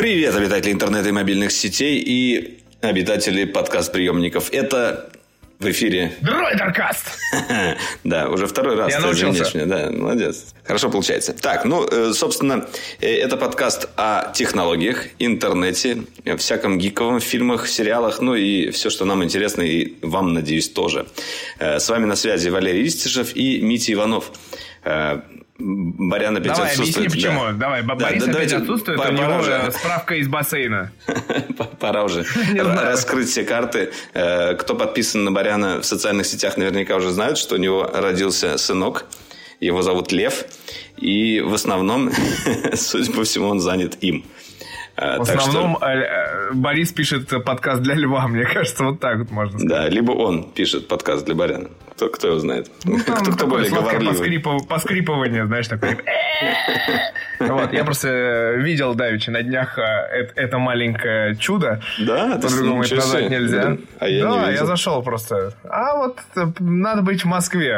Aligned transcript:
Привет, 0.00 0.34
обитатели 0.34 0.72
интернета 0.72 1.10
и 1.10 1.12
мобильных 1.12 1.52
сетей 1.52 1.98
и 1.98 2.62
обитатели 2.80 3.44
подкаст-приемников. 3.44 4.50
Это 4.50 5.10
в 5.58 5.70
эфире... 5.70 6.16
Дройдеркаст! 6.22 7.04
Да, 8.04 8.30
уже 8.30 8.46
второй 8.46 8.76
раз 8.76 8.90
Я 8.90 9.00
научился. 9.00 9.58
меня. 9.58 9.66
Да, 9.66 9.90
молодец. 9.90 10.54
Хорошо 10.64 10.88
получается. 10.88 11.34
Так, 11.34 11.66
ну, 11.66 11.86
э, 11.86 12.14
собственно, 12.14 12.66
э, 13.02 13.14
это 13.16 13.36
подкаст 13.36 13.90
о 13.98 14.32
технологиях, 14.32 15.04
интернете, 15.18 16.04
всяком 16.38 16.78
гиковом, 16.78 17.20
фильмах, 17.20 17.68
сериалах, 17.68 18.22
ну 18.22 18.34
и 18.34 18.70
все, 18.70 18.88
что 18.88 19.04
нам 19.04 19.22
интересно, 19.22 19.60
и 19.60 19.96
вам, 20.00 20.32
надеюсь, 20.32 20.70
тоже. 20.70 21.08
Э, 21.58 21.78
С 21.78 21.90
вами 21.90 22.06
на 22.06 22.16
связи 22.16 22.48
Валерий 22.48 22.84
Ристишев 22.84 23.36
и 23.36 23.60
Митя 23.60 23.92
Иванов. 23.92 24.32
Барян 25.60 26.36
опять 26.36 26.48
Давай, 26.54 26.74
объясни 26.74 26.82
отсутствует. 26.84 27.12
почему. 27.12 27.44
Да. 27.46 27.52
Давай, 27.52 27.82
Да, 27.82 27.94
Борис 27.94 28.24
да, 28.24 28.32
опять 28.32 28.52
отсутствует, 28.52 28.98
пора 28.98 29.10
у 29.10 29.12
него 29.12 29.36
уже. 29.38 29.72
справка 29.72 30.14
из 30.16 30.28
бассейна. 30.28 30.92
Пора 31.78 32.04
уже 32.04 32.24
раскрыть 32.56 33.28
все 33.28 33.44
карты. 33.44 33.90
Э, 34.14 34.54
Кто 34.54 34.74
подписан 34.74 35.24
на 35.24 35.32
Баряна 35.32 35.80
в 35.80 35.84
социальных 35.84 36.26
сетях, 36.26 36.56
наверняка 36.56 36.96
уже 36.96 37.10
знают, 37.10 37.36
что 37.38 37.56
у 37.56 37.58
него 37.58 37.88
родился 37.92 38.56
сынок. 38.58 39.04
Его 39.60 39.82
зовут 39.82 40.10
Лев. 40.12 40.44
И 40.96 41.40
в 41.40 41.52
основном, 41.52 42.10
судя 42.74 43.12
по 43.12 43.24
всему, 43.24 43.48
он 43.48 43.60
занят 43.60 43.98
им. 44.00 44.24
Э, 44.96 45.18
В 45.18 45.24
так 45.26 45.40
что- 45.40 45.48
основном 45.50 45.78
э, 45.82 45.86
э, 45.86 46.52
Борис 46.52 46.92
пишет 46.92 47.28
подкаст 47.44 47.82
для 47.82 47.94
льва, 47.94 48.26
мне 48.28 48.44
кажется, 48.44 48.84
вот 48.84 49.00
так 49.00 49.18
вот 49.18 49.30
можно 49.30 49.58
сказать. 49.58 49.68
Да, 49.68 49.88
либо 49.88 50.12
он 50.12 50.50
пишет 50.50 50.88
подкаст 50.88 51.24
для 51.24 51.34
Баряна. 51.34 51.68
Кто, 51.96 52.08
кто 52.08 52.28
его 52.28 52.38
знает? 52.38 52.70
Там 52.82 52.98
кто, 53.00 53.32
кто 53.32 53.46
более 53.46 53.70
говорливый? 53.70 54.08
поскрипыв- 54.14 54.66
поскрипывание, 54.68 55.46
знаешь, 55.46 55.68
такое. 55.68 55.96
Вот, 57.40 57.72
я 57.72 57.84
просто 57.84 58.54
видел 58.58 58.94
давеча 58.94 59.30
на 59.30 59.42
днях 59.42 59.78
это 59.78 60.58
маленькое 60.58 61.36
чудо. 61.36 61.80
Да, 61.98 62.38
По-другому 62.40 62.82
это 62.82 62.96
назвать 62.96 63.30
нельзя. 63.30 63.76
А 63.98 64.08
я 64.08 64.24
да, 64.26 64.50
я 64.50 64.66
зашел 64.66 65.02
просто. 65.02 65.54
А 65.68 65.96
вот 65.96 66.18
надо 66.58 67.00
быть 67.02 67.22
в 67.22 67.26
Москве. 67.26 67.72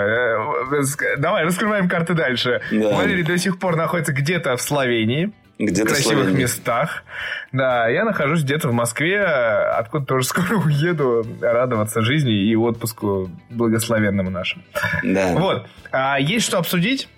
Ск- 0.82 1.16
Давай, 1.18 1.44
раскрываем 1.44 1.88
карты 1.88 2.14
дальше. 2.14 2.60
Да. 2.72 2.96
Валерий 2.96 3.22
до 3.22 3.38
сих 3.38 3.58
пор 3.60 3.76
находится 3.76 4.12
где-то 4.12 4.56
в 4.56 4.62
Словении. 4.62 5.32
В 5.66 5.84
красивых 5.86 6.24
Словении. 6.24 6.42
местах. 6.42 7.04
Да, 7.52 7.88
я 7.88 8.04
нахожусь 8.04 8.42
где-то 8.42 8.68
в 8.68 8.72
Москве, 8.72 9.22
откуда 9.22 10.06
тоже 10.06 10.24
скоро 10.26 10.56
уеду 10.58 11.24
радоваться 11.40 12.02
жизни 12.02 12.32
и 12.32 12.56
отпуску 12.56 13.30
благословенному 13.50 14.30
нашему. 14.30 14.64
Да. 15.02 15.32
Вот. 15.34 15.66
А, 15.90 16.18
есть 16.18 16.46
что 16.46 16.58
обсудить. 16.58 17.08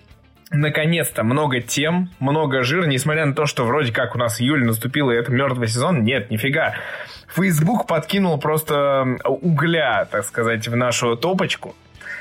Наконец-то 0.50 1.24
много 1.24 1.60
тем, 1.60 2.10
много 2.20 2.62
жира, 2.62 2.86
несмотря 2.86 3.26
на 3.26 3.34
то, 3.34 3.46
что 3.46 3.64
вроде 3.64 3.92
как 3.92 4.14
у 4.14 4.18
нас 4.18 4.40
июль 4.40 4.64
наступил, 4.64 5.10
и 5.10 5.14
это 5.14 5.32
мертвый 5.32 5.66
сезон. 5.68 6.04
Нет, 6.04 6.30
нифига. 6.30 6.74
Facebook 7.34 7.86
подкинул 7.86 8.38
просто 8.38 9.16
угля, 9.24 10.06
так 10.10 10.24
сказать, 10.24 10.68
в 10.68 10.76
нашу 10.76 11.16
топочку. 11.16 11.74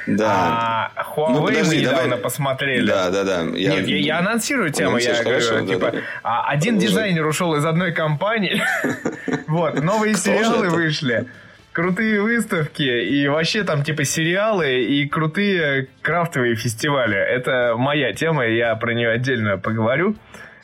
Да. 0.07 0.91
А 0.95 1.03
Huawei 1.15 1.31
Ну, 1.33 1.45
подожди, 1.45 1.75
мы 1.75 1.81
недавно 1.81 2.03
давай- 2.03 2.17
посмотрели. 2.19 2.87
Да, 2.87 3.09
да, 3.09 3.23
да. 3.23 3.43
Нет, 3.43 3.87
я, 3.87 3.97
я 3.97 4.19
анонсирую 4.19 4.69
тему. 4.71 4.97
Я 4.97 5.13
говорю, 5.13 5.23
хорошо, 5.29 5.61
да, 5.65 5.73
типа, 5.73 5.91
да. 5.91 5.99
а, 6.23 6.47
один 6.49 6.75
Продолжай. 6.75 6.87
дизайнер 6.89 7.25
ушел 7.25 7.55
из 7.55 7.65
одной 7.65 7.91
компании. 7.93 8.61
Вот, 9.47 9.81
новые 9.83 10.13
Кто 10.13 10.23
сериалы 10.23 10.69
вышли. 10.69 11.25
Крутые 11.73 12.21
выставки 12.21 12.83
и 12.83 13.27
вообще 13.27 13.63
там 13.63 13.83
типа 13.83 14.03
сериалы 14.03 14.83
и 14.83 15.07
крутые 15.07 15.87
крафтовые 16.01 16.55
фестивали. 16.55 17.17
Это 17.17 17.75
моя 17.77 18.13
тема, 18.13 18.45
я 18.45 18.75
про 18.75 18.93
нее 18.93 19.09
отдельно 19.09 19.57
поговорю. 19.57 20.15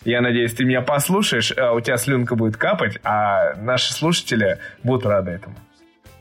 Я 0.05 0.21
надеюсь, 0.21 0.53
ты 0.53 0.65
меня 0.65 0.81
послушаешь, 0.81 1.51
а 1.57 1.73
у 1.73 1.81
тебя 1.81 1.97
слюнка 1.97 2.35
будет 2.35 2.57
капать, 2.57 2.99
а 3.03 3.55
наши 3.55 3.91
слушатели 3.93 4.59
будут 4.83 5.05
рады 5.05 5.31
этому. 5.31 5.55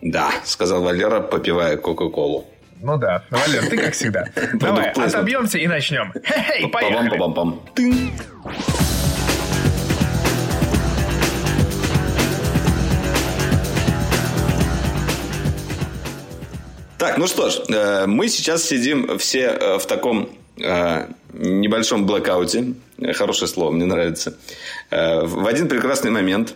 Да, 0.01 0.31
сказал 0.45 0.83
Валера, 0.83 1.21
попивая 1.21 1.77
Кока-Колу. 1.77 2.47
Ну 2.81 2.97
да, 2.97 3.25
Валер, 3.31 3.69
ты 3.69 3.77
как 3.77 3.93
всегда. 3.93 4.27
Давай, 4.55 4.91
отобьемся 4.91 5.59
и 5.59 5.67
начнем. 5.67 6.13
Хе-хей, 6.25 6.69
поехали. 6.69 7.11
Пам-пам-пам-пам. 7.11 7.75
Тынь. 7.75 8.13
Так, 16.99 17.17
ну 17.17 17.29
что 17.29 17.49
ж, 17.49 17.61
э, 17.69 18.07
мы 18.07 18.29
сейчас 18.29 18.65
сидим 18.65 19.19
все 19.19 19.43
э, 19.43 19.79
в 19.79 19.87
таком 19.87 20.31
э, 20.57 21.07
небольшом 21.33 22.07
блокауте. 22.07 22.75
Хорошее 23.15 23.49
слово, 23.49 23.71
мне 23.71 23.87
нравится. 23.87 24.37
В 24.91 25.47
один 25.47 25.69
прекрасный 25.69 26.11
момент 26.11 26.55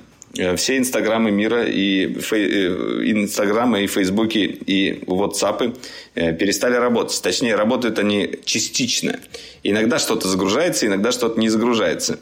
все 0.57 0.79
инстаграмы 0.79 1.31
мира 1.31 1.65
и 1.67 2.07
фей- 2.21 2.49
э, 2.49 3.11
инстаграмы 3.11 3.85
и 3.85 3.87
фейсбуки 3.87 4.39
и 4.39 5.03
ватсапы 5.07 5.75
э, 6.15 6.33
перестали 6.33 6.77
работать. 6.77 7.21
Точнее, 7.23 7.55
работают 7.55 7.99
они 7.99 8.39
частично. 8.45 9.21
Иногда 9.63 9.99
что-то 9.99 10.29
загружается, 10.29 10.87
иногда 10.87 11.13
что-то 11.13 11.39
не 11.39 11.51
загружается. 11.51 12.19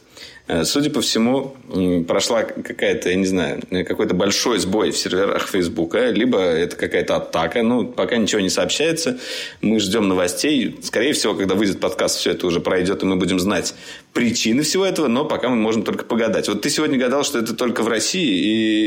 Э, 0.49 0.65
Судя 0.65 0.91
по 0.91 1.00
всему, 1.00 1.54
прошла 2.09 2.43
какая-то, 2.43 3.10
я 3.10 3.15
не 3.15 3.26
знаю, 3.26 3.62
э, 3.70 3.84
какой-то 3.84 4.15
большой 4.15 4.59
сбой 4.59 4.91
в 4.91 4.99
серверах 4.99 5.49
Фейсбука, 5.49 6.10
либо 6.10 6.41
это 6.41 6.75
какая-то 6.75 7.16
атака. 7.16 7.62
Ну, 7.62 7.87
пока 7.87 8.16
ничего 8.16 8.41
не 8.41 8.50
сообщается. 8.50 9.19
Мы 9.60 9.78
ждем 9.78 10.09
новостей. 10.09 10.76
Скорее 10.82 11.12
всего, 11.12 11.34
когда 11.34 11.54
выйдет 11.54 11.78
подкаст, 11.78 12.19
все 12.19 12.32
это 12.32 12.49
уже 12.49 12.60
пройдет, 12.60 13.04
и 13.04 13.06
мы 13.06 13.15
будем 13.15 13.38
знать 13.38 13.75
причины 14.12 14.62
всего 14.62 14.84
этого, 14.84 15.09
но 15.09 15.25
пока 15.25 15.48
мы 15.48 15.56
можем 15.56 15.82
только 15.82 16.04
погадать. 16.04 16.48
Вот 16.48 16.62
ты 16.62 16.71
сегодня 16.71 16.98
гадал, 16.98 17.22
что 17.25 17.38
это 17.38 17.54
только 17.54 17.82
в 17.82 17.88
России, 17.88 18.26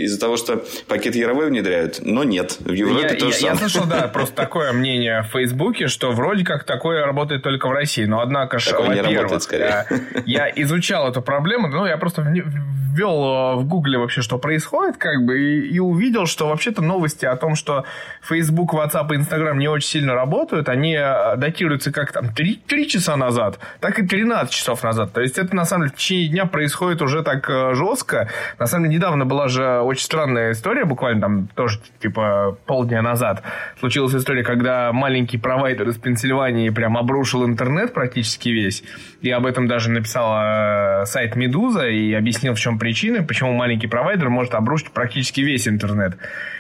и 0.02 0.04
из-за 0.06 0.20
того, 0.20 0.38
что 0.38 0.64
пакет 0.88 1.16
Яровой 1.16 1.48
внедряют, 1.48 2.00
но 2.04 2.24
нет. 2.24 2.58
В 2.60 2.72
Европе 2.74 3.04
Я, 3.04 3.16
то 3.16 3.32
же 3.32 3.38
я- 3.40 3.50
я 3.50 3.56
самое. 3.56 3.58
слышал, 3.58 3.88
да, 3.88 4.08
просто 4.14 4.36
такое 4.36 4.74
мнение 4.74 5.22
в 5.24 5.28
Фейсбуке, 5.32 5.88
что 5.88 6.12
вроде 6.12 6.44
как 6.44 6.66
такое 6.66 7.06
работает 7.06 7.42
только 7.44 7.68
в 7.68 7.72
России. 7.72 8.06
Но 8.06 8.20
однако 8.22 8.60
ж, 8.60 8.66
Такое 8.66 8.96
не 8.96 9.02
работает, 9.02 9.44
скорее. 9.44 9.86
я 10.26 10.50
изучал 10.56 11.10
эту 11.10 11.22
проблему, 11.22 11.68
ну, 11.70 11.86
я 11.86 11.98
просто 11.98 12.22
ввел 12.22 13.24
э, 13.24 13.56
в 13.56 13.66
Гугле 13.68 13.98
вообще, 13.98 14.22
что 14.22 14.38
происходит, 14.38 14.98
как 14.98 15.24
бы, 15.26 15.40
и, 15.40 15.70
и 15.76 15.80
увидел, 15.80 16.26
что 16.28 16.48
вообще-то 16.48 16.82
новости 16.82 17.26
о 17.26 17.36
том, 17.36 17.56
что 17.56 17.86
Facebook, 18.22 18.74
WhatsApp 18.74 19.08
и 19.14 19.18
Instagram 19.18 19.58
не 19.58 19.68
очень 19.68 19.88
сильно 19.88 20.14
работают, 20.14 20.70
они 20.70 20.96
э, 20.96 21.36
датируются 21.38 21.92
как 21.92 22.12
там 22.12 22.34
3, 22.34 22.88
часа 22.88 23.16
назад, 23.16 23.60
так 23.80 23.98
и 24.00 24.06
13 24.06 24.54
часов 24.54 24.84
назад. 24.84 25.13
То 25.14 25.22
есть 25.22 25.38
это 25.38 25.56
на 25.56 25.66
самом 25.66 25.86
деле 25.86 25.96
в 25.96 26.00
течение 26.00 26.30
дня 26.30 26.46
происходит 26.46 27.02
уже 27.02 27.24
так 27.24 27.50
э, 27.50 27.74
жестко. 27.76 28.30
На 28.60 28.68
самом 28.68 28.86
деле 28.86 28.96
недавно 28.96 29.26
была 29.26 29.48
же 29.48 29.80
очень 29.82 30.04
странная 30.04 30.52
история, 30.52 30.86
буквально 30.86 31.22
там 31.22 31.48
тоже 31.56 31.80
типа 32.02 32.58
полдня 32.66 33.02
назад. 33.02 33.44
Случилась 33.80 34.16
история, 34.16 34.44
когда 34.44 34.92
маленький 34.92 35.38
провайдер 35.38 35.90
из 35.90 35.98
Пенсильвании 35.98 36.70
прям 36.70 36.98
обрушил 36.98 37.46
интернет 37.46 37.94
практически 37.94 38.50
весь. 38.50 38.84
И 39.24 39.32
об 39.32 39.46
этом 39.46 39.70
даже 39.70 39.90
написал 39.90 40.34
э, 40.36 41.06
сайт 41.06 41.38
Медуза 41.38 41.88
и 41.88 42.12
объяснил, 42.12 42.56
в 42.56 42.60
чем 42.60 42.78
причина, 42.78 43.24
почему 43.24 43.54
маленький 43.54 43.88
провайдер 43.88 44.30
может 44.30 44.54
обрушить 44.54 44.92
практически 44.92 45.40
весь 45.40 45.66
интернет. 45.66 46.18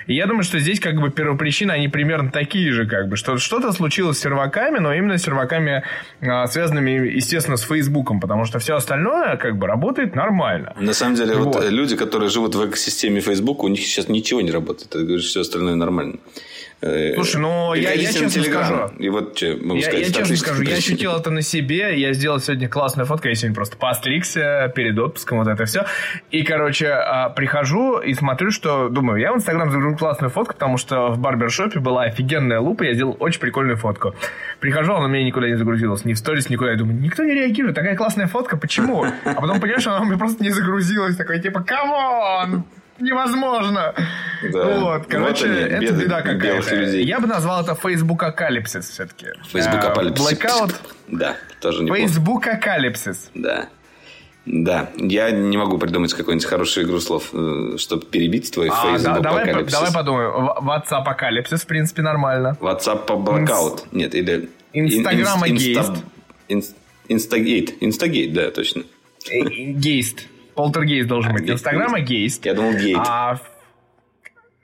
И 0.07 0.15
я 0.15 0.27
думаю, 0.27 0.43
что 0.43 0.59
здесь 0.59 0.79
как 0.79 0.95
бы 0.95 1.11
первопричины, 1.11 1.71
они 1.71 1.89
примерно 1.89 2.31
такие 2.31 2.71
же, 2.71 2.87
как 2.87 3.09
бы, 3.09 3.17
что 3.17 3.37
что-то 3.37 3.73
случилось 3.73 4.17
с 4.17 4.21
серваками, 4.21 4.79
но 4.79 4.93
именно 4.93 5.17
с 5.17 5.23
серваками, 5.23 5.83
а, 6.21 6.47
связанными, 6.47 6.91
естественно, 7.15 7.57
с 7.57 7.63
Фейсбуком, 7.63 8.21
потому 8.21 8.45
что 8.45 8.59
все 8.59 8.75
остальное 8.75 9.35
как 9.35 9.57
бы 9.57 9.67
работает 9.67 10.15
нормально. 10.15 10.73
На 10.79 10.93
самом 10.93 11.15
деле, 11.15 11.35
вот. 11.35 11.55
Вот. 11.55 11.65
э, 11.65 11.69
люди, 11.69 11.97
которые 11.97 12.29
живут 12.29 12.55
в 12.55 12.65
экосистеме 12.65 13.19
Facebook, 13.19 13.61
у 13.63 13.67
них 13.67 13.81
сейчас 13.81 14.07
ничего 14.07 14.39
не 14.39 14.51
работает. 14.51 14.89
Ты 14.89 14.99
говоришь, 14.99 15.25
все 15.25 15.41
остальное 15.41 15.75
нормально. 15.75 16.19
Э, 16.85 17.13
Слушай, 17.15 17.39
ну, 17.39 17.73
я- 17.75 17.93
я 17.93 18.11
честно 18.11 18.25
Telegram, 18.25 18.65
скажу. 18.65 18.91
И 18.99 19.07
вот 19.07 19.37
что 19.37 19.55
могу 19.61 19.75
Я, 19.75 19.83
сказать. 19.83 20.07
я 20.07 20.13
честно 20.13 20.35
скажу, 20.35 20.63
я 20.63 20.75
ощутил 20.75 21.15
это 21.15 21.31
на 21.31 21.41
себе. 21.41 21.97
Я 21.97 22.11
сделал 22.11 22.39
сегодня 22.39 22.67
классную 22.67 23.05
фотку. 23.05 23.29
Я 23.29 23.35
сегодня 23.35 23.55
просто 23.55 23.77
постригся 23.77 24.69
перед 24.75 24.99
отпуском, 24.99 25.37
вот 25.37 25.47
это 25.47 25.63
все. 25.63 25.85
И, 26.31 26.43
короче, 26.43 26.89
а, 26.89 27.29
прихожу 27.29 27.99
и 27.99 28.13
смотрю, 28.13 28.51
что... 28.51 28.89
Думаю, 28.89 29.21
я 29.21 29.31
в 29.31 29.37
Инстаграм 29.37 29.71
загружу 29.71 29.95
классную 29.95 30.29
фотку, 30.29 30.55
потому 30.55 30.77
что 30.77 31.07
в 31.11 31.19
барбершопе 31.19 31.79
была 31.79 32.03
офигенная 32.03 32.59
лупа, 32.59 32.83
я 32.83 32.93
сделал 32.93 33.15
очень 33.19 33.39
прикольную 33.39 33.77
фотку. 33.77 34.13
Прихожу, 34.59 34.93
она 34.93 35.05
у 35.05 35.07
меня 35.07 35.23
никуда 35.23 35.47
не 35.47 35.55
загрузилась, 35.55 36.03
ни 36.03 36.11
в 36.13 36.17
сторис, 36.17 36.49
никуда. 36.49 36.71
Я 36.71 36.77
думаю, 36.77 36.99
никто 36.99 37.23
не 37.23 37.33
реагирует, 37.33 37.75
такая 37.75 37.95
классная 37.95 38.27
фотка, 38.27 38.57
почему? 38.57 39.05
А 39.23 39.33
потом 39.39 39.61
понимаешь, 39.61 39.87
она 39.87 40.01
у 40.01 40.05
меня 40.05 40.17
просто 40.17 40.43
не 40.43 40.49
загрузилась. 40.49 41.15
Такой, 41.15 41.39
типа, 41.39 41.61
come 41.61 42.21
on! 42.21 42.65
Невозможно! 43.03 43.93
Да. 44.51 44.79
Вот, 44.79 45.05
короче, 45.07 45.47
Вот 45.47 45.55
они, 45.57 45.85
это 45.85 45.93
беда 45.93 46.21
какая-то. 46.21 46.75
людей. 46.75 47.03
Я 47.05 47.19
бы 47.19 47.27
назвал 47.27 47.63
это 47.63 47.75
Facebook-окалипсис 47.75 48.89
все-таки. 48.89 49.27
Facebook-окалипсис. 49.51 50.31
Blackout. 50.31 50.73
Да, 51.07 51.35
тоже 51.61 51.83
неплохо. 51.83 52.01
Facebook-окалипсис. 52.01 53.29
Да. 53.33 53.67
Да, 54.45 54.89
я 54.97 55.31
не 55.31 55.55
могу 55.57 55.77
придумать 55.77 56.13
какую-нибудь 56.13 56.45
хорошую 56.45 56.85
игру 56.85 56.99
слов, 56.99 57.29
э, 57.33 57.77
чтобы 57.77 58.05
перебить 58.05 58.51
твой 58.51 58.67
А, 58.69 58.91
Facebook 58.91 59.15
да- 59.15 59.19
давай, 59.21 59.45
по- 59.45 59.49
апокалипсис. 59.51 59.73
давай 59.79 59.93
подумаем. 59.93 60.31
WhatsApp-окалипсис, 60.67 61.61
в 61.61 61.65
принципе, 61.67 62.01
нормально. 62.01 62.57
WhatsApp 62.59 63.05
по 63.05 63.13
blackout. 63.13 63.83
Нет, 63.93 64.13
или... 64.15 64.49
Инстаграма 64.73 65.47
Ин- 65.47 65.55
гейст. 65.55 65.79
Инста- 65.79 66.01
Ин- 66.49 66.63
Инстагейт. 67.07 67.75
Инстагейт, 67.81 68.33
да, 68.33 68.51
точно. 68.51 68.83
Э, 69.29 69.39
Гейст. 69.45 70.27
Полтергейст 70.55 71.07
должен 71.07 71.31
А, 71.31 71.33
быть. 71.33 71.43
гей- 71.43 71.53
Инстаграма 71.53 71.99
гейст. 71.99 72.45
Я 72.45 72.53
думал, 72.53 72.73
гейт. 72.73 72.97
А 72.99 73.37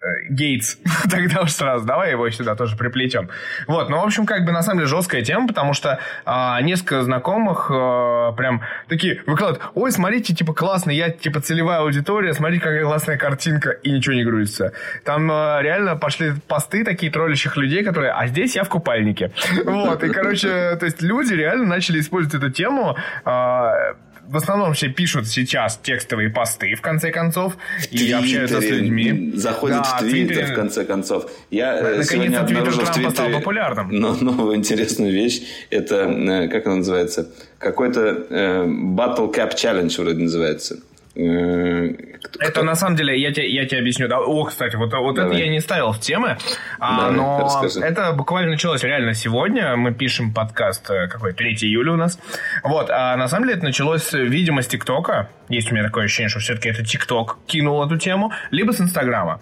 э, 0.01 0.06
Гейтс. 0.30 0.77
Тогда 1.12 1.41
уж 1.41 1.51
сразу 1.51 1.86
давай 1.86 2.12
его 2.12 2.30
сюда 2.30 2.56
тоже 2.56 2.77
приплетем. 2.77 3.30
Вот, 3.68 3.89
ну, 3.89 4.00
в 4.00 4.06
общем, 4.06 4.25
как 4.25 4.45
бы 4.45 4.51
на 4.53 4.62
самом 4.62 4.77
деле 4.80 4.88
жесткая 4.88 5.24
тема, 5.24 5.45
потому 5.47 5.74
что 5.74 6.00
а, 6.25 6.62
несколько 6.62 7.03
знакомых 7.03 7.69
а, 7.69 8.31
прям 8.31 8.62
такие 8.88 9.21
выкладывают, 9.25 9.69
ой, 9.75 9.91
смотрите, 9.91 10.33
типа, 10.33 10.53
классно, 10.53 10.91
я, 10.91 11.09
типа, 11.09 11.41
целевая 11.41 11.80
аудитория, 11.80 12.33
смотрите, 12.33 12.63
какая 12.63 12.83
классная 12.86 13.18
картинка, 13.18 13.71
и 13.71 13.91
ничего 13.91 14.15
не 14.15 14.24
грузится. 14.24 14.71
Там 15.03 15.30
а, 15.31 15.59
реально 15.62 15.97
пошли 15.97 16.31
посты 16.47 16.86
такие 16.86 17.12
троллящих 17.12 17.57
людей, 17.57 17.83
которые, 17.83 18.13
а 18.13 18.25
здесь 18.27 18.56
я 18.56 18.63
в 18.63 18.69
купальнике. 18.69 19.31
Вот, 19.65 20.01
и, 20.03 20.09
короче, 20.09 20.77
то 20.77 20.86
есть 20.86 21.01
люди 21.01 21.33
реально 21.33 21.65
начали 21.65 22.00
использовать 22.00 22.41
эту 22.41 22.50
тему, 22.53 22.95
а, 23.25 23.95
в 24.29 24.37
основном 24.37 24.73
все 24.73 24.89
пишут 24.89 25.27
сейчас 25.27 25.79
текстовые 25.81 26.29
посты, 26.29 26.75
в 26.75 26.81
конце 26.81 27.11
концов, 27.11 27.57
и 27.89 28.11
общаются 28.11 28.57
с 28.57 28.59
Твиттере, 28.59 28.79
людьми. 28.81 29.31
Заходит 29.35 29.77
Да, 29.77 29.83
в 29.83 29.99
Твиттер, 30.01 30.27
Твиттере. 30.35 30.53
в 30.53 30.55
конце 30.55 30.85
концов. 30.85 31.31
Я 31.49 31.73
э, 31.77 31.81
Наконец-то 31.81 32.13
сегодня 32.13 32.29
Твиттер 32.39 32.57
обнаружил 32.57 32.81
в 32.81 32.91
Трампа 32.91 33.09
стал 33.11 33.25
Твиттере 33.25 33.39
популярным. 33.39 33.89
но- 33.99 34.15
новую 34.15 34.55
интересную 34.55 35.11
вещь. 35.11 35.41
Это, 35.71 35.95
э, 36.09 36.47
как 36.47 36.65
она 36.67 36.75
называется? 36.77 37.29
Какой-то 37.57 38.01
э, 38.29 38.65
Battle 38.65 39.33
Cap 39.33 39.55
Challenge 39.55 40.01
вроде 40.01 40.23
называется. 40.23 40.79
Э, 41.19 41.89
кто- 42.24 42.39
Это 42.39 42.63
на 42.63 42.75
самом 42.75 42.95
деле, 42.95 43.19
я 43.19 43.31
тебе, 43.33 43.50
я 43.50 43.66
тебе 43.66 43.80
объясню. 43.81 44.07
Да, 44.07 44.19
О, 44.19 44.44
кстати, 44.45 44.75
вот, 44.75 44.94
вот 44.94 45.18
это 45.18 45.33
я 45.33 45.48
не 45.50 45.60
ставил 45.60 45.92
в 45.92 46.00
темы, 46.00 46.38
а, 46.80 46.98
Давай, 47.01 47.16
но 47.16 47.39
расскажи. 47.44 47.80
это 47.81 48.13
буквально 48.13 48.51
началось 48.51 48.83
реально 48.83 49.13
сегодня. 49.13 49.75
Мы 49.75 49.94
пишем 49.94 50.33
подкаст, 50.33 50.89
э, 50.89 51.07
какой, 51.07 51.33
3 51.33 51.66
июля 51.66 51.94
у 51.94 51.98
нас. 51.98 52.19
Вот, 52.63 52.89
а 52.89 53.16
на 53.18 53.27
самом 53.27 53.45
деле 53.48 53.57
это 53.57 53.66
началось, 53.66 54.13
видимо, 54.13 54.62
с 54.62 54.68
ТикТока. 54.68 55.30
Есть 55.50 55.71
у 55.71 55.75
меня 55.75 55.83
такое 55.86 56.06
ощущение, 56.06 56.30
что 56.30 56.39
все-таки 56.39 56.69
это 56.69 56.86
ТикТок 56.86 57.38
кинул 57.48 57.83
эту 57.86 57.98
тему, 57.98 58.31
либо 58.51 58.72
с 58.72 58.80
Инстаграма. 58.80 59.42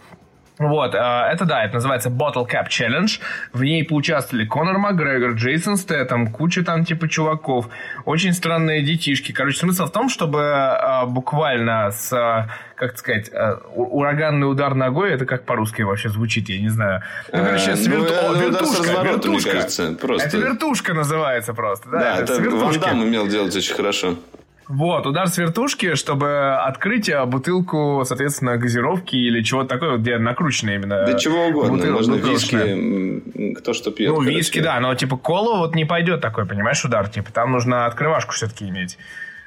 Вот, 0.59 0.95
а, 0.95 1.30
это 1.31 1.45
да, 1.45 1.63
это 1.63 1.75
называется 1.75 2.09
Bottle 2.09 2.48
Cap 2.50 2.68
Challenge. 2.69 3.19
В 3.54 3.63
ней 3.63 3.83
поучаствовали 3.83 4.45
Конор 4.45 4.80
Макгрегор, 4.80 5.31
Джейсон 5.33 5.77
Стэттем, 5.77 6.31
куча 6.31 6.63
там 6.63 6.83
типа 6.83 7.07
чуваков. 7.07 7.69
Очень 8.06 8.33
странные 8.33 8.81
детишки. 8.81 9.31
Короче, 9.31 9.59
смысл 9.59 9.86
в 9.86 9.92
том, 9.92 10.09
чтобы 10.09 10.42
а, 10.44 11.06
буквально 11.06 11.92
с, 11.92 12.12
а, 12.12 12.48
как 12.75 12.98
сказать, 12.98 13.30
ураганный 13.75 14.50
удар 14.50 14.74
ногой, 14.74 15.12
это 15.12 15.25
как 15.25 15.45
по-русски 15.45 15.83
вообще 15.83 16.09
звучит, 16.09 16.50
я 16.50 16.59
не 16.59 16.69
знаю. 16.69 17.04
Ну, 17.31 17.45
короче, 17.45 17.75
с 17.75 17.86
ну, 17.86 17.94
верту- 17.94 18.13
это 18.13 18.27
о, 18.27 18.31
удар 18.31 18.65
с 18.65 18.80
вертушка, 18.80 19.04
вертушка. 19.04 19.51
кажется, 19.51 19.92
просто. 19.94 20.27
Это 20.27 20.38
вертушка 20.38 20.94
называется 20.95 21.54
просто. 21.54 21.89
Да, 21.89 22.00
Да, 22.00 22.13
это 22.15 22.33
это 22.33 22.42
Ван 22.42 22.44
вертушки. 22.44 22.80
Дам 22.80 23.01
умел 23.04 23.27
делать 23.27 23.56
очень 23.56 23.75
хорошо. 23.75 24.15
Вот, 24.67 25.05
удар 25.05 25.27
с 25.29 25.37
вертушки, 25.37 25.95
чтобы 25.95 26.55
открыть 26.57 27.09
а, 27.09 27.25
бутылку, 27.25 28.03
соответственно, 28.05 28.57
газировки 28.57 29.15
или 29.15 29.41
чего-то 29.41 29.69
такое, 29.69 29.97
где 29.97 30.17
накручено 30.17 30.71
именно. 30.71 31.05
Да 31.05 31.17
чего 31.17 31.45
угодно. 31.47 31.77
бутыл- 31.77 31.91
Можно 31.93 32.15
бутылочная. 32.17 32.75
виски, 32.75 33.53
кто 33.53 33.73
что 33.73 33.91
пьет. 33.91 34.09
Ну, 34.09 34.15
короче. 34.17 34.35
виски, 34.35 34.59
да, 34.59 34.79
но 34.81 34.93
типа 34.93 35.15
колу 35.15 35.57
вот 35.59 35.73
не 35.73 35.85
пойдет 35.85 36.19
такой, 36.19 36.45
понимаешь, 36.45 36.83
удар. 36.83 37.07
Типа 37.07 37.31
там 37.31 37.53
нужно 37.53 37.85
открывашку 37.85 38.33
все-таки 38.33 38.67
иметь. 38.67 38.97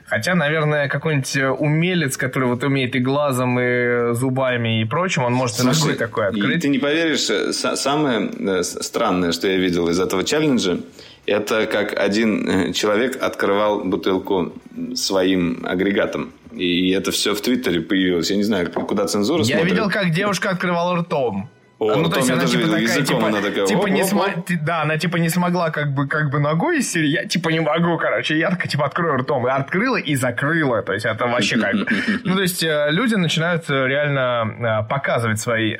Хотя, 0.06 0.34
наверное, 0.34 0.88
какой-нибудь 0.88 1.36
э, 1.36 1.50
умелец, 1.50 2.16
который 2.16 2.48
вот 2.48 2.64
умеет 2.64 2.96
и 2.96 2.98
глазом, 2.98 3.60
и 3.60 4.12
зубами, 4.14 4.80
и 4.80 4.84
прочим, 4.84 5.22
он 5.22 5.34
может 5.34 5.60
и 5.60 5.62
ногой 5.62 5.74
Слушай, 5.76 5.96
и 5.98 6.02
открыть. 6.02 6.62
ты 6.62 6.68
не 6.68 6.78
поверишь, 6.78 7.30
э, 7.30 7.50
са- 7.50 7.76
самое 7.76 8.28
э, 8.40 8.62
странное, 8.64 9.30
что 9.32 9.46
я 9.46 9.56
видел 9.58 9.88
из 9.88 10.00
этого 10.00 10.24
челленджа, 10.24 10.78
это 11.26 11.66
как 11.66 11.98
один 11.98 12.48
э, 12.48 12.72
человек 12.72 13.22
открывал 13.22 13.84
бутылку 13.84 14.52
своим 14.94 15.64
агрегатом. 15.66 16.32
И 16.52 16.90
это 16.90 17.10
все 17.12 17.34
в 17.34 17.40
Твиттере 17.40 17.80
появилось. 17.80 18.30
Я 18.30 18.36
не 18.36 18.42
знаю, 18.42 18.70
куда 18.70 19.06
цензура 19.06 19.42
Я 19.44 19.56
смотрит. 19.56 19.72
видел, 19.72 19.88
как 19.90 20.10
девушка 20.10 20.50
открывала 20.50 20.96
ртом. 20.96 21.48
О, 21.78 21.94
ну, 21.96 22.10
то 22.10 22.18
есть 22.18 22.30
она 22.30 22.44
типа 22.44 22.64
такая, 22.64 22.82
языком 22.82 23.06
типа, 23.06 23.26
она 23.28 23.40
такая, 23.40 23.64
типа 23.66 23.86
не 23.86 24.02
оп-оп-оп. 24.02 24.28
сма- 24.28 24.44
ти- 24.46 24.56
да, 24.56 24.82
она 24.82 24.98
типа 24.98 25.16
не 25.16 25.30
смогла 25.30 25.70
как 25.70 25.94
бы, 25.94 26.06
как 26.08 26.30
бы 26.30 26.38
ногой 26.38 26.80
из 26.80 26.92
серии, 26.92 27.08
я 27.08 27.24
типа 27.24 27.48
не 27.48 27.60
могу, 27.60 27.96
короче, 27.96 28.36
я 28.36 28.54
типа 28.54 28.84
открою 28.84 29.16
ртом, 29.16 29.46
и 29.46 29.50
открыла 29.50 29.96
и 29.96 30.14
закрыла, 30.14 30.82
то 30.82 30.92
есть 30.92 31.06
это 31.06 31.26
вообще 31.26 31.56
как 31.56 31.74
бы. 31.74 31.86
Ну, 32.24 32.34
то 32.36 32.42
есть 32.42 32.62
э, 32.62 32.88
люди 32.90 33.14
начинают 33.14 33.64
э, 33.70 33.86
реально 33.86 34.86
показывать 34.90 35.40
свои 35.40 35.74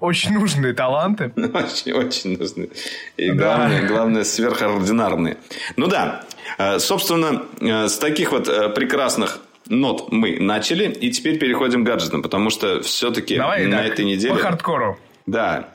очень 0.00 0.32
нужные 0.32 0.72
таланты. 0.74 1.32
Очень, 1.36 1.92
очень 1.92 2.38
нужны. 2.38 2.68
И 3.16 3.30
Да. 3.30 3.34
главное, 3.56 3.86
главное, 3.86 4.24
сверхординарные. 4.24 5.36
Ну 5.76 5.86
да, 5.86 6.24
э, 6.58 6.78
собственно, 6.78 7.42
э, 7.60 7.88
с 7.88 7.98
таких 7.98 8.32
вот 8.32 8.48
э, 8.48 8.68
прекрасных 8.70 9.40
нот 9.68 10.10
мы 10.12 10.38
начали, 10.40 10.90
и 10.90 11.10
теперь 11.10 11.38
переходим 11.38 11.84
к 11.84 11.86
гаджетам, 11.86 12.22
потому 12.22 12.50
что 12.50 12.80
все-таки 12.82 13.36
Давай 13.36 13.66
на 13.66 13.78
так, 13.78 13.86
этой 13.92 14.04
неделе... 14.04 14.34
по 14.34 14.40
хардкору. 14.40 14.98
Да. 15.26 15.68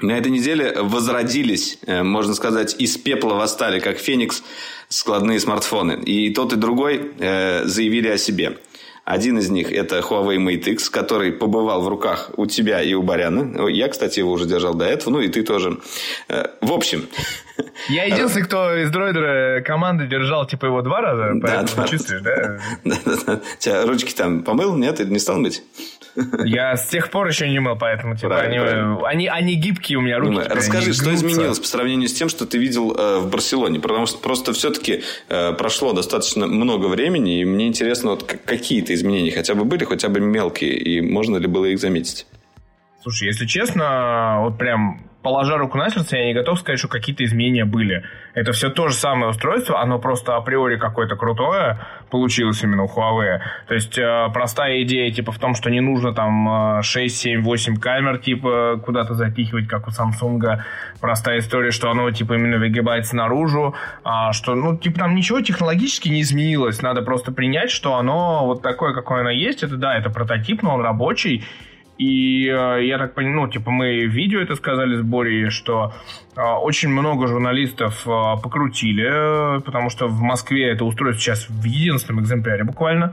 На 0.00 0.18
этой 0.18 0.32
неделе 0.32 0.74
возродились, 0.80 1.78
можно 1.86 2.34
сказать, 2.34 2.74
из 2.80 2.96
пепла 2.96 3.34
восстали, 3.34 3.78
как 3.78 3.98
феникс, 3.98 4.42
складные 4.88 5.38
смартфоны. 5.38 5.92
И 6.04 6.34
тот, 6.34 6.52
и 6.52 6.56
другой 6.56 7.12
заявили 7.18 8.08
о 8.08 8.18
себе. 8.18 8.58
Один 9.04 9.36
из 9.38 9.50
них– 9.50 9.72
это 9.72 9.98
Huawei 9.98 10.36
Mate 10.36 10.70
X, 10.72 10.88
который 10.88 11.32
побывал 11.32 11.82
в 11.82 11.88
руках 11.88 12.30
у 12.36 12.46
тебя 12.46 12.80
и 12.82 12.94
у 12.94 13.02
Баряна. 13.02 13.66
Я, 13.68 13.88
кстати, 13.88 14.20
его 14.20 14.30
уже 14.30 14.46
держал 14.46 14.74
до 14.74 14.84
этого, 14.84 15.14
ну 15.14 15.20
и 15.20 15.28
ты 15.28 15.42
тоже. 15.42 15.78
Э, 16.28 16.46
В 16.60 16.72
общем, 16.72 17.08
Я 17.88 18.04
единственный, 18.04 18.44
кто 18.44 18.76
из 18.76 18.90
дроидера 18.90 19.60
команды 19.62 20.06
держал 20.06 20.46
типа 20.46 20.66
его 20.66 20.82
два 20.82 21.00
раза, 21.00 21.34
поэтому 21.42 21.66
два 21.66 21.76
раза. 21.82 21.88
чувствуешь, 21.90 22.22
да? 22.22 22.60
да-да-да. 22.84 23.40
тебя 23.58 23.84
ручки 23.86 24.14
там 24.14 24.44
помыл, 24.44 24.76
нет, 24.76 25.00
или 25.00 25.10
не 25.10 25.18
стал 25.18 25.38
мыть? 25.38 25.64
Я 26.44 26.76
с 26.76 26.88
тех 26.88 27.10
пор 27.10 27.28
еще 27.28 27.48
не 27.48 27.58
мыл, 27.58 27.76
поэтому 27.78 28.16
типа 28.16 28.40
они, 28.40 28.58
Правильно, 28.58 29.06
они, 29.06 29.28
они 29.28 29.54
гибкие 29.54 29.98
у 29.98 30.00
меня 30.00 30.18
руки. 30.18 30.30
Думаю, 30.30 30.44
теперь, 30.44 30.58
Расскажи, 30.58 30.92
что 30.92 31.04
гнутся. 31.04 31.26
изменилось 31.26 31.58
по 31.58 31.66
сравнению 31.66 32.08
с 32.08 32.12
тем, 32.12 32.28
что 32.28 32.46
ты 32.46 32.58
видел 32.58 32.94
э, 32.96 33.18
в 33.18 33.30
Барселоне? 33.30 33.80
Потому 33.80 34.06
что 34.06 34.18
просто 34.18 34.52
все-таки 34.52 35.02
э, 35.28 35.52
прошло 35.52 35.92
достаточно 35.92 36.46
много 36.46 36.86
времени, 36.86 37.40
и 37.40 37.44
мне 37.44 37.66
интересно, 37.68 38.10
вот 38.10 38.24
какие-то 38.24 38.94
изменения 38.94 39.30
хотя 39.32 39.54
бы 39.54 39.64
были, 39.64 39.84
хотя 39.84 40.08
бы 40.08 40.20
мелкие, 40.20 40.76
и 40.76 41.00
можно 41.00 41.36
ли 41.36 41.46
было 41.46 41.66
их 41.66 41.78
заметить? 41.78 42.26
Слушай, 43.02 43.26
если 43.26 43.46
честно, 43.46 44.36
вот 44.42 44.58
прям 44.58 45.00
положа 45.22 45.56
руку 45.58 45.76
на 45.76 45.90
сердце, 45.90 46.18
я 46.18 46.26
не 46.26 46.34
готов 46.34 46.60
сказать, 46.60 46.78
что 46.78 46.86
какие-то 46.86 47.24
изменения 47.24 47.64
были. 47.64 48.04
Это 48.34 48.52
все 48.52 48.70
то 48.70 48.86
же 48.86 48.94
самое 48.94 49.30
устройство, 49.30 49.80
оно 49.80 49.98
просто 49.98 50.36
априори 50.36 50.76
какое-то 50.76 51.16
крутое 51.16 51.80
получилось 52.10 52.62
именно 52.62 52.84
у 52.84 52.86
Huawei. 52.86 53.40
То 53.66 53.74
есть 53.74 53.98
э, 53.98 54.28
простая 54.32 54.82
идея 54.82 55.10
типа 55.10 55.32
в 55.32 55.38
том, 55.40 55.56
что 55.56 55.68
не 55.68 55.80
нужно 55.80 56.14
там 56.14 56.78
э, 56.78 56.82
6, 56.82 57.16
7, 57.16 57.42
8 57.42 57.76
камер 57.78 58.18
типа 58.18 58.80
куда-то 58.84 59.14
запихивать, 59.14 59.66
как 59.66 59.88
у 59.88 59.90
Samsung. 59.90 60.60
Простая 61.00 61.40
история, 61.40 61.72
что 61.72 61.90
оно 61.90 62.08
типа 62.12 62.34
именно 62.34 62.58
выгибается 62.58 63.16
наружу, 63.16 63.74
а, 64.04 64.32
что 64.32 64.54
ну 64.54 64.76
типа 64.76 65.00
там 65.00 65.16
ничего 65.16 65.40
технологически 65.40 66.08
не 66.08 66.22
изменилось. 66.22 66.82
Надо 66.82 67.02
просто 67.02 67.32
принять, 67.32 67.70
что 67.72 67.96
оно 67.96 68.46
вот 68.46 68.62
такое, 68.62 68.94
какое 68.94 69.22
оно 69.22 69.30
есть. 69.30 69.64
Это 69.64 69.76
да, 69.76 69.96
это 69.96 70.08
прототип, 70.08 70.62
но 70.62 70.74
он 70.74 70.82
рабочий. 70.82 71.44
И 71.98 72.48
э, 72.48 72.84
я 72.84 72.98
так 72.98 73.14
понимаю, 73.14 73.42
ну, 73.42 73.48
типа, 73.48 73.70
мы 73.70 74.06
в 74.06 74.10
видео 74.10 74.40
это 74.40 74.54
сказали 74.56 74.96
с 74.96 75.02
Борей, 75.02 75.50
что 75.50 75.92
э, 76.36 76.40
очень 76.40 76.88
много 76.88 77.26
журналистов 77.26 78.06
э, 78.06 78.10
покрутили, 78.42 79.58
э, 79.58 79.60
потому 79.60 79.90
что 79.90 80.08
в 80.08 80.20
Москве 80.20 80.70
это 80.70 80.84
устройство 80.84 81.20
сейчас 81.22 81.48
в 81.48 81.64
единственном 81.64 82.22
экземпляре 82.22 82.64
буквально. 82.64 83.12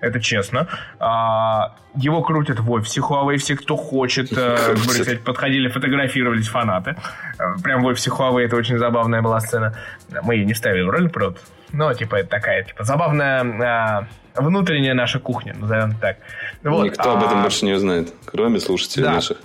Это 0.00 0.18
честно. 0.18 0.66
А, 0.98 1.76
его 1.94 2.22
крутят 2.22 2.60
в 2.60 2.70
офисе 2.70 3.00
Huawei. 3.00 3.36
Все, 3.36 3.54
кто 3.54 3.76
хочет, 3.76 4.32
э. 4.32 4.56
Боря, 4.86 5.00
кстати, 5.00 5.18
подходили, 5.18 5.68
фотографировались 5.68 6.48
фанаты. 6.48 6.96
Э, 7.38 7.60
Прям 7.62 7.82
в 7.82 7.86
офисе 7.86 8.10
Huawei 8.10 8.44
это 8.44 8.56
очень 8.56 8.78
забавная 8.78 9.20
была 9.20 9.40
сцена. 9.40 9.74
Мы 10.22 10.36
ее 10.36 10.46
не 10.46 10.54
ставили 10.54 10.82
в 10.82 10.90
роль, 10.90 11.10
правда. 11.10 11.38
Но, 11.72 11.92
типа, 11.94 12.16
это 12.16 12.28
такая, 12.30 12.64
типа, 12.64 12.84
забавная 12.84 14.06
э, 14.36 14.40
внутренняя 14.40 14.94
наша 14.94 15.18
кухня, 15.18 15.54
назовем 15.58 15.94
так. 15.96 16.16
Вот, 16.62 16.84
Никто 16.84 17.12
об 17.16 17.22
этом 17.22 17.40
а- 17.40 17.42
больше 17.42 17.64
не 17.64 17.72
узнает, 17.72 18.12
кроме 18.26 18.60
слушателей 18.60 19.04
Да. 19.04 19.12
наших. 19.14 19.38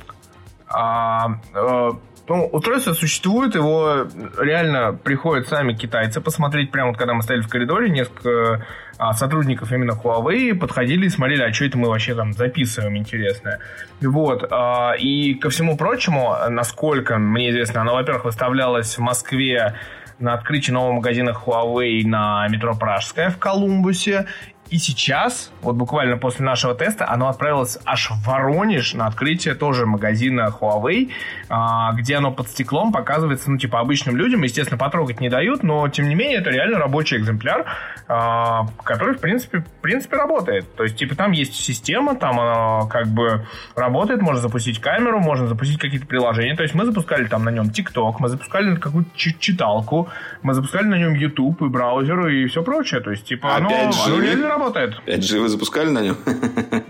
а, 0.67 1.39
э, 1.53 1.91
ну, 2.27 2.47
устройство 2.47 2.93
существует, 2.93 3.53
его 3.53 4.07
реально 4.39 4.93
приходят 4.93 5.47
сами 5.47 5.73
китайцы 5.73 6.21
посмотреть. 6.21 6.71
Прямо 6.71 6.89
вот 6.89 6.97
когда 6.97 7.13
мы 7.13 7.21
стояли 7.21 7.43
в 7.43 7.47
коридоре, 7.47 7.89
несколько 7.89 8.65
а, 8.97 9.13
сотрудников 9.13 9.71
именно 9.71 9.91
Huawei 9.91 10.55
подходили 10.55 11.05
и 11.05 11.09
смотрели, 11.09 11.43
а 11.43 11.53
что 11.53 11.65
это 11.65 11.77
мы 11.77 11.89
вообще 11.89 12.15
там 12.15 12.33
записываем 12.33 12.97
интересное. 12.97 13.59
Вот. 14.01 14.47
а, 14.49 14.93
и 14.97 15.35
ко 15.35 15.49
всему 15.51 15.77
прочему, 15.77 16.35
насколько 16.49 17.17
мне 17.19 17.51
известно, 17.51 17.81
оно, 17.81 17.93
во-первых, 17.93 18.25
выставлялось 18.25 18.97
в 18.97 19.01
Москве 19.01 19.75
на 20.19 20.33
открытии 20.33 20.71
нового 20.71 20.93
магазина 20.93 21.31
Huawei 21.31 22.05
на 22.05 22.47
метро 22.47 22.75
Пражская 22.75 23.29
в 23.29 23.37
Колумбусе. 23.37 24.27
И 24.71 24.79
сейчас, 24.79 25.51
вот 25.61 25.75
буквально 25.75 26.17
после 26.17 26.43
нашего 26.43 26.73
теста, 26.73 27.07
оно 27.07 27.27
отправилось 27.27 27.77
аж 27.85 28.09
в 28.09 28.25
Воронеж 28.25 28.95
на 28.95 29.05
открытие 29.05 29.53
тоже 29.53 29.85
магазина 29.85 30.49
Huawei, 30.59 31.11
а, 31.49 31.93
где 31.93 32.15
оно 32.15 32.31
под 32.31 32.47
стеклом 32.47 32.91
показывается, 32.91 33.51
ну, 33.51 33.57
типа, 33.57 33.79
обычным 33.79 34.17
людям. 34.17 34.41
Естественно, 34.41 34.79
потрогать 34.79 35.19
не 35.19 35.29
дают, 35.29 35.61
но, 35.61 35.87
тем 35.89 36.09
не 36.09 36.15
менее, 36.15 36.39
это 36.39 36.49
реально 36.49 36.79
рабочий 36.79 37.17
экземпляр, 37.17 37.65
а, 38.07 38.65
который, 38.83 39.15
в 39.15 39.19
принципе, 39.19 39.59
в 39.59 39.81
принципе, 39.81 40.17
работает. 40.17 40.75
То 40.75 40.83
есть, 40.83 40.97
типа, 40.97 41.15
там 41.15 41.31
есть 41.31 41.53
система, 41.53 42.15
там 42.15 42.39
она 42.39 42.87
как 42.89 43.07
бы 43.07 43.45
работает, 43.75 44.21
можно 44.21 44.41
запустить 44.41 44.81
камеру, 44.81 45.19
можно 45.19 45.47
запустить 45.47 45.79
какие-то 45.79 46.07
приложения. 46.07 46.55
То 46.55 46.63
есть, 46.63 46.73
мы 46.73 46.85
запускали 46.85 47.25
там 47.25 47.43
на 47.43 47.49
нем 47.49 47.67
TikTok, 47.67 48.15
мы 48.17 48.29
запускали 48.29 48.75
какую-то 48.75 49.11
читалку, 49.15 50.09
мы 50.41 50.55
запускали 50.55 50.85
на 50.85 50.95
нем 50.95 51.13
YouTube 51.13 51.61
и 51.61 51.65
браузер 51.65 52.27
и 52.27 52.47
все 52.47 52.63
прочее. 52.63 53.01
То 53.01 53.11
есть, 53.11 53.25
типа, 53.25 53.55
оно, 53.55 53.69
оно 53.69 54.19
реально 54.19 54.54
работает. 54.57 54.95
5G 55.05 55.39
вы 55.39 55.49
запускали 55.49 55.89
на 55.89 56.01
нем? 56.01 56.17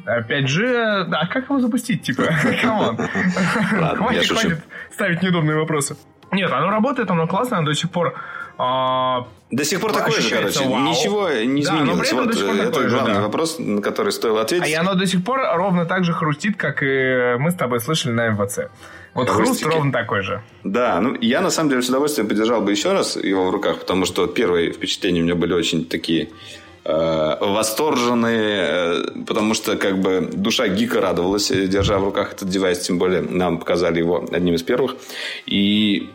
5G, 0.05 1.09
а 1.11 1.27
как 1.27 1.45
его 1.45 1.59
запустить, 1.59 2.03
типа? 2.03 2.23
Come 2.61 2.82
on. 2.82 2.97
Хватит, 2.97 4.29
хватит 4.29 4.59
ставить 4.91 5.21
неудобные 5.21 5.57
вопросы. 5.57 5.97
Нет, 6.31 6.51
оно 6.51 6.69
работает, 6.69 7.09
оно 7.11 7.27
классное, 7.27 7.59
оно 7.59 7.67
до 7.67 7.75
сих 7.75 7.91
пор 7.91 8.15
а, 8.57 9.27
до 9.51 9.65
сих 9.65 9.81
пор 9.81 9.91
такое 9.91 10.21
же, 10.21 10.29
короче. 10.29 10.63
Вау. 10.67 10.79
Ничего 10.79 11.29
не 11.29 11.61
изменилось. 11.61 12.09
Да, 12.09 12.17
вот 12.17 12.35
это 12.35 12.87
главный 12.87 12.89
же, 12.89 12.97
да. 13.05 13.21
вопрос, 13.21 13.57
на 13.59 13.81
который 13.81 14.11
стоило 14.11 14.41
ответить. 14.41 14.65
А 14.65 14.69
и 14.69 14.73
оно 14.73 14.95
до 14.95 15.05
сих 15.05 15.23
пор 15.23 15.39
ровно 15.55 15.85
так 15.85 16.03
же 16.05 16.13
хрустит, 16.13 16.55
как 16.55 16.81
и 16.81 17.35
мы 17.37 17.51
с 17.51 17.55
тобой 17.55 17.79
слышали 17.79 18.13
на 18.13 18.29
MWC. 18.29 18.59
Вот 19.13 19.29
Хрустики. 19.29 19.63
хруст 19.63 19.75
ровно 19.75 19.91
такой 19.91 20.21
же. 20.21 20.41
Да, 20.63 20.99
ну 20.99 21.15
я 21.21 21.41
на 21.41 21.49
самом 21.49 21.69
деле 21.69 21.81
с 21.81 21.89
удовольствием 21.89 22.27
подержал 22.27 22.61
бы 22.61 22.71
еще 22.71 22.93
раз 22.93 23.17
его 23.17 23.47
в 23.47 23.51
руках, 23.51 23.79
потому 23.79 24.05
что 24.05 24.27
первые 24.27 24.71
впечатления 24.71 25.21
у 25.21 25.23
меня 25.23 25.35
были 25.35 25.53
очень 25.53 25.85
такие 25.85 26.23
э, 26.23 26.27
восторженные, 26.85 28.57
э, 28.57 29.05
потому 29.25 29.55
что 29.55 29.75
как 29.75 29.99
бы 29.99 30.29
душа 30.31 30.67
гика 30.67 31.01
радовалась, 31.01 31.49
держа 31.49 31.97
в 31.97 32.03
руках 32.03 32.33
этот 32.33 32.49
девайс, 32.49 32.79
тем 32.79 32.99
более 32.99 33.21
нам 33.21 33.57
показали 33.57 33.99
его 33.99 34.25
одним 34.31 34.53
из 34.53 34.63
первых. 34.63 34.95
И 35.47 36.09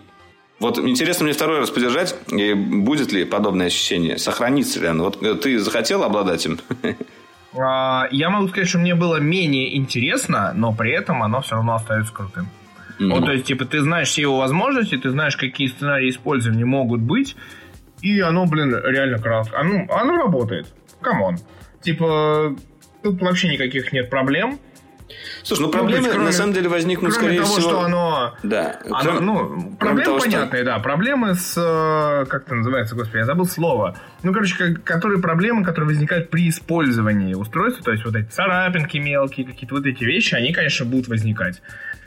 вот 0.60 0.78
интересно 0.78 1.24
мне 1.24 1.32
второй 1.32 1.58
раз 1.58 1.70
подержать, 1.70 2.14
и 2.30 2.54
будет 2.54 3.12
ли 3.12 3.24
подобное 3.24 3.66
ощущение, 3.66 4.18
сохранится 4.18 4.78
ли 4.78 4.86
оно. 4.86 5.04
Вот 5.04 5.22
э, 5.22 5.34
ты 5.34 5.58
захотел 5.58 6.04
обладать 6.04 6.46
им? 6.46 6.60
А, 7.58 8.06
я 8.12 8.30
могу 8.30 8.46
сказать, 8.46 8.68
что 8.68 8.78
мне 8.78 8.94
было 8.94 9.16
менее 9.16 9.76
интересно, 9.76 10.52
но 10.54 10.72
при 10.72 10.92
этом 10.92 11.22
оно 11.22 11.40
все 11.40 11.56
равно 11.56 11.74
остается 11.74 12.12
крутым. 12.12 12.48
Mm-hmm. 13.00 13.08
Вот, 13.08 13.24
то 13.24 13.32
есть, 13.32 13.46
типа, 13.46 13.64
ты 13.64 13.80
знаешь 13.80 14.08
все 14.08 14.22
его 14.22 14.38
возможности, 14.38 14.96
ты 14.96 15.10
знаешь, 15.10 15.36
какие 15.36 15.66
сценарии 15.66 16.10
использования 16.10 16.64
могут 16.64 17.00
быть, 17.00 17.34
и 18.02 18.20
оно, 18.20 18.46
блин, 18.46 18.74
реально 18.84 19.18
кратко. 19.18 19.58
Оно, 19.58 19.86
оно 19.90 20.16
работает. 20.16 20.66
Come 21.00 21.22
on. 21.22 21.38
Типа, 21.80 22.56
тут 23.02 23.20
вообще 23.22 23.48
никаких 23.48 23.92
нет 23.92 24.10
проблем. 24.10 24.58
Слушай, 25.42 25.62
ну 25.62 25.70
проблемы 25.70 26.02
быть, 26.02 26.10
кроме, 26.12 26.26
на 26.26 26.32
самом 26.32 26.52
деле 26.52 26.68
возникнут, 26.68 27.12
кроме 27.12 27.34
скорее 27.34 27.42
того, 27.42 27.56
всего... 27.56 27.68
что 27.68 27.80
оно... 27.80 28.34
Да. 28.42 28.78
Оно, 28.84 29.00
кроме, 29.00 29.20
ну, 29.20 29.76
проблемы 29.76 30.04
того, 30.04 30.18
понятные, 30.20 30.62
что... 30.62 30.72
да. 30.72 30.78
Проблемы 30.78 31.34
с... 31.34 31.54
Э, 31.56 32.26
как 32.26 32.46
это 32.46 32.54
называется, 32.54 32.94
господи, 32.94 33.18
я 33.18 33.24
забыл 33.24 33.46
слово. 33.46 33.96
Ну, 34.22 34.32
короче, 34.32 34.56
как, 34.56 34.84
которые 34.84 35.20
проблемы, 35.20 35.64
которые 35.64 35.88
возникают 35.88 36.30
при 36.30 36.48
использовании 36.48 37.34
устройства, 37.34 37.82
то 37.82 37.92
есть 37.92 38.04
вот 38.04 38.14
эти 38.14 38.28
царапинки 38.28 38.98
мелкие, 38.98 39.46
какие-то 39.46 39.74
вот 39.74 39.86
эти 39.86 40.04
вещи, 40.04 40.34
они, 40.34 40.52
конечно, 40.52 40.86
будут 40.86 41.08
возникать. 41.08 41.60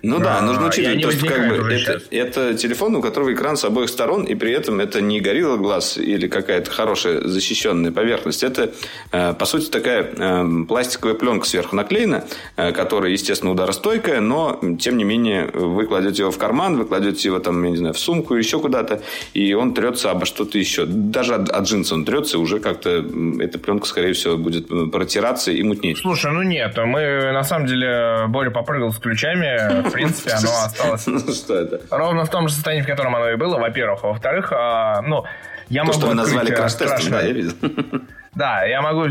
Ну 0.04 0.20
да, 0.20 0.42
нужно 0.42 0.68
учитывать 0.68 1.02
то, 1.02 1.12
что 1.12 1.26
как 1.28 1.48
бы 1.48 1.74
это, 1.74 2.02
это 2.12 2.54
телефон, 2.56 2.94
у 2.98 3.02
которого 3.02 3.34
экран 3.34 3.56
с 3.56 3.64
обоих 3.64 3.88
сторон, 3.88 4.26
и 4.26 4.36
при 4.36 4.52
этом 4.52 4.82
это 4.82 5.00
не 5.00 5.22
Gorilla 5.22 5.56
Glass 5.56 5.98
или 5.98 6.28
какая-то 6.28 6.70
хорошая 6.70 7.22
защищенная 7.22 7.94
поверхность. 7.94 8.44
Это, 8.44 8.72
э, 9.14 9.34
по 9.34 9.46
сути, 9.46 9.70
такая 9.70 10.04
э, 10.04 10.66
пластиковая 10.68 11.16
пленка 11.16 11.48
сверху 11.48 11.78
наклеена, 11.78 12.26
э, 12.58 12.74
которая, 12.74 13.12
естественно, 13.12 13.54
ударостойкая, 13.54 14.20
но, 14.20 14.60
тем 14.78 14.98
не 14.98 15.06
менее, 15.06 15.50
вы 15.54 15.86
кладете 15.86 16.24
его 16.24 16.32
в 16.32 16.38
карман, 16.38 16.76
вы 16.76 16.84
кладете 16.84 17.30
его 17.30 17.40
там, 17.40 17.64
я 17.64 17.70
не 17.70 17.78
знаю, 17.78 17.94
в 17.94 18.00
сумку, 18.00 18.36
еще 18.36 18.60
куда-то, 18.60 19.02
и 19.34 19.54
он 19.54 19.74
трется 19.74 20.12
обо 20.12 20.26
что-то 20.26 20.58
еще. 20.58 20.86
Даже 20.86 21.36
от, 21.36 21.48
от 21.48 21.64
джинса 21.64 21.96
он 21.96 22.04
трется, 22.04 22.40
уже 22.40 22.60
как-то 22.60 23.06
эта 23.40 23.58
пленка, 23.58 23.88
скорее 23.88 24.12
всего, 24.12 24.36
будет 24.36 24.68
протираться 24.92 25.54
и 25.54 25.64
мутнеть. 25.64 26.00
Слушай, 26.00 26.34
ну 26.34 26.42
нет, 26.42 26.76
мы, 26.76 27.32
на 27.32 27.44
самом 27.46 27.68
деле, 27.68 28.26
Боря 28.28 28.52
попрыгал 28.52 28.92
с 28.92 28.98
ключами, 28.98 29.93
принципе, 29.94 30.32
оно 30.32 30.50
осталось 30.66 31.08
ну, 31.08 31.20
что 31.34 31.56
это? 31.56 31.82
ровно 31.90 32.26
в 32.26 32.30
том 32.30 32.48
же 32.48 32.54
состоянии, 32.54 32.84
в 32.84 32.88
котором 32.88 33.16
оно 33.16 33.30
и 33.30 33.36
было, 33.36 33.58
во-первых. 33.58 34.04
А 34.04 34.08
во-вторых, 34.08 34.52
а, 34.52 35.02
ну, 35.02 35.24
я 35.70 35.82
То, 35.82 35.88
могу 35.88 36.00
что 36.00 36.08
вы 36.08 36.14
назвали 36.16 36.52
э, 36.52 36.56
краш-тестом, 36.56 37.12
да, 37.12 37.22
я 37.22 37.32
видел. 37.32 37.54
Да, 38.36 38.64
я 38.64 38.82
могу 38.82 39.06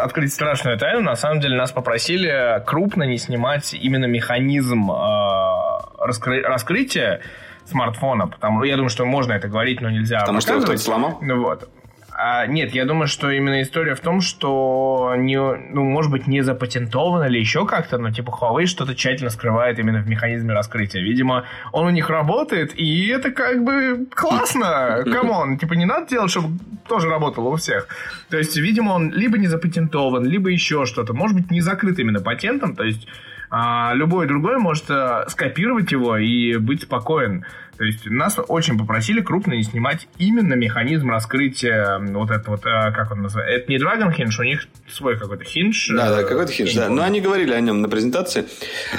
открыть 0.00 0.32
страшную 0.32 0.78
тайну. 0.78 1.00
На 1.00 1.16
самом 1.16 1.40
деле 1.40 1.56
нас 1.56 1.72
попросили 1.72 2.62
крупно 2.64 3.02
не 3.02 3.18
снимать 3.18 3.74
именно 3.74 4.04
механизм 4.06 4.88
э, 4.88 4.94
раскры- 5.98 6.42
раскрытия 6.42 7.20
смартфона, 7.64 8.28
потому 8.28 8.62
я 8.62 8.76
думаю, 8.76 8.88
что 8.88 9.04
можно 9.04 9.32
это 9.32 9.48
говорить, 9.48 9.80
но 9.80 9.90
нельзя 9.90 10.20
Потому 10.20 10.38
показывать. 10.38 10.62
что 10.62 10.72
кто-то 10.72 10.82
сломал? 10.84 11.18
Ну 11.20 11.42
вот. 11.42 11.68
А, 12.20 12.48
нет, 12.48 12.74
я 12.74 12.84
думаю, 12.84 13.06
что 13.06 13.30
именно 13.30 13.62
история 13.62 13.94
в 13.94 14.00
том, 14.00 14.20
что 14.20 15.14
не, 15.16 15.38
ну, 15.38 15.84
может 15.84 16.10
быть, 16.10 16.26
не 16.26 16.42
запатентовано 16.42 17.22
или 17.28 17.38
еще 17.38 17.64
как-то, 17.64 17.96
но 17.96 18.10
типа 18.10 18.36
Huawei 18.40 18.66
что-то 18.66 18.96
тщательно 18.96 19.30
скрывает 19.30 19.78
именно 19.78 20.02
в 20.02 20.08
механизме 20.08 20.52
раскрытия. 20.52 21.00
Видимо, 21.00 21.44
он 21.70 21.86
у 21.86 21.90
них 21.90 22.10
работает, 22.10 22.72
и 22.74 23.06
это 23.06 23.30
как 23.30 23.62
бы 23.62 24.08
классно. 24.12 25.04
Come 25.06 25.36
on, 25.36 25.58
типа 25.58 25.74
не 25.74 25.84
надо 25.84 26.08
делать, 26.08 26.32
чтобы 26.32 26.58
тоже 26.88 27.08
работало 27.08 27.50
у 27.50 27.54
всех. 27.54 27.86
То 28.30 28.36
есть, 28.36 28.56
видимо, 28.56 28.94
он 28.94 29.12
либо 29.12 29.38
не 29.38 29.46
запатентован, 29.46 30.24
либо 30.24 30.48
еще 30.48 30.86
что-то. 30.86 31.14
Может 31.14 31.36
быть, 31.36 31.52
не 31.52 31.60
закрыт 31.60 32.00
именно 32.00 32.20
патентом, 32.20 32.74
то 32.74 32.82
есть 32.82 33.06
а 33.50 33.92
любой 33.94 34.26
другой 34.26 34.58
может 34.58 34.90
а, 34.90 35.24
скопировать 35.28 35.90
его 35.92 36.16
и 36.16 36.56
быть 36.56 36.82
спокоен. 36.82 37.44
То 37.78 37.84
есть 37.84 38.06
нас 38.06 38.36
очень 38.48 38.76
попросили 38.76 39.20
крупно 39.20 39.52
не 39.52 39.62
снимать 39.62 40.08
именно 40.18 40.54
механизм 40.54 41.10
раскрытия 41.10 42.00
вот 42.00 42.32
это 42.32 42.50
вот, 42.50 42.66
а, 42.66 42.90
как 42.90 43.12
он 43.12 43.22
называется, 43.22 43.56
это 43.56 43.70
не 43.70 43.78
Dragon 43.78 44.12
Hinge, 44.12 44.40
у 44.40 44.42
них 44.42 44.66
свой 44.90 45.16
какой-то 45.16 45.44
хинж. 45.44 45.90
Да, 45.94 46.10
да, 46.10 46.24
какой-то 46.24 46.50
хинж, 46.50 46.74
да. 46.74 46.88
Но 46.88 47.04
они 47.04 47.20
говорили 47.20 47.52
о 47.52 47.60
нем 47.60 47.80
на 47.80 47.88
презентации. 47.88 48.46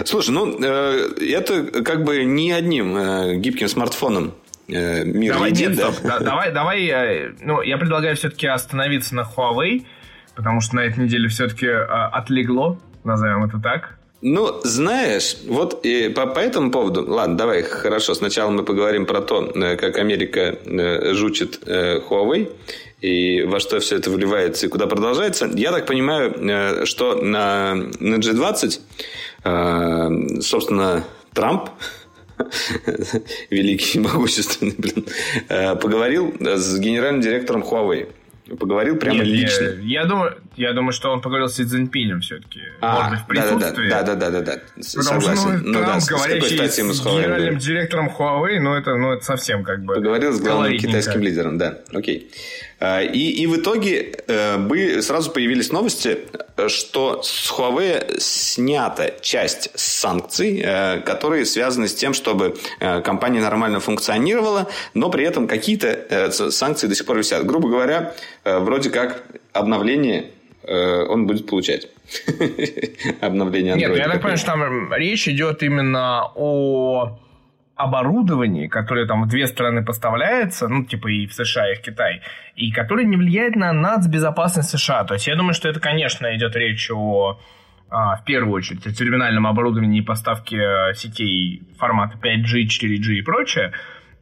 Слушай, 0.05 0.31
ну, 0.31 0.57
э, 0.63 1.09
это 1.19 1.83
как 1.83 2.05
бы 2.05 2.24
не 2.24 2.53
одним 2.53 2.95
э, 2.95 3.36
гибким 3.36 3.67
смартфоном 3.67 4.33
э, 4.69 5.03
мир 5.03 5.33
давай, 5.33 5.50
един, 5.51 5.71
нет, 5.71 6.00
да? 6.01 6.19
Давай, 6.19 6.53
давай, 6.53 7.33
ну, 7.41 7.62
я 7.62 7.77
предлагаю 7.77 8.15
все-таки 8.15 8.48
остановиться 8.48 9.13
на 9.13 9.21
Huawei, 9.21 9.86
потому 10.36 10.62
что 10.62 10.77
на 10.77 10.81
этой 10.86 11.03
неделе 11.03 11.27
все-таки 11.27 11.67
отлегло, 11.67 12.79
назовем 13.03 13.43
это 13.43 13.59
так. 13.59 13.99
Ну, 14.21 14.59
знаешь, 14.63 15.38
вот 15.47 15.85
и 15.85 16.09
по, 16.09 16.27
по 16.27 16.39
этому 16.39 16.71
поводу, 16.71 17.09
ладно, 17.09 17.38
давай, 17.38 17.63
хорошо, 17.63 18.13
сначала 18.13 18.51
мы 18.51 18.63
поговорим 18.63 19.05
про 19.05 19.21
то, 19.21 19.49
э, 19.55 19.77
как 19.77 19.97
Америка 19.97 20.59
э, 20.65 21.13
жучит 21.13 21.61
э, 21.65 22.01
Huawei 22.01 22.51
и 22.99 23.43
во 23.43 23.61
что 23.61 23.79
все 23.79 23.95
это 23.95 24.11
вливается 24.11 24.65
и 24.65 24.69
куда 24.69 24.88
продолжается. 24.88 25.49
Я 25.55 25.71
так 25.71 25.85
понимаю, 25.85 26.85
что 26.85 27.15
на, 27.15 27.75
на 27.75 28.15
G20, 28.15 30.41
собственно, 30.41 31.05
Трамп, 31.33 31.69
великий 33.49 33.99
могущественный, 33.99 34.75
блин, 34.77 35.05
поговорил 35.47 36.35
с 36.41 36.77
генеральным 36.77 37.21
директором 37.21 37.63
Huawei. 37.63 38.09
Поговорил 38.58 38.98
прямо 38.98 39.18
Нет, 39.18 39.27
лично. 39.27 39.63
Я, 39.82 40.01
я, 40.01 40.06
думаю, 40.06 40.38
я 40.56 40.74
думаю, 40.74 40.91
что 40.91 41.12
он 41.12 41.22
поговорил 41.22 41.50
с 41.50 41.56
Си 41.56 41.65
Цзиньпинем 41.65 42.22
все-таки. 42.22 42.62
А, 42.82 43.10
Может 43.10 43.24
в 43.24 43.27
присутствии. 43.27 43.89
Да, 43.89 44.03
да, 44.03 44.15
да, 44.15 44.29
да, 44.29 44.41
да, 44.41 44.56
да. 44.56 44.62
Потому 44.75 45.22
Согласен. 45.22 45.38
что 45.38 45.50
ну, 45.50 45.74
ну, 45.74 45.79
Трамп, 45.79 46.03
да, 46.03 46.15
говорящий 46.15 46.58
с, 46.58 46.75
с, 46.75 46.98
с 46.98 47.06
генеральным 47.06 47.58
директором 47.58 48.10
Huawei, 48.10 48.60
ну 48.60 48.74
это, 48.75 48.96
ну 48.96 49.13
это 49.13 49.24
совсем 49.24 49.63
как 49.63 49.84
бы... 49.84 49.96
Поговорил 49.96 50.34
с 50.34 50.39
главным 50.39 50.77
китайским 50.77 51.22
лидером, 51.22 51.58
да, 51.58 51.79
окей. 51.94 52.32
А, 52.79 53.01
и, 53.01 53.29
и 53.29 53.46
в 53.48 53.58
итоге 53.58 54.13
э, 54.27 55.01
сразу 55.01 55.32
появились 55.32 55.72
новости, 55.72 56.20
что 56.68 57.22
с 57.24 57.51
Huawei 57.51 58.20
снята 58.20 59.12
часть 59.22 59.70
санкций, 59.75 60.62
э, 60.63 61.00
которые 61.01 61.46
связаны 61.46 61.88
с 61.88 61.96
тем, 61.96 62.13
чтобы 62.13 62.58
э, 62.80 63.01
компания 63.01 63.39
нормально 63.39 63.80
функционировала, 63.80 64.68
но 64.94 65.10
при 65.10 65.24
этом 65.24 65.48
какие-то 65.48 66.32
санкции 66.32 66.88
до 66.88 66.96
сих 66.96 67.06
пор 67.06 67.20
висят. 67.20 67.46
Грубо 67.46 67.70
говоря, 67.70 68.13
вроде 68.44 68.89
как 68.89 69.24
обновление 69.54 70.32
он 70.63 71.25
будет 71.25 71.48
получать. 71.48 71.88
Обновление 73.22 73.75
Android. 73.75 73.89
Нет, 73.89 73.98
я 73.98 74.06
так 74.06 74.22
понимаю, 74.22 74.38
что 74.38 74.48
там 74.48 74.94
речь 74.94 75.28
идет 75.28 75.63
именно 75.63 76.32
о 76.36 77.18
оборудовании, 77.79 78.67
которое 78.67 79.07
там 79.07 79.24
в 79.24 79.27
две 79.27 79.48
страны 79.48 79.83
поставляется, 79.83 80.67
ну, 80.67 80.83
типа 80.83 81.07
и 81.07 81.27
в 81.27 81.33
США, 81.33 81.71
и 81.71 81.75
в 81.75 81.81
Китай, 81.81 82.21
и 82.55 82.71
которое 82.71 83.05
не 83.05 83.15
влияет 83.15 83.55
на 83.55 83.71
нацбезопасность 83.71 84.69
США. 84.69 85.05
То 85.05 85.13
есть 85.13 85.27
я 85.27 85.36
думаю, 85.36 85.53
что 85.53 85.69
это, 85.69 85.79
конечно, 85.79 86.36
идет 86.36 86.55
речь 86.57 86.91
о 86.91 87.39
а, 87.89 88.17
в 88.17 88.25
первую 88.25 88.53
очередь 88.53 88.86
о 88.86 88.93
терминальном 88.93 89.48
оборудовании 89.48 90.01
и 90.01 90.05
поставке 90.05 90.93
сетей 90.93 91.63
формата 91.77 92.17
5G, 92.17 92.65
4G 92.67 93.13
и 93.13 93.21
прочее. 93.21 93.71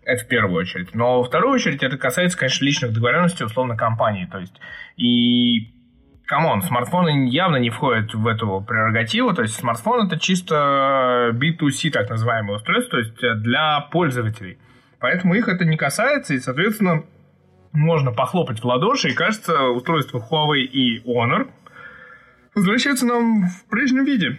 Это 0.04 0.24
в 0.24 0.28
первую 0.28 0.62
очередь. 0.62 0.94
Но 0.94 1.18
во 1.18 1.24
вторую 1.24 1.56
очередь 1.56 1.82
это 1.82 1.98
касается, 1.98 2.38
конечно, 2.38 2.64
личных 2.64 2.94
договоренностей, 2.94 3.44
условно, 3.44 3.76
компании. 3.76 4.26
То 4.32 4.38
есть, 4.38 4.56
и 4.98 5.74
come 6.28 6.47
on, 6.47 6.62
смартфоны 6.62 7.30
явно 7.30 7.56
не 7.56 7.70
входят 7.70 8.14
в 8.14 8.28
эту 8.28 8.64
прерогативу, 8.68 9.34
то 9.34 9.42
есть 9.42 9.56
смартфон 9.56 10.08
это 10.08 10.20
чисто 10.20 11.32
B2C, 11.34 11.90
так 11.90 12.10
называемое 12.10 12.58
устройство, 12.58 12.92
то 12.92 12.98
есть 13.00 13.42
для 13.42 13.82
пользователей. 13.92 14.60
Поэтому 15.00 15.36
их 15.36 15.48
это 15.48 15.64
не 15.66 15.78
касается, 15.78 16.34
и, 16.34 16.40
соответственно, 16.40 17.04
можно 17.72 18.12
похлопать 18.12 18.60
в 18.60 18.66
ладоши, 18.66 19.10
и 19.10 19.14
кажется, 19.14 19.70
устройство 19.70 20.20
Huawei 20.20 20.62
и 20.62 21.02
Honor 21.06 21.50
возвращается 22.56 23.06
нам 23.06 23.46
в 23.48 23.70
прежнем 23.70 24.04
виде. 24.04 24.38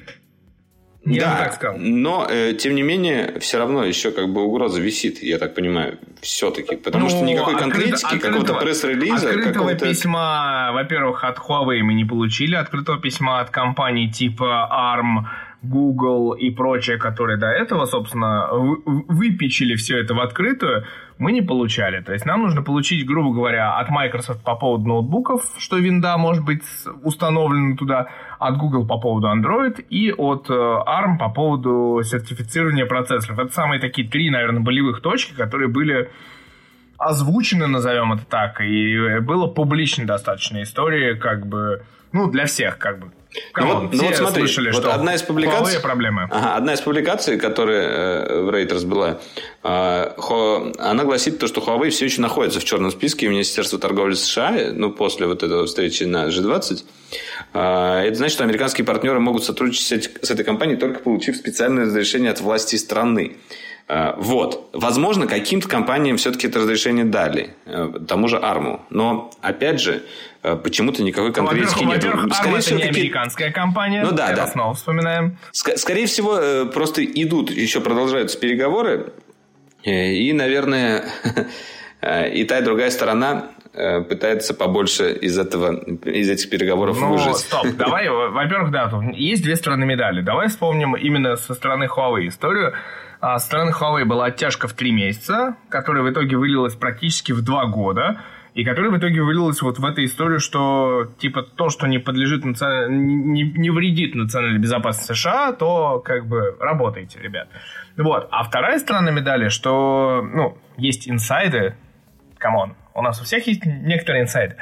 Я 1.04 1.20
да, 1.22 1.44
так 1.44 1.54
сказал. 1.54 1.78
но 1.78 2.26
э, 2.28 2.54
тем 2.54 2.74
не 2.74 2.82
менее, 2.82 3.38
все 3.40 3.58
равно 3.58 3.84
еще 3.84 4.10
как 4.10 4.28
бы 4.28 4.42
угроза 4.42 4.80
висит, 4.80 5.22
я 5.22 5.38
так 5.38 5.54
понимаю, 5.54 5.98
все-таки. 6.20 6.76
Потому 6.76 7.04
ну, 7.04 7.10
что 7.10 7.24
никакой 7.24 7.56
конкретики, 7.56 8.18
какого-то 8.18 8.54
пресс-релиза... 8.54 9.28
Открытого 9.28 9.74
письма, 9.74 10.70
во-первых, 10.72 11.24
от 11.24 11.38
Huawei 11.38 11.82
мы 11.82 11.94
не 11.94 12.04
получили, 12.04 12.56
открытого 12.56 13.00
письма 13.00 13.40
от 13.40 13.50
компаний 13.50 14.10
типа 14.10 14.68
ARM, 14.70 15.24
Google 15.62 16.32
и 16.34 16.50
прочее, 16.50 16.98
которые 16.98 17.36
до 17.36 17.48
этого, 17.48 17.86
собственно, 17.86 18.48
выпечили 18.52 19.74
все 19.74 19.98
это 19.98 20.14
в 20.14 20.20
открытую, 20.20 20.84
мы 21.18 21.32
не 21.32 21.42
получали. 21.42 22.00
То 22.00 22.12
есть 22.12 22.24
нам 22.24 22.42
нужно 22.42 22.62
получить, 22.62 23.04
грубо 23.04 23.34
говоря, 23.34 23.76
от 23.76 23.90
Microsoft 23.90 24.44
по 24.44 24.54
поводу 24.54 24.86
ноутбуков, 24.86 25.42
что 25.58 25.78
винда 25.78 26.16
может 26.16 26.44
быть 26.44 26.62
установлена 27.02 27.76
туда, 27.76 28.08
от 28.38 28.56
Google 28.56 28.86
по 28.86 29.00
поводу 29.00 29.26
Android 29.26 29.84
и 29.90 30.12
от 30.12 30.48
э, 30.48 30.52
ARM 30.52 31.18
по 31.18 31.28
поводу 31.28 32.02
сертифицирования 32.04 32.86
процессоров. 32.86 33.40
Это 33.40 33.52
самые 33.52 33.80
такие 33.80 34.08
три, 34.08 34.30
наверное, 34.30 34.62
болевых 34.62 35.00
точки, 35.00 35.34
которые 35.34 35.68
были 35.68 36.08
озвучены, 36.98 37.66
назовем 37.66 38.12
это 38.12 38.24
так, 38.26 38.60
и 38.60 39.18
было 39.20 39.48
публичной 39.48 40.04
достаточно 40.04 40.62
истории, 40.62 41.14
как 41.14 41.46
бы, 41.46 41.82
ну, 42.12 42.30
для 42.30 42.46
всех, 42.46 42.78
как 42.78 43.00
бы, 43.00 43.12
ну 43.56 43.66
вот, 43.66 43.92
ну 43.92 44.04
вот 44.04 44.16
смотри, 44.16 44.42
слышали, 44.42 44.70
вот 44.70 44.86
одна 44.86 45.14
из 45.14 45.22
публикаций, 45.22 45.80
проблемы. 45.80 46.28
Ага, 46.30 46.56
одна 46.56 46.72
из 46.72 46.80
публикаций, 46.80 47.38
которая 47.38 47.88
э, 47.88 48.42
в 48.42 48.48
Reuters 48.48 48.86
была, 48.86 49.20
э, 49.62 50.12
хо, 50.16 50.72
она 50.78 51.04
гласит 51.04 51.38
то, 51.38 51.46
что 51.46 51.60
Huawei 51.60 51.90
все 51.90 52.06
еще 52.06 52.22
находится 52.22 52.60
в 52.60 52.64
черном 52.64 52.90
списке 52.90 53.28
Министерства 53.28 53.78
торговли 53.78 54.14
США, 54.14 54.72
ну 54.72 54.90
после 54.90 55.26
вот 55.26 55.42
этого 55.42 55.66
встречи 55.66 56.04
на 56.04 56.28
G20. 56.28 56.84
Э, 57.52 58.02
это 58.06 58.16
значит, 58.16 58.34
что 58.34 58.44
американские 58.44 58.86
партнеры 58.86 59.20
могут 59.20 59.44
сотрудничать 59.44 60.10
с 60.22 60.30
этой 60.30 60.44
компанией 60.44 60.78
только 60.78 61.00
получив 61.00 61.36
специальное 61.36 61.84
разрешение 61.84 62.30
от 62.30 62.40
власти 62.40 62.76
страны. 62.76 63.36
Э, 63.88 64.14
вот. 64.16 64.70
Возможно, 64.72 65.26
каким-то 65.26 65.68
компаниям 65.68 66.16
все-таки 66.16 66.46
это 66.46 66.60
разрешение 66.60 67.04
дали, 67.04 67.54
э, 67.66 67.90
тому 68.06 68.28
же 68.28 68.38
Арму. 68.38 68.82
Но, 68.90 69.30
опять 69.40 69.80
же, 69.80 70.02
Э, 70.42 70.56
почему-то 70.56 71.02
никакой 71.02 71.32
конкретики 71.32 71.84
нет. 71.84 72.04
Во-первых, 72.04 72.34
Скорее 72.34 72.60
всего, 72.60 72.78
это 72.78 72.88
не 72.88 72.90
американская 72.90 73.50
компания. 73.50 74.02
Ну 74.04 74.12
да, 74.12 74.32
да. 74.34 74.46
снова 74.46 74.74
вспоминаем. 74.74 75.36
Скорее 75.52 76.06
всего, 76.06 76.66
просто 76.66 77.04
идут, 77.04 77.50
еще 77.50 77.80
продолжаются 77.80 78.38
переговоры. 78.38 79.12
И, 79.82 80.32
наверное, 80.32 81.06
и 82.32 82.44
та, 82.44 82.58
и 82.58 82.62
другая 82.62 82.90
сторона 82.90 83.50
пытается 83.72 84.54
побольше 84.54 85.12
из 85.12 85.38
этого, 85.38 85.76
из 86.04 86.28
этих 86.28 86.50
переговоров 86.50 86.98
ну, 87.00 87.12
выжить. 87.12 87.36
стоп, 87.36 87.66
давай, 87.76 88.08
во-первых, 88.08 88.72
да, 88.72 88.90
есть 89.12 89.42
две 89.42 89.56
стороны 89.56 89.86
медали. 89.86 90.20
Давай 90.20 90.48
вспомним 90.48 90.96
именно 90.96 91.36
со 91.36 91.54
стороны 91.54 91.84
Huawei 91.84 92.28
историю. 92.28 92.74
Со 93.20 93.38
стороны 93.38 93.72
Huawei 93.72 94.04
была 94.04 94.26
оттяжка 94.26 94.68
в 94.68 94.72
три 94.74 94.92
месяца, 94.92 95.56
которая 95.68 96.02
в 96.02 96.10
итоге 96.10 96.36
вылилась 96.36 96.74
практически 96.74 97.32
в 97.32 97.42
два 97.42 97.66
года 97.66 98.20
и 98.54 98.64
которая 98.64 98.90
в 98.90 98.98
итоге 98.98 99.22
вылилась 99.22 99.62
вот 99.62 99.78
в 99.78 99.84
эту 99.84 100.04
историю, 100.04 100.40
что 100.40 101.12
типа 101.18 101.42
то, 101.42 101.68
что 101.68 101.86
не 101.86 101.98
подлежит 101.98 102.44
наци... 102.44 102.86
не, 102.88 103.42
не 103.42 103.70
вредит 103.70 104.14
национальной 104.14 104.58
безопасности 104.58 105.12
США, 105.12 105.52
то 105.52 106.00
как 106.00 106.26
бы 106.26 106.56
работайте, 106.58 107.20
ребят. 107.20 107.48
Вот. 107.96 108.28
А 108.30 108.42
вторая 108.42 108.78
сторона 108.78 109.10
медали, 109.10 109.48
что, 109.48 110.22
ну, 110.22 110.58
есть 110.76 111.08
инсайды, 111.08 111.76
come 112.38 112.59
on, 112.59 112.74
у 112.94 113.02
нас 113.02 113.20
у 113.20 113.24
всех 113.24 113.46
есть 113.46 113.64
некоторые 113.64 114.24
инсайды. 114.24 114.56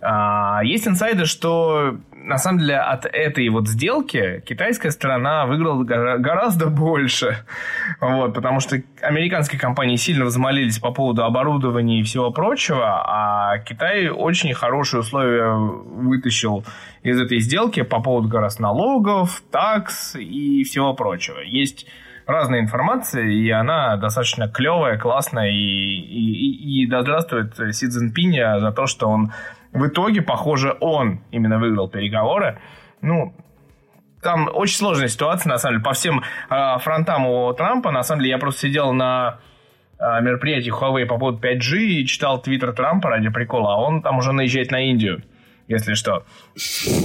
А, 0.00 0.60
есть 0.62 0.86
инсайды, 0.86 1.24
что 1.24 1.96
на 2.28 2.36
самом 2.36 2.58
деле 2.58 2.76
от 2.76 3.06
этой 3.06 3.48
вот 3.48 3.66
сделки 3.68 4.42
китайская 4.46 4.90
сторона 4.90 5.46
выиграла 5.46 5.82
гораздо 5.82 6.66
больше. 6.66 7.38
Вот, 8.00 8.34
потому 8.34 8.60
что 8.60 8.80
американские 9.00 9.58
компании 9.58 9.96
сильно 9.96 10.26
взмолились 10.26 10.78
по 10.78 10.92
поводу 10.92 11.24
оборудования 11.24 12.00
и 12.00 12.02
всего 12.02 12.30
прочего, 12.30 13.02
а 13.04 13.58
Китай 13.58 14.08
очень 14.08 14.52
хорошие 14.52 15.00
условия 15.00 15.54
вытащил 15.54 16.64
из 17.02 17.18
этой 17.18 17.40
сделки 17.40 17.82
по 17.82 18.00
поводу 18.00 18.28
как 18.28 18.40
раз 18.42 18.58
налогов, 18.58 19.42
такс 19.50 20.14
и 20.14 20.64
всего 20.64 20.92
прочего. 20.92 21.40
Есть 21.40 21.86
разная 22.26 22.60
информация, 22.60 23.24
и 23.24 23.48
она 23.48 23.96
достаточно 23.96 24.48
клевая, 24.48 24.98
классная, 24.98 25.50
и, 25.50 25.54
и, 25.54 26.82
и, 26.82 26.82
и 26.82 26.86
да 26.86 27.00
здравствует 27.00 27.54
Си 27.74 27.86
Цзиньпинь 27.88 28.60
за 28.60 28.70
то, 28.70 28.86
что 28.86 29.08
он 29.08 29.32
в 29.78 29.86
итоге, 29.86 30.22
похоже, 30.22 30.76
он 30.80 31.20
именно 31.30 31.58
выиграл 31.58 31.88
переговоры. 31.88 32.58
Ну, 33.00 33.34
там 34.22 34.48
очень 34.52 34.76
сложная 34.76 35.08
ситуация, 35.08 35.50
на 35.50 35.58
самом 35.58 35.76
деле, 35.76 35.84
по 35.84 35.92
всем 35.92 36.22
э, 36.50 36.78
фронтам 36.80 37.26
у 37.26 37.52
Трампа. 37.52 37.90
На 37.90 38.02
самом 38.02 38.20
деле, 38.20 38.32
я 38.32 38.38
просто 38.38 38.62
сидел 38.62 38.92
на 38.92 39.38
э, 39.98 40.20
мероприятии 40.20 40.72
Huawei 40.72 41.06
по 41.06 41.18
поводу 41.18 41.38
5G 41.38 41.78
и 41.78 42.06
читал 42.06 42.40
твиттер 42.42 42.72
Трампа 42.72 43.10
ради 43.10 43.28
прикола, 43.28 43.74
а 43.74 43.80
он 43.80 44.02
там 44.02 44.18
уже 44.18 44.32
наезжает 44.32 44.70
на 44.70 44.80
Индию 44.90 45.22
если 45.68 45.94
что. 45.94 46.24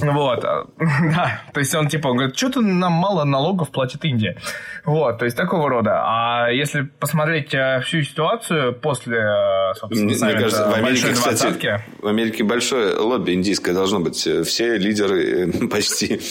Вот. 0.02 0.44
А, 0.46 0.66
да. 0.78 1.42
То 1.54 1.60
есть 1.60 1.76
он 1.76 1.90
типа 1.90 2.08
он 2.08 2.18
говорит, 2.18 2.38
что-то 2.38 2.62
нам 2.62 2.94
мало 2.94 3.26
налогов 3.26 3.72
платит 3.72 4.04
Индия. 4.06 4.38
Вот. 4.86 5.20
То 5.20 5.26
есть 5.26 5.38
такого 5.38 5.70
рода. 5.70 6.02
А 6.04 6.50
если 6.50 6.82
посмотреть 6.82 7.54
э, 7.54 7.82
всю 7.86 8.02
ситуацию 8.02 8.74
после, 8.74 9.18
э, 9.18 9.74
собственно, 9.76 10.06
Мне 10.06 10.34
кажется, 10.34 10.70
в 10.70 10.74
Америке, 10.74 11.12
кстати, 11.12 11.82
в 12.02 12.08
Америке 12.08 12.44
большое 12.44 12.96
лобби 12.96 13.34
индийское 13.34 13.76
должно 13.76 14.00
быть. 14.00 14.16
Все 14.16 14.78
лидеры 14.78 15.50
э, 15.50 15.68
почти 15.68 16.22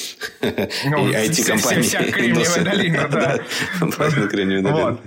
ну, 0.41 1.09
IT-компаний. 1.11 1.83
Вся 1.83 2.03
Кремниевая 2.03 2.65
долина, 2.65 3.09
да. 3.09 3.39
Просто 3.79 4.29
Кремниевая 4.29 4.73
долина. 4.73 4.99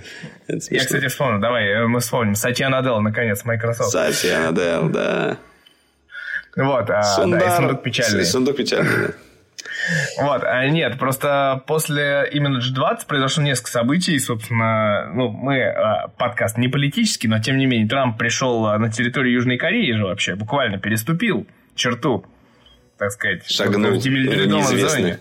Я, 0.70 0.78
кстати, 0.78 1.08
вспомнил. 1.08 1.40
Давай 1.40 1.86
мы 1.86 1.98
вспомним. 1.98 2.36
Сатья 2.36 2.68
Наделл, 2.68 3.00
наконец, 3.00 3.44
Microsoft. 3.44 3.90
Сатья 3.90 4.50
Наделл, 4.50 4.88
да. 4.90 5.38
Вот, 6.56 6.88
а, 6.90 7.02
Сундар. 7.02 7.40
да, 7.40 7.46
и 7.46 7.56
сундук 7.56 7.82
печальный. 7.82 8.24
Сундук 8.24 8.56
печальный, 8.56 9.14
Вот, 10.20 10.42
а 10.42 10.66
нет, 10.68 10.98
просто 10.98 11.62
после 11.66 12.28
именно 12.32 12.58
G20 12.58 13.06
произошло 13.06 13.42
несколько 13.42 13.70
событий, 13.70 14.18
собственно, 14.18 15.10
ну, 15.14 15.28
мы, 15.28 15.62
а, 15.62 16.08
подкаст 16.08 16.56
не 16.56 16.68
политический, 16.68 17.28
но 17.28 17.38
тем 17.40 17.58
не 17.58 17.66
менее, 17.66 17.88
Трамп 17.88 18.18
пришел 18.18 18.66
а, 18.66 18.78
на 18.78 18.90
территорию 18.90 19.34
Южной 19.34 19.58
Кореи 19.58 19.92
же 19.92 20.04
вообще, 20.04 20.34
буквально 20.34 20.78
переступил 20.78 21.46
черту, 21.74 22.24
так 22.98 23.12
сказать. 23.12 23.48
Шагнул 23.50 23.92
неизвестный. 23.92 25.18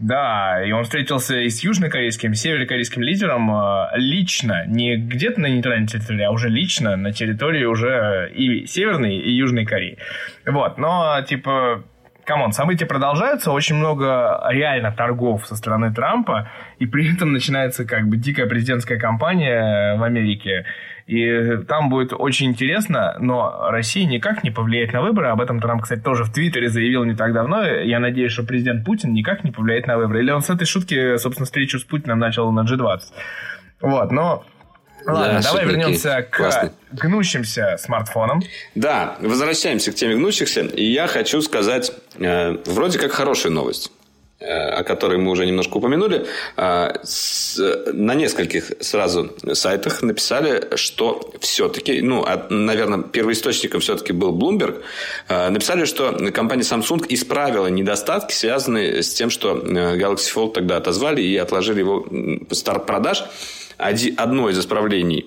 Да, 0.00 0.62
и 0.64 0.72
он 0.72 0.84
встретился 0.84 1.38
и 1.40 1.50
с 1.50 1.62
южнокорейским, 1.62 2.32
и 2.32 2.34
с 2.34 2.40
северокорейским 2.40 3.02
лидером 3.02 3.54
э, 3.54 3.88
лично, 3.96 4.64
не 4.66 4.96
где-то 4.96 5.42
на 5.42 5.46
нейтральной 5.46 5.86
территории, 5.86 6.22
а 6.22 6.30
уже 6.30 6.48
лично 6.48 6.96
на 6.96 7.12
территории 7.12 7.64
уже 7.64 8.32
и 8.34 8.64
Северной, 8.64 9.16
и 9.16 9.30
Южной 9.30 9.66
Кореи. 9.66 9.98
Вот, 10.46 10.78
но, 10.78 11.20
типа, 11.28 11.84
come 12.24 12.40
on, 12.40 12.52
события 12.52 12.86
продолжаются, 12.86 13.52
очень 13.52 13.76
много 13.76 14.40
реально 14.48 14.90
торгов 14.90 15.46
со 15.46 15.54
стороны 15.54 15.92
Трампа, 15.92 16.50
и 16.78 16.86
при 16.86 17.14
этом 17.14 17.32
начинается 17.32 17.84
как 17.84 18.08
бы 18.08 18.16
дикая 18.16 18.46
президентская 18.46 18.98
кампания 18.98 19.96
в 19.96 20.02
Америке, 20.02 20.64
и 21.10 21.56
там 21.66 21.88
будет 21.88 22.12
очень 22.12 22.50
интересно, 22.50 23.16
но 23.18 23.68
Россия 23.70 24.06
никак 24.06 24.44
не 24.44 24.52
повлияет 24.52 24.92
на 24.92 25.02
выборы. 25.02 25.26
Об 25.26 25.40
этом 25.40 25.58
Трамп, 25.58 25.82
кстати, 25.82 26.00
тоже 26.00 26.22
в 26.22 26.32
Твиттере 26.32 26.68
заявил 26.68 27.02
не 27.02 27.16
так 27.16 27.32
давно. 27.32 27.64
Я 27.64 27.98
надеюсь, 27.98 28.30
что 28.30 28.44
президент 28.44 28.86
Путин 28.86 29.12
никак 29.12 29.42
не 29.42 29.50
повлияет 29.50 29.88
на 29.88 29.96
выборы. 29.98 30.20
Или 30.20 30.30
он 30.30 30.40
с 30.40 30.50
этой 30.50 30.66
шутки, 30.66 31.16
собственно, 31.16 31.46
встречу 31.46 31.80
с 31.80 31.82
Путиным 31.82 32.20
начал 32.20 32.52
на 32.52 32.60
G20. 32.60 33.00
Вот, 33.80 34.12
но 34.12 34.44
Ладно, 35.04 35.40
да, 35.40 35.42
давай 35.42 35.66
вернемся 35.66 36.22
к 36.22 36.36
Классно. 36.36 36.72
гнущимся 36.92 37.76
смартфонам. 37.78 38.42
Да, 38.76 39.16
возвращаемся 39.20 39.90
к 39.90 39.96
теме 39.96 40.14
гнущихся. 40.14 40.60
И 40.60 40.84
я 40.84 41.08
хочу 41.08 41.42
сказать 41.42 41.90
э, 42.20 42.56
вроде 42.66 43.00
как 43.00 43.10
хорошую 43.10 43.52
новость. 43.52 43.90
Э, 44.42 44.70
о 44.70 44.84
которой 44.84 45.18
мы 45.18 45.32
уже 45.32 45.44
немножко 45.44 45.76
упомянули, 45.76 46.24
э, 46.56 46.92
на 47.92 48.14
нескольких 48.14 48.72
сразу 48.80 49.30
сайтах 49.52 50.00
написали, 50.00 50.76
что 50.76 51.30
все-таки, 51.40 52.00
ну, 52.00 52.26
наверное, 52.48 53.02
первоисточником 53.02 53.82
все-таки 53.82 54.14
был 54.14 54.34
Bloomberg, 54.34 54.80
э, 55.28 55.50
написали, 55.50 55.84
что 55.84 56.12
компания 56.32 56.62
Samsung 56.62 57.04
исправила 57.10 57.66
недостатки, 57.66 58.32
связанные 58.32 59.02
с 59.02 59.12
тем, 59.12 59.28
что 59.28 59.56
Galaxy 59.56 60.34
Fold 60.34 60.52
тогда 60.54 60.78
отозвали 60.78 61.20
и 61.20 61.36
отложили 61.36 61.80
его 61.80 62.06
старт 62.52 62.86
продаж. 62.86 63.24
Одно 63.76 64.48
из 64.48 64.58
исправлений 64.58 65.26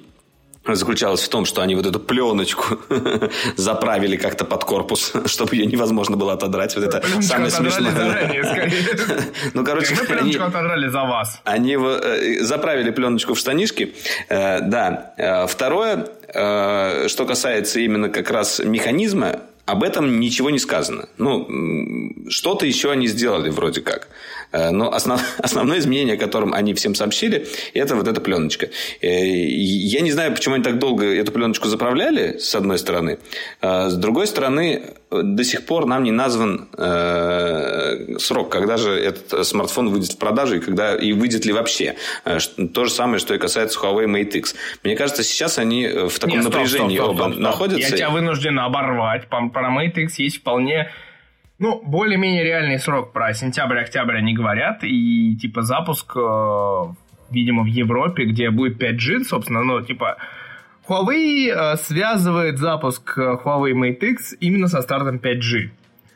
заключалась 0.66 1.22
в 1.22 1.30
том, 1.30 1.46
что 1.46 1.62
они 1.62 1.76
вот 1.76 1.86
эту 1.86 2.00
пленочку 2.00 2.80
заправили 3.56 4.16
как-то 4.16 4.46
под 4.46 4.64
корпус, 4.64 5.14
чтобы 5.26 5.56
ее 5.56 5.66
невозможно 5.66 6.16
было 6.16 6.34
отодрать. 6.34 6.76
Вот 6.76 6.86
это 6.86 7.00
Пленочку 7.00 7.22
самое 7.24 7.52
смешное. 7.52 8.44
Ну, 9.54 9.64
короче, 9.66 9.96
Мы 10.10 10.16
они, 10.16 10.36
отодрали 10.36 10.88
за 10.88 11.04
вас. 11.04 11.42
они 11.44 11.78
э, 11.80 12.42
заправили 12.42 12.92
пленочку 12.92 13.34
в 13.34 13.40
штанишки. 13.40 13.94
Э, 14.30 14.62
Да. 14.62 15.14
Э, 15.18 15.48
Второе, 15.48 16.08
что 16.34 17.26
касается 17.28 17.80
именно 17.80 18.10
как 18.10 18.32
раз 18.32 18.60
механизма, 18.60 19.42
об 19.66 19.84
этом 19.84 20.20
ничего 20.20 20.50
не 20.50 20.60
сказано. 20.60 21.08
Ну, 21.18 21.48
что-то 22.30 22.66
еще 22.66 22.92
они 22.92 23.08
сделали 23.08 23.50
вроде 23.50 23.82
как. 23.82 24.08
Э, 24.54 24.70
Но 24.72 24.90
основ- 24.90 25.20
основное 25.40 25.80
изменение, 25.80 26.16
о 26.16 26.18
котором 26.18 26.54
они 26.54 26.74
всем 26.74 26.96
сообщили, 26.96 27.46
это 27.74 27.96
вот 27.96 28.08
эта 28.08 28.22
пленочка. 28.22 28.68
Э, 29.02 29.08
Я 29.10 30.00
не 30.02 30.12
знаю, 30.12 30.32
почему 30.34 30.56
они 30.56 30.64
так 30.64 30.80
долго 30.80 31.04
эту 31.06 31.32
пленочку 31.34 31.68
заправляли, 31.68 32.38
с 32.38 32.56
одной 32.56 32.78
стороны. 32.78 33.18
А 33.62 33.90
С 33.90 33.96
другой 33.98 34.28
стороны, 34.28 34.82
э, 35.12 35.22
до 35.24 35.44
сих 35.44 35.66
пор 35.66 35.86
нам 35.86 36.04
не 36.04 36.12
назван 36.12 36.70
э, 36.78 38.18
срок, 38.20 38.50
когда 38.50 38.78
же 38.78 38.92
этот 38.92 39.46
смартфон 39.46 39.90
выйдет 39.90 40.12
в 40.14 40.18
продажу 40.18 40.56
и, 40.56 40.60
когда, 40.60 40.96
и 40.96 41.14
выйдет 41.14 41.46
ли 41.46 41.54
вообще. 41.54 41.96
Э, 42.26 42.38
То 42.74 42.86
же 42.86 42.92
самое, 42.92 43.20
что 43.20 43.34
и 43.34 43.38
касается 43.40 43.80
Huawei 43.80 44.06
Mate 44.06 44.38
X. 44.38 44.56
Мне 44.84 44.96
кажется, 44.96 45.24
сейчас 45.24 45.58
они 45.58 45.86
э, 45.86 46.08
в 46.08 46.20
таком 46.20 46.38
Не, 46.38 46.42
стоп, 46.44 46.54
напряжении 46.54 46.98
стоп, 46.98 47.06
стоп, 47.06 47.16
оба 47.16 47.24
стоп, 47.24 47.32
стоп. 47.34 47.44
находятся. 47.44 47.90
Я 47.90 47.98
тебя 47.98 48.10
вынужден 48.10 48.60
оборвать. 48.60 49.28
Про 49.28 49.70
Mate 49.70 50.04
X 50.04 50.20
есть 50.20 50.38
вполне... 50.38 50.92
Ну, 51.60 51.82
более-менее 51.86 52.44
реальный 52.44 52.80
срок. 52.80 53.14
Про 53.14 53.34
сентябрь-октябрь 53.34 54.18
они 54.18 54.34
говорят. 54.34 54.84
И, 54.84 55.38
типа, 55.38 55.62
запуск, 55.62 56.14
э, 56.16 56.82
видимо, 57.30 57.64
в 57.64 57.68
Европе, 57.68 58.26
где 58.26 58.50
будет 58.50 58.82
5G, 58.82 59.24
собственно, 59.24 59.64
ну, 59.64 59.82
типа... 59.82 60.18
Huawei 60.88 61.50
э, 61.50 61.78
связывает 61.78 62.58
запуск 62.58 63.18
э, 63.18 63.38
Huawei 63.44 63.72
Mate 63.72 64.06
X 64.12 64.36
именно 64.40 64.68
со 64.68 64.82
стартом 64.82 65.18
5G. 65.18 65.70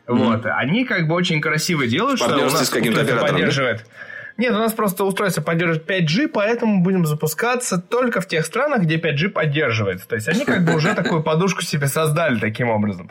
Вот. 0.07 0.45
Они 0.45 0.85
как 0.85 1.07
бы 1.07 1.15
очень 1.15 1.41
красиво 1.41 1.85
делают, 1.85 2.19
что 2.19 2.35
у 2.35 2.49
нас 2.49 2.69
каким-то 2.69 3.01
оператором, 3.01 3.27
да? 3.27 3.33
поддерживает. 3.33 3.85
Нет, 4.37 4.53
у 4.53 4.57
нас 4.57 4.73
просто 4.73 5.03
устройство 5.03 5.41
поддерживает 5.41 5.89
5G, 5.89 6.27
поэтому 6.27 6.83
будем 6.83 7.05
запускаться 7.05 7.79
только 7.79 8.21
в 8.21 8.27
тех 8.27 8.45
странах, 8.45 8.83
где 8.83 8.97
5G 8.97 9.29
поддерживается. 9.29 10.07
То 10.07 10.15
есть 10.15 10.27
они 10.27 10.45
как 10.45 10.63
бы 10.63 10.75
уже 10.75 10.93
такую 10.93 11.23
подушку 11.23 11.63
себе 11.63 11.87
создали 11.87 12.39
таким 12.39 12.69
образом. 12.69 13.09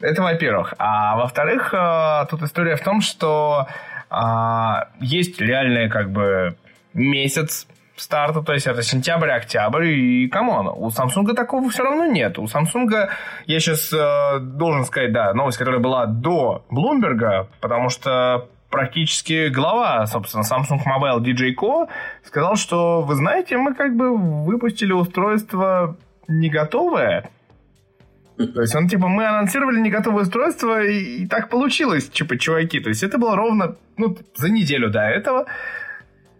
Это 0.00 0.22
во-первых. 0.22 0.74
А 0.78 1.16
во-вторых, 1.16 1.74
э, 1.74 2.26
тут 2.30 2.42
история 2.42 2.76
в 2.76 2.82
том, 2.82 3.00
что 3.00 3.66
а, 4.08 4.88
есть 5.00 5.40
реальный 5.40 5.88
как 5.88 6.10
бы 6.10 6.56
месяц 6.94 7.66
старта, 7.96 8.42
то 8.42 8.52
есть 8.54 8.66
это 8.66 8.82
сентябрь-октябрь, 8.82 9.86
и 9.86 10.28
come 10.28 10.51
on, 10.51 10.68
у 10.68 10.88
Samsung 10.88 11.34
такого 11.34 11.68
все 11.70 11.84
равно 11.84 12.06
нет. 12.06 12.38
У 12.38 12.44
Samsung, 12.44 13.08
я 13.46 13.60
сейчас 13.60 13.90
должен 14.40 14.84
сказать, 14.86 15.12
да, 15.12 15.34
новость, 15.34 15.58
которая 15.58 15.80
была 15.80 16.06
до 16.06 16.64
Блумберга, 16.70 17.48
потому 17.60 17.90
что 17.90 18.48
практически 18.70 19.48
глава, 19.48 20.06
собственно, 20.06 20.42
Samsung 20.42 20.80
Mobile 20.86 21.20
DJ 21.20 21.54
Koh 21.54 21.88
сказал, 22.24 22.56
что, 22.56 23.02
вы 23.02 23.14
знаете, 23.14 23.58
мы 23.58 23.74
как 23.74 23.94
бы 23.94 24.16
выпустили 24.16 24.92
устройство 24.92 25.96
не 26.26 26.48
готовое, 26.48 27.28
то 28.46 28.60
есть 28.62 28.74
он, 28.74 28.88
типа, 28.88 29.08
мы 29.08 29.26
анонсировали 29.26 29.80
не 29.80 29.90
готовое 29.90 30.22
устройство, 30.22 30.82
и, 30.82 31.22
и 31.22 31.26
так 31.26 31.48
получилось, 31.48 32.08
типа, 32.08 32.38
чуваки. 32.38 32.80
То 32.80 32.88
есть 32.88 33.02
это 33.02 33.18
было 33.18 33.36
ровно, 33.36 33.76
ну, 33.96 34.16
за 34.36 34.50
неделю 34.50 34.90
до 34.90 35.00
этого. 35.00 35.46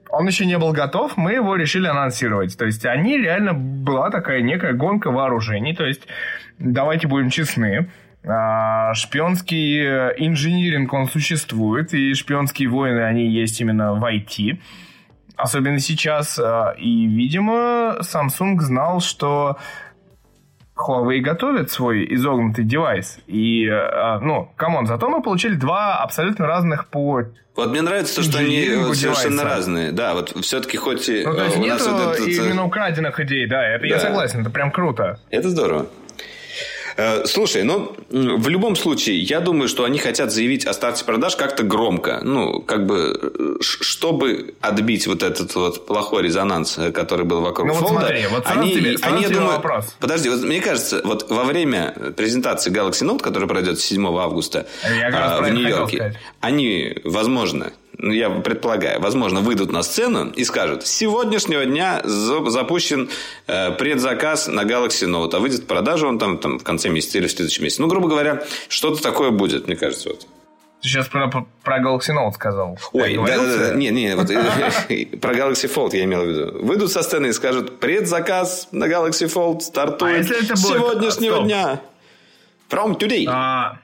Он 0.08 0.26
еще 0.26 0.44
не 0.46 0.58
был 0.58 0.72
готов, 0.72 1.16
мы 1.16 1.34
его 1.34 1.54
решили 1.56 1.86
анонсировать. 1.86 2.58
То 2.58 2.64
есть 2.64 2.84
они 2.84 3.16
реально 3.16 3.54
была 3.54 4.10
такая 4.10 4.42
некая 4.42 4.72
гонка 4.72 5.10
вооружений. 5.10 5.74
То 5.74 5.84
есть 5.84 6.02
давайте 6.58 7.06
будем 7.06 7.30
честны. 7.30 7.90
а, 8.24 8.92
Шпионский 8.94 9.84
инжиниринг, 10.26 10.92
он 10.92 11.06
существует, 11.06 11.94
и 11.94 12.14
шпионские 12.14 12.68
войны, 12.68 13.00
они 13.00 13.28
есть 13.28 13.60
именно 13.60 13.94
в 13.94 14.04
IT. 14.04 14.58
Особенно 15.36 15.78
сейчас. 15.78 16.38
а, 16.38 16.74
И, 16.76 17.06
видимо, 17.06 17.98
Samsung 18.00 18.58
знал, 18.60 19.00
что 19.00 19.58
Huawei 20.88 21.20
готовит 21.20 21.70
свой 21.70 22.06
изогнутый 22.14 22.64
девайс. 22.64 23.18
И, 23.26 23.66
э, 23.66 24.18
ну, 24.20 24.50
come 24.56 24.73
on, 24.73 24.86
зато 24.86 25.08
мы 25.08 25.22
получили 25.22 25.54
два 25.54 25.98
абсолютно 26.02 26.46
разных 26.46 26.86
по... 26.88 27.22
Вот 27.56 27.70
мне 27.70 27.82
нравится 27.82 28.16
то, 28.16 28.22
что 28.22 28.38
они 28.38 28.56
инжинирингу 28.60 28.94
совершенно 28.94 29.36
девайса. 29.38 29.56
разные. 29.56 29.92
Да, 29.92 30.14
вот 30.14 30.30
все-таки 30.44 30.76
хоть 30.78 31.08
Ну, 31.08 31.34
то 31.34 31.44
есть 31.44 31.56
э, 31.56 31.58
у 31.58 31.62
нет 31.62 31.72
нас 31.74 31.86
вот 31.86 32.00
этот, 32.14 32.26
э, 32.26 32.30
именно 32.30 32.64
украденных 32.64 33.18
идей, 33.20 33.46
да, 33.46 33.62
это 33.66 33.86
я 33.86 33.96
Да. 33.96 34.00
согласен, 34.00 34.40
это 34.40 34.50
прям 34.50 34.70
круто. 34.70 35.18
Это 35.30 35.48
здорово. 35.50 35.86
Э, 36.96 37.24
Слушай, 37.26 37.62
ну, 37.62 37.92
в 38.10 38.48
любом 38.48 38.76
случае, 38.76 39.18
я 39.18 39.40
думаю, 39.40 39.68
что 39.68 39.84
они 39.84 39.98
хотят 39.98 40.32
заявить 40.32 40.66
о 40.66 40.72
старте 40.72 41.04
продаж 41.04 41.36
как-то 41.36 41.62
громко. 41.62 42.20
Ну, 42.22 42.60
как 42.62 42.86
бы, 42.86 43.18
э, 43.22 43.54
чтобы 43.60 44.54
отбить 44.60 45.06
вот 45.06 45.22
этот 45.22 45.54
вот 45.54 45.86
плохой 45.86 46.22
резонанс, 46.22 46.78
э, 46.78 46.90
который 46.92 47.24
был 47.24 47.40
вокруг 47.40 47.68
Ну, 47.68 47.74
вот 47.74 47.82
Fold. 47.84 47.98
смотри, 48.00 48.26
вот 48.30 48.42
они, 48.46 48.74
тебе- 48.74 48.96
они, 49.02 49.22
я 49.22 49.28
думаю, 49.28 49.52
вопрос. 49.56 49.94
Подожди, 50.00 50.28
вот 50.28 50.42
мне 50.42 50.60
кажется, 50.60 51.00
вот 51.04 51.30
во 51.30 51.44
время 51.44 51.94
презентации 52.16 52.70
Galaxy 52.72 53.06
Note, 53.08 53.20
которая 53.20 53.48
пройдет 53.48 53.80
7 53.80 54.06
августа 54.18 54.66
Я 54.98 55.08
а, 55.12 55.40
в 55.42 55.48
Нью-Йорке, 55.50 56.18
они, 56.40 56.96
возможно, 57.04 57.72
ну, 58.02 58.12
я 58.12 58.30
предполагаю, 58.30 59.00
возможно, 59.00 59.40
выйдут 59.40 59.70
на 59.72 59.82
сцену 59.82 60.30
и 60.30 60.44
скажут, 60.44 60.86
с 60.86 60.90
сегодняшнего 60.90 61.64
дня 61.64 62.00
за- 62.04 62.48
запущен 62.50 63.08
э, 63.46 63.72
предзаказ 63.72 64.48
на 64.48 64.62
Galaxy 64.64 65.06
Note, 65.08 65.34
а 65.36 65.38
выйдет 65.38 65.60
в 65.60 65.66
продажу 65.66 66.08
он 66.08 66.18
там, 66.18 66.38
там 66.38 66.58
в 66.58 66.64
конце 66.64 66.88
месяца 66.88 67.18
или 67.18 67.26
в 67.26 67.30
следующем 67.32 67.64
месяце. 67.64 67.82
Ну, 67.82 67.88
грубо 67.88 68.08
говоря, 68.08 68.42
что-то 68.68 69.02
такое 69.02 69.30
будет, 69.30 69.66
мне 69.66 69.76
кажется. 69.76 70.08
Вот. 70.10 70.26
Ты 70.82 70.88
сейчас 70.88 71.08
про, 71.08 71.28
про 71.62 71.78
Galaxy 71.78 72.08
Note 72.16 72.32
сказал. 72.32 72.78
Ой, 72.92 73.14
да, 73.26 73.36
да, 73.36 73.56
да, 73.68 73.74
не, 73.74 73.90
не, 73.90 74.16
вот, 74.16 74.30
э, 74.88 75.06
про 75.20 75.34
Galaxy 75.34 75.70
Fold 75.70 75.90
я 75.94 76.04
имел 76.04 76.22
в 76.24 76.26
виду. 76.28 76.64
Выйдут 76.64 76.90
со 76.90 77.02
сцены 77.02 77.26
и 77.26 77.32
скажут, 77.32 77.80
предзаказ 77.80 78.68
на 78.72 78.86
Galaxy 78.86 79.26
Fold 79.30 79.58
А 79.58 79.60
стартует 79.60 80.18
если 80.26 80.36
это 80.44 80.54
будет- 80.54 80.66
сегодняшнего 80.78 81.34
Стоп. 81.34 81.44
дня. 81.46 81.80
From 82.70 82.98
today. 82.98 83.26
А, 83.28 83.78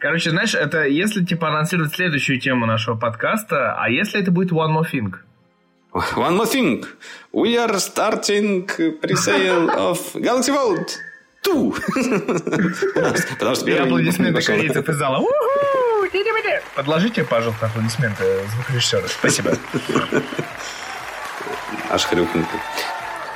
короче, 0.00 0.30
знаешь, 0.30 0.54
это 0.54 0.84
если, 0.84 1.24
типа, 1.24 1.48
анонсировать 1.48 1.94
следующую 1.94 2.40
тему 2.40 2.66
нашего 2.66 2.96
подкаста, 2.96 3.74
а 3.78 3.88
если 3.88 4.20
это 4.20 4.30
будет 4.30 4.50
One 4.50 4.72
More 4.74 4.90
Thing? 4.90 5.14
One 5.92 6.36
more 6.36 6.46
thing. 6.46 6.84
We 7.32 7.56
are 7.56 7.78
starting 7.78 8.66
pre-sale 9.00 9.68
of 9.70 9.98
Galaxy 10.14 10.52
Fold 10.52 10.88
2. 11.42 11.74
Потому 13.38 13.54
что 13.56 13.64
первый 13.64 13.86
аплодисменты 13.86 14.40
корейцев 14.40 14.88
из 14.88 14.96
зала. 14.96 15.24
Подложите, 16.76 17.24
пожалуйста, 17.24 17.66
аплодисменты 17.66 18.24
звукорежиссера. 18.54 19.08
Спасибо. 19.08 19.52
Аж 21.90 22.04
хрюкнул. 22.04 22.44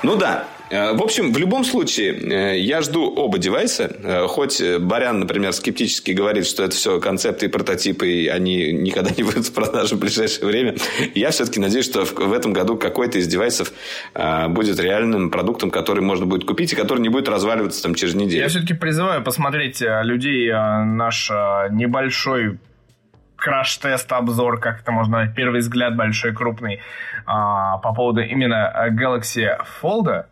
Ну 0.04 0.16
да. 0.16 0.46
Э, 0.74 0.92
В 0.92 1.02
общем, 1.02 1.32
в 1.32 1.38
любом 1.38 1.64
случае, 1.64 2.14
э, 2.14 2.58
я 2.58 2.80
жду 2.82 3.08
оба 3.14 3.38
девайса. 3.38 3.84
Э, 4.02 4.26
Хоть 4.26 4.60
Барян, 4.80 5.20
например, 5.20 5.52
скептически 5.52 6.10
говорит, 6.10 6.46
что 6.46 6.64
это 6.64 6.74
все 6.74 7.00
концепты 7.00 7.46
и 7.46 7.48
прототипы, 7.48 8.08
и 8.08 8.26
они 8.26 8.72
никогда 8.72 9.10
не 9.16 9.22
выйдут 9.22 9.46
в 9.46 9.54
продажу 9.54 9.96
в 9.96 10.00
ближайшее 10.00 10.46
время. 10.46 10.74
Я 11.14 11.30
все-таки 11.30 11.60
надеюсь, 11.60 11.84
что 11.84 12.04
в 12.04 12.32
этом 12.32 12.52
году 12.52 12.76
какой-то 12.76 13.18
из 13.18 13.28
девайсов 13.28 13.72
будет 14.48 14.80
реальным 14.80 15.30
продуктом, 15.30 15.70
который 15.70 16.00
можно 16.00 16.26
будет 16.26 16.44
купить, 16.44 16.72
и 16.72 16.76
который 16.76 17.00
не 17.00 17.08
будет 17.08 17.28
разваливаться 17.28 17.82
там 17.82 17.94
через 17.94 18.14
неделю. 18.14 18.42
Я 18.42 18.48
все-таки 18.48 18.74
призываю 18.74 19.22
посмотреть 19.22 19.80
людей 19.80 20.50
наш 20.50 21.30
небольшой 21.70 22.58
краш-тест, 23.36 24.10
обзор, 24.12 24.58
как 24.58 24.80
это 24.80 24.90
можно 24.92 25.18
назвать, 25.18 25.36
первый 25.36 25.60
взгляд 25.60 25.96
большой, 25.96 26.34
крупный, 26.34 26.80
а, 27.26 27.76
по 27.78 27.92
поводу 27.92 28.22
именно 28.22 28.72
Galaxy 28.90 29.46
Fold. 29.82 30.24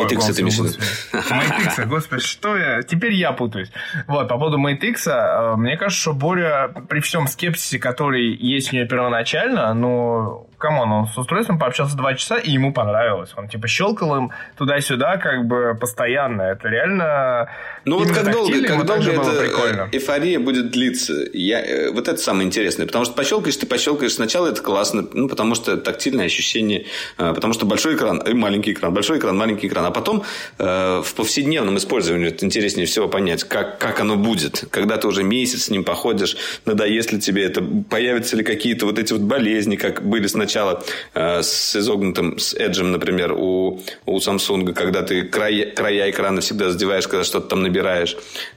Это 0.00 0.14
господи, 0.14 0.40
имеешь 0.40 0.58
в 0.58 0.64
виду? 0.64 1.90
господи. 1.90 2.22
Что 2.22 2.56
я... 2.56 2.82
Теперь 2.82 3.12
я 3.12 3.32
путаюсь. 3.32 3.70
Вот, 4.06 4.28
по 4.28 4.38
поводу 4.38 4.58
X, 4.66 5.06
э, 5.06 5.54
мне 5.56 5.76
кажется, 5.76 6.00
что 6.00 6.12
Боря, 6.12 6.68
при 6.88 7.00
всем 7.00 7.26
скепсисе, 7.26 7.78
который 7.78 8.34
есть 8.34 8.72
у 8.72 8.76
нее 8.76 8.86
первоначально, 8.86 9.74
ну, 9.74 10.48
come 10.58 10.77
on, 10.77 10.92
он 10.92 11.06
с 11.06 11.18
устройством 11.18 11.58
пообщался 11.58 11.96
два 11.96 12.14
часа, 12.14 12.36
и 12.38 12.50
ему 12.50 12.72
понравилось. 12.72 13.32
Он, 13.36 13.48
типа, 13.48 13.68
щелкал 13.68 14.16
им 14.16 14.30
туда-сюда, 14.56 15.16
как 15.18 15.46
бы, 15.46 15.76
постоянно. 15.78 16.42
Это 16.42 16.68
реально... 16.68 17.50
Ну 17.84 17.98
вот 17.98 18.08
как 18.12 18.30
долго, 18.30 18.62
как 18.62 18.86
долго 18.86 19.10
эта 19.10 19.88
эйфория 19.92 20.38
будет 20.38 20.70
длиться? 20.70 21.26
Я, 21.32 21.60
э, 21.60 21.90
вот 21.90 22.06
это 22.08 22.18
самое 22.18 22.46
интересное. 22.46 22.86
Потому 22.86 23.04
что 23.04 23.14
пощелкаешь, 23.14 23.56
ты 23.56 23.66
пощелкаешь. 23.66 24.14
Сначала 24.14 24.48
это 24.48 24.62
классно, 24.62 25.06
ну, 25.12 25.28
потому 25.28 25.54
что 25.54 25.76
тактильное 25.76 26.26
ощущение, 26.26 26.86
э, 27.18 27.32
потому 27.34 27.52
что 27.54 27.66
большой 27.66 27.96
экран 27.96 28.18
и 28.18 28.32
маленький 28.34 28.72
экран, 28.72 28.94
большой 28.94 29.18
экран, 29.18 29.36
маленький 29.36 29.66
экран. 29.66 29.84
А 29.84 29.90
потом 29.90 30.22
э, 30.58 31.02
в 31.04 31.14
повседневном 31.14 31.76
использовании 31.76 32.28
это 32.28 32.44
интереснее 32.44 32.86
всего 32.86 33.08
понять, 33.08 33.44
как, 33.44 33.78
как 33.78 34.00
оно 34.00 34.16
будет. 34.16 34.64
Когда 34.70 34.96
ты 34.96 35.08
уже 35.08 35.24
месяц 35.24 35.64
с 35.64 35.70
ним 35.70 35.82
походишь, 35.82 36.36
надоест 36.66 37.12
ли 37.12 37.20
тебе 37.20 37.44
это, 37.44 37.62
появятся 37.90 38.36
ли 38.36 38.44
какие-то 38.44 38.86
вот 38.86 38.98
эти 38.98 39.12
вот 39.12 39.22
болезни, 39.22 39.74
как 39.76 40.06
были 40.06 40.28
с 40.28 40.34
начала 40.34 40.84
э, 41.14 41.42
с 41.42 41.74
изогнутым, 41.74 42.38
с 42.38 42.54
Edge, 42.54 42.82
например, 42.82 43.32
у, 43.32 43.82
у 44.06 44.18
Samsung, 44.18 44.72
когда 44.72 45.02
ты 45.02 45.22
края, 45.22 45.70
края 45.70 46.10
экрана 46.10 46.40
всегда 46.40 46.70
задеваешь, 46.70 47.08
когда 47.08 47.24
что-то 47.24 47.48
там 47.48 47.62
набираешь. 47.62 47.71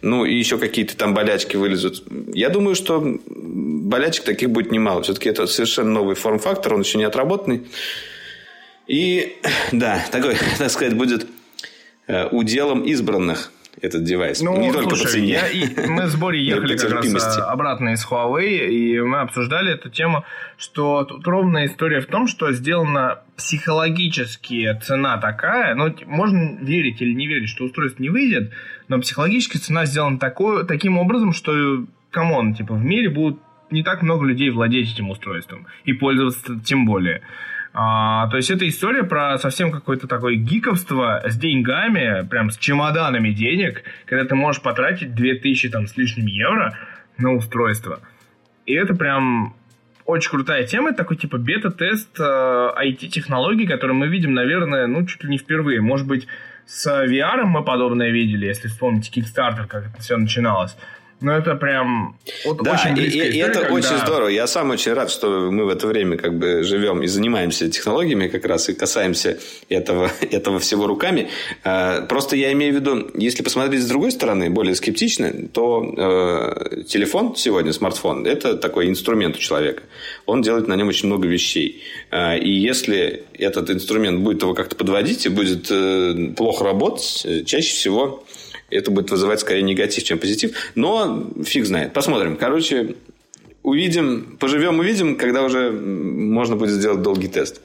Ну, 0.01 0.25
и 0.25 0.35
еще 0.35 0.57
какие-то 0.57 0.97
там 0.97 1.13
болячки 1.13 1.55
вылезут. 1.55 2.03
Я 2.33 2.49
думаю, 2.49 2.75
что 2.75 3.03
болячек 3.25 4.25
таких 4.25 4.49
будет 4.49 4.71
немало. 4.71 5.03
Все-таки 5.03 5.29
это 5.29 5.47
совершенно 5.47 5.91
новый 5.91 6.15
форм-фактор, 6.15 6.73
он 6.73 6.81
еще 6.81 6.97
не 6.97 7.03
отработанный. 7.05 7.63
И, 8.87 9.37
да, 9.71 10.03
такой, 10.11 10.35
так 10.57 10.69
сказать, 10.69 10.95
будет 10.95 11.27
э, 12.07 12.27
уделом 12.27 12.83
избранных 12.83 13.51
этот 13.81 14.03
девайс. 14.03 14.41
Ну, 14.41 14.57
не 14.57 14.71
слушай, 14.71 14.89
только 14.89 15.03
по 15.03 15.09
цене. 15.09 15.33
Я, 15.33 15.47
и 15.49 15.87
мы 15.87 16.07
с 16.07 16.15
Борей 16.15 16.45
ехали 16.45 16.77
как 16.77 16.91
раз 16.91 17.37
обратно 17.39 17.89
из 17.89 18.05
Huawei, 18.05 18.67
и 18.67 18.99
мы 19.01 19.19
обсуждали 19.19 19.73
эту 19.73 19.89
тему, 19.89 20.23
что 20.57 21.03
тут 21.03 21.27
ровная 21.27 21.67
история 21.67 22.01
в 22.01 22.05
том, 22.05 22.27
что 22.27 22.51
сделана 22.51 23.19
психологически 23.37 24.79
цена 24.81 25.17
такая, 25.17 25.75
ну, 25.75 25.93
можно 26.05 26.57
верить 26.61 27.01
или 27.01 27.13
не 27.13 27.27
верить, 27.27 27.49
что 27.49 27.65
устройство 27.65 28.01
не 28.01 28.09
выйдет, 28.09 28.53
но 28.87 28.99
психологически 28.99 29.57
цена 29.57 29.85
сделана 29.85 30.19
такой, 30.19 30.65
таким 30.65 30.97
образом, 30.97 31.33
что, 31.33 31.85
come 32.11 32.35
on, 32.35 32.53
типа, 32.53 32.73
в 32.73 32.83
мире 32.83 33.09
будут 33.09 33.39
не 33.71 33.83
так 33.83 34.01
много 34.01 34.25
людей 34.25 34.49
владеть 34.49 34.93
этим 34.93 35.09
устройством 35.09 35.67
и 35.83 35.93
пользоваться 35.93 36.59
тем 36.59 36.85
более. 36.85 37.21
А, 37.73 38.29
то 38.29 38.37
есть 38.37 38.49
это 38.49 38.67
история 38.69 39.03
про 39.03 39.37
совсем 39.37 39.69
какое-то 39.69 40.07
такое 40.07 40.35
гиковство 40.35 41.21
с 41.25 41.35
деньгами, 41.35 42.25
прям 42.25 42.49
с 42.49 42.57
чемоданами 42.57 43.31
денег, 43.31 43.83
когда 44.05 44.23
ты 44.23 44.33
можешь 44.35 44.61
потратить 44.61 45.13
2000 45.13 45.69
там 45.69 45.87
с 45.87 45.97
лишним 45.97 46.27
евро 46.27 46.77
на 47.17 47.33
устройство. 47.33 47.99
И 48.65 48.73
это 48.73 48.95
прям 48.95 49.55
очень 50.05 50.29
крутая 50.29 50.65
тема, 50.65 50.93
такой 50.93 51.17
типа 51.17 51.37
бета-тест 51.37 52.17
э, 52.19 52.23
IT-технологий, 52.23 53.67
который 53.67 53.93
мы 53.93 54.07
видим, 54.07 54.33
наверное, 54.33 54.87
ну, 54.87 55.05
чуть 55.05 55.23
ли 55.23 55.29
не 55.29 55.37
впервые. 55.37 55.81
Может 55.81 56.07
быть, 56.07 56.27
с 56.65 56.87
VR 56.87 57.43
мы 57.43 57.63
подобное 57.63 58.09
видели, 58.09 58.47
если 58.47 58.67
вспомните 58.67 59.11
Kickstarter, 59.11 59.67
как 59.67 59.87
это 59.87 60.01
все 60.01 60.17
начиналось. 60.17 60.75
Ну, 61.25 61.31
это 61.31 61.55
прям 61.55 62.15
вот 62.45 62.61
да, 62.61 62.73
очень 62.73 62.95
и, 62.99 63.07
и 63.07 63.37
это 63.39 63.61
когда... 63.61 63.73
очень 63.73 63.97
здорово. 63.97 64.27
Я 64.27 64.45
сам 64.45 64.69
очень 64.69 64.93
рад, 64.93 65.09
что 65.09 65.49
мы 65.49 65.65
в 65.65 65.69
это 65.69 65.87
время 65.87 66.17
как 66.17 66.37
бы 66.37 66.61
живем 66.61 67.01
и 67.01 67.07
занимаемся 67.07 67.67
технологиями 67.67 68.27
как 68.27 68.45
раз, 68.45 68.69
и 68.69 68.75
касаемся 68.75 69.39
этого, 69.67 70.11
этого 70.21 70.59
всего 70.59 70.85
руками. 70.85 71.29
А, 71.63 72.01
просто 72.01 72.35
я 72.35 72.51
имею 72.51 72.73
в 72.73 72.75
виду, 72.75 73.09
если 73.15 73.41
посмотреть 73.41 73.81
с 73.81 73.87
другой 73.87 74.11
стороны, 74.11 74.51
более 74.51 74.75
скептично, 74.75 75.33
то 75.51 75.95
э, 75.97 76.83
телефон 76.83 77.35
сегодня, 77.35 77.73
смартфон, 77.73 78.27
это 78.27 78.55
такой 78.55 78.87
инструмент 78.87 79.35
у 79.35 79.39
человека. 79.39 79.81
Он 80.27 80.43
делает 80.43 80.67
на 80.67 80.75
нем 80.75 80.89
очень 80.89 81.07
много 81.07 81.27
вещей. 81.27 81.81
А, 82.11 82.35
и 82.35 82.51
если 82.51 83.23
этот 83.33 83.71
инструмент 83.71 84.19
будет 84.19 84.43
его 84.43 84.53
как-то 84.53 84.75
подводить 84.75 85.25
и 85.25 85.29
будет 85.29 85.71
э, 85.71 86.33
плохо 86.37 86.65
работать, 86.65 87.25
чаще 87.47 87.73
всего 87.73 88.23
это 88.69 88.91
будет 88.91 89.11
вызывать 89.11 89.39
скорее 89.39 89.63
негатив, 89.63 90.03
чем 90.03 90.19
позитив. 90.19 90.55
Но 90.75 91.29
фиг 91.43 91.65
знает. 91.65 91.93
Посмотрим. 91.93 92.37
Короче, 92.37 92.95
увидим, 93.65 94.37
поживем, 94.39 94.79
увидим, 94.79 95.17
когда 95.17 95.41
уже 95.41 95.71
можно 95.71 96.55
будет 96.55 96.71
сделать 96.71 97.01
долгий 97.01 97.27
тест. 97.27 97.61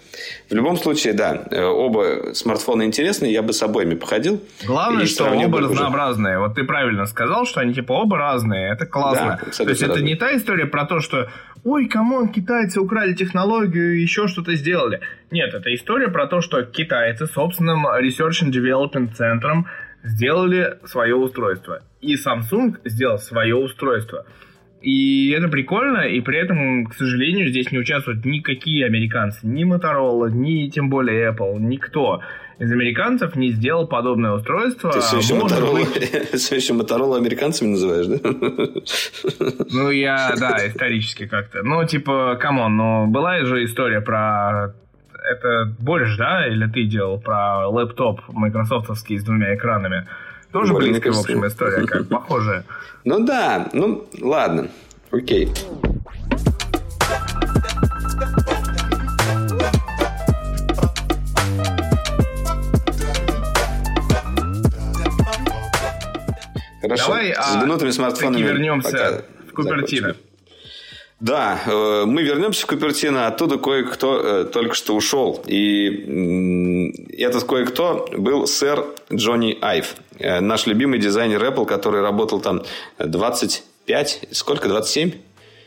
В 0.48 0.54
любом 0.54 0.78
случае, 0.78 1.12
да, 1.12 1.44
э, 1.50 1.62
оба 1.62 2.32
смартфона 2.32 2.84
интересные, 2.84 3.32
я 3.32 3.42
бы 3.42 3.52
с 3.52 3.62
обоими 3.62 3.94
походил. 3.94 4.40
Главное, 4.66 5.06
что 5.06 5.24
оба 5.24 5.60
разнообразные. 5.60 6.38
Уже. 6.38 6.48
Вот 6.48 6.54
ты 6.56 6.64
правильно 6.64 7.04
сказал, 7.06 7.44
что 7.44 7.60
они 7.60 7.74
типа 7.74 7.92
оба 7.92 8.16
разные, 8.16 8.72
это 8.72 8.86
классно. 8.86 9.40
Да, 9.42 9.64
то 9.64 9.70
есть, 9.70 9.82
это 9.82 10.00
не 10.00 10.16
та 10.16 10.34
история 10.34 10.64
про 10.64 10.86
то, 10.86 11.00
что 11.00 11.28
ой, 11.64 11.86
come 11.86 12.10
on, 12.10 12.28
китайцы 12.28 12.80
украли 12.80 13.12
технологию, 13.12 14.00
еще 14.00 14.26
что-то 14.26 14.54
сделали. 14.54 15.00
Нет, 15.30 15.52
это 15.52 15.74
история 15.74 16.08
про 16.08 16.26
то, 16.26 16.40
что 16.40 16.62
китайцы 16.62 17.26
собственным 17.26 17.86
Research 17.86 18.42
and 18.42 18.52
Development 18.52 19.14
центром 19.14 19.66
сделали 20.02 20.78
свое 20.84 21.14
устройство. 21.14 21.82
И 22.00 22.14
Samsung 22.14 22.78
сделал 22.84 23.18
свое 23.18 23.56
устройство. 23.56 24.24
И 24.80 25.30
это 25.30 25.48
прикольно, 25.48 26.08
и 26.08 26.20
при 26.20 26.38
этом, 26.38 26.86
к 26.86 26.94
сожалению, 26.94 27.48
здесь 27.48 27.70
не 27.70 27.78
участвуют 27.78 28.24
никакие 28.24 28.86
американцы, 28.86 29.46
ни 29.46 29.64
Motorola, 29.64 30.30
ни 30.30 30.70
тем 30.70 30.88
более 30.88 31.32
Apple, 31.32 31.58
никто 31.58 32.22
из 32.58 32.70
американцев 32.72 33.36
не 33.36 33.50
сделал 33.50 33.86
подобное 33.86 34.32
устройство. 34.32 34.90
Ты 34.90 35.00
все 35.00 35.18
еще, 35.18 35.34
Motorola, 35.34 35.84
быть... 35.84 36.32
все 36.40 36.56
еще 36.56 36.74
Motorola 36.74 37.16
американцами 37.18 37.68
называешь, 37.68 38.06
да? 38.06 38.18
Ну, 39.70 39.90
я, 39.90 40.34
да, 40.38 40.66
исторически 40.66 41.26
как-то. 41.26 41.62
Ну, 41.62 41.84
типа, 41.86 42.38
come 42.40 42.61
on, 42.61 42.76
ну, 42.76 43.06
была 43.06 43.44
же 43.44 43.64
история 43.64 44.00
про 44.00 44.74
это 45.28 45.72
Бориш, 45.78 46.16
да, 46.16 46.46
или 46.46 46.66
ты 46.66 46.84
делал 46.84 47.18
про 47.18 47.68
лэптоп 47.68 48.20
майкрософтовский 48.28 49.18
с 49.18 49.24
двумя 49.24 49.54
экранами? 49.54 50.06
Тоже 50.52 50.72
Более 50.72 50.92
близкая, 50.92 51.12
в 51.12 51.20
общем, 51.20 51.46
история, 51.46 51.86
как 51.86 52.08
похожая. 52.08 52.64
Ну 53.04 53.24
да, 53.24 53.68
ну 53.72 54.08
ладно, 54.20 54.68
окей. 55.10 55.52
Хорошо. 66.82 67.04
Давай, 67.06 67.34
с 67.34 67.62
гнутыми 67.62 67.90
смартфонами 67.90 68.42
вернемся 68.42 68.90
пока 68.90 69.22
в 69.48 69.52
Купертино. 69.52 70.16
Да, 71.20 71.60
э, 71.66 72.04
мы 72.06 72.22
вернемся 72.22 72.62
в 72.62 72.66
Купертино, 72.66 73.26
оттуда 73.26 73.58
кое-кто 73.58 74.20
э, 74.20 74.44
только 74.46 74.74
что 74.74 74.96
ушел. 74.96 75.42
И 75.46 77.12
этот 77.18 77.44
кое-кто 77.44 78.08
был 78.16 78.46
сэр 78.46 78.86
Джонни 79.12 79.58
Айв, 79.60 79.96
э, 80.18 80.40
наш 80.40 80.66
любимый 80.66 80.98
дизайнер 80.98 81.44
Apple, 81.44 81.66
который 81.66 82.00
работал 82.00 82.40
там 82.40 82.62
25, 82.98 84.28
сколько, 84.30 84.68
27? 84.68 85.12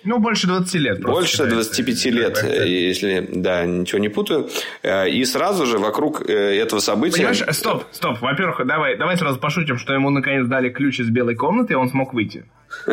Ну, 0.04 0.20
больше 0.20 0.48
20 0.48 0.74
лет. 0.76 1.02
Больше 1.02 1.46
25 1.46 2.06
лет, 2.06 2.44
если, 2.44 3.28
да, 3.32 3.66
ничего 3.66 4.00
не 4.00 4.10
путаю. 4.10 4.50
И 4.84 5.24
сразу 5.26 5.66
же 5.66 5.78
вокруг 5.78 6.22
этого 6.22 6.80
события... 6.80 7.18
Понимаешь, 7.18 7.44
стоп, 7.52 7.86
стоп. 7.92 8.22
Во-первых, 8.22 8.66
давай, 8.66 8.98
давай 8.98 9.18
сразу 9.18 9.39
пошутим, 9.39 9.78
что 9.78 9.94
ему 9.94 10.10
наконец 10.10 10.48
дали 10.48 10.70
ключ 10.70 11.00
из 11.00 11.10
белой 11.10 11.36
комнаты, 11.36 11.74
и 11.74 11.76
он 11.76 11.89
смог 11.89 12.13
выйти. 12.13 12.46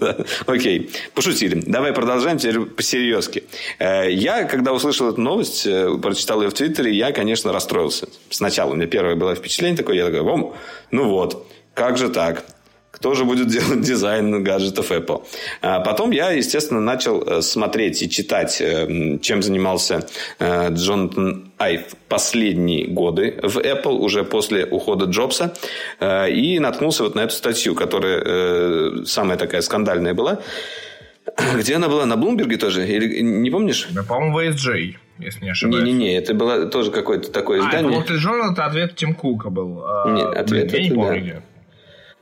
да. 0.00 0.16
Окей, 0.46 0.90
пошутили. 1.14 1.62
Давай 1.66 1.92
продолжаем 1.92 2.38
теперь 2.38 2.60
по-серьезки. 2.60 3.44
Э, 3.78 4.10
я, 4.10 4.44
когда 4.44 4.72
услышал 4.72 5.10
эту 5.10 5.20
новость, 5.20 5.66
э, 5.66 5.96
прочитал 6.00 6.42
ее 6.42 6.50
в 6.50 6.54
Твиттере, 6.54 6.92
я, 6.92 7.12
конечно, 7.12 7.52
расстроился. 7.52 8.08
Сначала 8.30 8.72
у 8.72 8.74
меня 8.74 8.86
первое 8.86 9.16
было 9.16 9.34
впечатление 9.34 9.76
такое, 9.76 9.96
я 9.96 10.06
такой, 10.06 10.52
ну 10.90 11.08
вот, 11.08 11.46
как 11.74 11.98
же 11.98 12.08
так? 12.08 12.44
Кто 12.96 13.14
же 13.14 13.24
будет 13.24 13.48
делать 13.48 13.82
дизайн 13.82 14.42
гаджетов 14.42 14.90
Apple. 14.90 15.22
А 15.60 15.80
потом 15.80 16.10
я, 16.10 16.30
естественно, 16.30 16.80
начал 16.80 17.22
э, 17.22 17.42
смотреть 17.42 18.02
и 18.02 18.08
читать, 18.08 18.60
э, 18.60 19.18
чем 19.20 19.42
занимался 19.42 20.06
э, 20.38 20.72
Джонатан 20.72 21.52
Айв 21.58 21.82
последние 22.08 22.86
годы 22.86 23.38
в 23.42 23.58
Apple, 23.58 23.98
уже 23.98 24.24
после 24.24 24.64
ухода 24.66 25.06
Джобса, 25.06 25.54
и 26.02 26.58
наткнулся 26.60 27.02
вот 27.02 27.14
на 27.14 27.20
эту 27.20 27.32
статью, 27.32 27.74
которая 27.74 29.04
самая 29.06 29.38
такая 29.38 29.62
скандальная 29.62 30.12
была. 30.12 30.40
Где 31.58 31.76
она 31.76 31.88
была? 31.88 32.04
На 32.04 32.16
Блумберге 32.16 32.58
тоже? 32.58 32.86
Или 32.86 33.22
не 33.22 33.50
помнишь? 33.50 33.88
Да, 33.90 34.02
по-моему, 34.02 34.36
в 34.36 34.38
ASJ, 34.38 34.96
если 35.18 35.44
не 35.44 35.50
ошибаюсь. 35.50 35.84
Не-не-не, 35.84 36.18
это 36.18 36.34
было 36.34 36.66
тоже 36.66 36.90
какое-то 36.90 37.32
такое 37.32 37.60
издание. 37.60 37.98
А, 37.98 38.02
это 38.02 38.12
Wall 38.14 38.52
это 38.52 38.66
ответ 38.66 38.96
Тим 38.96 39.14
Кука 39.14 39.48
был. 39.48 39.82
Нет, 40.08 40.36
ответ 40.36 40.64
это, 40.66 40.82
не 40.82 40.90
помню, 40.90 41.34
да. 41.36 41.55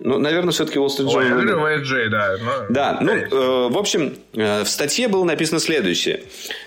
Ну, 0.04 0.18
наверное, 0.18 0.52
все-таки 0.52 0.78
Wall 0.78 0.88
Street 0.88 1.06
Journal. 1.06 1.62
Ой, 1.62 1.80
YJ, 1.80 2.08
да. 2.10 2.36
Но... 2.38 2.52
Да, 2.68 2.98
ну, 3.00 3.12
э, 3.12 3.68
в 3.70 3.78
общем, 3.78 4.12
э, 4.34 4.62
в 4.62 4.68
статье 4.68 5.08
было 5.08 5.24
написано 5.24 5.60
следующее. 5.60 6.24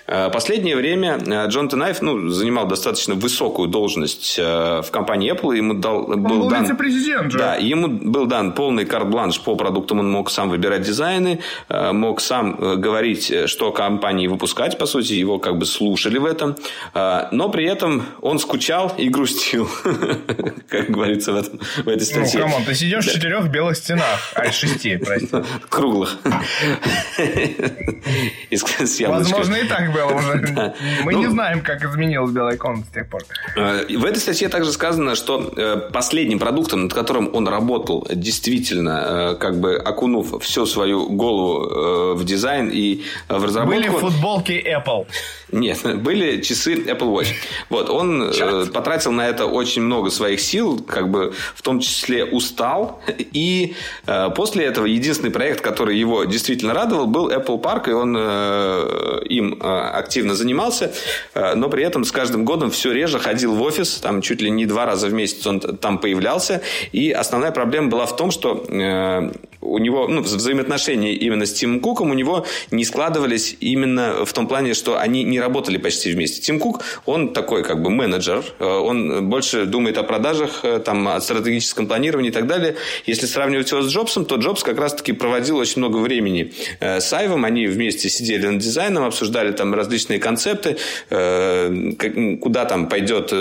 Э, 0.08 0.28
последнее 0.28 0.74
время 0.74 1.20
э, 1.24 1.46
Джон 1.46 1.68
Тенайф 1.68 2.02
ну, 2.02 2.30
занимал 2.30 2.66
достаточно 2.66 3.14
высокую 3.14 3.68
должность 3.68 4.40
э, 4.40 4.82
в 4.82 4.90
компании 4.90 5.32
Apple. 5.32 5.56
Ему 5.56 5.74
дал, 5.74 6.10
он 6.10 6.20
был, 6.20 6.40
был 6.40 6.48
дан, 6.48 6.76
президент 6.76 7.30
же. 7.30 7.38
Да, 7.38 7.54
ему 7.54 7.86
был 7.86 8.26
дан 8.26 8.54
полный 8.54 8.84
карт-бланш 8.84 9.40
по 9.40 9.54
продуктам. 9.54 10.00
Он 10.00 10.10
мог 10.10 10.30
сам 10.30 10.50
выбирать 10.50 10.82
дизайны, 10.82 11.38
э, 11.68 11.92
мог 11.92 12.20
сам 12.20 12.56
э, 12.58 12.74
говорить, 12.74 13.30
э, 13.30 13.46
что 13.46 13.70
компании 13.70 14.26
выпускать, 14.26 14.78
по 14.78 14.86
сути. 14.86 15.12
Его 15.12 15.38
как 15.38 15.58
бы 15.58 15.64
слушали 15.64 16.18
в 16.18 16.24
этом. 16.24 16.56
Э, 16.92 17.28
но 17.30 17.50
при 17.50 17.66
этом 17.66 18.04
он 18.20 18.40
скучал 18.40 18.92
и 18.98 19.08
грустил, 19.08 19.70
как 20.68 20.90
говорится 20.90 21.32
в, 21.32 21.36
этом, 21.36 21.60
в 21.84 21.88
этой 21.88 22.02
статье. 22.02 22.40
Ну, 22.40 22.46
come 22.46 22.56
on, 22.56 22.64
ты 22.64 22.74
сидишь 22.74 23.06
четырех 23.28 23.50
белых 23.50 23.76
стенах. 23.76 24.32
А, 24.34 24.50
шести, 24.50 24.96
прости. 24.96 25.28
Круглых. 25.68 26.18
Возможно, 29.08 29.56
и 29.56 29.68
так 29.68 29.92
было 29.92 30.12
уже. 30.12 30.74
Мы 31.04 31.14
не 31.14 31.26
ну, 31.26 31.32
знаем, 31.32 31.60
как 31.60 31.84
изменилась 31.84 32.30
белая 32.30 32.56
комната 32.56 32.86
с 32.88 32.94
тех 32.94 33.08
пор. 33.08 33.22
Э, 33.56 33.84
в 33.88 34.04
этой 34.04 34.18
статье 34.18 34.48
также 34.48 34.72
сказано, 34.72 35.14
что 35.14 35.52
э, 35.56 35.90
последним 35.92 36.38
продуктом, 36.38 36.84
над 36.84 36.94
которым 36.94 37.34
он 37.34 37.46
работал, 37.48 38.06
действительно, 38.10 39.32
э, 39.32 39.34
как 39.38 39.60
бы 39.60 39.76
окунув 39.76 40.42
всю 40.42 40.66
свою 40.66 41.08
голову 41.10 42.14
в 42.14 42.24
дизайн 42.24 42.70
и 42.72 43.04
в 43.28 43.44
разработку... 43.44 43.78
Были 43.78 43.88
футболки 43.88 44.52
Apple. 44.52 45.06
Нет, 45.52 45.80
были 46.02 46.40
часы 46.40 46.74
Apple 46.74 47.12
Watch. 47.12 47.28
Вот, 47.68 47.90
он 47.90 48.32
потратил 48.72 49.12
на 49.12 49.26
это 49.26 49.46
очень 49.46 49.82
много 49.82 50.10
своих 50.10 50.40
сил, 50.40 50.78
как 50.78 51.10
бы 51.10 51.34
в 51.54 51.62
том 51.62 51.80
числе 51.80 52.24
устал. 52.24 53.00
И 53.32 53.74
после 54.34 54.64
этого 54.64 54.86
единственный 54.86 55.30
проект, 55.30 55.60
который 55.60 55.96
его 55.96 56.24
действительно 56.24 56.74
радовал, 56.74 57.06
был 57.06 57.30
Apple 57.30 57.60
Park, 57.60 57.88
и 57.88 57.92
он 57.92 58.16
им 58.16 59.58
активно 59.60 60.34
занимался, 60.34 60.92
но 61.34 61.68
при 61.68 61.84
этом 61.84 62.04
с 62.04 62.12
каждым 62.12 62.44
годом 62.44 62.70
все 62.70 62.92
реже 62.92 63.18
ходил 63.18 63.54
в 63.54 63.62
офис, 63.62 63.94
там 63.96 64.22
чуть 64.22 64.40
ли 64.40 64.50
не 64.50 64.66
два 64.66 64.86
раза 64.86 65.08
в 65.08 65.12
месяц 65.12 65.46
он 65.46 65.60
там 65.60 65.98
появлялся, 65.98 66.62
и 66.92 67.10
основная 67.10 67.50
проблема 67.50 67.88
была 67.88 68.06
в 68.06 68.16
том, 68.16 68.30
что 68.30 68.64
э, 68.68 69.30
у 69.60 69.78
него 69.78 70.06
ну, 70.08 70.22
взаимоотношения 70.22 71.14
именно 71.14 71.46
с 71.46 71.52
Тимом 71.52 71.80
Куком 71.80 72.10
у 72.10 72.14
него 72.14 72.46
не 72.70 72.84
складывались 72.84 73.56
именно 73.60 74.24
в 74.24 74.32
том 74.32 74.46
плане, 74.46 74.74
что 74.74 74.98
они 74.98 75.24
не 75.24 75.40
работали 75.40 75.78
почти 75.78 76.12
вместе. 76.12 76.40
Тим 76.40 76.58
Кук, 76.58 76.82
он 77.06 77.32
такой 77.32 77.64
как 77.64 77.82
бы 77.82 77.90
менеджер, 77.90 78.44
э, 78.58 78.64
он 78.64 79.28
больше 79.28 79.66
думает 79.66 79.98
о 79.98 80.02
продажах, 80.04 80.60
э, 80.62 80.78
там, 80.78 81.08
о 81.08 81.20
стратегическом 81.20 81.86
планировании 81.86 82.30
и 82.30 82.32
так 82.32 82.46
далее. 82.46 82.76
Если 83.06 83.26
сравнивать 83.26 83.70
его 83.70 83.82
с 83.82 83.92
Джобсом, 83.92 84.24
то 84.24 84.36
Джобс 84.36 84.62
как 84.62 84.78
раз-таки 84.78 85.12
проводил 85.12 85.56
очень 85.56 85.78
много 85.78 85.96
времени 85.96 86.52
э, 86.80 87.00
с 87.00 87.12
Айвом, 87.12 87.44
они 87.44 87.66
вместе 87.66 88.08
сидели 88.08 88.46
над 88.46 88.58
дизайном, 88.58 89.04
обсуждали 89.04 89.52
там 89.52 89.74
различные 89.74 90.18
концепты, 90.18 90.76
куда 91.08 92.64
там 92.64 92.88
пойдет, 92.88 93.32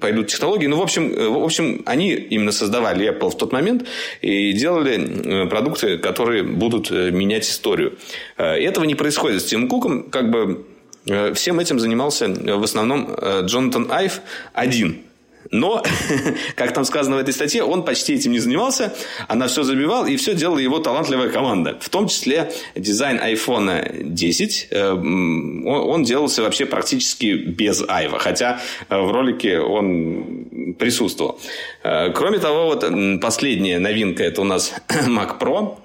пойдут 0.00 0.28
технологии. 0.28 0.66
Ну, 0.66 0.76
в 0.76 0.82
общем, 0.82 1.32
в 1.32 1.44
общем, 1.44 1.82
они 1.86 2.12
именно 2.12 2.52
создавали 2.52 3.08
Apple 3.10 3.30
в 3.30 3.36
тот 3.36 3.52
момент 3.52 3.84
и 4.20 4.52
делали 4.52 5.43
продукты, 5.46 5.98
которые 5.98 6.42
будут 6.42 6.90
э, 6.90 7.10
менять 7.10 7.48
историю. 7.48 7.98
Э, 8.36 8.54
этого 8.54 8.84
не 8.84 8.94
происходит 8.94 9.42
с 9.42 9.44
Тимом 9.44 9.68
Куком. 9.68 10.04
Как 10.10 10.30
бы 10.30 10.66
э, 11.06 11.32
всем 11.34 11.60
этим 11.60 11.78
занимался 11.78 12.28
в 12.28 12.62
основном 12.62 13.14
Джонатан 13.46 13.90
Айв 13.90 14.20
один– 14.52 15.02
но, 15.50 15.82
как 16.56 16.72
там 16.72 16.84
сказано 16.84 17.16
в 17.16 17.18
этой 17.18 17.34
статье, 17.34 17.62
он 17.62 17.84
почти 17.84 18.14
этим 18.14 18.32
не 18.32 18.38
занимался, 18.38 18.94
она 19.28 19.48
все 19.48 19.62
забивал, 19.62 20.06
и 20.06 20.16
все 20.16 20.34
делала 20.34 20.58
его 20.58 20.78
талантливая 20.78 21.28
команда. 21.28 21.78
В 21.80 21.88
том 21.88 22.08
числе 22.08 22.52
дизайн 22.74 23.18
iPhone 23.18 24.02
10, 24.02 24.68
э, 24.70 24.92
он 24.92 26.04
делался 26.04 26.42
вообще 26.42 26.66
практически 26.66 27.34
без 27.34 27.82
айва, 27.86 28.18
хотя 28.18 28.60
э, 28.88 29.00
в 29.00 29.10
ролике 29.10 29.58
он 29.58 30.74
присутствовал. 30.78 31.40
Э, 31.82 32.10
кроме 32.12 32.38
того, 32.38 32.66
вот 32.66 32.84
последняя 33.20 33.78
новинка, 33.78 34.22
это 34.22 34.40
у 34.40 34.44
нас 34.44 34.74
Mac 34.88 35.38
Pro. 35.38 35.78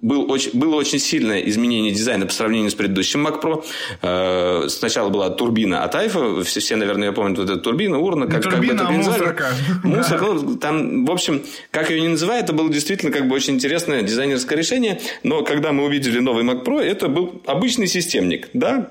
Был 0.00 0.30
очень, 0.30 0.50
было 0.58 0.76
очень 0.76 0.98
сильное 0.98 1.40
изменение 1.40 1.92
дизайна 1.92 2.26
по 2.26 2.32
сравнению 2.32 2.70
с 2.70 2.74
предыдущим 2.74 3.26
Mac 3.26 3.40
Pro. 3.42 4.68
Сначала 4.68 5.08
была 5.08 5.30
турбина 5.30 5.82
от 5.84 5.94
айфа, 5.94 6.42
все, 6.42 6.60
все 6.60 6.76
наверное, 6.76 7.12
помнят 7.12 7.38
вот 7.38 7.50
эту 7.50 7.60
турбину, 7.60 8.02
урна, 8.02 8.26
как 8.26 8.43
турбина, 8.50 8.78
как 8.78 8.88
бы, 8.88 8.92
мусорка. 8.94 9.46
Мусорка. 9.82 10.24
Ну, 10.24 10.56
там, 10.56 11.04
в 11.04 11.10
общем, 11.10 11.42
как 11.70 11.90
ее 11.90 12.00
не 12.00 12.08
называют, 12.08 12.44
это 12.44 12.52
было 12.52 12.72
действительно 12.72 13.12
как 13.12 13.28
бы 13.28 13.34
очень 13.34 13.54
интересное 13.54 14.02
дизайнерское 14.02 14.58
решение. 14.58 15.00
Но 15.22 15.42
когда 15.42 15.72
мы 15.72 15.84
увидели 15.84 16.18
новый 16.20 16.44
Mac 16.44 16.64
Pro, 16.64 16.80
это 16.80 17.08
был 17.08 17.42
обычный 17.46 17.86
системник, 17.86 18.48
да, 18.52 18.90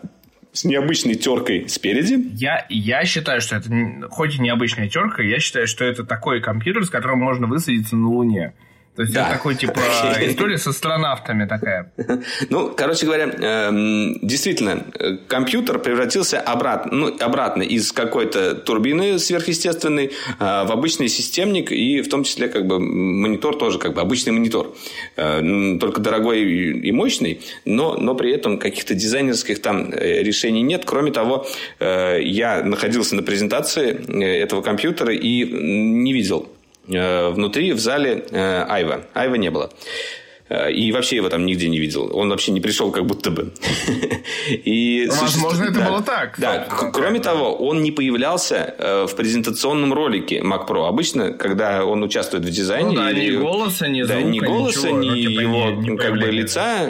с 0.53 0.63
необычной 0.63 1.15
теркой 1.15 1.67
спереди. 1.67 2.29
Я, 2.33 2.65
я 2.69 3.03
считаю, 3.05 3.41
что 3.41 3.55
это 3.55 3.69
хоть 4.09 4.35
и 4.35 4.41
необычная 4.41 4.87
терка, 4.87 5.23
я 5.23 5.39
считаю, 5.39 5.67
что 5.67 5.83
это 5.83 6.03
такой 6.03 6.41
компьютер, 6.41 6.85
с 6.85 6.89
которым 6.89 7.19
можно 7.19 7.47
высадиться 7.47 7.95
на 7.95 8.09
Луне. 8.09 8.53
То 8.95 9.01
есть 9.01 9.13
да. 9.13 9.27
это 9.27 9.37
такой 9.37 9.55
типа 9.55 9.79
история 10.21 10.57
с 10.57 10.67
астронавтами 10.67 11.45
такая. 11.45 11.91
Ну, 12.49 12.71
короче 12.75 13.05
говоря, 13.05 13.25
эм, 13.25 14.19
действительно, 14.21 14.85
компьютер 15.27 15.79
превратился 15.79 16.39
обратно, 16.39 16.91
ну, 16.91 17.17
обратно 17.19 17.63
из 17.63 17.91
какой-то 17.91 18.55
турбины 18.55 19.17
сверхъестественной 19.17 20.05
э, 20.05 20.11
в 20.39 20.71
обычный 20.71 21.07
системник 21.07 21.71
и 21.71 22.01
в 22.01 22.09
том 22.09 22.23
числе 22.23 22.49
как 22.49 22.67
бы 22.67 22.79
монитор 22.79 23.57
тоже 23.57 23.79
как 23.79 23.93
бы 23.93 24.01
обычный 24.01 24.31
монитор, 24.31 24.75
э, 25.15 25.77
только 25.79 25.99
дорогой 25.99 26.43
и 26.43 26.91
мощный, 26.91 27.41
но, 27.65 27.95
но 27.97 28.13
при 28.13 28.31
этом 28.31 28.59
каких-то 28.59 28.93
дизайнерских 28.93 29.61
там 29.61 29.91
э, 29.91 30.21
решений 30.21 30.61
нет. 30.61 30.83
Кроме 30.85 31.11
того, 31.11 31.47
я 31.79 32.61
находился 32.63 33.15
на 33.15 33.23
презентации 33.23 34.41
этого 34.41 34.61
компьютера 34.61 35.13
и 35.13 35.43
не 35.43 36.13
видел 36.13 36.33
Э, 36.33 36.52
внутри 36.87 37.73
в 37.73 37.79
зале 37.79 38.25
э, 38.29 38.65
Айва. 38.67 39.01
Айва 39.13 39.37
не 39.37 39.49
было. 39.49 39.69
Э, 40.49 40.71
и 40.71 40.91
вообще 40.91 41.15
его 41.15 41.29
там 41.29 41.45
нигде 41.45 41.69
не 41.69 41.79
видел. 41.79 42.09
Он 42.13 42.29
вообще 42.29 42.51
не 42.51 42.59
пришел 42.59 42.91
как 42.91 43.05
будто 43.05 43.31
бы. 43.31 43.53
И 44.49 45.07
Возможно, 45.09 45.63
это 45.63 45.79
да, 45.79 45.89
было 45.89 46.03
так. 46.03 46.35
Да. 46.37 46.67
Кроме 46.91 47.19
того, 47.19 47.55
он 47.55 47.81
не 47.81 47.91
появлялся 47.91 49.05
в 49.07 49.15
презентационном 49.15 49.93
ролике 49.93 50.41
Mac 50.41 50.67
Pro. 50.67 50.87
Обычно, 50.87 51.31
когда 51.31 51.85
он 51.85 52.03
участвует 52.03 52.43
в 52.43 52.49
дизайне... 52.49 52.89
Ну, 52.89 52.95
да, 52.95 53.13
ни 53.13 53.31
голоса, 53.31 53.87
ни 53.87 54.01
звука, 54.01 54.21
да, 54.21 54.21
ни 54.21 54.39
голоса, 54.39 54.91
ничего, 54.91 54.99
ни 54.99 55.09
ну, 55.09 55.41
его 55.41 55.71
не, 55.71 55.89
не 55.91 55.97
как 55.97 56.19
бы, 56.19 56.29
лица, 56.31 56.81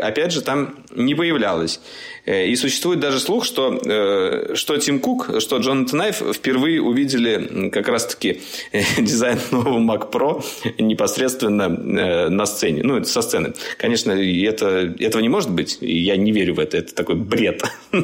опять 0.00 0.32
же, 0.32 0.40
там 0.40 0.76
не 0.94 1.14
появлялось. 1.14 1.80
Э, 2.26 2.46
и 2.46 2.56
существует 2.56 3.00
даже 3.00 3.20
слух, 3.20 3.44
что, 3.44 3.78
э, 3.84 4.54
что 4.54 4.76
Тим 4.78 4.98
Кук, 5.00 5.30
что 5.40 5.58
Джонатан 5.58 5.98
Найф 5.98 6.22
впервые 6.34 6.80
увидели 6.80 7.68
как 7.70 7.88
раз-таки 7.88 8.40
э, 8.72 8.82
дизайн 8.98 9.38
нового 9.50 9.78
Mac 9.78 10.10
Pro 10.10 10.44
непосредственно 10.78 11.68
на 11.68 12.46
сцене. 12.46 12.82
Ну, 12.82 13.04
со 13.04 13.22
сцены. 13.22 13.54
Конечно, 13.76 14.12
это, 14.12 14.94
этого 14.98 15.20
не 15.20 15.28
может 15.28 15.50
быть. 15.50 15.78
Я 15.80 16.16
не 16.16 16.32
верю 16.32 16.54
в 16.54 16.60
это. 16.60 16.78
Это 16.78 16.94
такой 16.94 17.16
бред. 17.16 17.62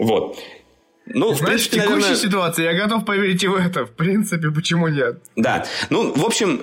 Вот. 0.00 0.38
Ну, 1.06 1.34
Знаешь, 1.34 1.66
в, 1.66 1.70
принципе, 1.70 1.80
в 1.80 1.82
текущей 1.82 2.00
наверное... 2.02 2.16
ситуации 2.16 2.62
я 2.62 2.72
готов 2.72 3.04
поверить 3.04 3.42
и 3.42 3.48
в 3.48 3.56
это. 3.56 3.84
В 3.84 3.90
принципе, 3.90 4.52
почему 4.52 4.86
нет? 4.86 5.18
Да. 5.34 5.66
Ну, 5.90 6.12
в 6.12 6.24
общем, 6.24 6.60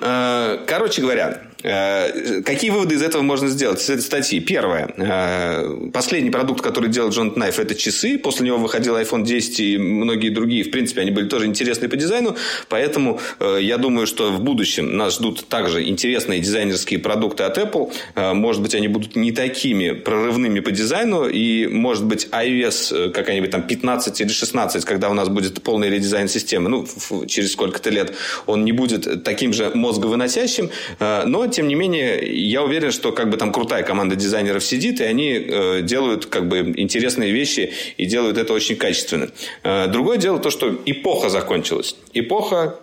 короче 0.66 1.02
говоря, 1.02 1.42
какие 1.66 2.70
выводы 2.70 2.94
из 2.94 3.02
этого 3.02 3.22
можно 3.22 3.48
сделать, 3.48 3.80
из 3.80 3.90
этой 3.90 4.02
статьи? 4.02 4.40
Первое. 4.40 4.94
Э, 4.96 5.90
последний 5.92 6.30
продукт, 6.30 6.62
который 6.62 6.88
делал 6.90 7.10
Джон 7.10 7.32
Найф, 7.36 7.58
это 7.58 7.74
часы. 7.74 8.18
После 8.18 8.46
него 8.46 8.58
выходил 8.58 8.96
iPhone 8.96 9.24
10 9.24 9.60
и 9.60 9.78
многие 9.78 10.30
другие. 10.30 10.64
В 10.64 10.70
принципе, 10.70 11.00
они 11.00 11.10
были 11.10 11.28
тоже 11.28 11.46
интересные 11.46 11.88
по 11.88 11.96
дизайну. 11.96 12.36
Поэтому 12.68 13.20
э, 13.40 13.58
я 13.60 13.78
думаю, 13.78 14.06
что 14.06 14.30
в 14.30 14.40
будущем 14.40 14.96
нас 14.96 15.16
ждут 15.16 15.48
также 15.48 15.88
интересные 15.88 16.40
дизайнерские 16.40 17.00
продукты 17.00 17.42
от 17.42 17.58
Apple. 17.58 17.92
Э, 18.14 18.32
может 18.32 18.62
быть, 18.62 18.74
они 18.74 18.88
будут 18.88 19.16
не 19.16 19.32
такими 19.32 19.90
прорывными 19.90 20.60
по 20.60 20.70
дизайну. 20.70 21.28
И, 21.28 21.66
может 21.66 22.04
быть, 22.04 22.28
iOS 22.30 23.08
э, 23.08 23.10
какая-нибудь 23.10 23.50
там 23.50 23.62
15 23.62 24.20
или 24.20 24.28
16, 24.28 24.84
когда 24.84 25.10
у 25.10 25.14
нас 25.14 25.28
будет 25.28 25.62
полный 25.62 25.90
редизайн 25.90 26.28
системы, 26.28 26.68
ну, 26.68 26.86
через 27.26 27.52
сколько-то 27.52 27.90
лет, 27.90 28.14
он 28.46 28.64
не 28.64 28.72
будет 28.72 29.24
таким 29.24 29.52
же 29.52 29.70
мозговыносящим, 29.74 30.70
э, 30.98 31.24
но, 31.26 31.46
тем 31.56 31.68
не 31.68 31.74
менее, 31.74 32.20
я 32.48 32.62
уверен, 32.62 32.92
что 32.92 33.12
как 33.12 33.30
бы 33.30 33.38
там 33.38 33.50
крутая 33.50 33.82
команда 33.82 34.14
дизайнеров 34.14 34.62
сидит, 34.62 35.00
и 35.00 35.04
они 35.04 35.32
э, 35.32 35.80
делают 35.82 36.26
как 36.26 36.48
бы 36.48 36.74
интересные 36.76 37.32
вещи 37.32 37.72
и 37.96 38.04
делают 38.04 38.36
это 38.36 38.52
очень 38.52 38.76
качественно. 38.76 39.30
Э, 39.62 39.86
другое 39.86 40.18
дело 40.18 40.38
то, 40.38 40.50
что 40.50 40.78
эпоха 40.84 41.30
закончилась. 41.30 41.96
Эпоха 42.12 42.78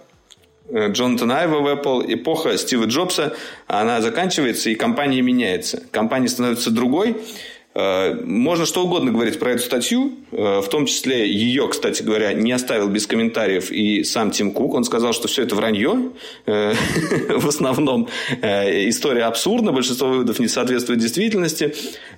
Джонатана 0.71 1.41
Айва 1.41 1.59
в 1.59 1.67
Apple, 1.67 2.13
эпоха 2.13 2.57
Стива 2.57 2.85
Джобса, 2.85 3.35
она 3.67 4.01
заканчивается, 4.01 4.71
и 4.71 4.75
компания 4.75 5.21
меняется. 5.21 5.83
Компания 5.91 6.29
становится 6.29 6.71
другой, 6.71 7.15
Э, 7.15 7.52
можно 7.75 8.67
что 8.67 8.83
угодно 8.85 9.11
говорить 9.11 9.39
про 9.39 9.51
эту 9.51 9.63
статью, 9.63 10.13
э, 10.31 10.61
в 10.61 10.67
том 10.69 10.85
числе 10.85 11.27
ее, 11.27 11.67
кстати 11.67 12.03
говоря, 12.03 12.31
не 12.33 12.51
оставил 12.51 12.87
без 12.87 13.07
комментариев 13.07 13.71
и 13.71 14.03
сам 14.03 14.29
Тим 14.29 14.51
Кук. 14.51 14.75
Он 14.75 14.83
сказал, 14.83 15.13
что 15.13 15.27
все 15.27 15.41
это 15.41 15.55
вранье. 15.55 16.11
Э, 16.45 16.73
в 17.29 17.47
основном 17.47 18.07
история 18.41 19.23
абсурдна, 19.23 19.71
большинство 19.71 20.07
выводов 20.07 20.37
не 20.37 20.47
соответствует 20.47 20.99
действительности. 20.99 21.73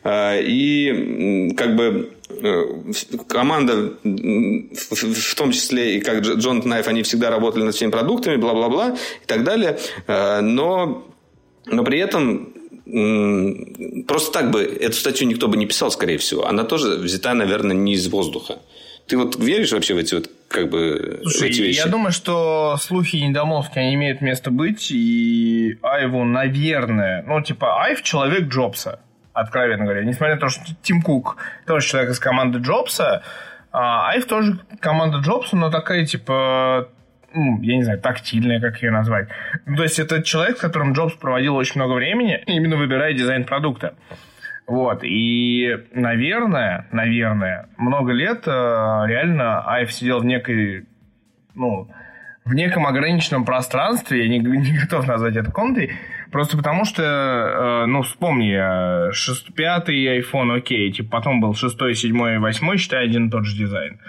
И 0.06 1.54
как 1.58 1.76
бы 1.76 2.12
команда, 3.28 3.94
в 4.04 5.36
том 5.36 5.52
числе 5.52 5.98
и 5.98 6.02
как 6.02 6.20
Джон 6.22 6.62
Найф, 6.66 6.88
они 6.88 7.02
всегда 7.04 7.30
работали 7.30 7.64
над 7.64 7.76
всеми 7.76 7.92
продуктами, 7.92 8.36
бла-бла-бла 8.36 8.90
и 9.24 9.26
так 9.26 9.44
далее. 9.44 9.80
Но, 10.08 11.08
но 11.66 11.84
при 11.84 12.00
этом 12.00 12.54
Просто 12.86 14.32
так 14.32 14.52
бы 14.52 14.62
эту 14.62 14.94
статью 14.96 15.28
никто 15.28 15.48
бы 15.48 15.58
не 15.58 15.66
писал, 15.66 15.90
скорее 15.92 16.18
всего. 16.18 16.48
Она 16.48 16.64
тоже 16.64 16.98
взята, 16.98 17.34
наверное, 17.34 17.76
не 17.76 17.94
из 17.94 18.08
воздуха. 18.08 18.60
Ты 19.08 19.18
вот 19.18 19.36
веришь 19.36 19.72
вообще 19.72 19.94
в 19.94 19.98
эти 19.98 20.16
вот 20.16 20.30
как 20.48 20.70
бы 20.70 21.20
Слушай, 21.24 21.50
эти 21.50 21.62
вещи. 21.62 21.78
я 21.78 21.88
думаю, 21.88 22.12
что 22.12 22.78
слухи 22.80 23.18
и 23.18 23.28
недомолвки, 23.28 23.78
они 23.78 23.96
имеют 23.96 24.22
место 24.22 24.52
быть, 24.52 24.90
и 24.92 25.78
Айву, 25.84 26.24
наверное, 26.24 27.24
ну, 27.28 27.42
типа, 27.42 27.84
Айв 27.84 28.02
человек 28.02 28.48
Джобса, 28.48 29.00
откровенно 29.34 29.84
говоря. 29.84 30.04
Несмотря 30.04 30.36
на 30.36 30.42
то, 30.42 30.50
что 30.50 30.62
Тим 30.82 31.02
Кук 31.02 31.38
тоже 31.68 31.88
человек 31.88 32.12
из 32.12 32.20
команды 32.20 32.60
Джобса, 32.60 33.24
а 33.72 34.10
Айв 34.10 34.26
тоже 34.26 34.60
команда 34.80 35.18
Джобса, 35.20 35.56
но 35.56 35.70
такая, 35.70 36.06
типа, 36.06 36.90
ну, 37.36 37.62
я 37.62 37.76
не 37.76 37.84
знаю, 37.84 38.00
тактильная, 38.00 38.60
как 38.60 38.82
ее 38.82 38.92
назвать. 38.92 39.28
То 39.66 39.84
есть 39.84 40.00
это 40.00 40.24
человек, 40.24 40.58
с 40.58 40.62
которым 40.62 40.94
Джобс 40.94 41.14
проводил 41.16 41.56
очень 41.56 41.82
много 41.82 41.94
времени, 41.94 42.42
именно 42.48 42.78
выбирая 42.78 43.14
дизайн 43.14 43.44
продукта. 43.44 43.96
Вот, 44.68 45.04
и, 45.04 45.78
наверное, 45.94 46.88
наверное, 46.92 47.70
много 47.78 48.14
лет 48.14 48.48
э, 48.48 48.52
реально 48.52 49.62
Айв 49.62 49.92
сидел 49.92 50.22
в 50.22 50.26
некой, 50.26 50.86
ну, 51.54 51.88
в 52.46 52.54
неком 52.56 52.88
ограниченном 52.88 53.46
пространстве, 53.46 54.24
я 54.24 54.28
не, 54.28 54.40
не 54.40 54.80
готов 54.80 55.08
назвать 55.08 55.36
это 55.36 55.52
комнатой, 55.52 55.92
просто 56.32 56.58
потому 56.58 56.84
что, 56.84 57.04
э, 57.04 57.86
ну, 57.86 58.02
вспомни, 58.02 59.10
э, 59.10 59.12
6, 59.12 59.54
5 59.54 59.90
iPhone, 59.90 60.58
окей, 60.58 60.92
типа 60.92 61.18
потом 61.18 61.42
был 61.42 61.54
6, 61.54 61.78
7, 61.94 62.40
8, 62.40 62.78
считай, 62.78 63.04
один 63.04 63.28
и 63.28 63.32
тот 63.32 63.46
же 63.46 63.56
дизайн. 63.56 64.00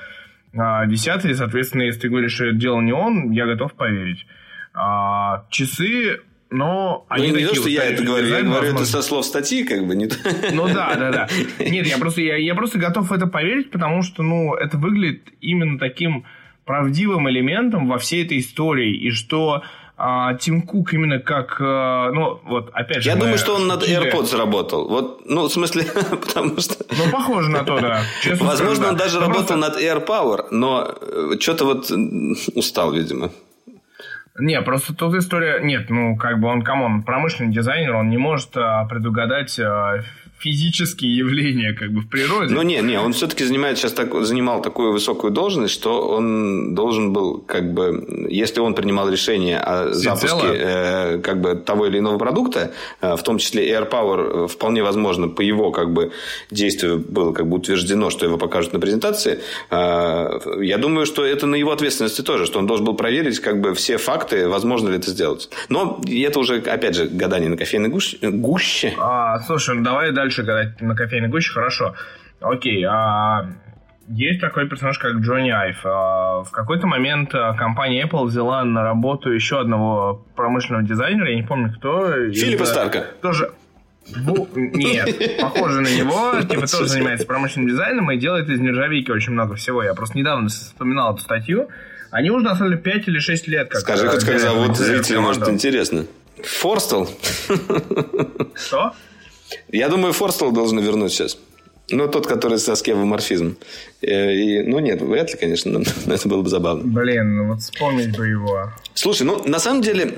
А 0.57 0.87
10, 0.87 1.37
соответственно, 1.37 1.83
если 1.83 2.01
ты 2.01 2.09
говоришь, 2.09 2.33
что 2.33 2.47
это 2.47 2.57
делал 2.57 2.81
не 2.81 2.93
он, 2.93 3.31
я 3.31 3.47
готов 3.47 3.75
поверить. 3.75 4.27
А, 4.75 5.47
часы 5.51 6.21
но 6.49 7.07
они 7.09 7.33
ну, 7.33 7.39
не 7.39 7.45
такие 7.45 7.49
то, 7.49 7.61
что 7.61 7.69
я 7.69 7.85
это 7.85 8.05
говорю, 8.05 8.29
я 8.29 8.43
говорю 8.43 8.75
это 8.75 8.85
со 8.85 9.03
слов 9.03 9.27
статьи, 9.27 9.65
как 9.65 9.85
бы 9.85 9.97
не. 9.97 10.09
Ну 10.53 10.69
да, 10.69 10.95
да, 10.95 11.11
да. 11.11 11.29
Нет, 11.59 11.87
я 11.87 11.99
просто, 11.99 12.21
я, 12.21 12.37
я 12.37 12.55
просто 12.55 12.79
готов 12.79 13.11
в 13.11 13.13
это 13.13 13.27
поверить, 13.27 13.71
потому 13.71 14.03
что, 14.03 14.23
ну, 14.23 14.55
это 14.55 14.79
выглядит 14.79 15.29
именно 15.41 15.79
таким 15.79 16.25
правдивым 16.65 17.29
элементом 17.29 17.89
во 17.89 17.99
всей 17.99 18.25
этой 18.25 18.39
истории. 18.39 18.97
И 18.97 19.11
что 19.11 19.65
а, 19.97 20.35
Тим 20.35 20.63
Кук 20.63 20.93
именно 20.93 21.19
как, 21.19 21.57
а, 21.61 22.11
ну, 22.13 22.41
вот, 22.45 22.71
опять 22.75 23.03
же... 23.03 23.09
Я 23.09 23.15
мы 23.17 23.23
думаю, 23.23 23.39
что 23.39 23.55
он 23.55 23.67
над. 23.67 23.83
AirPods 23.83 24.37
работал. 24.37 24.89
Вот, 24.89 25.23
ну, 25.25 25.45
в 25.45 25.53
смысле, 25.53 25.85
потому 26.11 26.61
что... 26.61 26.85
Ну, 26.91 27.11
похоже 27.11 27.51
на 27.51 27.65
то, 27.65 27.81
да. 27.81 28.03
Честно 28.23 28.47
Возможно, 28.47 28.75
скажу, 28.77 28.91
он 28.91 28.97
да. 28.97 29.05
даже 29.05 29.15
Ну, 29.15 29.21
работал 29.27 29.47
просто- 29.47 29.57
над 29.57 29.81
AirPower, 29.81 30.47
но 30.51 30.95
что-то 31.41 31.65
вот 31.65 31.91
устал, 32.55 32.93
видимо. 32.93 33.31
Не, 34.39 34.61
просто 34.61 34.95
тут 34.95 35.15
история... 35.15 35.61
Нет, 35.61 35.89
ну, 35.89 36.15
как 36.17 36.41
бы 36.41 36.49
он, 36.49 36.61
come 36.63 36.86
on, 36.86 37.03
промышленный 37.03 37.53
дизайнер, 37.55 37.95
он 37.95 38.11
не 38.11 38.19
может 38.19 38.51
а, 38.55 38.85
предугадать 38.85 39.59
а, 39.59 40.03
физические 40.39 41.17
явления, 41.17 41.73
как 41.73 41.91
бы, 41.91 42.01
в 42.01 42.09
природе. 42.09 42.55
Ну, 42.55 42.63
не, 42.63 42.81
не, 42.81 43.01
он 43.01 43.13
все-таки 43.13 43.45
занимает 43.45 43.79
сейчас 43.79 43.93
так, 43.93 44.15
занимал 44.25 44.63
такую 44.63 44.93
высокую 44.93 45.33
должность, 45.33 45.73
что 45.73 46.09
он 46.09 46.75
должен 46.75 47.13
был, 47.13 47.39
как 47.39 47.73
бы, 47.73 48.29
если 48.31 48.61
он 48.61 48.75
принимал 48.75 49.11
решение 49.11 49.59
о 49.59 49.93
запуске 49.93 50.47
э, 50.53 51.19
как 51.19 51.41
бы 51.41 51.55
того 51.55 51.87
или 51.87 51.99
иного 51.99 52.19
продукта, 52.19 52.73
э, 53.01 53.17
в 53.17 53.23
том 53.23 53.39
числе 53.39 53.71
AirPower, 53.71 54.45
э, 54.45 54.49
вполне 54.49 54.83
возможно, 54.83 55.29
по 55.29 55.41
его 55.41 55.71
как 55.73 55.93
бы 55.93 56.13
действию 56.51 56.99
было 56.99 57.33
как 57.33 57.47
бы 57.49 57.57
утверждено, 57.57 58.11
что 58.11 58.27
его 58.27 58.37
покажут 58.37 58.73
на 58.73 58.79
презентации. 58.79 59.41
Э, 59.71 60.39
я 60.61 60.79
думаю, 60.79 61.07
что 61.07 61.25
это 61.25 61.47
на 61.47 61.57
его 61.57 61.73
ответственности 61.73 62.23
тоже, 62.23 62.47
что 62.47 62.59
он 62.59 62.67
должен 62.67 62.85
был 62.85 62.95
проверить 62.95 63.41
как 63.41 63.61
бы 63.61 63.75
все 63.75 63.97
факты, 63.97 64.49
возможно 64.49 64.91
ли 64.91 64.97
это 64.97 65.11
сделать. 65.11 65.49
Но 65.69 66.01
это 66.07 66.39
уже, 66.39 66.59
опять 66.59 66.95
же, 66.95 67.07
гадание 67.07 67.49
на 67.49 67.57
кофейной 67.57 67.89
гуще. 67.89 68.19
гуще. 68.23 68.95
А, 68.99 69.41
слушай, 69.41 69.75
ну 69.75 69.83
давай 69.83 70.13
дальше 70.13 70.26
гадать 70.43 70.81
на 70.81 70.95
кофейной 70.95 71.29
гуще, 71.29 71.53
хорошо. 71.53 71.95
Окей, 72.41 72.85
а, 72.85 73.47
есть 74.09 74.41
такой 74.41 74.69
персонаж, 74.69 74.99
как 74.99 75.15
Джонни 75.17 75.51
Айв. 75.51 75.79
А, 75.85 76.43
в 76.43 76.51
какой-то 76.51 76.87
момент 76.87 77.35
а, 77.35 77.55
компания 77.55 78.05
Apple 78.07 78.25
взяла 78.25 78.65
на 78.65 78.83
работу 78.83 79.31
еще 79.33 79.61
одного 79.61 80.25
промышленного 80.37 80.85
дизайнера, 80.85 81.31
я 81.31 81.37
не 81.37 81.43
помню 81.43 81.73
кто. 81.77 82.13
Филиппа 82.31 82.63
из- 82.63 82.69
Старка. 82.69 83.05
Тоже... 83.23 83.53
Бу- 84.25 84.49
Нет, 84.55 85.41
похоже 85.41 85.81
на 85.81 85.89
него, 85.89 86.41
типа 86.41 86.69
тоже 86.69 86.87
занимается 86.87 87.27
промышленным 87.27 87.69
дизайном 87.69 88.09
и 88.13 88.17
делает 88.17 88.49
из 88.49 88.61
нержавейки 88.61 89.11
очень 89.11 89.33
много 89.33 89.57
всего. 89.57 89.83
Я 89.83 89.95
просто 89.95 90.17
недавно 90.17 90.49
вспоминал 90.49 91.13
эту 91.15 91.23
статью. 91.23 91.69
Они 92.13 92.31
уже 92.31 92.45
на 92.45 92.55
самом 92.55 92.71
деле 92.71 92.83
5 92.83 93.09
или 93.09 93.19
6 93.19 93.49
лет 93.49 93.69
как 93.69 93.81
Скажи 93.81 94.07
хоть 94.09 94.25
как 94.25 94.39
зовут 94.39 94.77
зрителя, 94.77 95.21
может, 95.21 95.49
интересно. 95.49 96.05
Форстел? 96.45 97.09
Что? 98.55 98.93
Я 99.69 99.89
думаю, 99.89 100.13
Форстел 100.13 100.53
должен 100.53 100.79
вернуть 100.81 101.13
сейчас. 101.13 101.39
Ну, 101.89 102.09
тот, 102.09 102.27
который 102.27 102.59
со 102.59 102.75
скевоморфизм. 102.75 103.57
Э, 104.03 104.33
И, 104.35 104.63
ну, 104.63 104.81
нет, 104.81 105.01
вряд 105.03 105.31
ли, 105.33 105.39
конечно, 105.39 105.79
но 105.79 105.85
это 106.15 106.29
было 106.29 106.43
бы 106.43 106.49
забавно. 106.49 106.83
Блин, 106.85 107.37
ну 107.37 107.47
вот 107.53 107.61
вспомнить 107.61 108.17
бы 108.17 108.27
его. 108.27 108.73
Слушай, 108.95 109.23
ну, 109.23 109.43
на 109.47 109.61
самом 109.61 109.83
деле... 109.83 110.13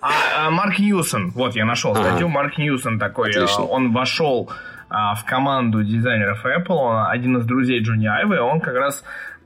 А, 0.00 0.46
а, 0.46 0.50
Марк 0.50 0.78
Ньюсон, 0.78 1.30
вот 1.32 1.54
я 1.54 1.66
нашел 1.66 1.94
статью. 1.94 2.28
Марк 2.28 2.56
Ньюсон 2.56 2.98
такой, 2.98 3.30
Отлично. 3.30 3.64
а, 3.64 3.66
он 3.66 3.92
вошел 3.92 4.50
а, 4.88 5.14
в 5.14 5.24
команду 5.26 5.82
дизайнеров 5.84 6.46
Apple, 6.46 6.74
он 6.74 7.06
один 7.10 7.36
из 7.36 7.44
друзей 7.44 7.80
Джонни 7.80 8.06
Айва, 8.06 8.36
и 8.36 8.38
он 8.38 8.60
как 8.60 8.74
раз 8.74 9.04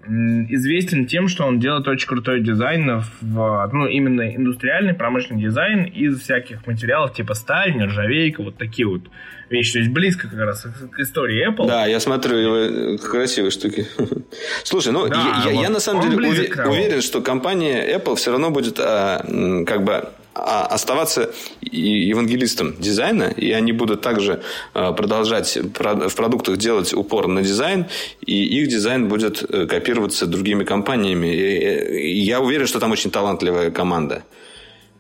известен 0.08 1.06
тем, 1.06 1.28
что 1.28 1.44
он 1.44 1.58
делает 1.60 1.86
очень 1.88 2.06
крутой 2.08 2.40
дизайн, 2.40 3.02
в, 3.20 3.70
ну, 3.72 3.86
именно 3.86 4.34
индустриальный 4.34 4.94
промышленный 4.94 5.42
дизайн 5.42 5.84
из 5.84 6.20
всяких 6.20 6.66
материалов 6.66 7.14
типа 7.14 7.34
сталь, 7.34 7.74
нержавейка, 7.76 8.42
вот 8.42 8.56
такие 8.56 8.86
вот 8.86 9.02
вещи. 9.50 9.74
То 9.74 9.78
есть 9.80 9.90
близко 9.92 10.28
как 10.28 10.38
раз 10.38 10.66
к 10.92 10.98
истории 11.00 11.48
Apple. 11.48 11.66
Да, 11.66 11.86
я 11.86 12.00
смотрю 12.00 12.36
его 12.36 12.56
э, 12.56 12.98
красивые 12.98 13.50
штуки. 13.50 13.86
Слушай, 14.64 14.92
ну, 14.92 15.08
Да, 15.08 15.42
я, 15.44 15.50
я- 15.50 15.56
я 15.62 15.66
вот 15.68 15.72
на 15.74 15.80
самом 15.80 16.02
деле 16.02 16.16
уве- 16.16 16.68
уверен, 16.68 17.00
что 17.02 17.20
компания 17.20 17.84
Apple 17.96 18.16
все 18.16 18.30
равно 18.32 18.50
будет 18.50 18.78
а, 18.80 19.24
как 19.66 19.82
бы 19.84 20.04
оставаться 20.36 21.30
и- 21.60 22.08
евангелистом 22.08 22.74
дизайна, 22.78 23.24
и 23.24 23.50
они 23.52 23.72
будут 23.72 24.00
также 24.02 24.42
а, 24.74 24.92
продолжать 24.92 25.58
про- 25.74 26.08
в 26.08 26.14
продуктах 26.16 26.56
делать 26.58 26.92
упор 26.94 27.26
на 27.28 27.42
дизайн, 27.42 27.86
и 28.20 28.44
их 28.62 28.68
дизайн 28.68 29.08
будет 29.08 29.42
э, 29.48 29.66
копироваться 29.66 30.26
другими 30.26 30.64
компаниями. 30.64 31.28
И- 31.28 32.10
и 32.12 32.18
я 32.20 32.40
уверен, 32.40 32.66
что 32.66 32.78
там 32.80 32.92
очень 32.92 33.10
талантливая 33.10 33.70
команда. 33.70 34.22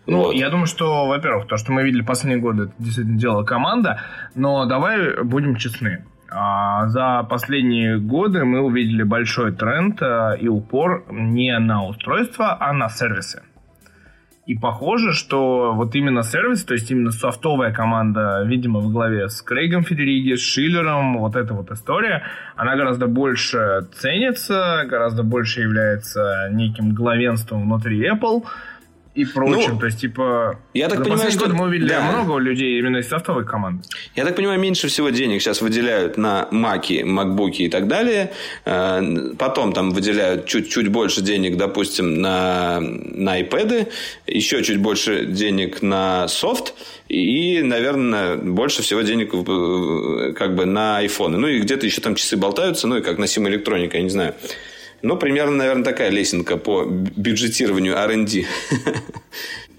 Ну, 0.06 0.18
Вот. 0.22 0.34
я 0.34 0.50
думаю, 0.50 0.66
что, 0.66 1.06
во-первых, 1.06 1.46
то, 1.48 1.56
что 1.56 1.72
мы 1.72 1.82
видели 1.82 2.02
последние 2.02 2.40
годы, 2.40 2.62
это 2.64 2.72
действительно 2.78 3.18
делала 3.18 3.42
команда, 3.44 4.00
но 4.34 4.64
давай 4.66 5.22
будем 5.24 5.56
честны. 5.56 6.04
А, 6.30 6.86
За 6.88 7.22
последние 7.28 7.98
годы 7.98 8.44
мы 8.44 8.60
увидели 8.60 9.02
большой 9.04 9.52
тренд 9.52 10.00
а, 10.02 10.34
и 10.34 10.48
упор 10.48 11.04
не 11.10 11.58
на 11.58 11.86
устройства, 11.86 12.56
а 12.60 12.72
на 12.72 12.88
сервисы. 12.88 13.42
И 14.46 14.54
похоже, 14.56 15.12
что 15.12 15.72
вот 15.74 15.96
именно 15.96 16.22
сервис, 16.22 16.64
то 16.64 16.74
есть 16.74 16.88
именно 16.92 17.10
софтовая 17.10 17.72
команда, 17.72 18.44
видимо, 18.46 18.78
в 18.78 18.92
главе 18.92 19.28
с 19.28 19.42
Крейгом 19.42 19.82
Федериги, 19.82 20.36
с 20.36 20.40
Шиллером, 20.40 21.18
вот 21.18 21.34
эта 21.34 21.52
вот 21.52 21.72
история, 21.72 22.22
она 22.54 22.76
гораздо 22.76 23.08
больше 23.08 23.88
ценится, 23.92 24.84
гораздо 24.88 25.24
больше 25.24 25.62
является 25.62 26.48
неким 26.52 26.94
главенством 26.94 27.62
внутри 27.62 28.08
Apple 28.08 28.44
и 29.16 29.24
прочим. 29.24 29.72
Ну, 29.74 29.78
то 29.78 29.86
есть, 29.86 30.00
типа, 30.00 30.58
я 30.74 30.88
так 30.88 30.98
за 30.98 31.04
понимаю, 31.04 31.30
что- 31.30 31.48
мы 31.48 31.64
увидели 31.66 31.88
да. 31.88 32.02
много 32.12 32.38
людей 32.38 32.78
именно 32.78 32.98
из 32.98 33.08
софтовой 33.08 33.44
команды. 33.46 33.82
Я 34.14 34.24
так 34.24 34.36
понимаю, 34.36 34.60
меньше 34.60 34.88
всего 34.88 35.08
денег 35.10 35.40
сейчас 35.40 35.62
выделяют 35.62 36.16
на 36.18 36.48
маки, 36.50 37.02
макбуки 37.02 37.62
и 37.62 37.68
так 37.68 37.88
далее. 37.88 38.30
Э, 38.64 39.02
Потом 39.38 39.72
там 39.72 39.90
выделяют 39.90 40.46
чуть-чуть 40.46 40.88
больше 40.88 41.22
денег, 41.22 41.56
допустим, 41.56 42.20
на, 42.20 42.80
на 42.80 43.40
iPad, 43.40 43.88
еще 44.26 44.62
чуть 44.62 44.78
больше 44.78 45.24
денег 45.26 45.82
на 45.82 46.28
софт 46.28 46.74
и, 47.08 47.62
наверное, 47.62 48.36
больше 48.36 48.82
всего 48.82 49.00
денег 49.02 49.30
как 50.36 50.54
бы 50.54 50.66
на 50.66 51.04
iPhone. 51.04 51.36
Ну 51.36 51.46
и 51.48 51.60
где-то 51.60 51.86
еще 51.86 52.00
там 52.00 52.14
часы 52.14 52.36
болтаются, 52.36 52.86
ну 52.86 52.98
и 52.98 53.02
как 53.02 53.18
на 53.18 53.24
Sim 53.24 53.48
электроника, 53.48 53.96
я 53.96 54.02
не 54.02 54.10
знаю. 54.10 54.34
Ну, 55.02 55.16
примерно, 55.16 55.56
наверное, 55.56 55.84
такая 55.84 56.10
лесенка 56.10 56.56
по 56.56 56.84
бюджетированию 56.84 57.96
R&D. 57.96 58.44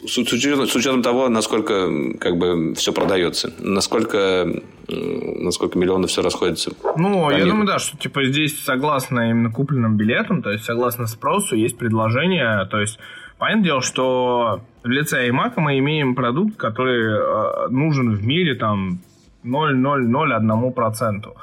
С 0.05 0.18
учетом, 0.18 0.68
с 0.68 0.76
учетом 0.76 1.01
того, 1.01 1.28
насколько 1.28 1.89
как 2.20 2.38
бы 2.38 2.76
все 2.76 2.93
продается, 2.93 3.51
насколько, 3.59 4.47
насколько 4.88 5.78
миллионов 5.78 6.11
все 6.11 6.22
расходится. 6.22 6.72
Ну, 6.97 7.30
я 7.30 7.39
миру. 7.39 7.49
думаю, 7.49 7.68
да, 7.68 7.80
что 7.80 7.97
типа 7.97 8.24
здесь 8.26 8.57
согласно 8.63 9.30
именно 9.32 9.51
купленным 9.51 9.97
билетам, 9.97 10.41
то 10.41 10.51
есть 10.51 10.63
согласно 10.63 11.07
спросу, 11.07 11.55
есть 11.55 11.78
предложение. 11.78 12.65
То 12.70 12.80
есть, 12.80 12.99
понятное 13.38 13.65
дело, 13.65 13.82
что 13.82 14.61
в 14.84 14.88
лице 14.88 15.28
iMac 15.30 15.53
мы 15.57 15.80
имеем 15.80 16.15
продукт, 16.15 16.55
который 16.55 17.65
э, 17.65 17.68
нужен 17.70 18.15
в 18.15 18.24
мире 18.24 18.55
там 18.55 18.99
0,001%. 19.43 21.34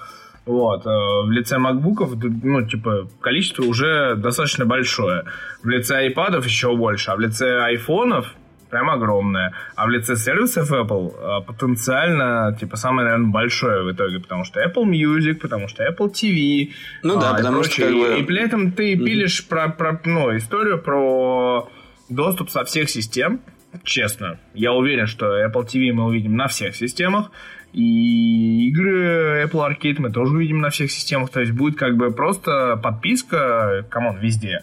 Вот. 0.47 0.87
э, 0.87 0.89
В 0.89 1.31
лице 1.31 1.59
макбуков, 1.59 2.13
ну, 2.23 2.67
типа, 2.67 3.09
количество 3.21 3.63
уже 3.63 4.15
достаточно 4.17 4.67
большое. 4.67 5.25
В 5.63 5.69
лице 5.69 5.97
айпадов 5.97 6.45
еще 6.47 6.77
больше, 6.77 7.11
а 7.11 7.17
в 7.17 7.21
лице 7.21 7.61
айфонов 7.61 8.35
прям 8.75 8.91
огромное. 8.91 9.55
А 9.77 9.87
в 9.87 9.91
лице 9.91 10.17
сервисов 10.17 10.73
Apple 10.73 11.15
а, 11.17 11.41
потенциально, 11.43 12.57
типа, 12.59 12.77
самое, 12.77 13.05
наверное, 13.05 13.31
большое 13.31 13.85
в 13.85 13.93
итоге, 13.93 14.19
потому 14.19 14.45
что 14.45 14.61
Apple 14.61 14.85
Music, 14.85 15.35
потому 15.35 15.69
что 15.69 15.85
Apple 15.85 16.11
TV. 16.11 16.73
Ну 17.05 17.21
да, 17.21 17.35
потому 17.35 17.63
что... 17.63 17.83
Как 17.83 17.93
бы... 17.93 18.17
и, 18.17 18.21
и 18.21 18.25
при 18.25 18.41
этом 18.41 18.73
ты 18.73 18.97
пилишь 18.97 19.41
mm-hmm. 19.41 19.49
про, 19.49 19.69
про, 19.69 20.01
ну, 20.05 20.37
историю 20.37 20.83
про 20.83 21.69
доступ 22.09 22.51
со 22.51 22.65
всех 22.65 22.91
систем, 22.91 23.41
честно. 23.85 24.41
Я 24.55 24.73
уверен, 24.73 25.07
что 25.07 25.27
Apple 25.27 25.67
TV 25.67 25.93
мы 25.93 26.07
увидим 26.07 26.37
на 26.37 26.49
всех 26.49 26.75
системах. 26.75 27.31
И 27.75 28.69
игры 28.69 29.45
Apple 29.45 29.69
Arcade 29.69 29.97
мы 29.99 30.11
тоже 30.11 30.33
увидим 30.35 30.61
на 30.61 30.71
всех 30.71 30.93
системах. 30.93 31.31
То 31.31 31.41
есть 31.41 31.53
будет 31.53 31.77
как 31.77 31.97
бы 31.97 32.13
просто 32.13 32.79
подписка, 32.83 33.85
come 33.91 34.07
on, 34.07 34.19
везде. 34.19 34.63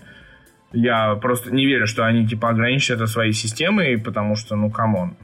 Я 0.71 1.15
просто 1.15 1.53
не 1.53 1.65
верю, 1.65 1.87
что 1.87 2.05
они 2.05 2.25
типа 2.25 2.49
ограничат 2.49 2.95
это 2.95 3.07
своей 3.07 3.33
системой, 3.33 3.97
потому 3.97 4.37
что, 4.37 4.55
ну, 4.55 4.71
come 4.71 4.98
on. 4.98 5.17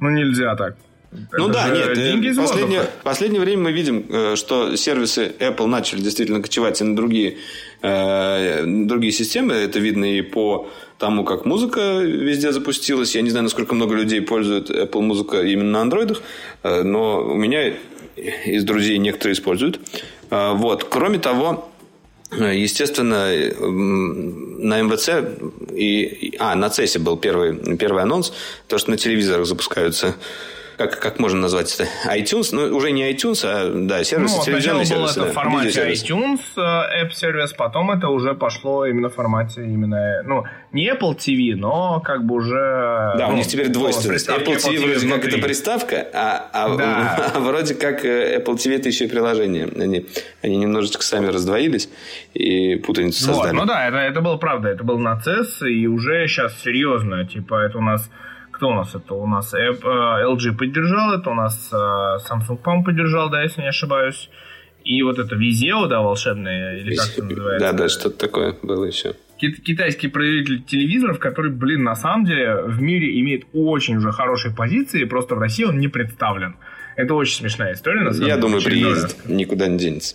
Ну, 0.00 0.08
нельзя 0.08 0.56
так. 0.56 0.76
Ну 1.32 1.48
да, 1.48 1.68
нет, 1.68 1.90
э, 1.90 1.94
деньги 1.94 2.32
последнее, 2.32 2.88
последнее 3.02 3.40
время 3.40 3.64
мы 3.64 3.72
видим, 3.72 4.06
э, 4.08 4.36
что 4.36 4.76
сервисы 4.76 5.32
Apple 5.38 5.66
начали 5.66 6.00
действительно 6.00 6.42
кочевать 6.42 6.80
и 6.80 6.84
на 6.84 6.96
другие, 6.96 7.38
э, 7.82 8.64
другие 8.64 9.12
системы. 9.12 9.54
Это 9.54 9.78
видно 9.78 10.04
и 10.04 10.22
по 10.22 10.68
тому, 10.98 11.24
как 11.24 11.44
музыка 11.44 12.00
везде 12.00 12.52
запустилась. 12.52 13.14
Я 13.14 13.22
не 13.22 13.30
знаю, 13.30 13.44
насколько 13.44 13.74
много 13.74 13.94
людей 13.94 14.20
пользуют 14.20 14.70
Apple 14.70 15.00
музыка 15.00 15.42
именно 15.42 15.70
на 15.70 15.80
андроидах, 15.82 16.22
но 16.62 17.22
у 17.22 17.34
меня 17.34 17.74
из 18.16 18.64
друзей 18.64 18.98
некоторые 18.98 19.34
используют. 19.34 19.80
Вот. 20.30 20.84
Кроме 20.84 21.18
того, 21.18 21.70
Естественно, 22.30 23.26
на 23.60 24.82
МВЦ 24.82 25.10
и... 25.72 26.34
А, 26.40 26.56
на 26.56 26.66
CES 26.66 26.98
был 26.98 27.16
первый, 27.16 27.76
первый 27.76 28.02
анонс, 28.02 28.32
то, 28.66 28.78
что 28.78 28.90
на 28.90 28.96
телевизорах 28.96 29.46
запускаются 29.46 30.16
как, 30.76 31.00
как 31.00 31.18
можно 31.18 31.40
назвать 31.40 31.74
это? 31.74 31.88
iTunes, 32.16 32.48
ну, 32.52 32.76
уже 32.76 32.90
не 32.90 33.10
iTunes, 33.12 33.40
а, 33.44 33.70
да, 33.74 34.04
сервис, 34.04 34.36
ну, 34.36 34.44
телевизионный 34.44 34.84
сервис. 34.84 35.16
это 35.16 35.26
в 35.26 35.32
формате 35.32 35.92
iTunes 35.92 36.40
э, 36.56 37.04
App 37.04 37.12
сервис, 37.12 37.52
потом 37.52 37.90
это 37.90 38.08
уже 38.08 38.34
пошло 38.34 38.86
именно 38.86 39.08
в 39.08 39.14
формате 39.14 39.64
именно, 39.64 40.22
ну, 40.24 40.44
не 40.72 40.90
Apple 40.90 41.16
TV, 41.16 41.54
но 41.56 42.00
как 42.00 42.24
бы 42.24 42.36
уже... 42.36 42.54
Да, 42.54 43.26
ну, 43.28 43.34
у 43.34 43.36
них 43.36 43.46
теперь 43.46 43.68
двойственность. 43.68 44.28
Apple, 44.28 44.44
Apple 44.44 44.56
TV, 44.56 44.76
TV 44.76 44.90
вроде 44.90 45.08
как 45.08 45.24
это 45.24 45.38
приставка, 45.38 46.06
а, 46.12 46.48
а, 46.52 46.76
да. 46.76 47.30
а 47.34 47.40
вроде 47.40 47.74
как 47.74 48.04
э, 48.04 48.38
Apple 48.38 48.56
TV 48.56 48.76
это 48.76 48.88
еще 48.88 49.04
и 49.04 49.08
приложение. 49.08 49.68
Они, 49.76 50.06
они 50.42 50.56
немножечко 50.56 51.02
сами 51.02 51.26
раздвоились 51.26 51.88
и 52.34 52.76
путаницу 52.76 53.24
создали. 53.24 53.52
Вот, 53.52 53.60
ну 53.60 53.66
да, 53.66 53.88
это, 53.88 53.98
это 53.98 54.20
было 54.20 54.36
правда, 54.36 54.68
это 54.68 54.84
был 54.84 54.98
на 54.98 55.20
CES, 55.24 55.68
и 55.68 55.86
уже 55.86 56.26
сейчас 56.26 56.60
серьезно, 56.62 57.24
типа, 57.24 57.54
это 57.66 57.78
у 57.78 57.82
нас 57.82 58.10
кто 58.54 58.68
у 58.68 58.74
нас 58.74 58.94
это? 58.94 59.14
У 59.14 59.26
нас 59.26 59.52
LG 59.54 60.50
э, 60.50 60.52
поддержал 60.56 61.12
это, 61.12 61.30
у 61.30 61.34
нас 61.34 61.70
э, 61.72 61.76
Samsung, 61.76 62.56
по 62.56 62.82
поддержал, 62.82 63.30
да, 63.30 63.42
если 63.42 63.62
не 63.62 63.68
ошибаюсь. 63.68 64.30
И 64.84 65.02
вот 65.02 65.18
это 65.18 65.34
Vizio, 65.34 65.88
да, 65.88 66.00
волшебное, 66.02 66.78
или 66.78 66.94
как 66.94 67.08
это 67.08 67.24
называется? 67.24 67.72
Да, 67.72 67.72
да, 67.72 67.88
что-то 67.88 68.18
такое 68.18 68.54
было 68.62 68.84
еще. 68.84 69.14
Китайский 69.38 70.08
производитель 70.08 70.62
телевизоров, 70.62 71.18
который, 71.18 71.50
блин, 71.50 71.82
на 71.82 71.96
самом 71.96 72.24
деле 72.24 72.62
в 72.62 72.80
мире 72.80 73.20
имеет 73.20 73.44
очень 73.52 73.96
уже 73.96 74.12
хорошие 74.12 74.54
позиции, 74.54 75.04
просто 75.04 75.34
в 75.34 75.38
России 75.38 75.64
он 75.64 75.78
не 75.78 75.88
представлен. 75.88 76.56
Это 76.96 77.14
очень 77.14 77.36
смешная 77.36 77.72
история, 77.72 78.02
на 78.02 78.12
самом 78.12 78.28
Я 78.28 78.36
деле. 78.36 78.36
Я 78.36 78.40
думаю, 78.40 78.62
приедет, 78.62 79.16
никуда 79.26 79.66
не 79.66 79.78
денется. 79.78 80.14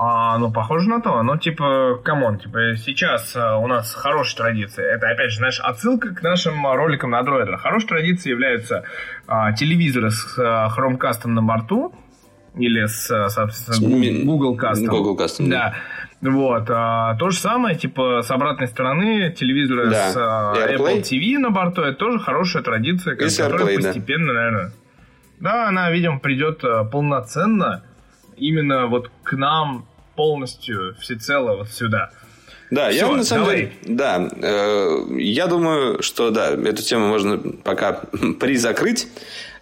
А, 0.00 0.38
ну, 0.38 0.52
похоже 0.52 0.88
на 0.88 1.00
то. 1.00 1.20
Ну, 1.24 1.36
типа, 1.36 2.00
come 2.04 2.23
on, 2.23 2.38
типа, 2.38 2.76
сейчас 2.76 3.34
а, 3.34 3.56
у 3.58 3.66
нас 3.66 3.92
хорошая 3.92 4.36
традиция. 4.36 4.94
Это, 4.94 5.08
опять 5.08 5.32
же, 5.32 5.38
знаешь, 5.38 5.58
отсылка 5.58 6.14
к 6.14 6.22
нашим 6.22 6.64
роликам 6.64 7.10
на 7.10 7.20
Android. 7.20 7.56
Хорошей 7.56 7.88
традицией 7.88 8.34
являются 8.34 8.84
а, 9.26 9.52
телевизоры 9.52 10.12
с 10.12 10.38
а, 10.38 10.68
Chromecast 10.68 11.26
на 11.26 11.42
борту 11.42 11.92
или 12.54 12.86
с, 12.86 13.08
собственно, 13.28 14.24
Google 14.24 14.56
Cast. 14.56 14.86
Google 14.86 15.16
Cast, 15.16 15.48
да. 15.48 15.74
да. 16.20 16.30
Вот. 16.30 16.70
А, 16.70 17.16
то 17.16 17.30
же 17.30 17.38
самое, 17.38 17.76
типа, 17.76 18.22
с 18.22 18.30
обратной 18.30 18.68
стороны 18.68 19.32
телевизоры 19.32 19.90
да. 19.90 20.10
с 20.12 20.16
а, 20.16 20.54
Apple 20.54 21.02
TV 21.02 21.38
на 21.38 21.50
борту. 21.50 21.82
Это 21.82 21.98
тоже 21.98 22.20
хорошая 22.20 22.62
традиция, 22.62 23.16
которая 23.16 23.66
AirPlay, 23.66 23.82
постепенно, 23.82 24.28
да. 24.28 24.32
наверное... 24.32 24.72
Да, 25.40 25.68
она, 25.68 25.90
видимо, 25.90 26.20
придет 26.20 26.62
полноценно 26.90 27.82
именно 28.36 28.86
вот 28.86 29.10
к 29.22 29.32
нам 29.34 29.87
полностью, 30.18 30.96
всецело 31.00 31.58
вот 31.58 31.68
сюда. 31.70 32.10
Да, 32.72 32.90
Все, 32.90 32.98
я 32.98 33.12
на 33.12 33.22
самом 33.22 33.44
давай. 33.44 33.56
деле, 33.56 33.72
да, 33.84 34.28
э, 34.42 35.06
я 35.16 35.46
думаю, 35.46 36.02
что 36.02 36.30
да, 36.30 36.50
эту 36.50 36.82
тему 36.82 37.06
можно 37.06 37.38
пока 37.38 37.92
призакрыть 38.40 39.06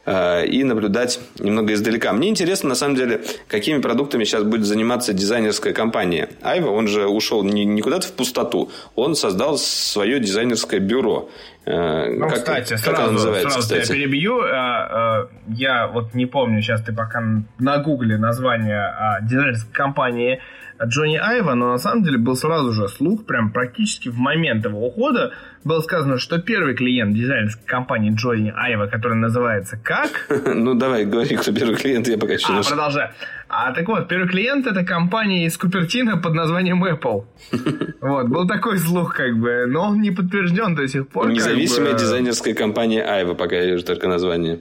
и 0.07 0.63
наблюдать 0.63 1.19
немного 1.39 1.73
издалека. 1.73 2.13
Мне 2.13 2.29
интересно, 2.29 2.69
на 2.71 2.75
самом 2.77 2.95
деле, 2.95 3.23
какими 3.49 3.81
продуктами 3.81 4.23
сейчас 4.25 4.45
будет 4.45 4.65
заниматься 4.65 5.13
дизайнерская 5.13 5.73
компания. 5.73 6.29
Айва, 6.43 6.71
он 6.71 6.87
же 6.87 7.07
ушел 7.07 7.43
не, 7.43 7.81
куда-то 7.81 8.07
в 8.07 8.13
пустоту, 8.13 8.71
он 8.95 9.17
создал 9.17 9.59
свое 9.59 10.21
дизайнерское 10.21 10.81
бюро. 10.81 11.29
Э, 11.65 12.13
ну, 12.13 12.29
как, 12.29 12.39
кстати, 12.39 12.71
как 12.75 12.79
сразу, 12.79 13.13
называется, 13.13 13.51
сразу 13.51 13.67
кстати? 13.67 13.89
я 13.91 13.95
перебью. 13.95 14.41
А, 14.41 15.29
я 15.49 15.89
вот 15.89 16.15
не 16.15 16.27
помню, 16.27 16.63
сейчас 16.63 16.83
ты 16.83 16.93
пока 16.93 17.21
на 17.59 17.79
гугле 17.79 18.17
название 18.19 18.83
а, 18.83 19.21
дизайнерской 19.21 19.73
компании 19.73 20.41
Джонни 20.85 21.17
Айва, 21.17 21.55
но 21.55 21.73
на 21.73 21.79
самом 21.79 22.03
деле 22.03 22.19
был 22.19 22.37
сразу 22.37 22.73
же 22.73 22.89
слух, 22.89 23.25
прям 23.25 23.53
практически 23.53 24.09
в 24.09 24.17
момент 24.19 24.65
его 24.65 24.87
ухода, 24.87 25.33
было 25.65 25.81
сказано, 25.81 26.19
что 26.19 26.39
первый 26.39 26.75
клиент 26.75 27.15
дизайнерской 27.15 27.65
компании 27.67 28.15
Джонни 28.15 28.53
Айва, 28.55 28.87
который 28.87 29.17
называется 29.17 29.79
как? 29.83 30.27
Ну, 30.57 30.75
давай, 30.75 31.05
говори, 31.05 31.37
кто 31.37 31.53
первый 31.53 31.77
клиент, 31.77 32.09
я 32.09 32.19
пока 32.19 32.35
еще 32.35 32.47
А, 32.53 32.63
продолжай. 32.63 33.11
А, 33.49 33.73
так 33.73 33.87
вот, 33.89 34.09
первый 34.09 34.29
клиент 34.29 34.67
это 34.67 34.85
компания 34.85 35.47
из 35.47 35.57
Купертино 35.57 36.17
под 36.17 36.35
названием 36.35 36.85
Apple. 36.85 37.25
Вот, 38.01 38.29
был 38.29 38.47
такой 38.47 38.79
слух, 38.79 39.15
как 39.15 39.37
бы, 39.37 39.67
но 39.67 39.89
он 39.89 40.01
не 40.01 40.11
подтвержден 40.11 40.75
до 40.75 40.87
сих 40.87 41.09
пор. 41.09 41.31
Независимая 41.31 41.95
дизайнерская 41.95 42.55
компания 42.55 43.03
Айва, 43.03 43.35
пока 43.35 43.57
я 43.57 43.67
вижу 43.67 43.85
только 43.85 44.07
название. 44.09 44.61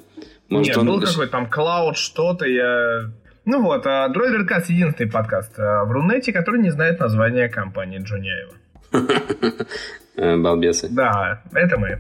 Может, 0.50 0.68
Нет, 0.68 0.78
он... 0.78 0.88
был 0.88 1.02
какой-то 1.02 1.32
там 1.32 1.46
Cloud 1.46 1.96
что-то, 1.96 2.46
я 2.46 3.12
ну 3.46 3.62
вот, 3.62 3.86
а 3.86 4.08
Cast 4.10 4.66
единственный 4.70 5.10
подкаст 5.10 5.58
а, 5.60 5.86
в 5.86 5.92
Рунете, 5.92 6.34
который 6.34 6.60
не 6.60 6.72
знает 6.72 7.00
название 7.00 7.48
компании 7.48 8.00
Джуняева. 8.00 8.54
Э, 10.18 10.38
балбесы. 10.38 10.88
Да, 10.90 11.42
это 11.54 11.78
мы. 11.78 11.98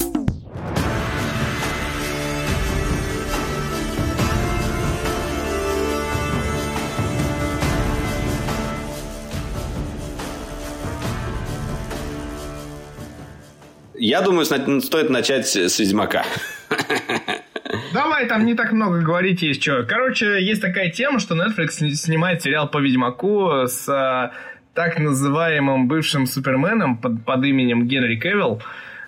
Я 13.98 14.22
думаю, 14.22 14.46
стоит 14.46 15.10
начать 15.10 15.48
с 15.48 15.80
Ведьмака. 15.80 16.24
Давай, 18.16 18.30
там 18.30 18.46
не 18.46 18.56
так 18.56 18.72
много 18.72 19.02
говорить 19.02 19.42
есть 19.42 19.62
что. 19.62 19.84
Короче, 19.84 20.42
есть 20.42 20.62
такая 20.62 20.90
тема, 20.90 21.20
что 21.20 21.36
Netflix 21.36 21.72
снимает 21.96 22.42
сериал 22.42 22.70
по 22.70 22.78
Ведьмаку 22.78 23.68
с 23.68 23.90
а, 23.90 24.32
так 24.74 25.00
называемым 25.00 25.90
бывшим 25.90 26.26
Суперменом 26.26 26.98
под, 26.98 27.26
под 27.26 27.44
именем 27.44 27.86
Генри 27.90 28.16
Кевилл 28.16 28.62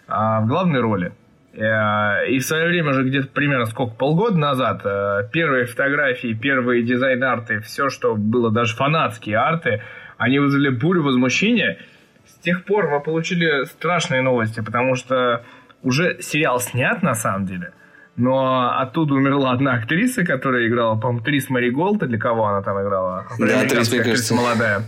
а, 0.09 0.41
в 0.41 0.47
главной 0.47 0.81
роли. 0.81 1.13
Э, 1.53 2.27
и 2.27 2.39
в 2.39 2.43
свое 2.43 2.67
время 2.67 2.89
уже 2.89 3.05
где-то 3.05 3.29
примерно 3.29 3.65
сколько, 3.67 3.95
полгода 3.95 4.37
назад, 4.37 4.81
э, 4.83 5.29
первые 5.31 5.67
фотографии, 5.67 6.33
первые 6.33 6.83
дизайн-арты, 6.83 7.61
все, 7.61 7.87
что 7.87 8.13
было, 8.13 8.51
даже 8.51 8.75
фанатские 8.75 9.37
арты, 9.37 9.83
они 10.17 10.39
вызвали 10.39 10.67
бурю 10.67 11.03
возмущения. 11.03 11.79
С 12.25 12.33
тех 12.39 12.65
пор 12.65 12.89
мы 12.89 12.99
получили 12.99 13.63
страшные 13.67 14.21
новости, 14.21 14.59
потому 14.59 14.95
что 14.95 15.45
уже 15.81 16.21
сериал 16.21 16.59
снят 16.59 17.01
на 17.03 17.15
самом 17.15 17.45
деле– 17.45 17.71
но 18.17 18.79
оттуда 18.79 19.13
умерла 19.13 19.51
одна 19.51 19.75
актриса, 19.75 20.25
которая 20.25 20.67
играла, 20.67 20.99
по-моему, 20.99 21.23
Трис 21.23 21.49
Мари 21.49 21.69
Голд, 21.69 21.99
для 21.99 22.17
кого 22.17 22.47
она 22.47 22.63
там 22.63 22.81
играла? 22.81 23.25
Да, 23.37 23.63
Трис, 23.65 23.91
мне 23.91 24.03
кажется. 24.03 24.33
молодая. 24.33 24.81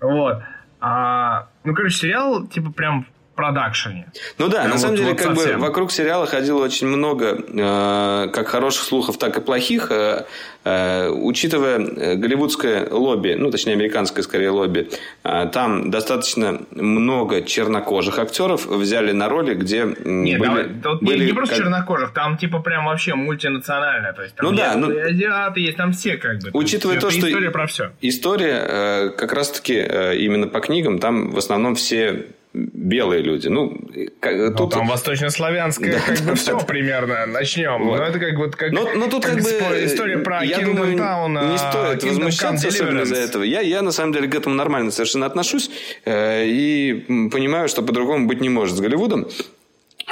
Вот. 0.00 0.42
А, 0.80 1.48
ну, 1.62 1.74
короче, 1.74 1.96
сериал, 1.96 2.46
типа, 2.46 2.72
прям 2.72 3.06
продакшене. 3.34 4.06
Ну 4.38 4.48
да, 4.48 4.60
Прям 4.60 4.70
на 4.70 4.78
самом 4.78 4.96
деле, 4.96 5.10
вот 5.10 5.18
как 5.18 5.36
совсем. 5.36 5.60
бы 5.60 5.66
вокруг 5.66 5.92
сериала 5.92 6.26
ходило 6.26 6.62
очень 6.62 6.86
много 6.86 7.38
э, 7.46 8.28
как 8.32 8.48
хороших 8.48 8.84
слухов, 8.84 9.18
так 9.18 9.36
и 9.36 9.40
плохих. 9.40 9.90
Э, 9.90 10.24
э, 10.64 11.08
учитывая 11.10 11.78
э, 11.78 12.14
голливудское 12.16 12.88
лобби, 12.90 13.34
ну 13.38 13.50
точнее 13.50 13.74
американское 13.74 14.22
скорее 14.22 14.50
лобби, 14.50 14.88
э, 15.22 15.48
там 15.52 15.90
достаточно 15.90 16.60
много 16.70 17.42
чернокожих 17.42 18.18
актеров 18.18 18.66
взяли 18.66 19.12
на 19.12 19.28
роли, 19.28 19.54
где 19.54 19.84
Нет, 20.04 20.38
были, 20.38 20.48
давай, 20.48 20.64
тут 20.82 21.02
были 21.02 21.20
не, 21.20 21.26
не 21.26 21.32
просто 21.32 21.56
как... 21.56 21.64
чернокожих, 21.64 22.12
там 22.12 22.36
типа 22.38 22.60
прям 22.60 22.86
вообще 22.86 23.14
мультинациональная, 23.14 24.12
то 24.12 24.22
есть 24.22 24.34
там 24.34 24.46
ну, 24.46 24.56
да, 24.56 24.74
ну, 24.76 24.88
азиаты 24.88 25.60
есть, 25.60 25.76
там 25.76 25.92
все 25.92 26.16
как 26.16 26.38
бы. 26.40 26.50
Учитывая 26.52 27.00
то, 27.00 27.10
что 27.10 27.28
история 27.28 27.50
про 27.50 27.66
все. 27.66 27.92
История 28.00 28.64
э, 28.66 29.08
как 29.10 29.32
раз-таки 29.32 29.74
э, 29.74 30.16
именно 30.16 30.46
по 30.46 30.60
книгам, 30.60 30.98
там 30.98 31.30
в 31.30 31.38
основном 31.38 31.74
все 31.74 32.26
белые 32.54 33.22
люди. 33.22 33.48
Ну, 33.48 33.76
как, 34.20 34.36
ну 34.36 34.54
тут... 34.54 34.70
там 34.70 34.86
восточнославянское, 34.86 35.94
да, 35.94 36.00
как 36.00 36.20
бы 36.20 36.34
все 36.36 36.58
примерно. 36.60 37.26
Начнем. 37.26 37.84
Вот. 37.84 37.98
Но 37.98 38.04
ну, 38.04 38.10
это 38.10 38.18
как 38.18 38.36
вот 38.36 38.56
как, 38.56 38.72
но, 38.72 38.88
но 38.94 39.08
тут 39.08 39.24
как, 39.24 39.34
как 39.34 39.42
бы 39.42 39.50
история 39.84 40.18
про 40.18 40.44
я 40.44 40.60
Kingdom 40.60 40.64
думаю, 40.66 40.96
Town. 40.96 41.50
Не 41.50 41.58
стоит 41.58 42.02
Kingdom 42.02 42.08
возмущаться 42.08 42.68
особенно 42.68 43.00
из-за 43.00 43.16
этого. 43.16 43.42
Я, 43.42 43.60
я 43.60 43.82
на 43.82 43.90
самом 43.90 44.12
деле 44.12 44.28
к 44.28 44.34
этому 44.34 44.54
нормально 44.54 44.92
совершенно 44.92 45.26
отношусь 45.26 45.70
э, 46.04 46.46
и 46.46 47.28
понимаю, 47.32 47.68
что 47.68 47.82
по-другому 47.82 48.26
быть 48.28 48.40
не 48.40 48.48
может 48.48 48.76
с 48.76 48.80
Голливудом. 48.80 49.26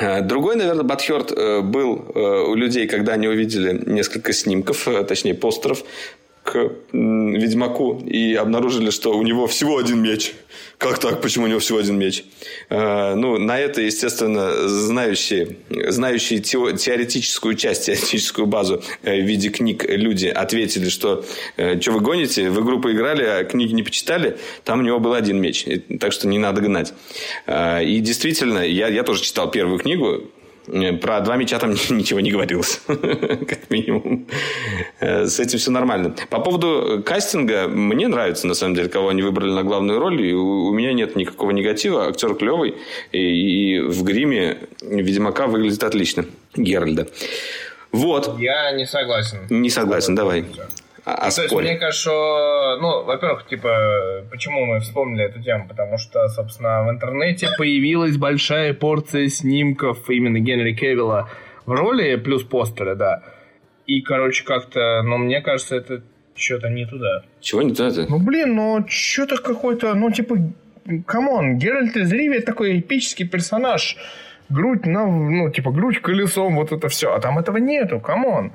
Э, 0.01 0.23
другой, 0.23 0.57
наверное, 0.57 0.85
Батхерт 0.85 1.33
э, 1.33 1.61
был 1.61 2.07
э, 2.15 2.19
у 2.19 2.55
людей, 2.55 2.87
когда 2.87 3.13
они 3.13 3.29
увидели 3.29 3.83
несколько 3.87 4.33
снимков, 4.33 4.89
точнее 5.07 5.35
постеров 5.35 5.85
к 6.43 6.73
Ведьмаку 6.93 8.03
и 8.05 8.35
обнаружили, 8.35 8.91
что 8.91 9.17
у 9.17 9.23
него 9.23 9.47
всего 9.47 9.79
один 9.79 10.03
меч. 10.03 10.35
Как 10.77 10.99
так? 10.99 11.21
Почему 11.21 11.45
у 11.45 11.49
него 11.49 11.61
всего 11.61 11.79
один 11.79 11.97
меч? 11.99 12.25
Э, 12.69 13.15
ну, 13.15 13.39
на 13.39 13.59
это, 13.61 13.81
естественно, 13.81 14.69
знающие, 14.69 15.57
знающие 15.71 16.41
теоретическую 16.41 17.55
часть, 17.55 17.87
теоретическую 17.87 18.47
базу 18.47 18.83
э, 19.03 19.21
в 19.21 19.25
виде 19.25 19.51
книг 19.51 19.85
люди 19.89 20.27
ответили, 20.27 20.89
что 20.89 21.25
э, 21.57 21.81
что 21.81 21.93
вы 21.93 22.01
гоните, 22.01 22.51
в 22.51 22.61
игру 22.61 22.81
поиграли, 22.81 23.23
а 23.23 23.45
книги 23.45 23.73
не 23.73 23.85
почитали, 23.85 24.39
там 24.65 24.81
у 24.81 24.83
него 24.83 24.99
был 24.99 25.15
один 25.15 25.41
меч. 25.41 25.67
Так 26.01 26.13
что 26.13 26.27
не 26.27 26.39
надо 26.39 26.61
гнать. 26.61 26.93
И 27.49 28.01
действительно, 28.01 28.59
я, 28.59 28.89
я 28.89 29.05
тоже 29.05 29.23
читал 29.23 29.51
первую 29.51 29.79
книгу, 29.79 30.23
про 31.01 31.21
два 31.21 31.37
мяча 31.37 31.59
там 31.59 31.71
ничего 31.91 32.21
не 32.21 32.31
говорилось, 32.31 32.81
как 32.87 33.71
минимум. 33.71 34.27
Э, 35.01 35.27
с 35.27 35.39
этим 35.39 35.59
все 35.59 35.71
нормально. 35.71 36.15
По 36.31 36.41
поводу 36.41 37.03
кастинга, 37.05 37.69
мне 37.69 38.09
нравится, 38.09 38.47
на 38.47 38.55
самом 38.55 38.75
деле, 38.75 38.89
кого 38.89 39.09
они 39.09 39.23
выбрали 39.23 39.51
на 39.51 39.63
главную 39.63 39.99
роль. 39.99 40.21
И 40.27 40.33
у 40.33 40.73
меня 40.73 40.93
нет 40.93 41.17
никакого 41.17 41.51
негатива. 41.51 42.09
Актер 42.09 42.35
клевый. 42.35 42.75
И, 43.13 43.81
в 43.81 44.03
гриме 44.03 44.59
Ведьмака 44.81 45.47
выглядит 45.47 45.83
отлично. 45.83 46.25
Геральда. 46.55 47.09
Вот. 47.91 48.39
Я 48.39 48.73
не 48.73 48.87
согласен. 48.87 49.39
Не 49.51 49.71
согласен, 49.71 50.15
давай. 50.15 50.47
А, 51.05 51.25
ну, 51.25 51.31
то 51.33 51.43
есть, 51.43 51.55
мне 51.55 51.77
кажется, 51.79 52.03
что, 52.03 52.79
ну, 52.81 53.03
во-первых, 53.03 53.47
типа, 53.49 54.25
почему 54.31 54.65
мы 54.67 54.81
вспомнили 54.81 55.25
эту 55.25 55.43
тему? 55.43 55.67
Потому 55.69 55.99
что, 55.99 56.29
собственно, 56.29 56.85
в 56.85 56.91
интернете 56.91 57.49
появилась 57.59 58.17
большая 58.17 58.73
порция 58.73 59.29
снимков 59.29 60.09
именно 60.09 60.39
Генри 60.39 60.75
Кевилла 60.75 61.29
в 61.67 61.73
роли, 61.73 62.15
плюс 62.17 62.45
постеры, 62.45 62.95
да. 62.95 63.23
И, 63.87 64.01
короче, 64.03 64.45
как-то, 64.45 65.03
ну, 65.03 65.19
мне 65.19 65.41
кажется, 65.41 65.75
это 65.75 66.03
что-то 66.37 66.69
не 66.69 66.87
туда. 66.87 67.25
Чего 67.41 67.63
не 67.63 67.75
туда-то? 67.75 68.07
Ну, 68.09 68.19
блин, 68.21 68.55
ну, 68.55 68.85
что-то 68.89 69.39
какой-то, 69.39 69.95
ну, 69.95 70.13
типа, 70.13 70.37
come 71.07 71.37
on, 71.37 71.59
Геральт 71.59 71.97
из 71.97 72.13
Ривии 72.13 72.39
такой 72.39 72.79
эпический 72.79 73.27
персонаж. 73.29 73.97
Грудь, 74.49 74.87
на, 74.87 75.07
ну, 75.07 75.51
типа, 75.51 75.73
грудь 75.73 76.01
колесом, 76.01 76.57
вот 76.57 76.73
это 76.73 76.89
все. 76.89 77.13
А 77.13 77.21
там 77.21 77.39
этого 77.39 77.57
нету, 77.57 78.01
come 78.01 78.30
on. 78.30 78.53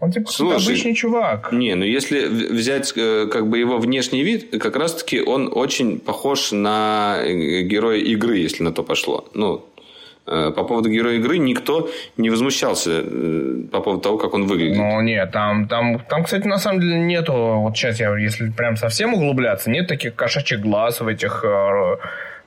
Он 0.00 0.10
типа 0.10 0.30
Слушай, 0.30 0.72
обычный 0.72 0.94
чувак. 0.94 1.52
Не, 1.52 1.74
ну 1.74 1.84
если 1.84 2.26
взять 2.26 2.92
э, 2.96 3.26
как 3.30 3.48
бы 3.48 3.58
его 3.58 3.78
внешний 3.78 4.22
вид, 4.22 4.50
как 4.60 4.76
раз-таки 4.76 5.20
он 5.20 5.50
очень 5.52 6.00
похож 6.00 6.52
на 6.52 7.18
э, 7.18 7.62
героя 7.62 7.98
игры, 7.98 8.38
если 8.38 8.62
на 8.62 8.72
то 8.72 8.82
пошло. 8.82 9.28
Ну, 9.34 9.66
э, 10.26 10.52
по 10.56 10.64
поводу 10.64 10.88
героя 10.88 11.16
игры 11.16 11.36
никто 11.36 11.90
не 12.16 12.30
возмущался 12.30 13.02
по 13.70 13.80
поводу 13.80 14.00
того, 14.00 14.16
как 14.16 14.32
он 14.32 14.46
выглядит. 14.46 14.78
Ну, 14.78 15.00
нет, 15.02 15.32
там, 15.32 15.68
там, 15.68 16.00
там, 16.08 16.24
кстати, 16.24 16.46
на 16.46 16.58
самом 16.58 16.80
деле 16.80 16.98
нету, 16.98 17.32
вот 17.34 17.76
сейчас 17.76 18.00
я, 18.00 18.16
если 18.16 18.48
прям 18.50 18.76
совсем 18.76 19.12
углубляться, 19.12 19.70
нет 19.70 19.86
таких 19.86 20.14
кошачьих 20.14 20.60
глаз 20.60 21.00
в 21.00 21.06
этих 21.06 21.44
э, 21.44 21.96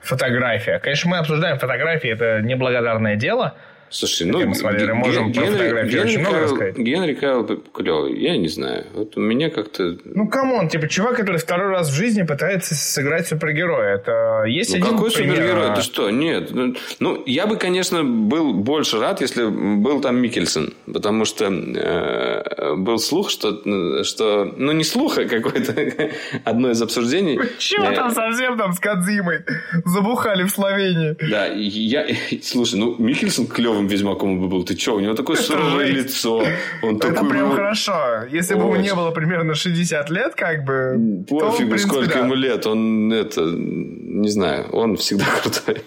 фотографиях. 0.02 0.82
Конечно, 0.82 1.12
мы 1.12 1.18
обсуждаем 1.18 1.60
фотографии, 1.60 2.10
это 2.10 2.42
неблагодарное 2.42 3.16
дело, 3.16 3.54
Слушай, 3.94 4.26
ну, 4.26 4.44
мы 4.48 4.56
смотрели, 4.56 4.92
можем 4.92 5.32
Генри, 5.32 5.88
Генри, 5.88 6.00
очень 6.00 6.20
много 6.20 6.48
сказать. 6.48 6.78
Генри 6.78 7.14
Кавилл 7.14 7.46
клевый, 7.46 8.20
я 8.20 8.38
не 8.38 8.48
знаю. 8.48 8.88
Вот 8.94 9.16
у 9.18 9.20
меня 9.20 9.52
как-то... 9.52 9.98
Ну, 10.04 10.28
come 10.28 10.51
on, 10.51 10.68
типа 10.68 10.88
чувак, 10.88 11.18
который 11.18 11.38
второй 11.38 11.70
раз 11.70 11.92
в 11.92 11.94
жизни 11.94 12.24
пытается 12.24 12.74
сыграть 12.74 13.28
супергероя. 13.28 13.98
Это 13.98 14.46
есть 14.48 14.72
ну, 14.72 14.78
один 14.78 14.90
какой 14.98 15.12
пример... 15.12 15.36
супергерой? 15.36 15.76
Ты 15.76 15.82
что? 15.84 16.10
Нет. 16.10 16.50
Ну, 16.52 16.76
ну, 17.00 17.24
я 17.28 17.46
бы, 17.46 17.56
конечно, 17.56 18.04
был 18.04 18.54
больше 18.54 19.00
рад, 19.00 19.22
если 19.22 19.46
был 19.46 20.02
Мадс 20.02 20.20
Миккельсен. 20.20 20.74
Потому 20.92 21.26
что 21.26 21.46
э, 21.46 22.76
был 22.76 22.98
слух, 22.98 23.30
что, 23.30 23.62
что... 24.04 24.56
Ну, 24.58 24.72
не 24.72 24.84
слух, 24.84 25.20
а 25.20 25.26
какое-то 25.26 25.76
одно 26.44 26.72
из 26.72 26.82
обсуждений. 26.82 27.40
Чего 27.60 27.92
там 27.92 28.10
совсем 28.10 28.58
там 28.58 28.74
с 28.74 28.80
Кадзимой? 28.80 29.42
Забухали 29.86 30.44
в 30.46 30.50
Словении. 30.50 31.16
Да, 31.30 31.46
я... 31.46 32.08
Слушай, 32.42 32.80
ну, 32.80 32.96
Микельсон 32.98 33.46
клевый 33.46 33.83
новым 33.84 33.88
Ведьмаком 33.88 34.40
бы 34.40 34.48
был. 34.48 34.64
Ты 34.64 34.78
что, 34.78 34.96
у 34.96 35.00
него 35.00 35.14
такое 35.14 35.36
суровое 35.38 35.88
лицо. 35.88 36.44
Он 36.82 36.96
это 36.98 37.14
такой, 37.14 37.30
прям 37.30 37.52
хорошо. 37.52 38.26
Если 38.30 38.56
бы 38.56 38.62
ему 38.62 38.76
не 38.76 38.94
было 38.94 39.12
примерно 39.12 39.56
60 39.56 40.10
лет, 40.10 40.36
как 40.36 40.64
бы... 40.64 41.26
Пофигу, 41.30 41.72
то, 41.72 41.78
сколько 41.78 42.14
да. 42.14 42.20
ему 42.20 42.34
лет. 42.36 42.66
Он 42.66 43.12
это... 43.12 43.42
Не 43.42 44.30
знаю. 44.30 44.70
Он 44.72 44.96
всегда 44.96 45.26
крутой. 45.42 45.84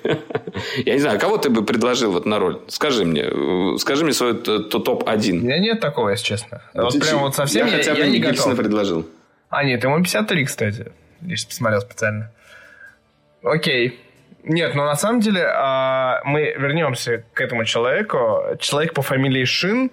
Я 0.85 0.95
не 0.95 1.01
знаю, 1.01 1.19
кого 1.19 1.39
ты 1.39 1.51
бы 1.51 1.65
предложил 1.65 2.13
вот 2.13 2.27
на 2.27 2.39
роль? 2.39 2.61
Скажи 2.69 3.05
мне. 3.05 3.79
Скажи 3.79 4.05
мне 4.05 4.13
свой 4.13 4.35
топ-1. 4.35 5.31
У 5.33 5.43
меня 5.43 5.59
нет 5.59 5.81
такого, 5.81 6.11
если 6.11 6.25
честно. 6.25 6.63
Вот 6.75 6.99
прям 6.99 7.21
вот 7.21 7.35
совсем 7.35 7.67
я, 7.67 7.77
хотя 7.77 7.95
бы 7.95 8.07
не 8.07 8.19
готов. 8.19 8.57
предложил. 8.57 9.07
А, 9.49 9.65
нет, 9.65 9.85
ему 9.85 10.03
53, 10.03 10.45
кстати. 10.45 10.93
Я 11.23 11.37
сейчас 11.37 11.47
посмотрел 11.47 11.81
специально. 11.81 12.31
Окей. 13.43 14.01
Нет, 14.47 14.77
но 14.77 14.85
на 14.85 14.95
самом 14.95 15.21
деле 15.21 15.45
а, 15.45 16.21
мы 16.25 16.55
вернемся 16.57 17.25
к 17.35 17.41
этому 17.41 17.65
человеку. 17.65 18.43
Человек 18.61 18.95
по 18.95 19.03
фамилии 19.03 19.45
Шин 19.45 19.91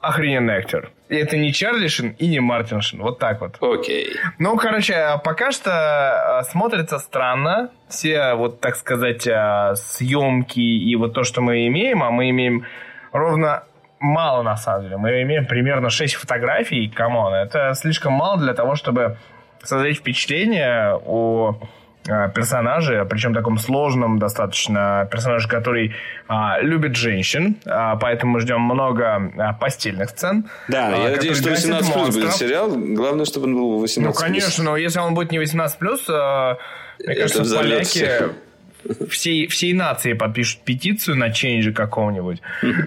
охрененный 0.00 0.54
актер. 0.54 0.90
И 1.08 1.16
это 1.16 1.36
не 1.36 1.52
Чарли 1.52 1.86
Шин 1.88 2.16
и 2.18 2.26
не 2.26 2.40
Мартин 2.40 2.80
Шин. 2.80 3.02
Вот 3.02 3.18
так 3.18 3.40
вот. 3.42 3.56
Окей. 3.60 4.08
Okay. 4.08 4.16
Ну, 4.38 4.56
короче, 4.56 5.20
пока 5.22 5.52
что 5.52 6.42
смотрится 6.50 6.98
странно. 6.98 7.70
Все, 7.88 8.34
вот 8.34 8.60
так 8.60 8.76
сказать, 8.76 9.28
съемки 9.78 10.58
и 10.58 10.96
вот 10.96 11.12
то, 11.12 11.22
что 11.22 11.42
мы 11.42 11.66
имеем, 11.66 12.02
а 12.02 12.10
мы 12.10 12.30
имеем 12.30 12.64
ровно 13.12 13.64
мало, 14.00 14.42
на 14.42 14.56
самом 14.56 14.84
деле. 14.84 14.96
Мы 14.96 15.22
имеем 15.22 15.46
примерно 15.46 15.90
6 15.90 16.14
фотографий. 16.14 16.88
Come 16.88 17.14
on, 17.14 17.34
это 17.34 17.74
слишком 17.74 18.14
мало 18.14 18.38
для 18.38 18.54
того, 18.54 18.74
чтобы 18.74 19.18
создать 19.62 19.96
впечатление 19.96 20.94
о 21.04 21.58
персонаже, 22.06 23.06
причем 23.08 23.34
таком 23.34 23.58
сложном 23.58 24.18
достаточно 24.18 25.08
персонаже, 25.10 25.48
который 25.48 25.94
а, 26.28 26.60
любит 26.60 26.96
женщин, 26.96 27.56
а, 27.66 27.96
поэтому 27.96 28.40
ждем 28.40 28.60
много 28.60 29.32
а, 29.36 29.52
постельных 29.54 30.10
сцен. 30.10 30.44
Да, 30.68 30.88
а, 30.88 30.96
я 30.96 31.10
надеюсь, 31.16 31.38
что 31.38 31.50
18 31.50 31.92
плюс 31.92 32.14
будет 32.14 32.32
сериал. 32.32 32.70
Главное, 32.76 33.24
чтобы 33.24 33.46
он 33.46 33.54
был 33.54 33.78
18 33.80 33.98
Ну, 34.06 34.12
конечно, 34.12 34.64
но 34.64 34.76
если 34.76 35.00
он 35.00 35.14
будет 35.14 35.32
не 35.32 35.38
18 35.38 35.78
плюс, 35.78 36.04
а, 36.08 36.58
мне 36.98 37.14
Это 37.14 37.22
кажется, 37.34 37.56
поляки 37.56 38.08
всей, 39.10 39.46
всей 39.48 39.72
нации 39.72 40.12
подпишут 40.12 40.60
петицию 40.62 41.16
на 41.16 41.30
ченджи 41.30 41.72
какого-нибудь. 41.72 42.40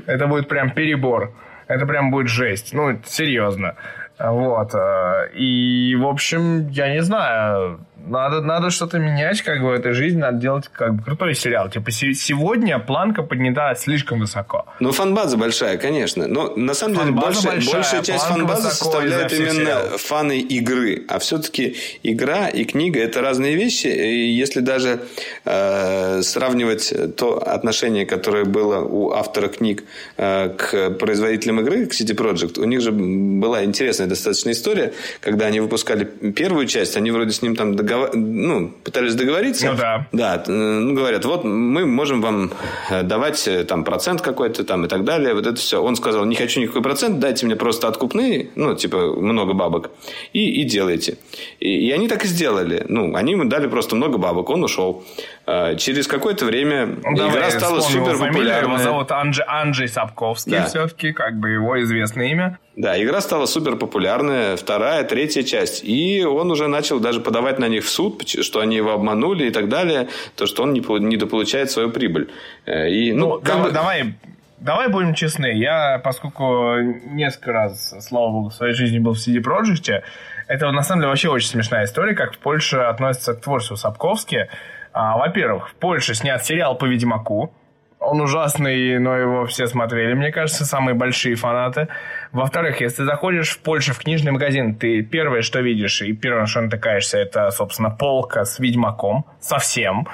Это 0.06 0.28
будет 0.28 0.48
прям 0.48 0.72
перебор. 0.72 1.34
Это 1.68 1.86
прям 1.86 2.10
будет 2.10 2.30
жесть. 2.30 2.74
Ну, 2.74 3.00
серьезно. 3.06 3.76
Вот. 4.20 4.76
Э, 4.76 5.30
и, 5.34 5.96
в 5.96 6.06
общем, 6.06 6.68
я 6.70 6.94
не 6.94 7.02
знаю, 7.02 7.80
надо, 8.08 8.42
надо 8.42 8.70
что-то 8.70 9.00
менять 9.00 9.42
как 9.42 9.62
бы 9.62 9.70
в 9.70 9.74
этой 9.74 9.94
жизни, 9.94 10.20
надо 10.20 10.38
делать 10.38 10.68
как 10.72 10.96
бы 10.96 11.04
крутой 11.04 11.36
сериал. 11.36 11.70
Типа 11.70 11.92
сегодня 11.92 12.80
планка 12.80 13.24
поднята 13.24 13.76
слишком 13.76 14.20
высоко. 14.20 14.66
Ну, 14.80 14.92
фанбаза 14.92 15.38
большая, 15.38 15.78
конечно. 15.78 16.28
Но 16.28 16.54
на 16.56 16.74
самом 16.74 16.96
деле 16.96 17.12
больше, 17.12 17.48
большая, 17.48 17.74
большая 17.74 18.04
часть 18.04 18.26
фанбазы 18.26 18.70
составляет 18.70 19.32
именно 19.34 19.52
сериал. 19.52 19.98
фаны 19.98 20.40
игры. 20.40 21.06
А 21.08 21.20
все-таки 21.20 21.76
игра 22.04 22.48
и 22.48 22.64
книга 22.64 23.00
это 23.00 23.22
разные 23.22 23.56
вещи. 23.56 23.88
И 23.88 24.32
если 24.32 24.62
даже 24.62 25.02
э, 25.46 26.22
сравнивать 26.22 26.94
то 27.16 27.38
отношение, 27.38 28.06
которое 28.06 28.46
было 28.46 28.80
у 28.80 29.12
автора 29.12 29.48
книг 29.48 29.84
э, 30.18 30.50
к 30.50 30.92
производителям 30.92 31.62
игры, 31.62 31.86
к 31.86 31.92
CD 31.92 32.16
Projekt, 32.16 32.60
у 32.60 32.66
них 32.66 32.82
же 32.82 32.92
была 32.92 33.64
интересная 33.64 34.08
достаточно 34.10 34.52
история, 34.52 34.94
когда 35.22 35.46
они 35.46 35.60
выпускали 35.60 36.04
первую 36.04 36.68
часть, 36.68 36.98
они 36.98 37.12
вроде 37.12 37.32
с 37.32 37.42
ним 37.42 37.56
там 37.56 37.76
договор... 37.76 38.16
ну, 38.16 38.70
пытались 38.84 39.16
договориться. 39.16 39.72
Ну 39.72 39.78
да. 39.78 40.08
Да, 40.12 40.44
ну, 40.48 40.94
говорят, 40.94 41.26
вот 41.26 41.44
мы 41.44 41.86
можем 41.86 42.22
вам 42.22 42.52
э, 42.90 43.04
давать 43.04 43.48
э, 43.48 43.64
там 43.64 43.84
процент 43.84 44.22
какой-то 44.22 44.64
там 44.64 44.86
и 44.86 44.88
так 44.88 45.04
далее, 45.04 45.34
вот 45.34 45.48
это 45.48 45.56
все. 45.56 45.82
Он 45.82 45.96
сказал, 45.96 46.26
не 46.26 46.36
хочу 46.36 46.60
никакой 46.60 46.82
процент, 46.82 47.20
дайте 47.20 47.46
мне 47.46 47.56
просто 47.56 47.88
откупные, 47.88 48.50
ну, 48.56 48.76
типа, 48.76 49.14
много 49.14 49.54
бабок, 49.54 49.92
и, 50.34 50.62
и 50.62 50.64
делайте. 50.64 51.18
И, 51.60 51.88
и 51.88 51.92
они 51.92 52.08
так 52.08 52.26
и 52.26 52.28
сделали. 52.28 52.86
Ну, 52.90 53.16
они 53.16 53.32
ему 53.34 53.46
дали 53.46 53.68
просто 53.68 53.96
много 53.96 54.18
бабок, 54.18 54.50
он 54.50 54.64
ушел. 54.64 55.04
Э, 55.50 55.76
через 55.78 56.08
какое-то 56.08 56.46
время 56.46 56.86
ну, 56.86 57.14
игра 57.14 57.32
Давай 57.32 57.52
стала 57.52 57.80
супер 57.82 58.18
популярной. 58.18 58.76
Его 58.76 58.78
зовут 58.78 59.12
Анджи, 59.12 59.44
Анджей 59.48 59.88
Сапковский 59.88 60.52
да. 60.52 60.66
все-таки, 60.66 61.12
как 61.14 61.40
бы 61.40 61.50
его 61.50 61.82
известное 61.82 62.28
имя. 62.28 62.60
Да, 62.76 63.02
игра 63.02 63.22
стала 63.22 63.46
супер 63.46 63.76
популярная, 63.76 64.56
вторая, 64.56 65.04
третья 65.04 65.44
часть. 65.44 65.84
И 65.84 66.24
он 66.24 66.52
уже 66.52 66.68
начал 66.68 67.00
даже 67.00 67.20
подавать 67.20 67.60
на 67.60 67.68
них 67.68 67.84
в 67.84 67.90
суд, 67.90 68.28
что 68.28 68.60
они 68.60 68.76
его 68.76 68.92
обманули 68.92 69.46
и 69.46 69.52
так 69.52 69.70
далее, 69.70 70.08
то, 70.36 70.46
что 70.46 70.64
он 70.64 70.74
не 70.74 70.80
недополучает 70.80 71.72
свою 71.72 71.90
прибыль. 71.90 72.30
Э, 72.66 72.90
и, 72.90 73.12
ну, 73.12 73.36
ну 73.36 73.42
как 73.42 73.62
бы... 73.64 73.72
давай 73.72 74.16
Давай 74.60 74.90
будем 74.90 75.14
честны, 75.14 75.54
я, 75.58 76.02
поскольку 76.04 76.76
несколько 77.06 77.54
раз, 77.54 77.96
слава 78.06 78.30
богу, 78.30 78.50
в 78.50 78.54
своей 78.54 78.74
жизни 78.74 79.00
был 79.00 79.14
в 79.14 79.18
CD 79.18 79.42
Projekt, 79.42 80.04
это 80.48 80.72
на 80.72 80.82
самом 80.82 81.02
деле 81.02 81.10
вообще 81.10 81.30
очень 81.30 81.48
смешная 81.48 81.86
история, 81.86 82.14
как 82.14 82.34
в 82.34 82.40
Польше 82.40 82.78
относятся 82.78 83.36
к 83.36 83.42
творчеству 83.42 83.78
Сапковски. 83.78 84.50
А, 84.94 85.18
во-первых, 85.18 85.70
в 85.70 85.76
Польше 85.76 86.14
снят 86.14 86.44
сериал 86.44 86.78
по 86.78 86.86
Ведьмаку. 86.86 87.54
Он 88.00 88.22
ужасный, 88.22 88.98
но 88.98 89.18
его 89.18 89.46
все 89.46 89.68
смотрели, 89.68 90.14
мне 90.14 90.32
кажется, 90.32 90.64
самые 90.64 90.96
большие 90.96 91.36
фанаты. 91.36 91.90
Во-вторых, 92.32 92.80
если 92.80 93.04
заходишь 93.04 93.50
в 93.50 93.60
Польшу 93.60 93.94
в 93.94 94.00
книжный 94.00 94.32
магазин, 94.32 94.76
ты 94.76 95.02
первое, 95.02 95.42
что 95.42 95.60
видишь, 95.60 96.02
и 96.02 96.14
первое, 96.14 96.46
что 96.46 96.62
натыкаешься, 96.62 97.18
это, 97.18 97.52
собственно, 97.52 97.90
полка 97.90 98.46
с 98.46 98.58
Ведьмаком. 98.60 99.26
Совсем. 99.42 100.08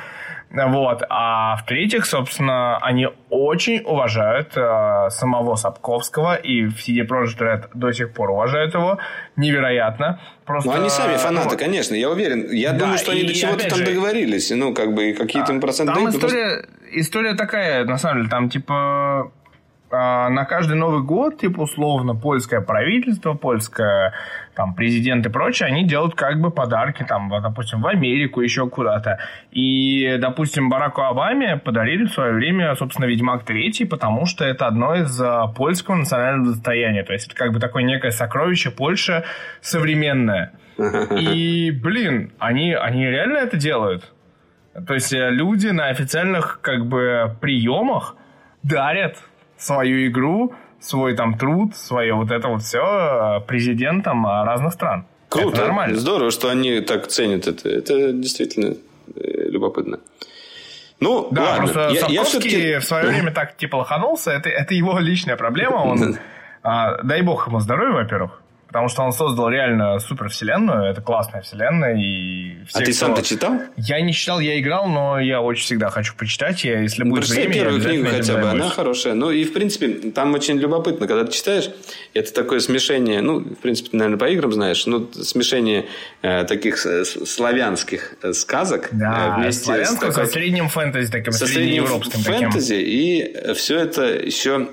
Вот. 0.52 1.04
А 1.10 1.58
в-третьих, 1.58 2.06
собственно, 2.06 2.78
они 2.78 3.08
очень 3.30 3.82
уважают 3.84 4.56
э, 4.56 5.10
самого 5.10 5.56
Сапковского, 5.56 6.36
и 6.36 6.66
в 6.66 6.78
CD 6.78 7.06
Projekt 7.06 7.40
Red 7.40 7.70
до 7.74 7.92
сих 7.92 8.14
пор 8.14 8.32
уважают 8.32 8.74
его. 8.74 8.98
Невероятно. 9.36 10.22
Просто, 10.46 10.70
ну, 10.70 10.78
они 10.78 10.90
сами 10.90 11.18
фанаты, 11.18 11.50
ну, 11.52 11.58
конечно, 11.58 11.96
я 11.96 12.10
уверен. 12.10 12.50
Я 12.52 12.72
да, 12.72 12.80
думаю, 12.80 12.98
что 12.98 13.12
они 13.12 13.24
до 13.24 13.34
чего-то 13.34 13.68
там 13.68 13.80
же, 13.80 13.86
договорились. 13.86 14.52
Ну, 14.52 14.74
как 14.74 14.94
бы, 14.94 15.14
какие-то 15.14 15.52
им 15.52 15.60
проценты... 15.60 15.94
Там 15.94 16.10
история, 16.10 16.62
просто... 16.62 16.70
история 16.92 17.34
такая, 17.34 17.84
на 17.84 17.98
самом 17.98 18.20
деле, 18.20 18.30
там, 18.30 18.50
типа, 18.50 18.76
а, 18.76 19.32
на 19.92 20.46
каждый 20.46 20.76
Новый 20.76 21.04
год, 21.04 21.40
типа, 21.40 21.62
условно, 21.62 22.16
польское 22.16 22.62
правительство, 22.62 23.34
польское 23.34 24.14
там, 24.56 24.74
президент 24.74 25.26
и 25.26 25.30
прочее, 25.30 25.68
они 25.68 25.86
делают 25.86 26.16
как 26.16 26.40
бы 26.40 26.50
подарки, 26.50 27.04
там, 27.04 27.30
допустим, 27.30 27.82
в 27.82 27.88
Америку, 27.88 28.42
еще 28.42 28.68
куда-то. 28.68 29.20
И, 29.52 30.18
допустим, 30.20 30.70
Бараку 30.70 31.02
Обаме 31.02 31.58
подарили 31.58 32.06
в 32.06 32.12
свое 32.12 32.34
время, 32.34 32.76
собственно, 32.76 33.06
«Ведьмак 33.06 33.44
3», 33.48 33.86
потому 33.88 34.26
что 34.26 34.46
это 34.46 34.68
одно 34.68 34.96
из 34.96 35.22
а, 35.22 35.48
польского 35.48 35.96
национального 35.96 36.54
достояния. 36.54 37.04
То 37.04 37.14
есть 37.14 37.28
это 37.28 37.36
как 37.36 37.52
бы 37.54 37.60
такое 37.60 37.84
некое 37.84 38.12
сокровище 38.12 38.72
Польши 38.72 39.24
современное. 39.62 40.54
И, 41.20 41.72
блин, 41.72 42.32
они, 42.40 42.74
они 42.74 43.06
реально 43.06 43.38
это 43.38 43.58
делают. 43.58 44.12
То 44.88 44.94
есть 44.94 45.14
э, 45.14 45.30
люди 45.30 45.68
на 45.68 45.88
официальных 45.88 46.60
как 46.62 46.86
бы 46.86 47.36
приемах 47.40 48.16
дарят 48.64 49.18
свою 49.58 50.08
игру 50.08 50.54
свой 50.86 51.16
там 51.16 51.38
труд, 51.38 51.76
свое 51.76 52.14
вот 52.14 52.32
это 52.32 52.48
вот 52.48 52.62
все 52.62 52.80
э, 52.80 53.48
президентам 53.48 54.26
э, 54.26 54.44
разных 54.44 54.74
стран. 54.74 55.06
Круто. 55.30 55.58
Это 55.58 55.62
нормально. 55.62 55.98
Здорово, 55.98 56.32
что 56.32 56.50
они 56.50 56.80
так 56.82 57.08
ценят 57.08 57.48
это. 57.48 57.70
Это 57.70 58.14
действительно 58.14 58.76
э, 59.16 59.50
любопытно. 59.50 60.00
Ну, 61.00 61.28
да, 61.32 61.44
ладно. 61.44 61.58
просто 61.58 61.90
я, 62.08 62.24
я 62.70 62.80
в 62.80 62.84
свое 62.86 63.08
время 63.08 63.32
так 63.32 63.58
типа 63.58 63.78
лоханулся. 63.78 64.32
Это, 64.32 64.50
это 64.50 64.74
его 64.74 64.98
личная 65.00 65.36
проблема. 65.36 65.78
Он, 65.78 66.18
а, 66.64 67.02
дай 67.04 67.22
бог 67.22 67.48
ему 67.48 67.60
здоровья, 67.60 67.94
во-первых. 67.94 68.42
Потому 68.68 68.90
что 68.90 69.04
он 69.04 69.14
создал 69.14 69.50
реально 69.50 70.00
супер 70.00 70.30
вселенную, 70.30 70.86
это 70.86 71.02
классная 71.02 71.42
вселенная. 71.42 71.96
И 71.96 72.66
все, 72.68 72.80
а 72.80 72.82
ты 72.82 72.94
сам-то 72.94 73.22
читал? 73.22 73.54
Я 73.78 74.02
не 74.02 74.12
читал, 74.12 74.40
я 74.40 74.60
играл, 74.60 74.88
но 74.88 75.20
я 75.20 75.42
очень 75.42 75.64
всегда 75.64 75.90
хочу 75.90 76.14
почитать. 76.16 76.64
Я, 76.64 76.82
если 76.82 77.04
будет 77.04 77.26
Прочитай 77.26 77.48
время, 77.48 77.54
первую 77.54 77.82
книгу 77.82 78.08
хотя 78.10 78.38
бы, 78.38 78.50
она 78.50 78.70
хорошая. 78.70 79.14
Ну 79.14 79.32
и, 79.32 79.44
в 79.46 79.54
принципе, 79.54 80.12
там 80.12 80.34
очень 80.34 80.58
любопытно, 80.58 81.08
когда 81.08 81.24
ты 81.24 81.32
читаешь, 81.32 81.70
это 82.14 82.34
такое 82.34 82.60
смешение, 82.60 83.22
ну, 83.22 83.40
в 83.40 83.56
принципе, 83.62 83.92
ты, 83.92 83.98
наверное, 83.98 84.20
по 84.20 84.30
играм 84.30 84.52
знаешь, 84.52 84.86
ну, 84.86 85.10
смешение 85.14 85.86
э, 86.22 86.44
таких 86.46 86.86
э, 86.86 87.06
славянских 87.06 88.16
э, 88.24 88.34
сказок. 88.34 88.90
Да, 88.92 89.36
э, 89.38 89.42
вместе 89.42 89.64
славянского 89.66 90.12
с, 90.12 90.16
такой, 90.16 90.26
со 90.26 90.32
средним 90.32 90.70
фэнтези, 90.70 91.12
таким 91.12 91.34
со 91.34 91.48
средним 91.48 91.86
фэнтези, 91.86 92.76
таким. 92.76 92.90
и 92.90 93.54
все 93.54 93.80
это 93.80 94.04
еще 94.04 94.70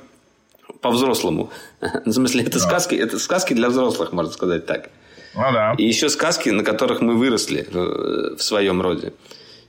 по-взрослому. 0.82 1.50
В 2.04 2.12
смысле, 2.12 2.42
это 2.42 2.58
да. 2.58 2.58
сказки, 2.58 2.94
это 2.94 3.18
сказки 3.18 3.54
для 3.54 3.68
взрослых, 3.68 4.12
можно 4.12 4.32
сказать 4.32 4.66
так. 4.66 4.90
Ну 5.34 5.40
да. 5.52 5.74
И 5.78 5.84
еще 5.84 6.10
сказки, 6.10 6.50
на 6.50 6.62
которых 6.62 7.00
мы 7.00 7.14
выросли 7.14 7.66
в 7.72 8.42
своем 8.42 8.82
роде. 8.82 9.14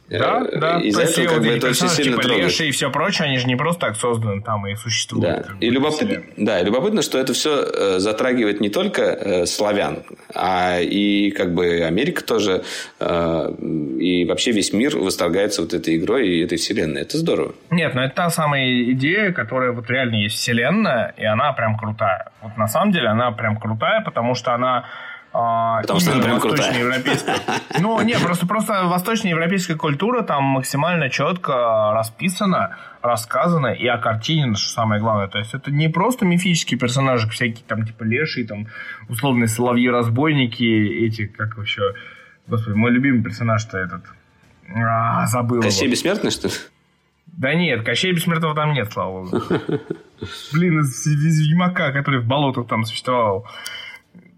Да, 0.09 0.43
э, 0.51 0.59
да. 0.59 0.79
Из-за 0.79 1.03
этого 1.03 1.27
как 1.27 1.39
бы 1.41 1.47
это 1.47 1.67
очень 1.67 1.87
сильно 1.87 2.17
типа 2.17 2.23
трогает. 2.23 2.61
и 2.61 2.71
все 2.71 2.91
прочее, 2.91 3.27
они 3.27 3.37
же 3.37 3.47
не 3.47 3.55
просто 3.55 3.81
так 3.87 3.95
созданы 3.95 4.41
там 4.41 4.67
и 4.67 4.75
существуют. 4.75 5.47
Да, 5.47 5.55
и, 5.59 5.69
любопытно, 5.69 6.23
да, 6.37 6.59
и 6.59 6.65
любопытно, 6.65 7.01
что 7.01 7.17
это 7.17 7.33
все 7.33 7.63
э, 7.63 7.99
затрагивает 7.99 8.59
не 8.61 8.69
только 8.69 9.01
э, 9.01 9.45
славян, 9.45 10.03
а 10.33 10.79
и 10.79 11.31
как 11.31 11.53
бы 11.53 11.83
Америка 11.83 12.23
тоже, 12.23 12.63
и 12.99 14.25
вообще 14.25 14.51
весь 14.51 14.73
мир 14.73 14.97
восторгается 14.97 15.61
вот 15.61 15.73
этой 15.73 15.97
игрой 15.97 16.27
и 16.27 16.43
этой 16.43 16.57
вселенной. 16.57 17.01
Это 17.01 17.17
здорово. 17.17 17.53
Нет, 17.69 17.95
но 17.95 18.03
это 18.03 18.15
та 18.15 18.29
самая 18.29 18.83
идея, 18.91 19.31
которая 19.31 19.71
вот 19.71 19.89
реально 19.89 20.15
есть 20.15 20.35
вселенная, 20.35 21.13
и 21.17 21.25
она 21.25 21.53
прям 21.53 21.77
крутая. 21.77 22.31
Вот 22.41 22.57
на 22.57 22.67
самом 22.67 22.91
деле 22.91 23.07
она 23.07 23.31
прям 23.31 23.59
крутая, 23.59 24.01
потому 24.01 24.35
что 24.35 24.53
она 24.53 24.85
Потому 25.33 25.99
что 25.99 26.13
она 26.13 26.23
прям 26.23 26.39
крутая. 26.39 27.01
Ну, 27.79 27.99
нет, 28.01 28.21
просто, 28.21 28.45
просто 28.45 28.83
восточноевропейская 28.83 29.75
культура 29.75 30.21
там 30.21 30.43
максимально 30.43 31.09
четко 31.09 31.91
расписана, 31.91 32.77
рассказана 33.01 33.73
и 33.73 33.87
окартинена, 33.87 34.55
что 34.55 34.69
самое 34.69 35.01
главное. 35.01 35.27
То 35.27 35.39
есть 35.39 35.55
это 35.55 35.71
не 35.71 35.89
просто 35.89 36.25
мифические 36.25 36.79
персонажи, 36.79 37.27
всякие 37.29 37.65
там 37.67 37.83
типа 37.83 38.03
лешие, 38.03 38.45
там 38.45 38.67
условные 39.09 39.47
соловьи-разбойники, 39.47 40.63
эти, 40.63 41.25
как 41.25 41.57
вообще... 41.57 41.81
Господи, 42.45 42.75
мой 42.75 42.91
любимый 42.91 43.23
персонаж-то 43.23 43.79
этот... 43.79 44.03
А, 44.75 45.25
забыл 45.25 45.61
Кощей. 45.61 45.89
Бессмертный, 45.89 46.29
что 46.29 46.49
ли? 46.49 46.53
Да 47.25 47.55
нет, 47.55 47.83
Кощей 47.83 48.11
Бессмертного 48.11 48.53
там 48.53 48.73
нет, 48.73 48.91
слава 48.93 49.23
богу. 49.23 49.43
Блин, 50.53 50.81
из, 50.81 51.07
из 51.07 51.39
Ведьмака, 51.41 51.91
который 51.91 52.19
в 52.19 52.27
болотах 52.27 52.67
там 52.67 52.83
существовал 52.85 53.47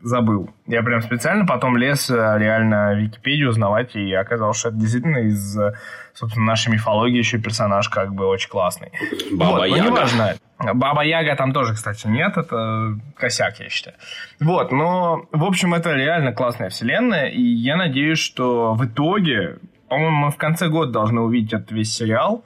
забыл. 0.01 0.49
Я 0.67 0.83
прям 0.83 1.01
специально 1.01 1.45
потом 1.45 1.77
лез 1.77 2.09
э, 2.09 2.13
реально 2.37 2.93
в 2.93 2.99
Википедию 2.99 3.49
узнавать, 3.49 3.95
и 3.95 4.13
оказалось, 4.13 4.57
что 4.57 4.69
это 4.69 4.77
действительно 4.77 5.17
из, 5.17 5.57
э, 5.57 5.73
собственно, 6.13 6.45
нашей 6.45 6.71
мифологии 6.71 7.17
еще 7.17 7.39
персонаж 7.39 7.89
как 7.89 8.13
бы 8.13 8.25
очень 8.25 8.49
классный. 8.49 8.91
Баба 9.31 9.57
вот, 9.57 9.65
Яга. 9.65 9.83
Ну, 9.83 9.89
неважно. 9.91 10.35
Баба 10.73 11.03
Яга 11.03 11.35
там 11.35 11.53
тоже, 11.53 11.73
кстати, 11.73 12.07
нет, 12.07 12.37
это 12.37 12.97
косяк, 13.17 13.59
я 13.59 13.69
считаю. 13.69 13.97
Вот, 14.39 14.71
но, 14.71 15.25
в 15.31 15.43
общем, 15.43 15.73
это 15.73 15.93
реально 15.93 16.33
классная 16.33 16.69
вселенная, 16.69 17.27
и 17.27 17.41
я 17.41 17.75
надеюсь, 17.75 18.19
что 18.19 18.73
в 18.73 18.85
итоге, 18.85 19.57
по-моему, 19.89 20.17
мы 20.25 20.31
в 20.31 20.37
конце 20.37 20.69
года 20.69 20.91
должны 20.91 21.21
увидеть 21.21 21.53
этот 21.53 21.71
весь 21.71 21.93
сериал. 21.93 22.43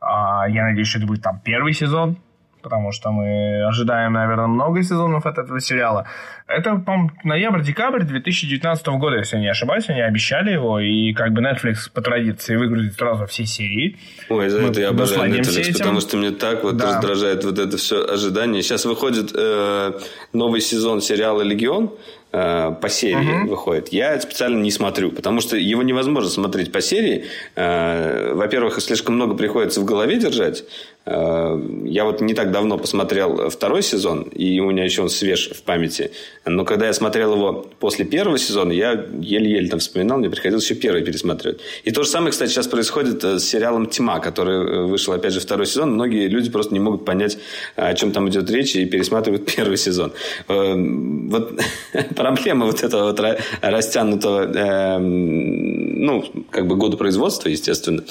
А, 0.00 0.48
я 0.48 0.64
надеюсь, 0.64 0.88
что 0.88 0.98
это 0.98 1.06
будет 1.06 1.22
там 1.22 1.40
первый 1.40 1.72
сезон, 1.72 2.18
потому 2.66 2.90
что 2.90 3.12
мы 3.12 3.64
ожидаем, 3.64 4.14
наверное, 4.14 4.48
много 4.48 4.82
сезонов 4.82 5.24
от 5.24 5.38
этого 5.38 5.60
сериала. 5.60 6.04
Это, 6.48 6.74
по-моему, 6.74 7.12
ноябрь-декабрь 7.22 8.02
2019 8.02 8.86
года, 8.88 9.18
если 9.18 9.36
я 9.36 9.42
не 9.42 9.48
ошибаюсь, 9.48 9.88
они 9.88 10.00
обещали 10.00 10.50
его, 10.50 10.80
и 10.80 11.12
как 11.12 11.32
бы 11.32 11.42
Netflix 11.42 11.88
по 11.94 12.02
традиции 12.02 12.56
выгрузит 12.56 12.94
сразу 12.94 13.26
все 13.26 13.46
серии. 13.46 13.96
Ой, 14.28 14.48
за 14.48 14.60
мы 14.60 14.70
это 14.70 14.80
я 14.80 14.88
обожаю 14.88 15.32
Netflix, 15.32 15.60
этим. 15.60 15.74
потому 15.74 16.00
что 16.00 16.16
мне 16.16 16.32
так 16.32 16.64
вот 16.64 16.76
да. 16.76 16.86
раздражает 16.86 17.44
вот 17.44 17.56
это 17.60 17.76
все 17.76 18.04
ожидание. 18.04 18.62
Сейчас 18.62 18.84
выходит 18.84 19.30
э, 19.32 19.92
новый 20.32 20.60
сезон 20.60 21.00
сериала 21.00 21.42
«Легион», 21.42 21.92
Э, 22.38 22.74
по 22.82 22.90
серии 22.90 23.42
угу. 23.44 23.50
выходит, 23.50 23.88
я 23.92 24.20
специально 24.20 24.60
не 24.60 24.70
смотрю, 24.70 25.10
потому 25.10 25.40
что 25.40 25.56
его 25.56 25.82
невозможно 25.82 26.28
смотреть 26.28 26.70
по 26.70 26.82
серии. 26.82 27.24
Э, 27.54 28.34
во-первых, 28.34 28.78
слишком 28.82 29.14
много 29.14 29.34
приходится 29.34 29.80
в 29.80 29.86
голове 29.86 30.18
держать. 30.18 30.64
Э, 31.06 31.56
я 31.84 32.04
вот 32.04 32.20
не 32.20 32.34
так 32.34 32.50
давно 32.50 32.78
посмотрел 32.78 33.48
второй 33.48 33.82
сезон, 33.82 34.22
и 34.22 34.58
у 34.58 34.70
меня 34.70 34.84
еще 34.84 35.02
он 35.02 35.08
свеж 35.08 35.50
в 35.50 35.62
памяти. 35.62 36.10
Но 36.44 36.64
когда 36.64 36.86
я 36.86 36.92
смотрел 36.92 37.34
его 37.34 37.66
после 37.78 38.04
первого 38.04 38.38
сезона, 38.38 38.72
я 38.72 39.06
еле-еле 39.20 39.68
там 39.68 39.78
вспоминал, 39.78 40.18
мне 40.18 40.28
приходилось 40.28 40.64
еще 40.64 40.74
первый 40.74 41.04
пересматривать. 41.04 41.60
И 41.84 41.92
то 41.92 42.02
же 42.02 42.08
самое, 42.08 42.32
кстати, 42.32 42.50
сейчас 42.50 42.66
происходит 42.66 43.22
с 43.22 43.44
сериалом 43.44 43.86
«Тьма», 43.86 44.18
который 44.18 44.86
вышел, 44.86 45.14
опять 45.14 45.32
же, 45.32 45.40
второй 45.40 45.66
сезон. 45.66 45.92
Многие 45.92 46.26
люди 46.26 46.50
просто 46.50 46.74
не 46.74 46.80
могут 46.80 47.04
понять, 47.04 47.38
о 47.76 47.94
чем 47.94 48.10
там 48.10 48.28
идет 48.28 48.50
речь, 48.50 48.74
и 48.74 48.84
пересматривают 48.84 49.46
первый 49.56 49.76
сезон. 49.76 50.12
Вот 50.48 51.60
проблема 52.16 52.66
вот 52.66 52.82
этого 52.82 53.12
вот 53.12 53.20
растянутого, 53.62 54.52
э, 54.52 54.98
ну, 54.98 56.24
как 56.50 56.66
бы 56.66 56.74
года 56.74 56.96
производства, 56.96 57.48
естественно, 57.48 58.02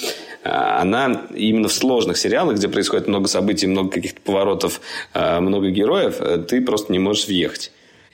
она 0.42 1.26
именно 1.34 1.68
в 1.68 1.72
сложных 1.72 2.16
сериалах, 2.16 2.56
где 2.56 2.68
происходит 2.68 2.85
много 3.06 3.28
событий, 3.28 3.66
много 3.66 3.90
каких-то 3.90 4.20
поворотов, 4.20 4.80
э, 5.14 5.40
много 5.40 5.70
героев, 5.70 6.16
э, 6.20 6.38
ты 6.38 6.60
просто 6.60 6.92
не 6.92 6.98
можешь 6.98 7.26
въехать. 7.26 7.72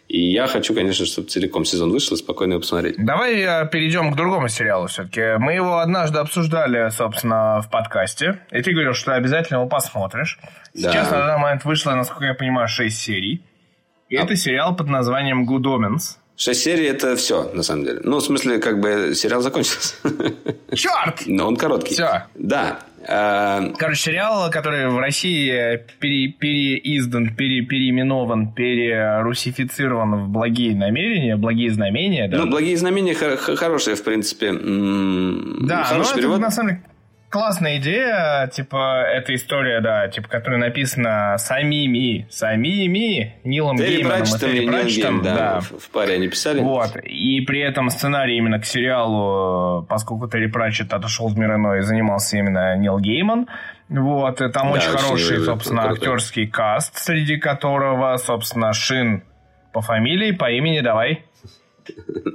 И 0.08 0.30
я 0.32 0.46
хочу, 0.46 0.74
конечно, 0.74 1.06
чтобы 1.06 1.28
целиком 1.28 1.64
сезон 1.64 1.90
вышел 1.90 2.16
и 2.16 2.18
спокойно 2.18 2.52
его 2.52 2.60
посмотреть. 2.60 2.96
Давай 2.98 3.40
э, 3.40 3.68
перейдем 3.70 4.12
к 4.12 4.16
другому 4.16 4.48
сериалу 4.48 4.86
все-таки. 4.86 5.38
Мы 5.38 5.54
его 5.54 5.78
однажды 5.78 6.18
обсуждали, 6.18 6.90
собственно, 6.90 7.62
в 7.62 7.70
подкасте. 7.70 8.40
И 8.50 8.60
ты 8.60 8.72
говорил, 8.72 8.92
что 8.92 9.14
обязательно 9.14 9.58
его 9.58 9.68
посмотришь. 9.68 10.38
Сейчас 10.74 11.08
да. 11.08 11.18
на 11.18 11.26
данный 11.26 11.42
момент 11.42 11.64
вышло, 11.64 11.92
насколько 11.92 12.26
я 12.26 12.34
понимаю, 12.34 12.68
6 12.68 12.94
серий. 12.94 13.42
И 14.10 14.16
а... 14.16 14.24
это 14.24 14.36
сериал 14.36 14.76
под 14.76 14.88
названием 14.88 15.48
Good 15.48 15.64
Omens. 15.64 16.18
Шесть 16.36 16.62
серий 16.62 16.86
это 16.86 17.14
все, 17.16 17.50
на 17.54 17.62
самом 17.62 17.84
деле. 17.84 18.00
Ну, 18.02 18.18
в 18.18 18.22
смысле, 18.22 18.58
как 18.58 18.80
бы 18.80 19.14
сериал 19.14 19.42
закончился. 19.42 19.94
Черт! 20.74 21.22
Но 21.26 21.46
он 21.46 21.56
короткий. 21.56 21.94
Все. 21.94 22.24
Да. 22.34 22.80
А, 23.08 23.72
Короче, 23.78 24.02
сериал, 24.02 24.50
который 24.50 24.88
в 24.88 24.98
России 24.98 25.80
пере, 25.98 26.28
переиздан, 26.28 27.34
пере, 27.34 27.62
переименован, 27.62 28.52
перерусифицирован 28.52 30.24
в 30.24 30.28
благие 30.28 30.74
намерения, 30.76 31.36
благие 31.36 31.70
знамения. 31.70 32.28
Да? 32.28 32.38
Ну, 32.38 32.50
благие 32.50 32.76
знамения 32.76 33.14
хорошие, 33.14 33.96
в 33.96 34.04
принципе. 34.04 34.52
Да, 34.52 35.88
но 35.92 36.02
это, 36.02 36.38
на 36.38 36.50
самом 36.50 36.68
деле, 36.68 36.82
классная 37.32 37.78
идея, 37.78 38.46
типа, 38.52 39.04
эта 39.08 39.34
история, 39.34 39.80
да, 39.80 40.06
типа, 40.08 40.28
которая 40.28 40.60
написана 40.60 41.36
самими, 41.38 42.26
самими 42.30 43.36
Нилом 43.42 43.78
Терри 43.78 43.96
Гейманом 43.96 44.18
Пратчетом 44.18 44.50
и 44.50 44.52
Терри 44.52 44.66
Пратчетом. 44.68 45.22
Да, 45.22 45.34
да. 45.34 45.60
В, 45.60 45.78
в 45.78 45.90
паре 45.90 46.14
они 46.14 46.28
писали. 46.28 46.60
Вот, 46.60 46.94
и 46.96 47.40
при 47.40 47.60
этом 47.60 47.88
сценарий 47.88 48.36
именно 48.36 48.60
к 48.60 48.66
сериалу, 48.66 49.84
поскольку 49.88 50.28
Терри 50.28 50.46
Пратчет 50.46 50.92
отошел 50.92 51.28
в 51.28 51.38
мир 51.38 51.54
иной 51.54 51.78
и 51.78 51.82
занимался 51.82 52.36
именно 52.36 52.76
Нил 52.76 52.98
Гейман, 52.98 53.48
вот, 53.88 54.40
и 54.42 54.50
там 54.50 54.68
да, 54.68 54.74
очень 54.74 54.90
хороший, 54.90 55.36
очень 55.36 55.44
собственно, 55.44 55.82
крутой. 55.82 55.98
актерский 55.98 56.46
каст, 56.46 56.98
среди 56.98 57.38
которого, 57.38 58.14
собственно, 58.18 58.74
Шин 58.74 59.24
по 59.72 59.80
фамилии, 59.80 60.32
по 60.32 60.50
имени, 60.50 60.80
давай. 60.80 61.24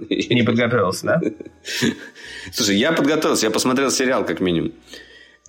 Не 0.10 0.44
подготовился, 0.44 1.06
да? 1.06 1.22
Слушай, 2.52 2.78
я 2.78 2.92
подготовился, 2.92 3.46
я 3.46 3.52
посмотрел 3.52 3.92
сериал 3.92 4.26
как 4.26 4.40
минимум. 4.40 4.74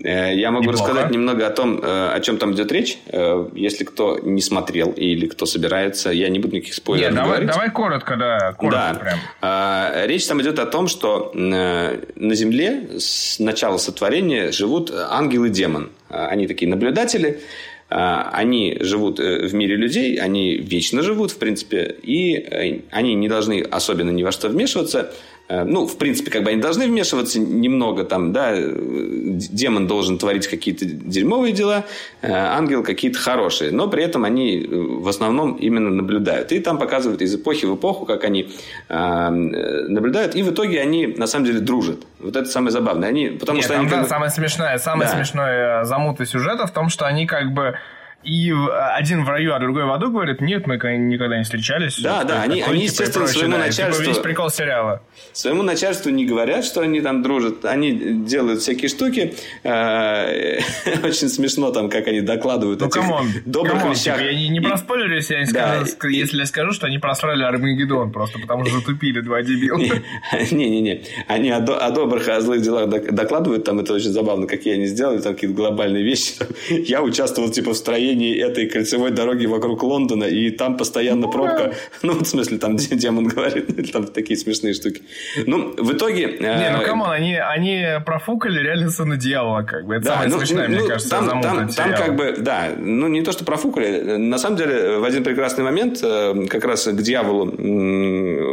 Э, 0.03 0.35
я 0.35 0.51
могу 0.51 0.65
Неплохо. 0.65 0.85
рассказать 0.85 1.11
немного 1.11 1.47
о 1.47 1.51
том, 1.51 1.81
э, 1.83 2.11
о 2.11 2.21
чем 2.21 2.39
там 2.39 2.53
идет 2.53 2.71
речь. 2.71 2.99
Э, 3.07 3.49
если 3.55 3.85
кто 3.85 4.19
не 4.19 4.41
смотрел 4.41 4.93
или 4.93 5.27
кто 5.27 5.45
собирается, 5.47 6.11
я 6.11 6.29
не 6.29 6.39
буду 6.39 6.57
никаких 6.57 6.75
спойлеров 6.75 7.13
Нет, 7.13 7.17
давай, 7.17 7.31
говорить. 7.31 7.51
Давай 7.51 7.71
коротко, 7.71 8.17
да. 8.17 8.53
Коротко 8.53 9.19
да. 9.41 9.91
Прям. 9.91 10.09
Речь 10.09 10.27
там 10.27 10.41
идет 10.41 10.59
о 10.59 10.67
том, 10.67 10.89
что 10.89 11.33
на 11.35 12.35
Земле 12.35 12.99
с 12.99 13.39
начала 13.39 13.79
сотворения 13.79 14.53
живут 14.53 14.93
ангел 14.93 15.45
и 15.45 15.51
демон. 15.51 15.91
Они 16.09 16.47
такие 16.47 16.71
наблюдатели. 16.71 17.41
Они 17.89 18.77
живут 18.81 19.19
в 19.19 19.55
мире 19.55 19.77
людей, 19.77 20.17
они 20.17 20.57
вечно 20.57 21.03
живут, 21.03 21.31
в 21.31 21.39
принципе, 21.39 21.97
и 22.03 22.83
они 22.91 23.15
не 23.15 23.29
должны 23.29 23.63
особенно 23.63 24.11
ни 24.11 24.23
во 24.23 24.31
что 24.31 24.49
вмешиваться. 24.49 25.13
Э, 25.49 25.65
ну, 25.65 25.87
в 25.87 25.97
принципе, 25.97 26.31
как 26.31 26.43
бы 26.45 26.51
они 26.51 26.61
должны 26.61 26.87
вмешиваться 26.87 27.41
немного 27.41 28.05
там, 28.05 28.33
да, 28.33 28.55
демон 28.55 29.87
должен 29.87 30.19
творить 30.19 30.47
какие-то 30.47 30.85
дерьмовые 30.85 31.53
дела, 31.53 31.85
э, 32.21 32.31
ангел 32.31 32.83
какие-то 32.83 33.19
хорошие, 33.19 33.71
но 33.71 33.89
при 33.89 34.05
этом 34.05 34.25
они 34.25 34.63
э, 34.63 34.69
в 34.71 35.09
основном 35.09 35.55
именно 35.55 35.91
наблюдают. 35.91 36.53
И 36.53 36.61
там 36.61 36.79
показывают 36.79 37.23
из 37.23 37.35
эпохи 37.35 37.65
в 37.65 37.77
эпоху, 37.77 38.05
как 38.07 38.25
они 38.25 38.51
наблюдают, 38.89 40.35
и 40.35 40.43
в 40.43 40.53
итоге 40.53 40.81
они 40.81 41.07
на 41.07 41.27
самом 41.27 41.47
деле 41.47 41.61
дружат. 41.61 42.01
Вот 42.19 42.37
это 42.37 42.49
самое 42.49 42.71
забавное. 42.71 43.09
Они, 43.09 43.29
потому 43.29 43.57
Нет, 43.57 43.65
что 43.65 43.75
там, 43.75 43.83
они, 43.83 43.91
да, 43.91 43.97
как 43.97 44.05
бы... 44.05 44.09
самое 44.09 44.31
смешное, 44.31 44.79
самое 44.79 45.11
да. 45.11 45.17
смешное 45.17 45.85
замуты 45.85 46.27
сюжета 46.27 46.67
в 46.67 46.73
том, 46.73 46.89
что 46.89 47.07
они 47.07 47.27
как 47.27 47.53
бы 47.53 47.79
и 48.25 48.53
один 48.97 49.25
в 49.25 49.29
раю, 49.29 49.55
а 49.55 49.61
другой 49.61 49.85
в 49.85 49.93
аду 49.93 50.11
говорит, 50.11 50.41
нет, 50.41 50.67
мы 50.67 50.75
никогда 50.77 51.39
не 51.39 51.45
встречались. 51.45 52.01
Да, 52.01 52.25
да, 52.25 52.43
они, 52.43 52.61
они 52.63 52.63
типа, 52.63 52.75
естественно, 52.75 53.25
прочее, 53.27 53.39
своему 53.39 53.53
да, 53.53 53.59
начальству... 53.59 54.03
Типа 54.03 54.15
весь 54.15 54.23
прикол 54.23 54.51
сериала. 54.51 55.03
Своему 55.33 55.63
начальству 55.63 56.11
не 56.11 56.27
говорят, 56.27 56.65
что 56.65 56.81
они 56.81 57.01
там 57.01 57.23
дружат. 57.23 57.65
Они 57.65 57.93
делают 57.93 58.61
всякие 58.61 58.89
штуки. 58.89 59.35
Э, 59.63 60.59
очень 61.05 61.29
смешно 61.29 61.71
там, 61.71 61.89
как 61.89 62.09
они 62.09 62.21
докладывают 62.21 62.81
ну, 62.81 62.89
come 62.89 63.12
on, 63.12 63.29
добрых 63.47 63.75
come 63.79 63.87
on, 63.87 63.93
вещах. 63.93 64.19
Типа, 64.19 64.29
я 64.29 64.49
не 64.49 64.61
проспойлерю, 64.61 65.15
если 65.15 65.35
я, 65.35 65.45
не 65.45 65.53
да, 65.53 65.87
скажу, 65.87 66.13
если 66.13 66.39
я 66.39 66.47
скажу, 66.47 66.73
что 66.73 66.89
они 66.89 66.99
просрали 66.99 67.45
Армагеддон, 67.45 68.11
просто 68.11 68.41
потому 68.41 68.67
что 68.67 68.81
затупили 68.81 69.21
два 69.21 69.43
дебила. 69.43 69.79
Не-не-не. 70.51 71.05
Они 71.29 71.51
о, 71.51 71.59
о 71.59 71.91
добрых, 71.93 72.27
о 72.29 72.41
злых 72.41 72.63
делах 72.63 72.89
докладывают. 72.89 73.63
Там 73.63 73.79
это 73.79 73.95
очень 73.95 74.11
забавно, 74.11 74.49
какие 74.49 74.75
они 74.75 74.87
сделали. 74.87 75.21
Там 75.21 75.35
какие-то 75.35 75.55
глобальные 75.55 76.03
вещи. 76.03 76.33
Я 76.69 77.01
участвовал 77.01 77.49
типа 77.51 77.75
в 77.75 77.77
строении 77.77 78.08
построении 78.09 78.39
этой 78.39 78.67
кольцевой 78.67 79.11
дороги 79.11 79.47
вокруг 79.47 79.83
Лондона, 79.83 80.25
и 80.25 80.51
там 80.51 80.77
постоянно 80.77 81.27
ну, 81.27 81.33
пробка. 81.33 81.73
Ну, 82.03 82.13
в 82.13 82.25
смысле, 82.25 82.59
там 82.59 82.77
демон 82.77 83.29
говорит, 83.29 83.93
там 83.93 84.07
такие 84.07 84.39
смешные 84.39 84.75
штуки. 84.75 85.03
Ну, 85.47 85.75
в 85.77 85.93
итоге... 85.93 86.37
Э, 86.41 86.59
не, 86.59 86.79
ну, 86.79 86.85
come 86.85 87.00
on, 87.00 87.11
они, 87.11 87.37
они 87.37 87.85
профукали 88.07 88.63
реально 88.63 88.91
сына 88.91 89.17
дьявола, 89.17 89.63
как 89.63 89.87
бы. 89.87 89.97
Это 89.97 90.05
да, 90.05 90.11
самое 90.13 90.31
ну, 90.31 90.39
смешное, 90.39 90.69
ну, 90.69 90.79
мне 90.79 90.89
кажется, 90.89 91.11
там, 91.11 91.43
там, 91.43 91.69
там 91.69 91.95
как 91.95 92.17
бы, 92.17 92.35
да, 92.39 92.69
ну, 92.79 93.09
не 93.09 93.23
то, 93.23 93.33
что 93.33 93.45
профукали. 93.45 94.17
На 94.17 94.39
самом 94.39 94.57
деле, 94.57 94.99
в 94.99 95.05
один 95.05 95.25
прекрасный 95.25 95.65
момент 95.65 96.01
э, 96.03 96.47
как 96.49 96.65
раз 96.65 96.85
к 96.85 97.03
дьяволу 97.03 97.51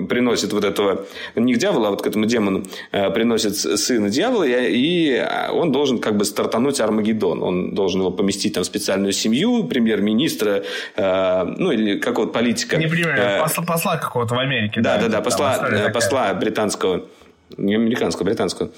приносит 0.07 0.53
вот 0.53 0.63
этого, 0.63 1.05
не 1.35 1.53
к 1.53 1.57
дьяволу, 1.57 1.85
а 1.85 1.89
вот 1.91 2.01
к 2.01 2.07
этому 2.07 2.25
демону 2.25 2.63
э, 2.91 3.09
приносит 3.11 3.55
сына 3.55 4.09
дьявола, 4.09 4.45
и 4.47 5.23
он 5.51 5.71
должен 5.71 5.99
как 5.99 6.17
бы 6.17 6.25
стартануть 6.25 6.79
Армагеддон. 6.79 7.43
Он 7.43 7.75
должен 7.75 8.01
его 8.01 8.11
поместить 8.11 8.53
там 8.53 8.63
в 8.63 8.67
специальную 8.67 9.13
семью, 9.13 9.44
семью 9.45 9.63
премьер-министра, 9.65 10.63
э, 10.95 11.43
ну 11.57 11.71
или 11.71 11.99
какого-то 11.99 12.33
политика. 12.33 12.77
Не 12.77 12.87
премьер, 12.87 13.15
э, 13.17 13.39
посла, 13.39 13.63
посла 13.63 13.97
какого-то 13.97 14.35
в 14.35 14.39
Америке. 14.39 14.81
Да, 14.81 14.97
да, 14.97 15.07
да, 15.07 15.21
посла, 15.21 15.67
э, 15.69 15.89
посла 15.89 16.33
британского, 16.33 17.05
не 17.57 17.75
американского, 17.75 18.25
британского. 18.25 18.69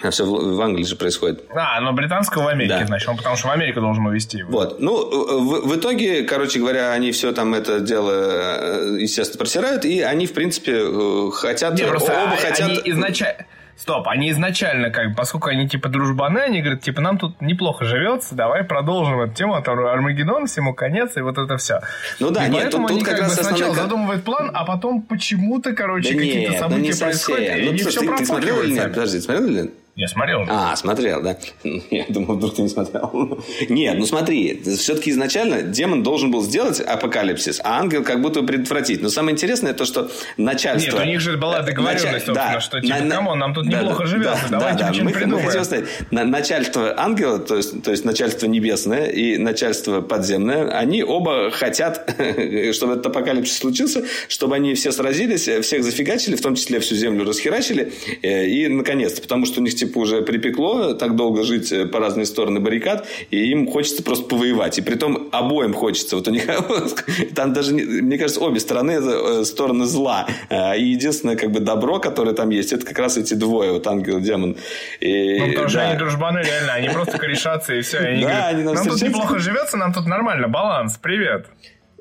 А 0.00 0.10
все 0.10 0.24
в, 0.24 0.60
Англии 0.60 0.84
же 0.84 0.96
происходит. 0.96 1.44
А, 1.54 1.80
но 1.80 1.92
британского 1.92 2.44
в 2.44 2.48
Америке, 2.48 2.80
да. 2.80 2.86
значит, 2.86 3.08
он 3.08 3.16
потому 3.16 3.36
что 3.36 3.48
в 3.48 3.50
Америку 3.52 3.80
должен 3.80 4.04
увезти 4.04 4.38
его. 4.38 4.50
Вот. 4.50 4.80
Ну, 4.80 5.40
в, 5.40 5.68
в 5.68 5.76
итоге, 5.76 6.24
короче 6.24 6.58
говоря, 6.58 6.92
они 6.92 7.12
все 7.12 7.32
там 7.32 7.54
это 7.54 7.78
дело, 7.78 8.10
э, 8.10 8.96
естественно, 8.98 9.38
просирают, 9.38 9.84
и 9.84 10.00
они, 10.00 10.26
в 10.26 10.32
принципе, 10.32 10.72
э, 10.74 11.30
хотят... 11.32 11.74
Не, 11.74 11.84
просто 11.84 12.12
оба 12.20 12.36
хотят... 12.36 12.68
Они 12.68 12.80
изначально 12.84 13.46
Стоп, 13.76 14.06
они 14.08 14.30
изначально, 14.30 14.90
как 14.90 15.16
поскольку 15.16 15.48
они 15.48 15.68
типа 15.68 15.88
дружбаны, 15.88 16.38
они 16.40 16.60
говорят, 16.60 16.82
типа, 16.82 17.00
нам 17.00 17.18
тут 17.18 17.40
неплохо 17.40 17.84
живется, 17.84 18.34
давай 18.34 18.64
продолжим 18.64 19.20
эту 19.20 19.34
тему, 19.34 19.54
а 19.54 19.58
Армагеддон, 19.58 20.46
всему 20.46 20.74
конец, 20.74 21.16
и 21.16 21.20
вот 21.20 21.38
это 21.38 21.56
все. 21.56 21.80
Ну 22.20 22.30
да, 22.30 22.46
и 22.46 22.50
нет, 22.50 22.70
тут, 22.70 22.88
они 22.88 23.00
тут 23.00 23.08
как, 23.08 23.18
как 23.18 23.28
бы 23.28 23.34
сначала 23.34 23.54
основной... 23.54 23.76
задумывают 23.76 24.24
план, 24.24 24.50
а 24.54 24.64
потом 24.64 25.02
почему-то, 25.02 25.72
короче, 25.72 26.12
да 26.12 26.18
какие-то 26.18 26.50
нет, 26.52 26.60
события 26.60 26.80
ну 26.80 26.86
не 26.86 27.00
происходят, 27.00 27.58
и 27.58 27.62
ну, 27.62 27.70
они 27.70 27.78
слушай, 27.78 27.98
все 27.98 28.10
ты, 28.10 28.16
ты 28.16 28.26
смотрел 28.26 28.62
или 28.62 28.72
нет? 28.72 28.88
Подожди, 28.90 29.20
смотрел 29.20 29.46
или 29.46 29.60
нет? 29.62 29.70
Я 29.94 30.08
смотрел. 30.08 30.46
А, 30.48 30.74
смотрел, 30.74 31.22
да? 31.22 31.36
Я 31.90 32.06
думал, 32.08 32.36
вдруг 32.36 32.56
ты 32.56 32.62
не 32.62 32.68
смотрел. 32.70 33.44
Нет, 33.68 33.98
ну 33.98 34.06
смотри, 34.06 34.62
все-таки 34.78 35.10
изначально 35.10 35.60
демон 35.60 36.02
должен 36.02 36.30
был 36.30 36.42
сделать 36.42 36.80
апокалипсис, 36.80 37.60
а 37.62 37.78
ангел 37.78 38.02
как 38.02 38.22
будто 38.22 38.42
предотвратить. 38.42 39.02
Но 39.02 39.10
самое 39.10 39.34
интересное 39.34 39.74
то, 39.74 39.84
что 39.84 40.10
начальство... 40.38 40.96
Нет, 40.96 41.06
у 41.06 41.10
них 41.10 41.20
же 41.20 41.36
была 41.36 41.60
договоренность, 41.60 42.26
Началь... 42.26 42.54
да, 42.54 42.60
что 42.60 42.80
типа, 42.80 43.00
на... 43.00 43.16
come 43.16 43.29
on, 43.29 43.38
нам 43.38 43.52
тут 43.52 43.68
да, 43.68 43.80
неплохо 43.82 44.04
да, 44.04 44.06
живется, 44.06 44.44
да, 44.48 44.58
давайте 44.60 44.78
да, 44.78 44.92
да. 44.92 44.96
Мы, 44.96 45.26
мы 45.26 45.42
хотим 45.42 45.64
сказать, 45.64 45.84
начальство 46.10 46.98
ангела, 46.98 47.38
то 47.38 47.56
есть, 47.56 47.82
то 47.82 47.90
есть 47.90 48.06
начальство 48.06 48.46
небесное 48.46 49.08
и 49.08 49.36
начальство 49.36 50.00
подземное, 50.00 50.70
они 50.70 51.02
оба 51.02 51.50
хотят, 51.50 52.14
чтобы 52.72 52.94
этот 52.94 53.08
апокалипсис 53.08 53.58
случился, 53.58 54.04
чтобы 54.28 54.56
они 54.56 54.72
все 54.72 54.90
сразились, 54.90 55.42
всех 55.42 55.84
зафигачили, 55.84 56.34
в 56.34 56.40
том 56.40 56.54
числе 56.54 56.80
всю 56.80 56.94
землю 56.94 57.26
расхерачили, 57.26 57.92
э, 58.22 58.46
и 58.46 58.68
наконец-то, 58.68 59.20
потому 59.20 59.44
что 59.44 59.60
у 59.60 59.62
них 59.62 59.81
типа 59.82 59.98
уже 59.98 60.22
припекло 60.22 60.94
так 60.94 61.16
долго 61.16 61.42
жить 61.42 61.72
э, 61.72 61.86
по 61.86 61.98
разные 61.98 62.26
стороны 62.26 62.60
баррикад, 62.60 63.06
и 63.30 63.50
им 63.50 63.66
хочется 63.66 64.02
просто 64.02 64.24
повоевать. 64.28 64.78
И 64.78 64.82
при 64.82 64.94
том 64.94 65.28
обоим 65.32 65.74
хочется. 65.74 66.16
Вот 66.16 66.28
у 66.28 66.30
них 66.30 66.46
там 67.34 67.52
даже, 67.52 67.74
мне 67.74 68.18
кажется, 68.18 68.40
обе 68.40 68.60
стороны 68.60 68.92
это 68.92 69.40
э, 69.40 69.44
стороны 69.44 69.86
зла. 69.86 70.26
Э, 70.50 70.76
и 70.78 70.84
единственное 70.84 71.36
как 71.36 71.50
бы 71.50 71.60
добро, 71.60 71.98
которое 71.98 72.34
там 72.34 72.50
есть, 72.50 72.72
это 72.72 72.86
как 72.86 72.98
раз 72.98 73.16
эти 73.16 73.34
двое, 73.34 73.72
вот 73.72 73.86
ангел 73.86 74.18
и 74.18 74.20
демон. 74.20 74.56
И, 75.00 75.38
ну, 75.38 75.46
потому 75.48 75.64
да. 75.64 75.68
что 75.68 75.88
они 75.88 75.98
дружбаны 75.98 76.38
реально, 76.38 76.72
они 76.74 76.88
просто 76.88 77.18
корешатся 77.18 77.74
и 77.74 77.80
все. 77.80 77.98
Они 77.98 78.22
да, 78.22 78.28
говорят, 78.28 78.54
они 78.54 78.62
нам, 78.62 78.74
нам 78.74 78.88
тут 78.88 79.02
неплохо 79.02 79.38
живется, 79.38 79.76
нам 79.76 79.92
тут 79.92 80.06
нормально, 80.06 80.48
баланс, 80.48 80.98
привет. 81.02 81.46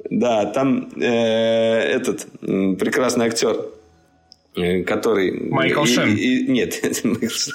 Да, 0.10 0.46
там 0.46 0.90
э, 1.00 1.06
этот 1.06 2.28
прекрасный 2.80 3.26
актер 3.26 3.56
который... 4.86 5.50
Майкл 5.50 5.86
Шен. 5.86 6.16
И, 6.16 6.20
и, 6.20 6.52
нет, 6.52 6.84
из, 6.84 7.50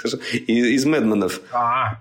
из 0.47 0.85
Мэдменов. 0.87 1.41
А, 1.53 1.99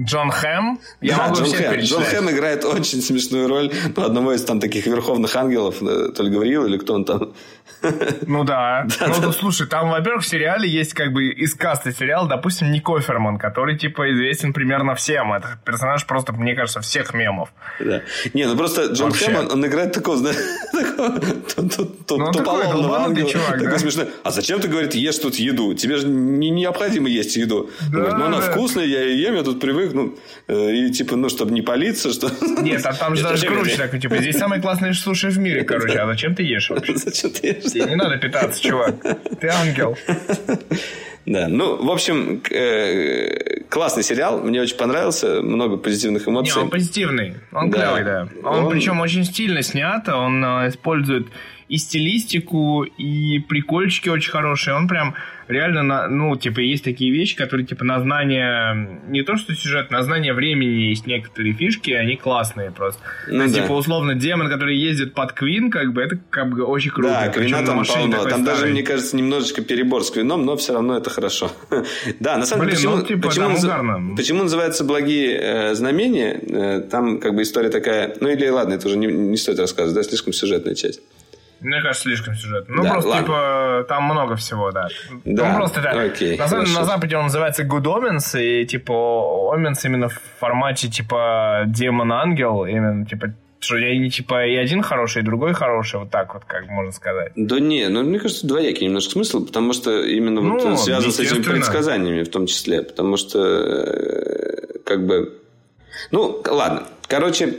Джон 0.00 0.30
Хэм? 0.30 0.80
Я 1.00 1.16
да, 1.16 1.28
могу 1.28 1.36
Джон 1.36 1.52
Хэм. 1.52 1.80
Джон 1.80 2.02
Хэм 2.02 2.30
играет 2.30 2.64
очень 2.64 3.00
смешную 3.00 3.48
роль 3.48 3.72
ну, 3.94 4.02
одного 4.04 4.32
из 4.32 4.44
там 4.44 4.58
таких 4.58 4.86
верховных 4.86 5.36
ангелов, 5.36 5.80
э, 5.82 6.08
то 6.08 6.22
ли 6.24 6.30
говорил, 6.30 6.66
или 6.66 6.78
кто 6.78 6.94
он 6.94 7.04
там. 7.04 7.32
Ну 8.26 8.44
да. 8.44 8.86
да 8.98 9.06
ну, 9.08 9.20
да. 9.20 9.32
слушай, 9.32 9.68
там, 9.68 9.90
во-первых, 9.90 10.24
в 10.24 10.28
сериале 10.28 10.68
есть 10.68 10.94
как 10.94 11.12
бы 11.12 11.26
из 11.28 11.54
касты 11.54 11.92
сериала, 11.92 12.28
допустим, 12.28 12.72
Ник 12.72 12.88
Оферман, 12.88 13.38
который, 13.38 13.78
типа, 13.78 14.12
известен 14.12 14.52
примерно 14.52 14.96
всем. 14.96 15.32
Это 15.32 15.60
персонаж 15.64 16.04
просто, 16.06 16.32
мне 16.32 16.56
кажется, 16.56 16.80
всех 16.80 17.14
мемов. 17.14 17.50
Да. 17.78 18.02
Не, 18.32 18.46
ну 18.46 18.56
просто 18.56 18.86
Джон 18.86 19.10
Вообще. 19.10 19.26
Хэм, 19.26 19.36
он, 19.36 19.52
он 19.52 19.66
играет 19.66 19.92
такого, 19.92 20.16
знаешь, 20.16 20.36
ну, 20.36 20.42
туполомного 21.56 23.04
ангела. 23.04 23.28
Чувак, 23.28 23.62
такой 23.62 23.78
смешной. 23.78 24.08
А 24.22 24.30
зачем 24.30 24.60
ты, 24.60 24.68
говорит, 24.68 24.94
ешь 24.94 25.18
тут 25.18 25.36
еду? 25.36 25.74
Тебе 25.74 25.96
же 25.96 26.06
не 26.06 26.50
необходимо 26.50 27.08
есть 27.08 27.36
еду. 27.36 27.70
Ну 27.92 28.06
она 28.06 28.40
вкусная, 28.40 28.84
я 28.84 29.02
ее 29.02 29.22
ем, 29.22 29.34
я 29.34 29.42
тут 29.42 29.60
привык, 29.60 29.92
ну, 29.92 30.16
э, 30.48 30.74
и 30.74 30.90
типа, 30.90 31.16
ну, 31.16 31.28
чтобы 31.28 31.52
не 31.52 31.62
палиться, 31.62 32.12
что... 32.12 32.30
Нет, 32.62 32.84
а 32.84 32.92
там 32.92 33.16
же 33.16 33.22
даже 33.22 33.46
круче 33.46 33.76
такой, 33.76 34.00
типа, 34.00 34.16
здесь 34.18 34.36
самые 34.36 34.60
классные 34.60 34.94
суши 34.94 35.28
в 35.28 35.38
мире, 35.38 35.64
короче, 35.64 35.98
а 35.98 36.06
зачем 36.06 36.34
ты 36.34 36.42
ешь 36.42 36.70
вообще? 36.70 36.96
Зачем 37.04 37.30
ты 37.30 37.46
ешь? 37.48 37.74
Не 37.74 37.96
надо 37.96 38.16
питаться, 38.16 38.62
чувак. 38.62 38.94
Ты 39.40 39.48
ангел. 39.48 39.96
Да, 41.26 41.48
ну, 41.48 41.82
в 41.82 41.90
общем, 41.90 42.42
э, 42.50 43.60
классный 43.70 44.02
сериал, 44.02 44.40
мне 44.40 44.60
очень 44.60 44.76
понравился, 44.76 45.40
много 45.40 45.76
позитивных 45.78 46.28
эмоций. 46.28 46.54
Не, 46.54 46.62
он 46.64 46.70
позитивный, 46.70 47.36
он 47.52 47.70
да. 47.70 47.78
клевый, 47.78 48.04
да. 48.04 48.28
Он, 48.42 48.64
он, 48.64 48.70
причем 48.70 49.00
очень 49.00 49.24
стильно 49.24 49.62
снят, 49.62 50.06
он 50.08 50.44
э, 50.44 50.68
использует 50.68 51.26
и 51.68 51.76
стилистику, 51.76 52.84
и 52.84 53.38
прикольчики 53.40 54.08
очень 54.08 54.30
хорошие. 54.30 54.76
Он 54.76 54.88
прям 54.88 55.14
реально, 55.48 55.82
на, 55.82 56.08
ну, 56.08 56.36
типа, 56.36 56.60
есть 56.60 56.84
такие 56.84 57.12
вещи, 57.12 57.36
которые, 57.36 57.66
типа, 57.66 57.84
на 57.84 58.00
знание, 58.00 59.00
не 59.08 59.22
то 59.22 59.36
что 59.36 59.54
сюжет, 59.54 59.90
на 59.90 60.02
знание 60.02 60.32
времени 60.32 60.88
есть 60.88 61.06
некоторые 61.06 61.54
фишки, 61.54 61.90
они 61.90 62.16
классные 62.16 62.70
просто. 62.70 63.00
Ну, 63.28 63.42
есть, 63.42 63.54
да. 63.54 63.62
типа, 63.62 63.72
условно, 63.72 64.14
демон, 64.14 64.48
который 64.48 64.76
ездит 64.76 65.14
под 65.14 65.32
Квин, 65.32 65.70
как 65.70 65.92
бы, 65.92 66.02
это 66.02 66.18
как 66.30 66.50
бы 66.50 66.64
очень 66.64 66.90
круто. 66.90 67.10
Да, 67.10 67.28
Квина 67.28 67.64
там 67.64 67.84
полно. 67.84 68.24
Там 68.24 68.44
даже, 68.44 68.66
мне 68.66 68.82
кажется, 68.82 69.16
немножечко 69.16 69.62
перебор 69.62 70.04
с 70.04 70.10
Квином, 70.10 70.44
но 70.44 70.56
все 70.56 70.74
равно 70.74 70.96
это 70.96 71.10
хорошо. 71.10 71.50
да, 72.20 72.38
на 72.38 72.46
самом 72.46 72.66
деле, 72.66 72.76
почему, 72.76 72.96
ну, 72.96 73.02
типа, 73.04 73.28
почему, 73.28 73.48
наз... 73.48 74.16
почему 74.16 74.44
«Благие 74.84 75.38
э, 75.40 75.74
знамения»? 75.74 76.40
Э, 76.48 76.80
там, 76.80 77.18
как 77.20 77.34
бы, 77.34 77.42
история 77.42 77.70
такая... 77.70 78.16
Ну, 78.20 78.28
или, 78.28 78.48
ладно, 78.48 78.74
это 78.74 78.86
уже 78.86 78.96
не, 78.96 79.06
не 79.06 79.36
стоит 79.36 79.58
рассказывать, 79.58 79.94
да, 79.94 80.02
слишком 80.02 80.32
сюжетная 80.32 80.74
часть. 80.74 81.00
Мне 81.64 81.80
кажется, 81.80 82.02
слишком 82.02 82.34
сюжетно. 82.34 82.76
Ну, 82.76 82.82
да, 82.82 82.90
просто, 82.90 83.08
ладно. 83.08 83.24
типа, 83.24 83.86
там 83.88 84.04
много 84.04 84.36
всего, 84.36 84.70
да. 84.70 84.88
Да, 85.24 85.50
ну, 85.50 85.56
просто, 85.56 85.80
да. 85.80 85.90
Окей, 85.90 86.36
на, 86.36 86.46
самом, 86.46 86.70
на 86.72 86.84
Западе 86.84 87.16
он 87.16 87.24
называется 87.24 87.62
Good 87.62 87.84
Omens, 87.84 88.38
и, 88.38 88.66
типа, 88.66 88.92
Omens 88.92 89.80
именно 89.84 90.10
в 90.10 90.20
формате, 90.38 90.88
типа, 90.88 91.62
демон-ангел, 91.66 92.66
именно, 92.66 93.06
типа, 93.06 93.34
что 93.60 93.78
я 93.78 93.96
не 93.98 94.10
типа 94.10 94.46
и 94.46 94.56
один 94.56 94.82
хороший, 94.82 95.22
и 95.22 95.24
другой 95.24 95.54
хороший, 95.54 96.00
вот 96.00 96.10
так 96.10 96.34
вот, 96.34 96.44
как 96.44 96.68
можно 96.68 96.92
сказать. 96.92 97.32
Да 97.34 97.58
не, 97.58 97.88
ну 97.88 98.02
мне 98.02 98.18
кажется, 98.18 98.46
двоякий 98.46 98.86
немножко 98.86 99.12
смысл, 99.12 99.46
потому 99.46 99.72
что 99.72 100.04
именно 100.04 100.42
ну, 100.42 100.58
вот 100.58 100.78
связан 100.78 101.10
с 101.10 101.18
этими 101.18 101.42
предсказаниями 101.42 102.24
в 102.24 102.28
том 102.28 102.46
числе, 102.46 102.82
потому 102.82 103.16
что 103.16 103.38
э, 103.38 104.78
как 104.84 105.06
бы... 105.06 105.32
Ну, 106.10 106.42
ладно. 106.46 106.82
Короче, 107.08 107.54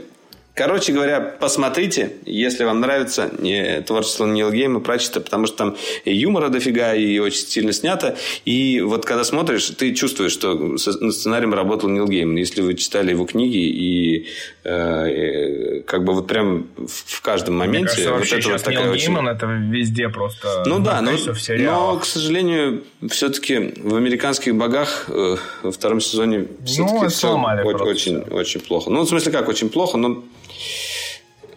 Короче 0.56 0.92
говоря, 0.92 1.20
посмотрите, 1.20 2.12
если 2.24 2.64
вам 2.64 2.80
нравится 2.80 3.30
не, 3.40 3.82
творчество 3.82 4.24
Нил 4.24 4.50
Гейма, 4.50 4.80
Пратчета, 4.80 5.20
потому 5.20 5.46
что 5.46 5.54
там 5.58 5.76
и 6.06 6.14
юмора 6.14 6.48
дофига, 6.48 6.94
и 6.94 7.18
очень 7.18 7.40
стильно 7.40 7.74
снято. 7.74 8.16
И 8.46 8.80
вот 8.80 9.04
когда 9.04 9.22
смотришь, 9.24 9.66
ты 9.76 9.94
чувствуешь, 9.94 10.32
что 10.32 10.54
над 10.54 10.80
сценарием 10.80 11.52
работал 11.52 11.90
Нил 11.90 12.08
Гейман. 12.08 12.36
Если 12.36 12.62
вы 12.62 12.72
читали 12.72 13.10
его 13.10 13.26
книги, 13.26 13.58
и 13.58 14.28
э, 14.64 15.82
как 15.82 16.04
бы 16.04 16.14
вот 16.14 16.26
прям 16.26 16.68
в 16.78 17.20
каждом 17.20 17.56
моменте... 17.58 18.08
Мне 18.08 18.08
кажется, 18.08 18.36
вот 18.36 18.40
это 18.40 18.48
вот 18.48 18.62
такая 18.62 18.84
Нил 18.84 18.92
очень... 18.92 19.08
Гейман 19.08 19.28
это 19.28 19.44
везде 19.44 20.08
просто... 20.08 20.62
Ну 20.64 20.78
да, 20.78 21.02
но, 21.02 21.10
но, 21.58 21.98
к 21.98 22.06
сожалению, 22.06 22.82
все-таки 23.10 23.74
в 23.76 23.94
американских 23.94 24.54
богах 24.54 25.04
э, 25.08 25.36
во 25.62 25.70
втором 25.70 26.00
сезоне 26.00 26.46
все-таки 26.64 27.02
ну, 27.02 27.08
все 27.10 27.36
очень, 27.36 28.16
очень, 28.16 28.18
очень 28.20 28.60
плохо. 28.60 28.88
Ну, 28.88 29.02
в 29.02 29.06
смысле 29.06 29.32
как, 29.32 29.50
очень 29.50 29.68
плохо, 29.68 29.98
но 29.98 30.24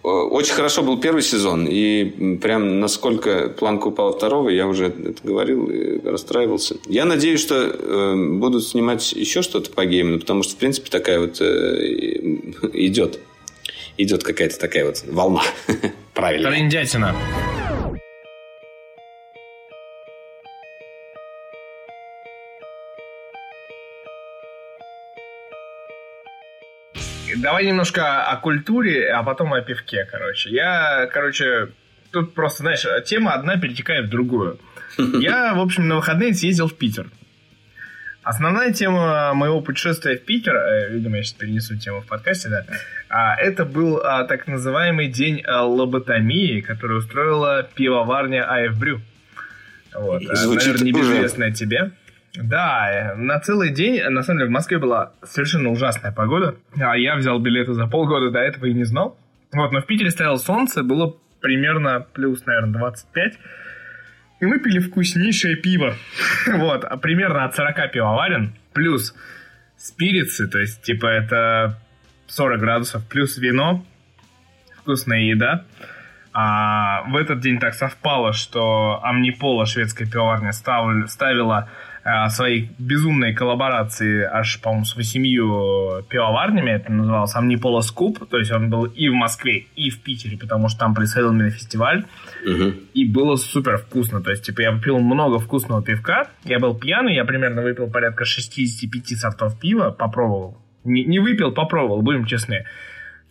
очень 0.03 0.53
хорошо 0.53 0.81
был 0.81 0.99
первый 0.99 1.21
сезон, 1.21 1.67
и 1.69 2.37
прям 2.37 2.79
насколько 2.79 3.49
планка 3.49 3.87
упала 3.87 4.13
второго, 4.13 4.49
я 4.49 4.67
уже 4.67 4.87
это 4.87 5.21
говорил 5.23 5.65
и 5.69 5.99
расстраивался. 6.05 6.77
Я 6.87 7.05
надеюсь, 7.05 7.41
что 7.41 7.55
э, 7.55 8.15
будут 8.15 8.65
снимать 8.65 9.11
еще 9.11 9.41
что-то 9.41 9.71
по 9.71 9.85
гейму, 9.85 10.19
потому 10.19 10.43
что, 10.43 10.53
в 10.53 10.57
принципе, 10.57 10.89
такая 10.89 11.19
вот 11.19 11.41
э, 11.41 11.45
идет. 12.73 13.19
Идет 13.97 14.23
какая-то 14.23 14.57
такая 14.57 14.85
вот 14.85 15.03
волна. 15.07 15.41
Правильно. 16.13 16.49
Трендятина. 16.49 17.15
Давай 27.41 27.65
немножко 27.65 28.23
о 28.23 28.35
культуре, 28.37 29.09
а 29.09 29.23
потом 29.23 29.53
о 29.53 29.61
пивке, 29.61 30.05
короче. 30.11 30.49
Я, 30.49 31.07
короче, 31.11 31.69
тут 32.11 32.33
просто, 32.33 32.63
знаешь, 32.63 32.85
тема 33.05 33.31
одна 33.31 33.57
перетекает 33.57 34.07
в 34.07 34.09
другую. 34.09 34.59
Я, 34.97 35.53
в 35.53 35.59
общем, 35.61 35.87
на 35.87 35.95
выходные 35.95 36.33
съездил 36.33 36.67
в 36.67 36.75
Питер. 36.75 37.07
Основная 38.23 38.73
тема 38.73 39.33
моего 39.33 39.61
путешествия 39.61 40.17
в 40.17 40.25
Питер, 40.25 40.53
э, 40.53 40.89
видимо, 40.91 41.17
я 41.17 41.23
сейчас 41.23 41.33
перенесу 41.33 41.77
тему 41.77 42.01
в 42.01 42.05
подкасте, 42.05 42.49
да, 42.49 42.65
а, 43.07 43.35
это 43.35 43.63
был 43.65 44.01
а, 44.03 44.25
так 44.25 44.45
называемый 44.45 45.07
день 45.07 45.41
а, 45.47 45.65
лоботомии, 45.65 46.59
который 46.59 46.97
устроила 46.97 47.67
пивоварня 47.73 48.43
АФ 48.43 48.77
Брю. 48.77 49.01
Вот. 49.95 50.21
Звучит 50.21 50.79
Наверное, 50.79 50.85
небезвестная 50.85 51.51
тебе. 51.51 51.91
Да, 52.41 52.89
э, 52.89 53.15
на 53.15 53.39
целый 53.39 53.71
день, 53.71 54.01
на 54.01 54.23
самом 54.23 54.39
деле, 54.39 54.49
в 54.49 54.53
Москве 54.53 54.77
была 54.77 55.11
совершенно 55.23 55.69
ужасная 55.69 56.11
погода. 56.11 56.55
А 56.79 56.97
я 56.97 57.15
взял 57.15 57.37
билеты 57.39 57.73
за 57.73 57.85
полгода 57.87 58.31
до 58.31 58.39
этого 58.39 58.65
и 58.65 58.73
не 58.73 58.85
знал. 58.85 59.17
Вот, 59.51 59.71
но 59.71 59.81
в 59.81 59.85
Питере 59.85 60.09
стояло 60.09 60.37
солнце, 60.37 60.83
было 60.83 61.15
примерно 61.41 62.05
плюс, 62.13 62.45
наверное, 62.45 62.79
25. 62.79 63.33
И 64.39 64.45
мы 64.45 64.59
пили 64.59 64.79
вкуснейшее 64.79 65.57
пиво. 65.57 65.95
вот, 66.47 66.85
а 66.85 66.95
примерно 66.97 67.43
от 67.43 67.55
40 67.55 67.91
пивоварен. 67.91 68.53
Плюс 68.73 69.13
спирицы, 69.77 70.47
то 70.47 70.59
есть, 70.59 70.81
типа, 70.81 71.07
это 71.07 71.77
40 72.27 72.59
градусов, 72.59 73.07
плюс 73.09 73.37
вино, 73.37 73.83
вкусная 74.77 75.23
еда. 75.23 75.65
А 76.31 77.03
в 77.09 77.17
этот 77.17 77.41
день 77.41 77.59
так 77.59 77.73
совпало, 77.73 78.31
что 78.31 79.01
Амнипола, 79.03 79.65
шведская 79.65 80.05
пивоварня, 80.05 80.53
ставила 80.53 81.67
Э, 81.67 81.88
своей 82.29 82.69
безумной 82.77 83.33
коллаборации 83.33 84.23
аж, 84.23 84.59
по-моему, 84.61 84.85
с 84.85 84.95
восемью 84.95 86.05
пивоварнями. 86.09 86.71
Это 86.71 86.91
называлось 86.91 87.35
Omnipola 87.35 87.81
Scoop. 87.81 88.25
То 88.27 88.37
есть 88.37 88.51
он 88.51 88.69
был 88.69 88.85
и 88.85 89.09
в 89.09 89.13
Москве, 89.13 89.65
и 89.75 89.89
в 89.89 90.01
Питере, 90.01 90.37
потому 90.37 90.69
что 90.69 90.79
там 90.79 90.93
происходил 90.93 91.31
именно 91.31 91.49
фестиваль. 91.49 92.05
Угу. 92.45 92.73
И 92.93 93.05
было 93.05 93.35
супер 93.35 93.77
вкусно. 93.77 94.21
То 94.21 94.31
есть, 94.31 94.45
типа, 94.45 94.61
я 94.61 94.77
пил 94.77 94.99
много 94.99 95.39
вкусного 95.39 95.81
пивка. 95.83 96.27
Я 96.45 96.59
был 96.59 96.75
пьяный, 96.75 97.15
я 97.15 97.25
примерно 97.25 97.61
выпил 97.61 97.89
порядка 97.89 98.25
65 98.25 99.17
сортов 99.17 99.59
пива, 99.59 99.91
попробовал. 99.91 100.57
Не, 100.83 101.03
не 101.03 101.19
выпил, 101.19 101.51
попробовал, 101.51 102.01
будем 102.01 102.25
честны. 102.25 102.65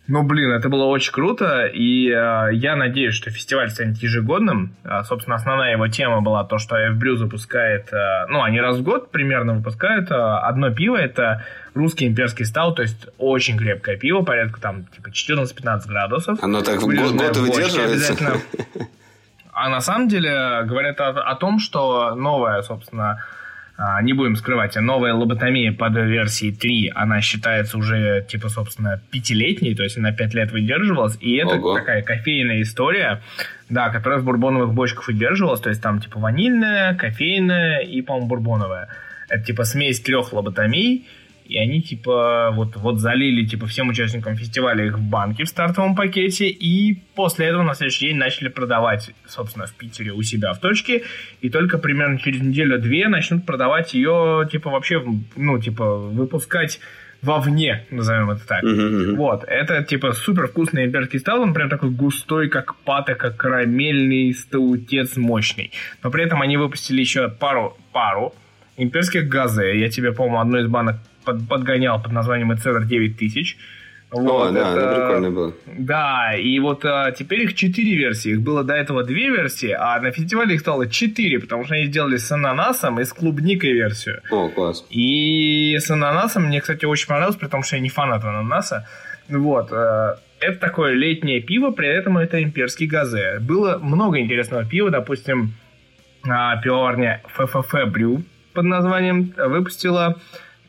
Ну, 0.09 0.23
блин, 0.23 0.51
это 0.51 0.69
было 0.69 0.85
очень 0.85 1.11
круто, 1.11 1.67
и 1.67 2.09
э, 2.09 2.49
я 2.53 2.75
надеюсь, 2.75 3.13
что 3.13 3.29
фестиваль 3.29 3.69
станет 3.69 3.99
ежегодным. 3.99 4.75
А, 4.83 5.03
собственно, 5.03 5.35
основная 5.35 5.73
его 5.73 5.87
тема 5.87 6.21
была 6.21 6.43
то, 6.43 6.57
что 6.57 6.75
FBrew 6.75 7.15
запускает, 7.17 7.93
э, 7.93 8.25
ну, 8.27 8.41
они 8.41 8.59
раз 8.59 8.77
в 8.77 8.81
год 8.81 9.11
примерно 9.11 9.53
выпускают 9.53 10.09
э, 10.09 10.15
одно 10.15 10.73
пиво, 10.73 10.97
это 10.97 11.45
русский 11.75 12.07
имперский 12.07 12.45
стал, 12.45 12.73
то 12.73 12.81
есть 12.81 13.07
очень 13.19 13.55
крепкое 13.55 13.97
пиво, 13.97 14.23
порядка 14.23 14.59
там, 14.59 14.85
типа, 14.85 15.09
14-15 15.09 15.87
градусов. 15.87 16.39
Оно 16.41 16.63
так 16.63 16.79
год, 16.79 17.11
год 17.11 17.37
выдерживается? 17.37 18.15
А 19.51 19.67
на 19.67 19.81
самом 19.81 20.07
деле 20.07 20.63
говорят 20.63 21.01
о, 21.01 21.09
о 21.09 21.35
том, 21.35 21.59
что 21.59 22.15
новая, 22.15 22.61
собственно, 22.61 23.25
не 24.01 24.13
будем 24.13 24.35
скрывать, 24.35 24.75
новая 24.75 25.13
лоботомия 25.13 25.71
под 25.71 25.95
версией 25.95 26.53
3, 26.53 26.91
она 26.95 27.21
считается 27.21 27.77
уже, 27.77 28.25
типа, 28.27 28.49
собственно, 28.49 29.01
пятилетней, 29.09 29.73
то 29.73 29.83
есть 29.83 29.97
она 29.97 30.11
пять 30.11 30.33
лет 30.33 30.51
выдерживалась, 30.51 31.17
и 31.21 31.35
это 31.35 31.55
Ого. 31.55 31.75
такая 31.75 32.01
кофейная 32.01 32.61
история, 32.61 33.21
да, 33.69 33.89
которая 33.89 34.19
в 34.19 34.25
бурбоновых 34.25 34.73
бочках 34.73 35.07
выдерживалась, 35.07 35.61
то 35.61 35.69
есть 35.69 35.81
там, 35.81 36.01
типа, 36.01 36.19
ванильная, 36.19 36.93
кофейная 36.95 37.79
и, 37.79 38.01
по-моему, 38.01 38.27
бурбоновая. 38.27 38.89
Это, 39.29 39.45
типа, 39.45 39.63
смесь 39.63 40.01
трех 40.01 40.33
лоботомий, 40.33 41.07
и 41.49 41.57
они, 41.57 41.81
типа, 41.81 42.51
вот, 42.53 42.75
вот 42.75 42.99
залили, 42.99 43.43
типа, 43.43 43.65
всем 43.65 43.89
участникам 43.89 44.35
фестиваля 44.35 44.85
их 44.85 44.99
в 44.99 45.01
банке 45.01 45.45
в 45.45 45.49
стартовом 45.49 45.95
пакете, 45.95 46.47
и 46.47 47.01
после 47.15 47.47
этого 47.47 47.63
на 47.63 47.73
следующий 47.73 48.09
день 48.09 48.17
начали 48.17 48.49
продавать, 48.49 49.09
собственно, 49.27 49.65
в 49.65 49.73
Питере 49.73 50.11
у 50.11 50.21
себя 50.21 50.53
в 50.53 50.59
точке, 50.59 51.03
и 51.41 51.49
только 51.49 51.79
примерно 51.79 52.19
через 52.19 52.41
неделю-две 52.41 53.07
начнут 53.07 53.47
продавать 53.47 53.95
ее, 53.95 54.47
типа, 54.51 54.69
вообще, 54.69 55.03
ну, 55.35 55.59
типа, 55.59 55.97
выпускать 55.97 56.79
вовне, 57.23 57.83
назовем 57.89 58.29
это 58.29 58.47
так. 58.47 58.63
Вот, 59.17 59.43
это 59.45 59.83
типа 59.83 60.13
супер 60.13 60.47
вкусный 60.47 60.85
имперский 60.85 61.19
стаут, 61.19 61.41
он 61.41 61.53
прям 61.53 61.67
такой 61.67 61.89
густой, 61.89 62.47
как 62.47 62.75
пата, 62.85 63.15
как 63.15 63.37
карамельный 63.37 64.33
стаутец 64.33 65.17
мощный. 65.17 65.71
Но 66.03 66.11
при 66.11 66.23
этом 66.23 66.41
они 66.41 66.57
выпустили 66.57 67.01
еще 67.01 67.27
пару, 67.27 67.75
пару 67.91 68.33
имперских 68.77 69.27
газе. 69.27 69.77
Я 69.79 69.89
тебе, 69.89 70.13
по-моему, 70.13 70.39
одну 70.39 70.59
из 70.59 70.67
банок 70.67 70.95
под- 71.31 71.47
подгонял 71.47 72.01
под 72.01 72.11
названием 72.11 72.53
Эцевер 72.53 72.85
9000. 72.85 73.57
О, 74.11 74.21
Вот, 74.21 74.53
да, 74.55 74.71
это- 74.71 74.79
это 74.79 74.95
прикольно 74.95 75.29
было. 75.31 75.53
Да, 75.77 76.33
и 76.35 76.57
вот 76.59 76.83
а, 76.83 77.11
теперь 77.11 77.43
их 77.43 77.53
четыре 77.53 77.95
версии. 77.95 78.31
Их 78.31 78.41
было 78.41 78.63
до 78.63 78.73
этого 78.73 79.03
две 79.03 79.29
версии, 79.29 79.69
а 79.69 79.99
на 80.01 80.09
фестивале 80.11 80.55
их 80.55 80.61
стало 80.61 80.87
четыре, 80.87 81.39
потому 81.39 81.63
что 81.65 81.75
они 81.75 81.85
сделали 81.85 82.17
с 82.17 82.31
ананасом 82.31 82.99
и 82.99 83.03
с 83.03 83.13
клубникой 83.13 83.73
версию. 83.73 84.21
О, 84.31 84.49
класс. 84.49 84.83
И 84.89 85.77
с 85.79 85.91
ананасом 85.91 86.45
мне, 86.45 86.59
кстати, 86.59 86.85
очень 86.85 87.07
понравилось, 87.07 87.35
при 87.37 87.47
том, 87.47 87.61
что 87.61 87.75
я 87.75 87.81
не 87.83 87.89
фанат 87.89 88.23
ананаса. 88.23 88.87
Вот. 89.29 89.69
э, 89.71 90.15
Это 90.41 90.57
такое 90.57 90.93
летнее 90.93 91.41
пиво, 91.41 91.69
при 91.71 91.87
этом 91.89 92.17
это 92.17 92.41
имперский 92.41 92.87
газе. 92.87 93.39
Было 93.41 93.77
много 93.77 94.19
интересного 94.19 94.63
пива, 94.65 94.89
допустим, 94.89 95.51
а, 96.27 96.55
пивоварня 96.61 97.21
ФФФ 97.27 97.73
Брю 97.91 98.23
под 98.53 98.63
названием 98.65 99.33
выпустила 99.37 100.15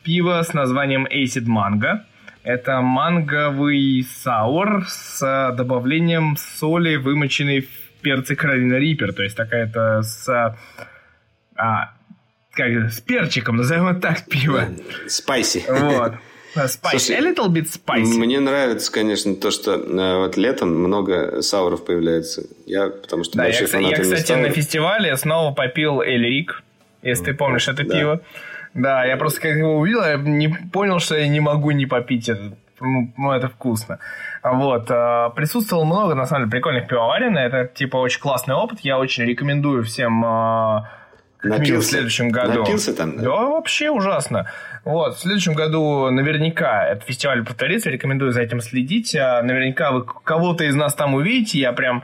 пиво 0.03 0.43
с 0.43 0.53
названием 0.55 1.07
Acid 1.07 1.47
Mango. 1.47 2.01
Это 2.43 2.81
манговый 2.81 4.07
саур 4.23 4.85
с 4.89 5.53
добавлением 5.57 6.37
соли, 6.37 6.97
вымоченной 6.97 7.61
в 7.61 8.01
перце 8.01 8.35
Каролина 8.35 8.75
Риппер. 8.77 9.13
То 9.13 9.23
есть 9.23 9.37
такая-то 9.37 10.03
с... 10.03 10.57
а, 11.57 11.91
как 12.53 12.67
это, 12.69 12.89
с 12.89 13.01
перчиком, 13.01 13.57
назовем 13.57 13.89
это 13.89 14.01
так, 14.01 14.27
пиво. 14.27 14.69
Спайси. 15.07 15.65
Вот. 15.69 16.15
Spicy. 16.57 16.99
Слушай, 16.99 17.17
A 17.17 17.21
little 17.21 17.49
bit 17.49 17.67
spicy. 17.71 18.19
Мне 18.19 18.41
нравится, 18.41 18.91
конечно, 18.91 19.37
то, 19.37 19.53
что 19.53 19.75
э, 19.75 20.17
вот 20.17 20.37
летом 20.37 20.75
много 20.75 21.43
сауров 21.43 21.85
появляется. 21.85 22.43
Я, 22.67 22.89
потому 22.89 23.23
что 23.23 23.37
Да, 23.37 23.45
я, 23.45 23.51
большой 23.51 23.67
кстати, 23.67 23.83
фанат 23.85 23.99
я, 23.99 24.03
кстати, 24.17 24.33
на 24.33 24.51
фестивале 24.51 25.17
снова 25.17 25.55
попил 25.55 26.01
Эльрик, 26.01 26.63
если 27.03 27.27
ты 27.27 27.35
помнишь 27.35 27.69
это 27.69 27.85
Да. 27.85 27.97
пиво. 27.97 28.21
Да, 28.75 29.05
я 29.05 29.17
просто 29.17 29.41
как 29.41 29.57
его 29.57 29.79
увидел, 29.79 30.03
я 30.03 30.17
не 30.17 30.49
понял, 30.49 31.01
что 31.01 31.17
я 31.17 31.29
не 31.29 31.41
могу 31.41 31.71
не 31.73 31.87
попить 31.87 32.29
это. 32.29 32.57
Ну, 32.81 33.13
ну, 33.17 33.33
это 33.33 33.49
вкусно. 33.49 33.99
Вот. 34.43 34.87
а, 34.91 35.31
Присутствовало 35.31 35.85
много, 35.85 36.15
на 36.15 36.25
самом 36.25 36.45
деле, 36.45 36.53
прикольных 36.53 36.87
пивоварен. 36.89 37.37
Это, 37.37 37.67
типа, 37.67 37.99
очень 37.99 38.21
классный 38.21 38.55
опыт. 38.55 38.81
Я 38.81 38.99
очень 38.99 39.25
рекомендую 39.25 39.85
всем 39.85 40.25
а, 40.25 40.89
как 41.39 41.45
минимум 41.53 41.65
в 41.67 41.69
Напился? 41.69 41.89
следующем 41.91 42.31
году. 42.31 42.61
Напился 42.61 42.97
там? 42.97 43.19
Да, 43.19 43.29
вообще 43.29 43.91
ужасно. 43.91 44.51
Вот, 44.85 45.17
в 45.17 45.21
следующем 45.21 45.53
году 45.55 46.09
наверняка 46.11 46.87
этот 46.87 47.05
фестиваль 47.05 47.45
повторится, 47.45 47.91
рекомендую 47.91 48.33
за 48.33 48.41
этим 48.41 48.61
следить. 48.63 49.15
А 49.15 49.43
Наверняка 49.43 49.91
вы 49.91 50.05
кого-то 50.05 50.65
из 50.65 50.75
нас 50.75 50.95
там 50.95 51.15
увидите. 51.15 51.59
Я 51.59 51.73
прям 51.73 52.03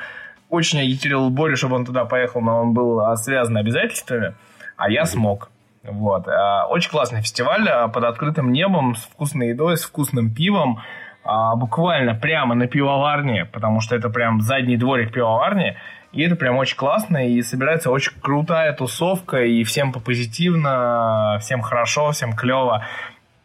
очень 0.50 0.80
агитировал 0.80 1.30
Борю, 1.30 1.56
чтобы 1.56 1.76
он 1.76 1.86
туда 1.86 2.04
поехал, 2.04 2.42
но 2.42 2.60
он 2.60 2.74
был 2.74 3.00
связан 3.16 3.56
обязательствами, 3.56 4.34
а 4.76 4.90
я 4.90 5.06
смог. 5.06 5.48
Вот. 5.88 6.28
А, 6.28 6.66
Очень 6.66 6.90
классный 6.90 7.20
фестиваль 7.22 7.68
а, 7.68 7.88
под 7.88 8.04
открытым 8.04 8.52
небом, 8.52 8.94
с 8.96 9.04
вкусной 9.04 9.48
едой, 9.48 9.76
с 9.76 9.84
вкусным 9.84 10.34
пивом. 10.34 10.80
а, 11.24 11.54
Буквально 11.56 12.14
прямо 12.14 12.54
на 12.54 12.66
пивоварне, 12.66 13.44
потому 13.46 13.80
что 13.80 13.96
это 13.96 14.08
прям 14.10 14.40
задний 14.40 14.76
дворик 14.76 15.12
пивоварни. 15.12 15.76
И 16.12 16.22
это 16.22 16.34
прям 16.36 16.56
очень 16.56 16.76
классно, 16.76 17.28
и 17.28 17.42
собирается 17.42 17.90
очень 17.90 18.12
крутая 18.20 18.72
тусовка, 18.72 19.44
и 19.44 19.64
всем 19.64 19.92
позитивно, 19.92 21.38
всем 21.40 21.60
хорошо, 21.60 22.12
всем 22.12 22.32
клево. 22.32 22.86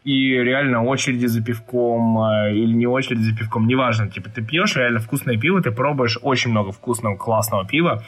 И 0.04 0.32
реально 0.32 0.84
очереди 0.84 1.26
за 1.28 1.44
пивком 1.44 2.20
э, 2.24 2.54
или 2.54 2.74
не 2.74 2.88
очередь 2.88 3.20
за 3.20 3.36
пивком, 3.36 3.68
неважно. 3.68 4.10
Типа 4.10 4.30
ты 4.30 4.42
пьешь 4.42 4.76
реально 4.76 5.00
вкусное 5.00 5.38
пиво, 5.38 5.62
ты 5.62 5.72
пробуешь 5.72 6.18
очень 6.22 6.52
много 6.52 6.72
вкусного, 6.72 7.16
классного 7.18 7.68
пива. 7.68 8.04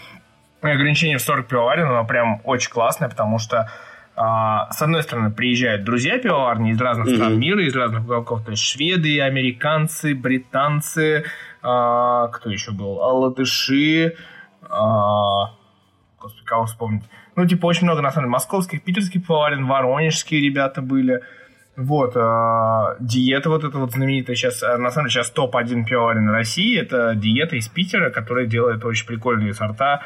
И 0.64 0.68
ограничение 0.68 1.18
в 1.18 1.22
40 1.22 1.48
пивоварен, 1.48 1.86
оно 1.86 2.06
прям 2.06 2.42
очень 2.46 2.72
классное, 2.72 3.10
потому 3.10 3.38
что 3.38 3.70
с 4.16 4.82
одной 4.82 5.02
стороны, 5.04 5.32
приезжают 5.32 5.84
друзья 5.84 6.20
пивоварни 6.20 6.72
из 6.72 6.80
разных 6.80 7.08
Мгм. 7.08 7.16
стран 7.16 7.40
мира, 7.40 7.66
из 7.66 7.76
разных 7.76 8.04
уголков. 8.04 8.44
То 8.46 8.52
есть 8.52 8.64
шведы, 8.64 9.20
американцы, 9.22 10.14
британцы, 10.14 11.26
а, 11.64 12.28
кто 12.28 12.50
еще 12.52 12.72
был? 12.72 13.02
А, 13.02 13.12
Латыши, 13.14 14.16
а, 14.70 15.52
господи, 16.20 16.46
кого 16.46 16.66
вспомнить? 16.66 17.04
Ну, 17.36 17.48
типа, 17.48 17.66
очень 17.66 17.86
много, 17.86 18.02
на 18.02 18.12
самом 18.12 18.26
деле, 18.26 18.32
московских, 18.34 18.84
питерских 18.84 19.26
пивоварен, 19.26 19.66
воронежские 19.66 20.42
ребята 20.42 20.82
были. 20.82 21.22
Вот, 21.76 22.16
а, 22.16 22.96
диета 23.00 23.50
вот 23.50 23.64
эта 23.64 23.80
вот 23.80 23.92
знаменитая 23.94 24.36
сейчас, 24.36 24.62
а, 24.62 24.78
на 24.78 24.92
самом 24.92 25.08
деле, 25.08 25.24
сейчас 25.24 25.32
топ-1 25.32 25.86
пивоварен 25.86 26.30
России, 26.30 26.80
это 26.80 27.16
диета 27.16 27.56
из 27.56 27.68
Питера, 27.68 28.12
которая 28.12 28.46
делает 28.46 28.86
очень 28.86 29.08
прикольные 29.08 29.56
сорта. 29.56 30.02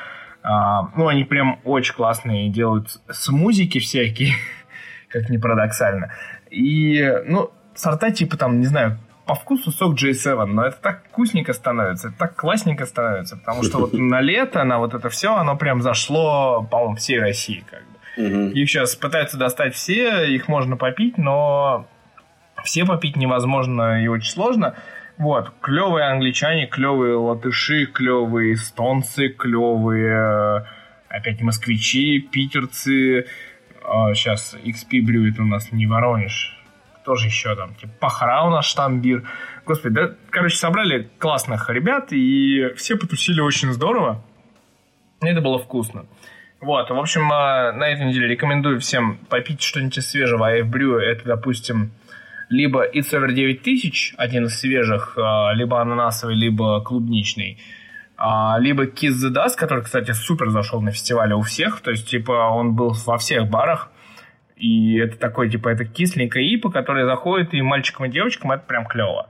А, 0.49 0.91
ну, 0.95 1.09
они 1.09 1.25
прям 1.25 1.59
очень 1.65 1.93
классные, 1.93 2.49
делают 2.49 3.01
смузики 3.09 3.79
всякие, 3.79 4.33
как 5.09 5.29
ни 5.29 5.35
парадоксально. 5.35 6.13
И, 6.49 7.05
ну, 7.25 7.51
сорта 7.75 8.11
типа 8.11 8.37
там, 8.37 8.61
не 8.61 8.65
знаю, 8.65 8.97
по 9.25 9.35
вкусу 9.35 9.71
сок 9.71 10.01
J7, 10.01 10.45
но 10.45 10.63
это 10.63 10.77
так 10.77 11.03
вкусненько 11.09 11.51
становится, 11.51 12.07
это 12.07 12.17
так 12.17 12.35
классненько 12.37 12.85
становится, 12.85 13.35
потому 13.35 13.63
что 13.63 13.79
вот 13.79 13.93
на 13.93 14.21
лето, 14.21 14.63
на 14.63 14.79
вот 14.79 14.93
это 14.93 15.09
все, 15.09 15.35
оно 15.35 15.57
прям 15.57 15.81
зашло, 15.81 16.65
по-моему, 16.71 16.95
всей 16.95 17.19
России 17.19 17.65
как 17.69 17.81
бы. 17.81 18.29
Мгм. 18.29 18.51
Их 18.51 18.69
сейчас 18.69 18.95
пытаются 18.95 19.37
достать 19.37 19.75
все, 19.75 20.23
их 20.33 20.47
можно 20.47 20.77
попить, 20.77 21.17
но 21.17 21.85
все 22.63 22.85
попить 22.85 23.17
невозможно 23.17 24.01
и 24.01 24.07
очень 24.07 24.31
сложно. 24.31 24.75
Вот, 25.18 25.51
клевые 25.61 26.05
англичане, 26.05 26.68
клевые 26.68 27.15
латыши, 27.15 27.88
клевые 27.88 28.53
эстонцы, 28.53 29.30
клевые 29.30 30.13
э, 30.13 30.65
опять 31.09 31.41
москвичи, 31.41 32.20
питерцы. 32.20 33.26
сейчас 34.13 34.55
XP 34.63 35.01
брюет 35.01 35.39
у 35.39 35.45
нас 35.45 35.72
не 35.72 35.88
Воронеж. 35.88 36.55
Кто 37.01 37.15
же 37.15 37.28
еще 37.28 37.55
там? 37.55 37.74
Типа 37.76 37.93
Пахара 37.99 38.43
у 38.43 38.51
нас 38.51 38.65
штамбир. 38.65 39.24
Господи, 39.65 39.95
да, 39.95 40.11
короче, 40.30 40.57
собрали 40.57 41.09
классных 41.18 41.68
ребят, 41.70 42.09
и 42.11 42.74
все 42.76 42.95
потусили 42.95 43.41
очень 43.41 43.74
здорово. 43.74 44.24
Это 45.22 45.41
было 45.41 45.57
вкусно. 45.57 46.05
Вот, 46.59 46.89
в 46.89 46.97
общем, 46.97 47.32
э, 47.32 47.72
на 47.72 47.88
этой 47.89 48.05
неделе 48.05 48.28
рекомендую 48.28 48.80
всем 48.80 49.18
попить 49.30 49.63
что-нибудь 49.63 50.03
свежего. 50.03 50.47
А 50.47 50.63
брю 50.63 50.97
это, 50.97 51.26
допустим, 51.26 51.91
либо 52.49 52.85
Ever 52.87 53.31
9000, 53.31 54.15
один 54.17 54.45
из 54.45 54.59
свежих, 54.59 55.17
э, 55.17 55.55
либо 55.55 55.81
ананасовый, 55.81 56.35
либо 56.35 56.81
клубничный, 56.81 57.57
а, 58.17 58.57
либо 58.59 58.85
Kiss 58.85 59.11
the 59.11 59.31
Dust, 59.31 59.55
который, 59.57 59.83
кстати, 59.83 60.11
супер 60.11 60.49
зашел 60.49 60.81
на 60.81 60.91
фестивале 60.91 61.35
у 61.35 61.41
всех, 61.41 61.81
то 61.81 61.91
есть, 61.91 62.09
типа, 62.09 62.49
он 62.49 62.75
был 62.75 62.95
во 63.05 63.17
всех 63.17 63.47
барах, 63.47 63.91
и 64.55 64.97
это 64.97 65.17
такой, 65.17 65.51
типа, 65.51 65.69
это 65.69 65.85
кисленькая 65.85 66.43
ипа, 66.43 66.71
которая 66.71 67.05
заходит 67.05 67.53
и 67.53 67.61
мальчикам, 67.61 68.07
и 68.07 68.09
девочкам, 68.09 68.51
это 68.51 68.63
прям 68.65 68.85
клево. 68.85 69.27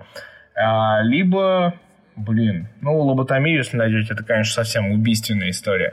А, 0.56 1.02
либо, 1.02 1.74
блин, 2.16 2.70
ну, 2.82 2.98
лоботомию, 2.98 3.58
если 3.58 3.76
найдете, 3.76 4.14
это, 4.14 4.24
конечно, 4.24 4.54
совсем 4.54 4.90
убийственная 4.92 5.50
история. 5.50 5.92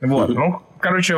Вот, 0.00 0.30
ну, 0.30 0.62
короче, 0.80 1.16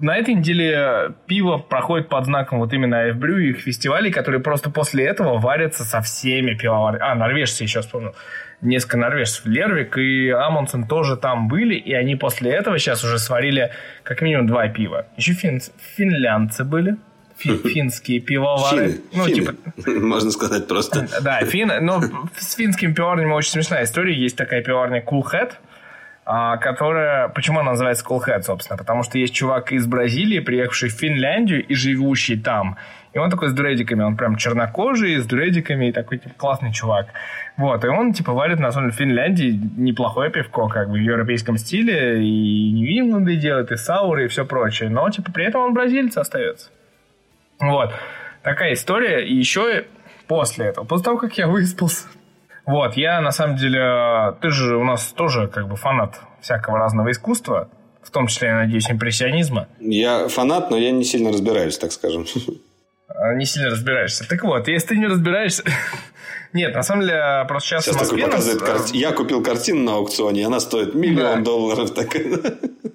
на 0.00 0.16
этой 0.16 0.34
неделе 0.34 1.12
пиво 1.26 1.58
проходит 1.58 2.08
под 2.08 2.26
знаком 2.26 2.58
вот 2.58 2.72
именно 2.72 3.10
Эфбрю 3.10 3.38
и 3.38 3.50
их 3.50 3.58
фестивалей, 3.60 4.10
которые 4.10 4.40
просто 4.40 4.70
после 4.70 5.04
этого 5.04 5.38
варятся 5.38 5.84
со 5.84 6.00
всеми 6.00 6.54
пивоварами. 6.54 7.02
А, 7.02 7.14
норвежцы 7.14 7.62
еще 7.64 7.80
вспомнил. 7.80 8.14
Несколько 8.60 8.96
норвежцев. 8.96 9.44
Лервик 9.46 9.98
и 9.98 10.28
Амундсен 10.30 10.86
тоже 10.86 11.16
там 11.16 11.48
были, 11.48 11.74
и 11.74 11.92
они 11.94 12.14
после 12.14 12.52
этого 12.52 12.78
сейчас 12.78 13.02
уже 13.02 13.18
сварили 13.18 13.72
как 14.04 14.22
минимум 14.22 14.46
два 14.46 14.68
пива. 14.68 15.06
Еще 15.16 15.32
фин- 15.32 15.60
финлянцы 15.96 16.62
были, 16.62 16.96
фи- 17.36 17.56
финские 17.74 18.20
пивовары. 18.20 18.92
Финны. 18.92 19.00
Ну, 19.14 19.26
Финны. 19.26 19.34
типа, 19.34 19.90
Можно 20.00 20.30
сказать 20.30 20.68
просто. 20.68 21.08
да, 21.22 21.40
фин, 21.44 21.72
но 21.80 22.00
с 22.38 22.54
финскими 22.54 22.92
пивоварнями 22.92 23.32
очень 23.32 23.50
смешная 23.50 23.82
история. 23.82 24.14
Есть 24.14 24.36
такая 24.36 24.62
пивоварня 24.62 25.02
Cool 25.02 25.22
Head, 25.32 25.54
которая... 26.24 27.28
Почему 27.28 27.60
она 27.60 27.72
называется 27.72 28.04
Cool 28.08 28.20
Head, 28.26 28.42
собственно? 28.42 28.76
Потому 28.76 29.02
что 29.02 29.18
есть 29.18 29.34
чувак 29.34 29.72
из 29.72 29.86
Бразилии, 29.86 30.40
приехавший 30.40 30.88
в 30.88 30.92
Финляндию 30.92 31.64
и 31.64 31.74
живущий 31.74 32.38
там. 32.38 32.76
И 33.12 33.18
он 33.18 33.30
такой 33.30 33.48
с 33.48 33.52
дредиками, 33.52 34.02
он 34.02 34.16
прям 34.16 34.36
чернокожий, 34.36 35.16
с 35.16 35.26
дредиками, 35.26 35.88
и 35.88 35.92
такой 35.92 36.18
типа, 36.18 36.34
классный 36.36 36.72
чувак. 36.72 37.08
Вот, 37.58 37.84
и 37.84 37.88
он, 37.88 38.14
типа, 38.14 38.32
варит, 38.32 38.58
на 38.58 38.72
самом 38.72 38.88
деле, 38.88 38.96
в 38.96 38.98
Финляндии 38.98 39.60
неплохое 39.76 40.30
пивко, 40.30 40.68
как 40.68 40.88
бы, 40.88 40.94
в 40.94 41.02
европейском 41.02 41.58
стиле, 41.58 42.24
и 42.24 42.72
Нью-Ингланды 42.72 43.36
делает, 43.36 43.70
и 43.70 43.76
Сауры, 43.76 44.24
и 44.24 44.28
все 44.28 44.46
прочее. 44.46 44.88
Но, 44.88 45.10
типа, 45.10 45.30
при 45.30 45.44
этом 45.44 45.60
он 45.60 45.74
бразилец 45.74 46.16
остается. 46.16 46.70
Вот. 47.60 47.92
Такая 48.42 48.72
история. 48.72 49.26
И 49.26 49.34
еще 49.34 49.84
после 50.26 50.66
этого, 50.66 50.86
после 50.86 51.04
того, 51.04 51.18
как 51.18 51.36
я 51.36 51.46
выспался, 51.46 52.08
вот, 52.66 52.96
я 52.96 53.20
на 53.20 53.32
самом 53.32 53.56
деле, 53.56 54.36
ты 54.40 54.50
же 54.50 54.76
у 54.76 54.84
нас 54.84 55.12
тоже 55.12 55.48
как 55.48 55.68
бы 55.68 55.76
фанат 55.76 56.20
всякого 56.40 56.78
разного 56.78 57.10
искусства, 57.10 57.68
в 58.02 58.10
том 58.10 58.26
числе, 58.26 58.48
я 58.48 58.54
надеюсь, 58.56 58.90
импрессионизма. 58.90 59.68
Я 59.80 60.28
фанат, 60.28 60.70
но 60.70 60.76
я 60.76 60.90
не 60.90 61.04
сильно 61.04 61.30
разбираюсь, 61.30 61.78
так 61.78 61.92
скажем. 61.92 62.26
а, 63.08 63.34
не 63.34 63.44
сильно 63.44 63.70
разбираешься. 63.70 64.28
Так 64.28 64.42
вот, 64.44 64.68
если 64.68 64.88
ты 64.88 64.96
не 64.96 65.06
разбираешься... 65.06 65.64
Нет, 66.52 66.74
на 66.74 66.82
самом 66.82 67.02
деле, 67.02 67.44
просто 67.48 67.70
сейчас, 67.70 67.84
сейчас 67.84 67.96
в 67.96 68.00
Москве... 68.00 68.26
Нас... 68.26 68.56
кар... 68.56 68.80
Я 68.92 69.12
купил 69.12 69.42
картину 69.42 69.84
на 69.84 69.94
аукционе, 69.94 70.46
она 70.46 70.60
стоит 70.60 70.94
миллион 70.94 71.38
да. 71.38 71.44
долларов. 71.44 71.94
Так... 71.94 72.08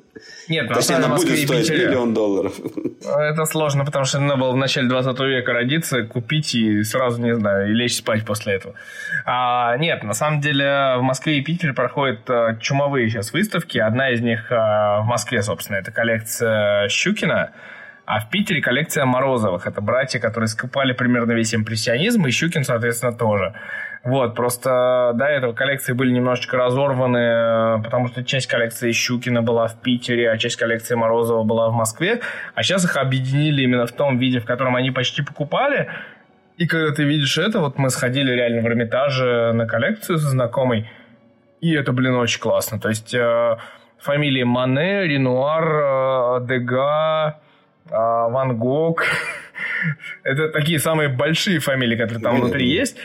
Нет, 0.50 0.68
Точнее, 0.70 0.96
она 0.96 1.10
будет 1.10 1.38
стоить 1.40 1.70
миллион 1.70 2.14
долларов. 2.14 2.54
Это 3.04 3.46
сложно, 3.46 3.86
потому 3.86 4.06
что 4.06 4.20
надо 4.20 4.40
было 4.40 4.52
в 4.52 4.58
начале 4.58 4.88
20 4.88 5.20
века 5.20 5.54
родиться, 5.54 6.04
купить 6.04 6.56
и 6.56 6.84
сразу, 6.84 7.22
не 7.22 7.36
знаю, 7.36 7.70
и 7.70 7.74
лечь 7.74 7.98
спать 7.98 8.26
после 8.26 8.54
этого. 8.54 8.76
А, 9.26 9.78
нет, 9.78 10.04
на 10.04 10.14
самом 10.14 10.42
деле 10.42 10.96
в 10.98 11.02
Москве 11.02 11.38
и 11.38 11.42
Питере 11.42 11.74
проходят 11.74 12.30
а, 12.30 12.56
чумовые 12.56 13.10
сейчас 13.10 13.34
выставки. 13.34 13.78
Одна 13.78 14.12
из 14.12 14.22
них 14.22 14.52
а, 14.52 15.02
в 15.02 15.06
Москве, 15.06 15.42
собственно, 15.42 15.78
это 15.78 15.92
коллекция 15.92 16.88
Щукина. 16.90 17.52
А 18.06 18.22
в 18.22 18.30
Питере 18.30 18.62
коллекция 18.62 19.04
Морозовых. 19.04 19.68
Это 19.68 19.82
братья, 19.82 20.20
которые 20.20 20.48
скупали 20.48 20.94
примерно 20.94 21.34
весь 21.34 21.54
импрессионизм, 21.54 22.26
и 22.26 22.32
Щукин, 22.32 22.64
соответственно, 22.64 23.12
тоже. 23.12 23.54
Вот, 24.08 24.36
просто 24.36 25.12
до 25.16 25.26
этого 25.26 25.52
коллекции 25.52 25.92
были 25.92 26.12
немножечко 26.12 26.56
разорваны, 26.56 27.18
э, 27.18 27.84
потому 27.84 28.08
что 28.08 28.24
часть 28.24 28.48
коллекции 28.48 28.94
Щукина 28.94 29.42
была 29.42 29.68
в 29.68 29.82
Питере, 29.82 30.32
а 30.32 30.38
часть 30.38 30.56
коллекции 30.56 30.96
Морозова 30.96 31.44
была 31.44 31.68
в 31.68 31.74
Москве. 31.74 32.22
А 32.56 32.64
сейчас 32.64 32.86
их 32.86 32.96
объединили 32.96 33.64
именно 33.64 33.86
в 33.86 33.92
том 33.92 34.18
виде, 34.18 34.40
в 34.40 34.46
котором 34.46 34.78
они 34.78 34.92
почти 34.92 35.24
покупали. 35.24 35.90
И 36.56 36.68
когда 36.68 36.94
ты 36.94 37.04
видишь 37.04 37.38
это, 37.38 37.60
вот 37.60 37.78
мы 37.78 37.90
сходили 37.90 38.32
реально 38.32 38.62
в 38.62 38.68
Эрмитаже 38.68 39.52
на 39.52 39.68
коллекцию 39.68 40.20
со 40.20 40.30
знакомой, 40.30 40.90
и 41.60 41.74
это, 41.74 41.92
блин, 41.92 42.16
очень 42.16 42.40
классно. 42.40 42.80
То 42.80 42.88
есть 42.88 43.14
э, 43.14 43.58
фамилии 44.00 44.44
Мане, 44.44 45.06
Ренуар, 45.06 46.44
э, 46.44 46.48
Дега, 46.48 47.42
а, 47.92 48.30
Ван 48.30 48.58
Гог. 48.58 49.04
Это 50.24 50.48
такие 50.48 50.80
самые 50.80 51.10
большие 51.10 51.60
фамилии, 51.60 51.98
которые 51.98 52.22
там 52.22 52.40
внутри 52.40 52.70
есть. 52.70 52.98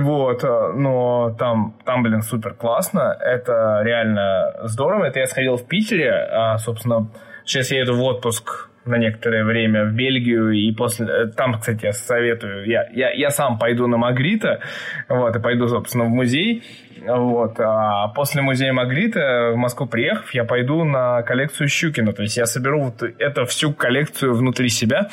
Вот, 0.00 0.42
э, 0.42 0.72
но 0.74 1.34
там, 1.38 1.74
там, 1.84 2.02
блин, 2.02 2.22
супер 2.22 2.54
классно. 2.54 3.14
Это 3.20 3.82
реально 3.84 4.54
здорово. 4.64 5.04
Это 5.04 5.20
я 5.20 5.26
сходил 5.26 5.56
в 5.56 5.66
Питере, 5.66 6.10
а, 6.10 6.56
собственно, 6.56 7.08
сейчас 7.44 7.70
я 7.70 7.80
еду 7.80 7.94
в 7.94 8.02
отпуск 8.02 8.70
на 8.84 8.96
некоторое 8.96 9.44
время 9.44 9.84
в 9.84 9.92
Бельгию, 9.92 10.50
и 10.50 10.72
после... 10.72 11.06
Э, 11.06 11.26
там, 11.26 11.58
кстати, 11.58 11.84
я 11.84 11.92
советую, 11.92 12.66
я, 12.66 12.88
я, 12.92 13.10
я 13.10 13.30
сам 13.30 13.58
пойду 13.58 13.86
на 13.86 13.96
Магрита, 13.98 14.60
вот, 15.08 15.36
и 15.36 15.40
пойду, 15.40 15.68
собственно, 15.68 16.04
в 16.04 16.08
музей, 16.08 16.64
вот, 17.06 17.60
а 17.60 18.08
после 18.08 18.42
музея 18.42 18.72
Магрита 18.72 19.52
в 19.52 19.56
Москву 19.56 19.86
приехав, 19.86 20.34
я 20.34 20.44
пойду 20.44 20.84
на 20.84 21.22
коллекцию 21.22 21.68
Щукина, 21.68 22.12
то 22.12 22.22
есть 22.22 22.36
я 22.36 22.46
соберу 22.46 22.82
вот 22.84 23.02
эту 23.02 23.44
всю 23.44 23.72
коллекцию 23.72 24.34
внутри 24.34 24.68
себя, 24.68 25.10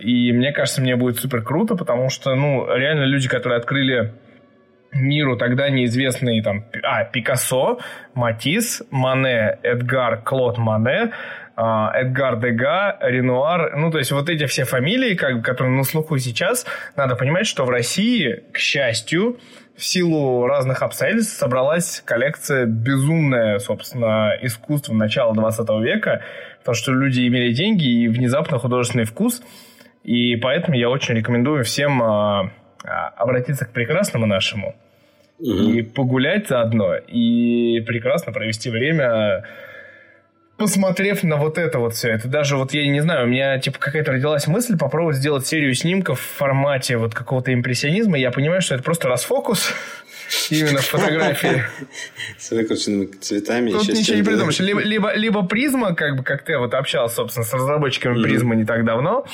и 0.00 0.32
мне 0.32 0.52
кажется, 0.52 0.80
мне 0.80 0.96
будет 0.96 1.18
супер 1.18 1.42
круто, 1.42 1.74
потому 1.74 2.10
что, 2.10 2.34
ну, 2.34 2.66
реально 2.74 3.04
люди, 3.04 3.28
которые 3.28 3.58
открыли 3.58 4.14
миру 4.92 5.36
тогда 5.36 5.68
неизвестные 5.68 6.42
там, 6.42 6.64
а, 6.82 7.04
Пикассо, 7.04 7.78
Матис, 8.14 8.82
Мане, 8.90 9.58
Эдгар, 9.62 10.22
Клод 10.22 10.58
Мане, 10.58 11.12
а, 11.56 11.92
Эдгар 11.94 12.38
Дега, 12.38 12.96
Ренуар, 13.00 13.76
ну, 13.76 13.90
то 13.90 13.98
есть 13.98 14.12
вот 14.12 14.28
эти 14.28 14.46
все 14.46 14.64
фамилии, 14.64 15.14
как, 15.14 15.44
которые 15.44 15.76
на 15.76 15.82
слуху 15.82 16.16
сейчас, 16.18 16.66
надо 16.96 17.16
понимать, 17.16 17.46
что 17.46 17.64
в 17.64 17.70
России, 17.70 18.44
к 18.52 18.58
счастью, 18.58 19.38
в 19.76 19.84
силу 19.84 20.46
разных 20.46 20.82
обстоятельств 20.82 21.38
собралась 21.38 22.02
коллекция 22.04 22.66
безумная, 22.66 23.58
собственно, 23.58 24.36
искусства 24.42 24.92
начала 24.94 25.34
20 25.34 25.68
века, 25.82 26.22
потому 26.60 26.74
что 26.74 26.92
люди 26.92 27.26
имели 27.26 27.52
деньги 27.52 28.04
и 28.04 28.08
внезапно 28.08 28.58
художественный 28.58 29.04
вкус, 29.04 29.40
и 30.08 30.36
поэтому 30.36 30.74
я 30.74 30.88
очень 30.88 31.14
рекомендую 31.14 31.64
всем 31.64 32.02
а, 32.02 32.50
а, 32.82 33.08
обратиться 33.08 33.66
к 33.66 33.72
прекрасному 33.72 34.24
нашему 34.24 34.74
угу. 35.38 35.50
и 35.50 35.82
погулять 35.82 36.48
заодно, 36.48 36.96
и 36.96 37.84
прекрасно 37.86 38.32
провести 38.32 38.70
время 38.70 39.44
посмотрев 40.58 41.22
на 41.22 41.36
вот 41.36 41.56
это 41.56 41.78
вот 41.78 41.94
все, 41.94 42.10
это 42.10 42.28
даже 42.28 42.56
вот, 42.56 42.74
я 42.74 42.86
не 42.86 43.00
знаю, 43.00 43.26
у 43.26 43.28
меня 43.28 43.58
типа 43.58 43.78
какая-то 43.78 44.12
родилась 44.12 44.46
мысль 44.46 44.76
попробовать 44.76 45.16
сделать 45.16 45.46
серию 45.46 45.72
снимков 45.74 46.20
в 46.20 46.36
формате 46.36 46.96
вот 46.96 47.14
какого-то 47.14 47.54
импрессионизма, 47.54 48.18
я 48.18 48.30
понимаю, 48.30 48.60
что 48.60 48.74
это 48.74 48.82
просто 48.82 49.08
расфокус, 49.08 49.72
Именно 50.50 50.80
в 50.80 50.86
фотографии. 50.86 51.64
С 52.38 52.50
выкрученными 52.50 53.06
цветами. 53.20 53.70
Тут 53.70 53.88
ничего 53.88 54.16
не 54.16 54.22
придумаешь. 54.22 54.58
Либо, 54.58 54.80
либо, 54.80 55.14
либо 55.14 55.46
призма, 55.46 55.94
как 55.94 56.16
бы, 56.16 56.22
как 56.22 56.44
ты 56.44 56.58
вот 56.58 56.74
общался, 56.74 57.16
собственно, 57.16 57.44
с 57.44 57.52
разработчиками 57.52 58.22
призмы 58.22 58.56
не 58.56 58.64
так 58.64 58.84
давно, 58.84 59.26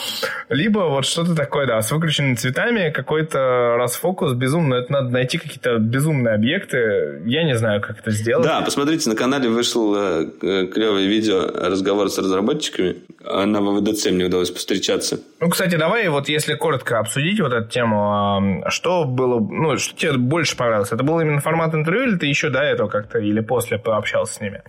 либо 0.48 0.80
вот 0.80 1.06
что-то 1.06 1.34
такое, 1.34 1.66
да, 1.66 1.80
с 1.82 1.90
выключенными 1.90 2.34
цветами, 2.34 2.90
какой-то 2.90 3.76
расфокус 3.76 4.32
безумно. 4.32 4.74
Это 4.76 4.92
надо 4.92 5.10
найти 5.10 5.38
какие-то 5.38 5.78
безумные 5.78 6.34
объекты. 6.34 7.22
Я 7.26 7.44
не 7.44 7.56
знаю, 7.56 7.80
как 7.80 8.00
это 8.00 8.10
сделать. 8.10 8.46
Да, 8.46 8.60
посмотрите, 8.62 9.08
на 9.08 9.16
канале 9.16 9.48
вышло 9.48 10.22
э, 10.22 10.66
клевое 10.66 11.06
видео 11.14 11.46
разговор 11.46 12.10
с 12.10 12.18
разработчиками. 12.18 12.96
На 13.20 13.60
ВВДЦ 13.60 14.10
мне 14.10 14.24
удалось 14.24 14.50
повстречаться. 14.50 15.20
Ну, 15.40 15.48
кстати, 15.48 15.76
давай 15.76 16.08
вот 16.08 16.28
если 16.28 16.54
коротко 16.54 16.98
обсудить 16.98 17.40
вот 17.40 17.52
эту 17.52 17.68
тему, 17.68 18.64
что 18.68 19.04
было, 19.04 19.40
ну, 19.40 19.78
что 19.78 19.96
тебе 19.96 20.12
больше 20.12 20.56
понравилось? 20.56 20.92
Это 20.92 21.02
был 21.02 21.20
именно 21.20 21.40
формат 21.40 21.74
интервью, 21.74 22.08
или 22.08 22.16
ты 22.16 22.26
еще 22.26 22.50
до 22.50 22.60
этого 22.60 22.88
как-то, 22.88 23.18
или 23.18 23.40
после 23.40 23.78
пообщался 23.78 24.34
с 24.34 24.40
ними? 24.40 24.62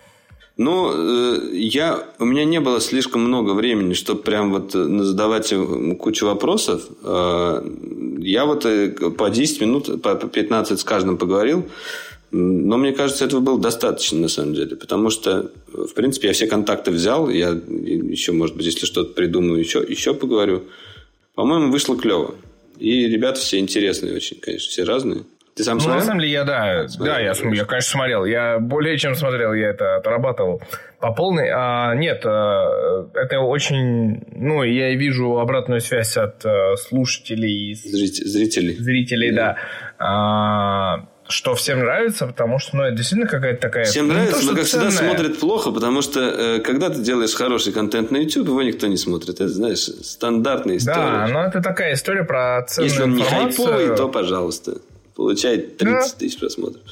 Ну, 0.58 0.92
э, 0.94 1.50
я, 1.54 2.00
у 2.18 2.26
меня 2.26 2.46
не 2.46 2.62
было 2.62 2.80
слишком 2.80 3.22
много 3.22 3.52
времени, 3.52 3.94
чтобы 3.94 4.22
прям 4.22 4.54
вот 4.54 4.74
э, 4.74 5.04
задавать 5.04 5.54
кучу 6.00 6.26
вопросов. 6.26 6.82
Э, 7.04 7.62
я 8.20 8.46
вот 8.46 8.66
по 9.18 9.30
10 9.30 9.62
минут, 9.62 10.02
по 10.02 10.16
15 10.16 10.80
с 10.80 10.84
каждым 10.84 11.18
поговорил. 11.18 11.66
Но 12.38 12.76
мне 12.76 12.91
кажется, 12.91 13.24
этого 13.24 13.40
было 13.40 13.57
достаточно, 13.57 14.20
на 14.20 14.28
самом 14.28 14.56
деле. 14.56 14.76
Потому 14.76 15.10
что, 15.10 15.52
в 15.72 15.94
принципе, 15.94 16.28
я 16.28 16.34
все 16.34 16.48
контакты 16.48 16.91
взял. 16.91 17.30
Я 17.30 17.52
еще, 17.52 18.34
может 18.34 18.57
быть, 18.57 18.66
если 18.66 18.86
что-то 18.86 19.14
придумаю, 19.14 19.57
еще, 19.57 19.82
еще 19.88 20.14
поговорю. 20.14 20.64
По-моему, 21.36 21.72
вышло 21.72 21.98
клево. 21.98 22.36
И 22.78 23.07
ребята 23.07 23.40
все 23.40 23.60
интересные 23.60 24.14
очень, 24.14 24.38
конечно, 24.41 24.70
все 24.70 24.84
разные. 24.84 25.24
Ты 25.56 25.64
сам 25.64 25.80
смотрел? 25.80 25.94
Ну, 25.94 25.99
на 26.02 26.06
самом 26.06 26.20
деле, 26.20 26.34
я, 26.34 26.44
да, 26.44 26.88
смотрел, 26.90 27.14
да, 27.14 27.22
я, 27.22 27.28
я, 27.28 27.66
конечно, 27.66 27.82
смотрел. 27.82 28.26
Я 28.26 28.60
более 28.60 28.98
чем 28.98 29.16
смотрел, 29.16 29.53
я 29.53 29.70
это 29.70 29.95
отрабатывал 29.95 30.62
по 30.99 31.14
полной. 31.14 31.49
А, 31.53 31.95
нет, 31.95 32.22
а, 32.26 33.07
это 33.14 33.40
очень... 33.40 34.26
Ну, 34.36 34.64
я 34.64 34.94
вижу 34.95 35.38
обратную 35.38 35.80
связь 35.80 36.18
от 36.18 36.45
а, 36.45 36.76
слушателей. 36.76 37.76
Зрителей. 37.76 38.76
Зрителей, 38.76 39.32
да. 39.32 39.56
да. 39.98 40.06
А, 40.06 41.15
что 41.28 41.56
всем 41.56 41.80
нравится, 41.80 42.28
потому 42.28 42.60
что, 42.60 42.78
ну, 42.78 42.84
это 42.84 42.98
действительно 42.98 43.30
какая-то 43.30 43.62
такая... 43.62 43.86
Всем 43.86 44.08
нравится, 44.08 44.42
то, 44.42 44.46
но, 44.46 44.56
как 44.56 44.66
ценная. 44.66 44.90
всегда, 44.90 45.08
смотрят 45.08 45.40
плохо, 45.40 45.72
потому 45.72 46.02
что, 46.02 46.20
э, 46.20 46.60
когда 46.60 46.90
ты 46.90 47.02
делаешь 47.02 47.34
хороший 47.34 47.74
контент 47.74 48.12
на 48.12 48.18
YouTube, 48.18 48.48
его 48.48 48.62
никто 48.62 48.88
не 48.88 48.98
смотрит. 48.98 49.30
Это, 49.30 49.50
знаешь, 49.50 49.80
стандартная 49.80 50.78
история. 50.78 50.98
Да, 50.98 51.28
но 51.28 51.46
это 51.46 51.62
такая 51.62 51.94
история 51.94 52.24
про 52.24 52.64
ценную 52.68 52.90
Если 52.90 53.04
он 53.04 53.14
информацию. 53.14 53.66
не 53.68 53.72
хайповый, 53.72 53.98
то 53.98 54.10
пожалуйста 54.10 54.78
получает 55.16 55.78
30 55.78 56.12
да. 56.12 56.20
тысяч 56.20 56.40
просмотров. 56.40 56.84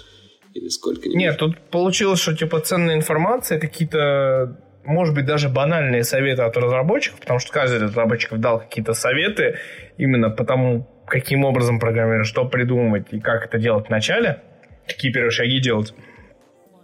Или 0.54 0.70
сколько 0.70 1.10
Нет, 1.10 1.38
тут 1.38 1.60
получилось, 1.70 2.20
что 2.20 2.36
типа 2.36 2.60
ценная 2.60 2.96
информация, 2.96 3.60
какие-то 3.60 4.58
может 4.86 5.16
быть, 5.16 5.26
даже 5.26 5.50
банальные 5.50 6.04
советы 6.04 6.42
от 6.42 6.58
разработчиков, 6.58 7.20
потому 7.20 7.40
что 7.40 7.52
каждый 7.52 7.78
из 7.78 7.84
разработчиков 7.84 8.40
дал 8.40 8.60
какие-то 8.60 8.94
советы 8.94 9.58
именно 9.98 10.30
по 10.30 10.44
тому, 10.44 10.90
каким 11.08 11.46
образом 11.46 11.80
программировать, 11.80 12.28
что 12.28 12.46
придумывать 12.46 13.08
и 13.12 13.20
как 13.20 13.46
это 13.46 13.58
делать 13.58 13.88
в 13.88 13.90
начале, 13.90 14.42
какие 14.88 15.12
первые 15.12 15.32
шаги 15.32 15.60
делать. 15.60 15.94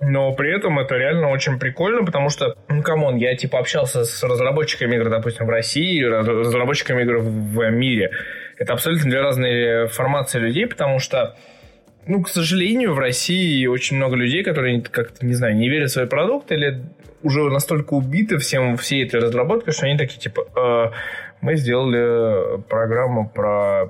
Но 0.01 0.31
при 0.33 0.55
этом 0.55 0.79
это 0.79 0.95
реально 0.95 1.29
очень 1.29 1.59
прикольно, 1.59 2.05
потому 2.05 2.29
что, 2.29 2.55
ну, 2.69 2.81
come 2.81 3.02
on, 3.02 3.17
я 3.17 3.35
типа 3.35 3.59
общался 3.59 4.05
с 4.05 4.23
разработчиками 4.23 4.95
игр, 4.95 5.09
допустим, 5.09 5.45
в 5.45 5.49
России, 5.49 6.01
разработчиками 6.01 7.01
игр 7.03 7.17
в 7.17 7.69
мире. 7.69 8.11
Это 8.57 8.73
абсолютно 8.73 9.09
две 9.09 9.19
разные 9.19 9.87
формации 9.87 10.39
людей, 10.39 10.67
потому 10.67 10.99
что 10.99 11.35
ну, 12.09 12.23
к 12.23 12.29
сожалению, 12.29 12.93
в 12.93 12.99
России 12.99 13.67
очень 13.67 13.97
много 13.97 14.15
людей, 14.15 14.43
которые 14.43 14.81
как-то, 14.81 15.25
не 15.25 15.33
знаю, 15.33 15.55
не 15.55 15.69
верят 15.69 15.91
в 15.91 15.93
свой 15.93 16.07
продукт 16.07 16.51
или 16.51 16.81
уже 17.21 17.43
настолько 17.49 17.93
убиты 17.93 18.37
всем, 18.37 18.77
всей 18.77 19.05
этой 19.05 19.19
разработкой, 19.19 19.73
что 19.73 19.85
они 19.85 19.97
такие, 19.97 20.19
типа, 20.19 20.47
э, 20.55 20.91
мы 21.41 21.55
сделали 21.55 22.61
программу 22.63 23.29
про 23.29 23.89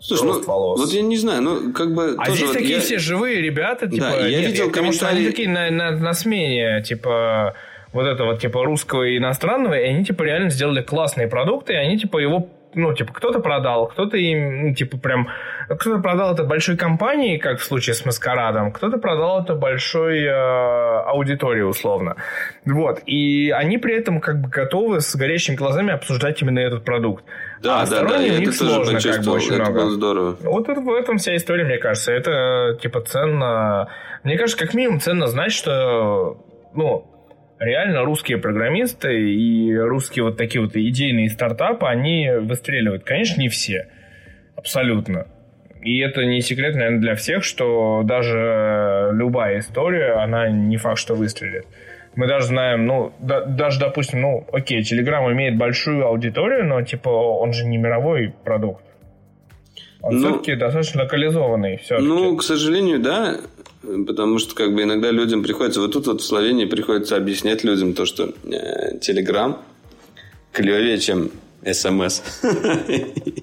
Слушай, 0.00 0.26
ну, 0.26 0.42
волос. 0.42 0.80
вот 0.80 0.92
я 0.92 1.02
не 1.02 1.16
знаю, 1.16 1.42
ну, 1.42 1.72
как 1.72 1.92
бы... 1.92 2.14
А 2.18 2.30
здесь 2.30 2.46
вот 2.46 2.52
такие 2.52 2.74
я... 2.74 2.80
все 2.80 2.98
живые 2.98 3.40
ребята, 3.40 3.88
типа... 3.88 4.06
Да, 4.10 4.26
я 4.26 4.40
нет, 4.40 4.50
видел 4.50 4.68
Потому 4.68 4.92
что 4.92 5.08
они 5.08 5.26
такие 5.26 5.48
на, 5.48 5.70
на, 5.70 5.90
на 5.90 6.12
смене, 6.14 6.82
типа 6.82 7.54
вот 7.92 8.06
этого 8.06 8.38
типа 8.38 8.64
русского 8.64 9.04
и 9.04 9.18
иностранного, 9.18 9.74
и 9.74 9.84
они 9.84 10.04
типа 10.04 10.22
реально 10.22 10.50
сделали 10.50 10.82
классные 10.82 11.26
продукты, 11.26 11.72
и 11.72 11.76
они 11.76 11.98
типа 11.98 12.18
его 12.18 12.48
ну, 12.78 12.94
типа, 12.94 13.12
кто-то 13.12 13.40
продал, 13.40 13.88
кто-то 13.88 14.16
им, 14.16 14.68
ну, 14.68 14.74
типа, 14.74 14.96
прям, 14.98 15.28
кто-то 15.68 16.00
продал 16.00 16.32
это 16.32 16.44
большой 16.44 16.76
компании, 16.76 17.36
как 17.36 17.58
в 17.58 17.64
случае 17.64 17.94
с 17.94 18.04
Маскарадом, 18.04 18.72
кто-то 18.72 18.98
продал 18.98 19.42
это 19.42 19.54
большой 19.54 20.22
э, 20.22 20.30
аудитории, 20.30 21.62
условно. 21.62 22.16
Вот, 22.64 23.00
и 23.06 23.50
они 23.50 23.78
при 23.78 23.96
этом 23.96 24.20
как 24.20 24.40
бы 24.40 24.48
готовы 24.48 25.00
с 25.00 25.14
горящими 25.16 25.56
глазами 25.56 25.92
обсуждать 25.92 26.40
именно 26.40 26.60
этот 26.60 26.84
продукт. 26.84 27.24
Да, 27.60 27.82
а 27.82 27.86
да, 27.86 28.04
да, 28.04 28.16
я 28.18 28.34
это 28.34 28.44
тоже 28.44 28.56
сложно, 28.56 28.78
как 28.78 28.86
бы, 28.86 28.94
почувствовал, 28.94 29.36
очень 29.36 29.54
это 29.54 29.62
много. 29.62 29.80
было 29.80 29.90
здорово. 29.90 30.36
Вот 30.42 30.68
в 30.68 30.92
этом 30.94 31.18
вся 31.18 31.36
история, 31.36 31.64
мне 31.64 31.78
кажется. 31.78 32.12
Это, 32.12 32.78
типа, 32.80 33.00
ценно... 33.00 33.88
Мне 34.22 34.38
кажется, 34.38 34.64
как 34.64 34.74
минимум 34.74 35.00
ценно 35.00 35.26
знать, 35.26 35.52
что, 35.52 36.44
ну, 36.74 37.17
реально 37.58 38.04
русские 38.04 38.38
программисты 38.38 39.30
и 39.32 39.74
русские 39.76 40.24
вот 40.24 40.36
такие 40.36 40.60
вот 40.62 40.76
идейные 40.76 41.28
стартапы, 41.30 41.86
они 41.86 42.30
выстреливают. 42.40 43.04
Конечно, 43.04 43.40
не 43.40 43.48
все. 43.48 43.88
Абсолютно. 44.56 45.26
И 45.82 45.98
это 46.00 46.24
не 46.24 46.40
секрет, 46.40 46.74
наверное, 46.74 47.00
для 47.00 47.14
всех, 47.14 47.44
что 47.44 48.02
даже 48.04 49.10
любая 49.12 49.60
история, 49.60 50.14
она 50.14 50.48
не 50.50 50.76
факт, 50.76 50.98
что 50.98 51.14
выстрелит. 51.14 51.66
Мы 52.16 52.26
даже 52.26 52.46
знаем, 52.46 52.86
ну, 52.86 53.12
да- 53.20 53.44
даже, 53.44 53.78
допустим, 53.78 54.20
ну, 54.20 54.46
окей, 54.52 54.80
Telegram 54.80 55.30
имеет 55.32 55.56
большую 55.56 56.04
аудиторию, 56.04 56.64
но, 56.66 56.82
типа, 56.82 57.08
он 57.10 57.52
же 57.52 57.64
не 57.64 57.76
мировой 57.76 58.34
продукт. 58.44 58.82
Он 60.02 60.16
Ну, 60.16 60.18
все-таки 60.20 60.56
достаточно 60.56 61.02
локализованный. 61.02 61.76
Все 61.76 61.98
Ну, 61.98 62.36
к 62.36 62.42
сожалению, 62.42 62.98
да, 63.00 63.36
потому 63.82 64.38
что 64.38 64.54
как 64.54 64.74
бы 64.74 64.82
иногда 64.82 65.10
людям 65.10 65.42
приходится, 65.42 65.80
вот 65.80 65.92
тут 65.92 66.06
вот 66.06 66.20
в 66.20 66.24
Словении 66.24 66.64
приходится 66.64 67.16
объяснять 67.16 67.64
людям 67.64 67.94
то, 67.94 68.04
что 68.06 68.32
э, 68.44 68.98
Telegram 68.98 69.56
клевее, 70.52 70.98
чем 70.98 71.30
СМС 71.64 72.22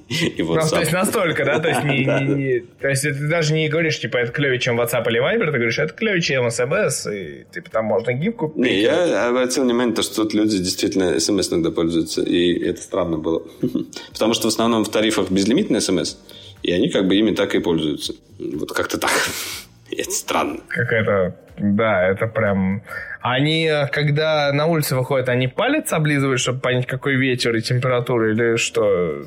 и 0.09 0.41
Ну, 0.41 0.55
то 0.69 0.79
есть 0.79 0.93
настолько, 0.93 1.43
да? 1.43 1.59
То 1.59 1.67
есть, 1.69 1.83
не, 1.83 2.05
не- 2.05 2.35
не- 2.35 2.59
то 2.59 2.87
есть 2.87 3.03
ты 3.03 3.13
даже 3.13 3.53
не 3.53 3.67
говоришь, 3.67 3.99
типа, 3.99 4.17
это 4.17 4.31
клевее, 4.31 4.59
чем 4.59 4.79
WhatsApp 4.79 5.07
или 5.09 5.19
Viber, 5.21 5.45
ты 5.47 5.51
говоришь, 5.57 5.79
это 5.79 5.93
клевее, 5.93 6.21
чем 6.21 6.47
SMS, 6.47 7.13
и 7.13 7.45
типа 7.53 7.69
там 7.69 7.85
можно 7.85 8.13
гифку 8.13 8.53
Не, 8.55 8.81
я 8.81 9.27
обратил 9.27 9.63
внимание, 9.63 9.93
то, 9.93 10.01
что 10.01 10.23
тут 10.23 10.33
люди 10.33 10.57
действительно 10.57 11.19
СМС 11.19 11.49
иногда 11.51 11.71
пользуются, 11.71 12.21
и 12.21 12.57
это 12.63 12.81
странно 12.81 13.17
было. 13.17 13.43
Потому 14.13 14.33
что 14.33 14.47
в 14.47 14.51
основном 14.53 14.85
в 14.85 14.89
тарифах 14.89 15.29
безлимитный 15.29 15.81
СМС, 15.81 16.15
и 16.63 16.71
они 16.71 16.89
как 16.89 17.07
бы 17.07 17.15
ими 17.15 17.31
так 17.31 17.53
и 17.53 17.59
пользуются. 17.59 18.13
Вот 18.39 18.71
как-то 18.71 18.97
так. 18.97 19.11
Это 19.91 20.11
странно. 20.11 20.59
Какая-то... 20.67 21.35
Да, 21.57 22.07
это 22.07 22.27
прям... 22.27 22.83
Они, 23.21 23.65
э, 23.65 23.87
когда 23.87 24.51
на 24.51 24.65
улице 24.65 24.95
выходят, 24.95 25.29
они 25.29 25.47
палец 25.47 25.93
облизывают, 25.93 26.39
чтобы 26.41 26.59
понять, 26.59 26.85
какой 26.85 27.15
ветер 27.15 27.55
и 27.55 27.61
температура, 27.61 28.31
или 28.31 28.57
что? 28.57 29.23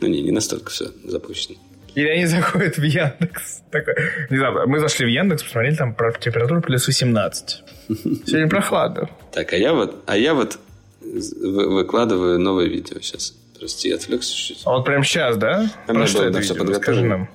Ну 0.00 0.06
не, 0.08 0.22
не 0.22 0.32
настолько 0.32 0.70
все 0.70 0.86
запущено. 1.04 1.56
Или 1.94 2.08
они 2.08 2.26
заходят 2.26 2.76
в 2.76 2.82
Яндекс. 2.82 3.62
Такой, 3.70 3.94
не 4.28 4.36
знаю, 4.36 4.68
мы 4.68 4.80
зашли 4.80 5.06
в 5.06 5.08
Яндекс, 5.08 5.44
посмотрели, 5.44 5.76
там 5.76 5.94
про 5.94 6.12
температура 6.12 6.60
плюс 6.60 6.86
18. 6.86 7.62
Сегодня 8.26 8.48
прохладно. 8.48 9.08
Так, 9.32 9.54
а 9.54 9.56
я 9.56 9.72
вот, 9.72 10.04
а 10.06 10.16
я 10.16 10.34
вот 10.34 10.58
вы- 11.00 11.74
выкладываю 11.74 12.38
новое 12.38 12.66
видео 12.66 13.00
сейчас. 13.00 13.32
Прости, 13.58 13.90
отвлекся 13.90 14.34
чуть-чуть. 14.36 14.62
А 14.66 14.70
вот 14.72 14.84
прям 14.84 15.02
сейчас, 15.04 15.38
да? 15.38 15.70
А 15.86 15.94
Про 15.94 16.06
что 16.06 16.24
это? 16.24 16.38
Расскажи 16.38 16.58
подготовлено. 16.60 17.28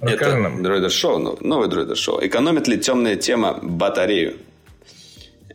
Расскажи 0.00 0.30
Это 0.32 0.40
нам. 0.40 0.62
Дроидер 0.62 0.90
Шоу, 0.90 1.18
нов- 1.18 1.40
новый 1.40 1.68
Дроидер 1.68 1.96
Шоу. 1.96 2.18
Экономит 2.24 2.68
ли 2.68 2.78
темная 2.78 3.16
тема 3.16 3.58
батарею? 3.62 4.36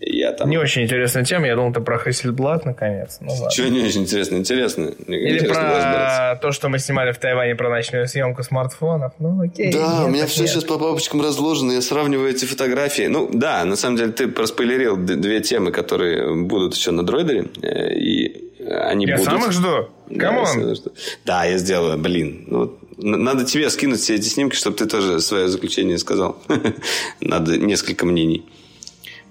Я 0.04 0.32
там... 0.32 0.50
Не 0.50 0.58
очень 0.58 0.82
интересная 0.82 1.24
тема. 1.24 1.46
Я 1.46 1.56
думал, 1.56 1.74
ты 1.74 1.80
про 1.80 1.98
Hasselblad 1.98 2.62
наконец. 2.66 3.20
Ну 3.22 3.32
ладно. 3.34 3.52
Чего 3.52 3.68
не 3.68 3.84
очень 3.86 4.02
интересно? 4.02 4.38
Интересно. 4.38 4.86
Или 5.08 5.36
Интересно 5.36 5.62
про 5.62 6.40
то, 6.42 6.52
что 6.52 6.70
мы 6.70 6.80
снимали 6.80 7.12
в 7.12 7.20
Тайване 7.20 7.54
про 7.56 7.70
ночную 7.70 8.08
съемку 8.08 8.42
смартфонов. 8.42 9.14
Ну, 9.20 9.44
окей. 9.44 9.72
Да, 9.72 9.78
нет, 10.00 10.06
у 10.06 10.08
меня 10.08 10.26
все 10.26 10.42
нет. 10.42 10.50
сейчас 10.50 10.64
по 10.64 10.80
папочкам 10.80 11.22
разложено, 11.22 11.74
я 11.74 11.82
сравниваю 11.82 12.32
эти 12.32 12.46
фотографии. 12.46 13.04
Ну, 13.04 13.30
да, 13.32 13.64
на 13.64 13.76
самом 13.76 13.98
деле 13.98 14.12
ты 14.12 14.28
проспойлерил 14.28 14.98
две 14.98 15.40
темы, 15.42 15.72
которые 15.72 16.34
будут 16.46 16.74
еще 16.76 16.90
на 16.90 17.04
дроидере, 17.04 17.46
э, 17.62 17.94
и 17.94 18.52
они 18.72 19.06
Я 19.06 19.18
будут. 19.18 19.32
сам 19.32 19.46
их 19.46 19.52
жду. 19.52 19.88
Да, 20.10 20.20
Come 20.20 20.52
on. 20.52 20.76
что. 20.76 20.92
Да, 21.26 21.46
я 21.46 21.60
сделаю, 21.60 22.00
блин. 22.00 22.46
Ну, 22.48 22.76
надо 23.02 23.46
тебе 23.46 23.70
скинуть 23.70 24.00
все 24.00 24.16
эти 24.16 24.28
снимки, 24.28 24.56
чтобы 24.56 24.78
ты 24.78 24.86
тоже 24.86 25.20
свое 25.20 25.48
заключение 25.48 25.98
сказал. 25.98 26.42
Надо 27.22 27.58
несколько 27.58 28.06
мнений. 28.06 28.46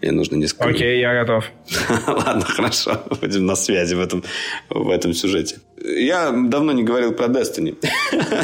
Мне 0.01 0.13
нужно 0.13 0.37
несколько. 0.37 0.65
Окей, 0.65 1.01
я 1.01 1.15
готов. 1.15 1.45
Ладно, 2.07 2.45
хорошо. 2.45 3.03
Будем 3.21 3.47
на 3.47 3.55
связи 3.55 3.95
в 3.95 4.01
этом, 4.01 4.25
в 4.71 4.89
этом 4.89 5.13
сюжете. 5.13 5.59
Я 5.83 6.31
давно 6.31 6.73
не 6.73 6.83
говорил 6.83 7.13
про 7.13 7.27
Destiny. 7.27 7.77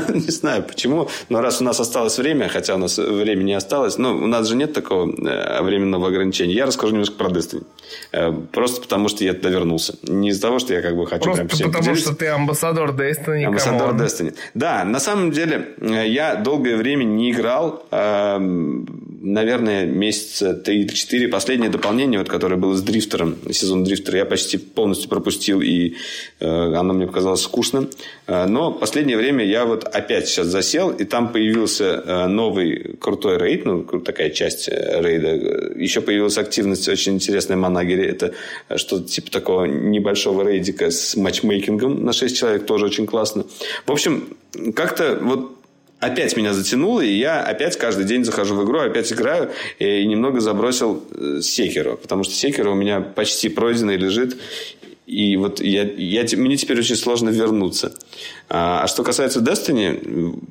не 0.14 0.30
знаю 0.30 0.62
почему, 0.62 1.08
но 1.28 1.40
раз 1.40 1.60
у 1.60 1.64
нас 1.64 1.80
осталось 1.80 2.18
время, 2.18 2.48
хотя 2.48 2.74
у 2.74 2.78
нас 2.78 2.98
времени 2.98 3.48
не 3.48 3.54
осталось, 3.54 3.98
но 3.98 4.16
у 4.16 4.26
нас 4.26 4.48
же 4.48 4.56
нет 4.56 4.72
такого 4.72 5.10
э, 5.10 5.62
временного 5.62 6.08
ограничения. 6.08 6.54
Я 6.54 6.66
расскажу 6.66 6.92
немножко 6.92 7.16
про 7.16 7.28
Destiny. 7.28 7.64
Э, 8.12 8.32
просто 8.52 8.80
потому, 8.80 9.08
что 9.08 9.24
я 9.24 9.34
туда 9.34 9.50
вернулся. 9.50 9.96
Не 10.02 10.30
из-за 10.30 10.42
того, 10.42 10.58
что 10.58 10.74
я 10.74 10.82
как 10.82 10.96
бы 10.96 11.06
хочу 11.06 11.24
Просто 11.24 11.44
прям 11.44 11.48
всем 11.48 11.68
потому, 11.68 11.84
поделиться. 11.84 12.10
что 12.10 12.18
ты 12.18 12.26
амбассадор 12.28 12.90
Destiny. 12.90 13.44
Амбассадор 13.44 13.90
come 13.90 13.99
on. 13.99 14.06
Destiny. 14.06 14.34
Да, 14.54 14.84
на 14.84 15.00
самом 15.00 15.30
деле 15.30 15.74
э, 15.80 16.08
я 16.08 16.36
долгое 16.36 16.76
время 16.76 17.04
не 17.04 17.32
играл. 17.32 17.84
Наверное, 19.28 19.86
месяца 19.86 20.54
3 20.54 20.82
или 20.82 20.94
4. 20.94 21.26
Последнее 21.26 21.68
дополнение, 21.68 22.20
вот, 22.20 22.28
которое 22.28 22.54
было 22.54 22.76
с 22.76 22.82
Дрифтером, 22.82 23.36
сезон 23.50 23.82
Дрифтера, 23.82 24.18
я 24.18 24.24
почти 24.24 24.56
полностью 24.56 25.08
пропустил, 25.08 25.60
и 25.60 25.96
э, 26.38 26.46
оно 26.46 26.94
мне 26.94 27.08
показалось 27.08 27.40
скучным. 27.40 27.90
Э, 28.28 28.46
но 28.46 28.70
последнее 28.70 29.16
время 29.16 29.44
я 29.44 29.64
вот 29.64 29.82
опять 29.82 30.28
сейчас 30.28 30.46
засел, 30.46 30.90
и 30.90 31.02
там 31.02 31.32
появился 31.32 31.84
э, 32.06 32.26
новый 32.28 32.96
крутой 33.00 33.38
рейд, 33.38 33.64
ну, 33.64 33.82
такая 33.82 34.30
часть 34.30 34.68
э, 34.68 35.00
рейда. 35.02 35.74
Еще 35.76 36.02
появилась 36.02 36.38
активность 36.38 36.88
очень 36.88 37.14
интересная 37.14 37.56
в 37.56 37.60
Манагере. 37.60 38.06
Это 38.06 38.32
э, 38.68 38.76
что-то 38.76 39.08
типа 39.08 39.32
такого 39.32 39.64
небольшого 39.64 40.48
рейдика 40.48 40.92
с 40.92 41.16
матчмейкингом 41.16 42.04
на 42.04 42.12
6 42.12 42.36
человек, 42.36 42.64
тоже 42.64 42.86
очень 42.86 43.06
классно. 43.06 43.44
В 43.86 43.90
общем, 43.90 44.28
как-то 44.76 45.18
вот 45.20 45.55
опять 46.00 46.36
меня 46.36 46.52
затянуло, 46.52 47.00
и 47.00 47.10
я 47.12 47.42
опять 47.42 47.76
каждый 47.76 48.04
день 48.04 48.24
захожу 48.24 48.54
в 48.54 48.64
игру, 48.64 48.80
опять 48.80 49.12
играю, 49.12 49.50
и 49.78 50.04
немного 50.06 50.40
забросил 50.40 51.02
э, 51.14 51.40
Секиро, 51.42 51.96
потому 51.96 52.24
что 52.24 52.34
Секиро 52.34 52.70
у 52.70 52.74
меня 52.74 53.00
почти 53.00 53.48
пройденный 53.48 53.96
лежит, 53.96 54.36
и 55.06 55.36
вот 55.36 55.60
я, 55.60 55.82
я, 55.84 56.24
мне 56.36 56.56
теперь 56.56 56.78
очень 56.80 56.96
сложно 56.96 57.30
вернуться. 57.30 57.94
А, 58.48 58.82
а 58.82 58.86
что 58.88 59.04
касается 59.04 59.38
Destiny, 59.40 60.04
м, 60.04 60.42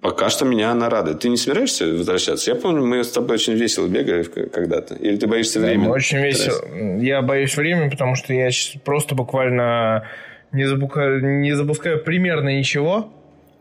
пока 0.00 0.28
что 0.28 0.44
меня 0.44 0.72
она 0.72 0.90
радует. 0.90 1.20
Ты 1.20 1.28
не 1.28 1.36
собираешься 1.36 1.86
возвращаться? 1.86 2.50
Я 2.50 2.56
помню, 2.56 2.84
мы 2.84 3.04
с 3.04 3.10
тобой 3.12 3.34
очень 3.36 3.52
весело 3.52 3.86
бегали 3.86 4.24
когда-то. 4.24 4.96
Или 4.96 5.16
ты 5.16 5.28
боишься 5.28 5.60
Да, 5.60 5.66
времени? 5.66 5.86
Очень 5.88 6.18
весело. 6.18 6.60
Я 7.00 7.22
боюсь 7.22 7.56
времени, 7.56 7.88
потому 7.88 8.16
что 8.16 8.34
я 8.34 8.50
просто 8.84 9.14
буквально 9.14 10.08
не, 10.50 10.64
запука- 10.64 11.20
не 11.20 11.54
запускаю 11.54 12.02
примерно 12.02 12.58
ничего. 12.58 13.12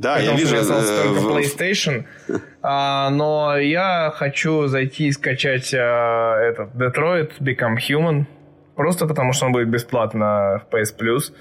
Да, 0.02 0.18
я 0.18 0.34
вижу. 0.34 0.56
э, 0.56 0.64
только 1.04 1.20
PlayStation. 1.20 2.06
А, 2.64 3.10
но 3.12 3.56
я 3.58 4.12
хочу 4.16 4.66
зайти 4.66 5.08
и 5.08 5.12
скачать 5.12 5.74
а, 5.76 6.40
этот 6.40 6.74
Detroit 6.74 7.34
Become 7.40 7.76
Human. 7.88 8.26
Просто 8.76 9.06
потому, 9.06 9.34
что 9.34 9.46
он 9.46 9.52
будет 9.52 9.70
бесплатно 9.70 10.64
в 10.66 10.74
PS 10.74 10.98
Plus. 11.00 11.32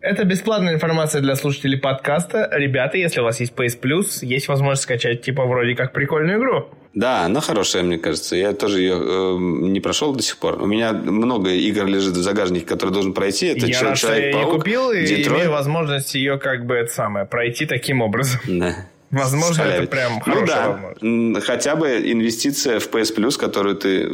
Это 0.00 0.24
бесплатная 0.24 0.74
информация 0.74 1.20
для 1.20 1.36
слушателей 1.36 1.78
подкаста. 1.78 2.48
Ребята, 2.52 2.98
если 2.98 3.20
у 3.20 3.24
вас 3.24 3.38
есть 3.38 3.54
PS 3.54 3.80
Plus, 3.80 4.24
есть 4.24 4.48
возможность 4.48 4.82
скачать, 4.82 5.22
типа, 5.22 5.44
вроде 5.44 5.76
как 5.76 5.92
прикольную 5.92 6.38
игру. 6.38 6.68
Да, 6.92 7.24
она 7.24 7.40
хорошая, 7.40 7.82
мне 7.82 7.98
кажется. 7.98 8.34
Я 8.34 8.52
тоже 8.52 8.80
ее 8.80 8.94
э, 9.00 9.36
не 9.38 9.80
прошел 9.80 10.12
до 10.12 10.22
сих 10.22 10.38
пор. 10.38 10.60
У 10.60 10.66
меня 10.66 10.92
много 10.92 11.50
игр 11.50 11.86
лежит 11.86 12.14
в 12.14 12.22
загажнике, 12.22 12.66
которые 12.66 12.92
должен 12.92 13.12
пройти. 13.12 13.46
Это 13.46 13.66
я 13.66 13.80
рад, 13.82 13.98
что 13.98 14.12
я 14.14 14.30
ее 14.30 14.46
купил 14.46 14.90
и 14.90 15.06
Детройт. 15.06 15.40
имею 15.42 15.52
возможность 15.52 16.14
ее, 16.14 16.38
как 16.38 16.66
бы, 16.66 16.74
это 16.74 16.92
самое, 16.92 17.26
пройти 17.26 17.66
таким 17.66 18.00
образом. 18.00 18.40
Да. 18.46 18.74
Возможно, 19.10 19.62
это 19.62 19.70
Шалявить. 19.72 19.90
прям 19.90 20.12
Ну 20.14 20.20
хорошая 20.20 20.46
да, 20.46 20.68
возможность. 20.70 21.46
Хотя 21.46 21.74
бы 21.74 21.88
инвестиция 21.88 22.78
в 22.78 22.88
PS 22.90 23.16
Plus, 23.16 23.36
которую 23.36 23.74
ты 23.74 24.08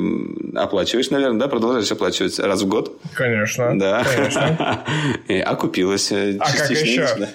оплачиваешь, 0.54 1.10
наверное, 1.10 1.38
да, 1.38 1.48
продолжаешь 1.48 1.92
оплачивать 1.92 2.38
раз 2.38 2.62
в 2.62 2.66
год. 2.66 2.98
Конечно. 3.14 3.78
Да. 3.78 4.04
Конечно. 4.04 4.84
И 5.28 5.38
окупилась 5.38 6.10
э, 6.12 6.38
А 6.40 6.50
как 6.50 6.70
еще? 6.70 7.06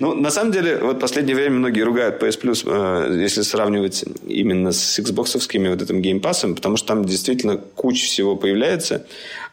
Ну, 0.00 0.14
на 0.14 0.30
самом 0.30 0.52
деле, 0.52 0.76
вот 0.78 0.96
в 0.96 1.00
последнее 1.00 1.34
время 1.34 1.56
многие 1.56 1.80
ругают 1.80 2.22
PS 2.22 2.40
Plus, 2.42 2.62
э, 2.66 3.20
если 3.22 3.40
сравнивать 3.40 4.04
именно 4.26 4.72
с 4.72 4.98
Xbox 4.98 5.32
вот 5.70 5.82
этим 5.82 6.02
геймпасом, 6.02 6.54
потому 6.54 6.76
что 6.76 6.88
там 6.88 7.06
действительно 7.06 7.56
куча 7.56 8.04
всего 8.04 8.36
появляется, 8.36 9.06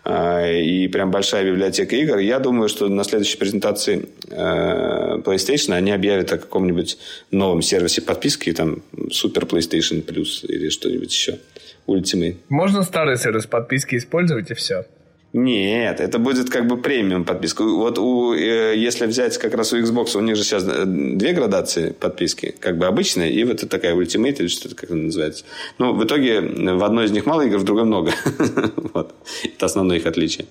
э, 0.04 0.62
и 0.62 0.88
прям 0.90 1.10
большая 1.10 1.46
библиотека 1.46 1.96
игр. 1.96 2.18
Я 2.18 2.40
думаю, 2.40 2.68
что 2.68 2.90
на 2.90 3.06
следующей 3.06 3.38
презентации 3.38 4.10
PlayStation 4.30 5.74
они 5.74 5.92
объявят 5.92 6.32
о 6.34 6.38
каком-нибудь 6.38 6.98
новом 7.32 7.62
сервисе 7.62 8.02
подписки, 8.02 8.52
там, 8.54 8.82
Super 8.94 9.48
PlayStation 9.48 10.04
Plus 10.04 10.46
или 10.48 10.70
что-нибудь 10.70 11.12
еще. 11.12 11.40
Ultimate. 11.88 12.38
Можно 12.50 12.84
старый 12.84 13.18
сервис 13.18 13.46
подписки 13.48 13.96
использовать 13.96 14.52
и 14.52 14.54
все. 14.54 14.86
Нет, 15.32 16.00
это 16.00 16.18
будет 16.18 16.50
как 16.50 16.66
бы 16.66 16.78
премиум 16.78 17.24
подписка. 17.24 17.64
Вот 17.64 18.00
у, 18.00 18.34
э, 18.34 18.76
если 18.76 19.06
взять 19.06 19.38
как 19.38 19.54
раз 19.54 19.72
у 19.74 19.80
Xbox, 19.80 20.18
у 20.18 20.22
них 20.22 20.36
же 20.36 20.44
сейчас 20.44 20.64
э, 20.68 20.86
две 20.86 21.34
градации 21.34 21.92
подписки. 21.92 22.56
Как 22.60 22.80
бы 22.80 22.88
обычная 22.88 23.30
и 23.30 23.44
вот 23.44 23.68
такая 23.70 23.94
Ultimate 23.94 24.38
или 24.40 24.48
что-то 24.48 24.74
как 24.74 24.86
это 24.86 24.96
называется. 24.96 25.46
Но 25.78 25.94
в 25.94 26.04
итоге 26.04 26.42
в 26.42 26.84
одной 26.84 27.06
из 27.06 27.12
них 27.12 27.28
мало 27.28 27.42
игр, 27.42 27.60
в 27.60 27.64
другой 27.64 27.84
много. 27.84 28.12
вот. 28.94 29.14
Это 29.44 29.66
основное 29.68 29.98
их 29.98 30.08
отличие. 30.08 30.48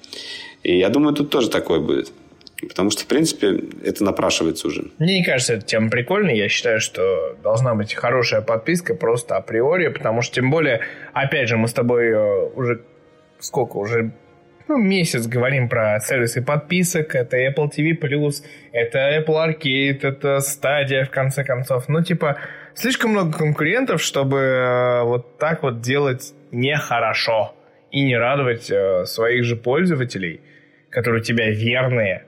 И 0.63 0.79
я 0.79 0.91
думаю, 0.91 1.15
тут 1.15 1.31
тоже 1.31 1.51
такое 1.51 1.81
будет. 1.81 2.13
Потому 2.66 2.90
что, 2.90 3.05
в 3.05 3.06
принципе, 3.06 3.60
это 3.85 4.02
напрашивается 4.02 4.66
уже. 4.66 4.90
Мне 4.98 5.20
не 5.20 5.24
кажется, 5.24 5.55
эта 5.55 5.64
тема 5.64 5.90
прикольная. 5.90 6.35
Я 6.35 6.48
считаю, 6.48 6.80
что 6.80 7.36
должна 7.43 7.74
быть 7.74 7.94
хорошая 7.94 8.40
подписка 8.40 8.94
просто 8.94 9.36
априори, 9.36 9.89
потому 9.89 10.22
что, 10.22 10.36
тем 10.36 10.51
более, 10.51 10.80
опять 11.12 11.48
же, 11.48 11.56
мы 11.56 11.68
с 11.68 11.72
тобой 11.72 12.09
э, 12.09 12.51
уже 12.56 12.82
сколько, 13.39 13.76
уже 13.76 14.12
ну, 14.68 14.76
месяц 14.76 15.26
говорим 15.26 15.68
про 15.68 15.98
сервисы 16.01 16.43
подписок. 16.43 17.14
Это 17.14 17.36
Apple 17.39 17.70
TV+, 17.70 17.97
это 18.72 18.98
Apple 18.98 19.48
Arcade, 19.48 20.01
это 20.02 20.39
Stadia, 20.39 21.05
в 21.05 21.10
конце 21.10 21.44
концов. 21.44 21.89
Ну, 21.89 22.02
типа, 22.02 22.39
слишком 22.74 23.12
много 23.12 23.39
конкурентов, 23.39 24.02
чтобы 24.02 24.39
э, 24.39 25.02
вот 25.05 25.39
так 25.39 25.62
вот 25.62 25.80
делать 25.80 26.35
нехорошо 26.51 27.55
и 27.90 28.05
не 28.05 28.16
радовать 28.16 28.70
э, 28.70 29.05
своих 29.06 29.44
же 29.44 29.56
пользователей, 29.56 30.40
которые 30.90 31.22
у 31.22 31.24
тебя 31.24 31.51
верные. 31.51 32.24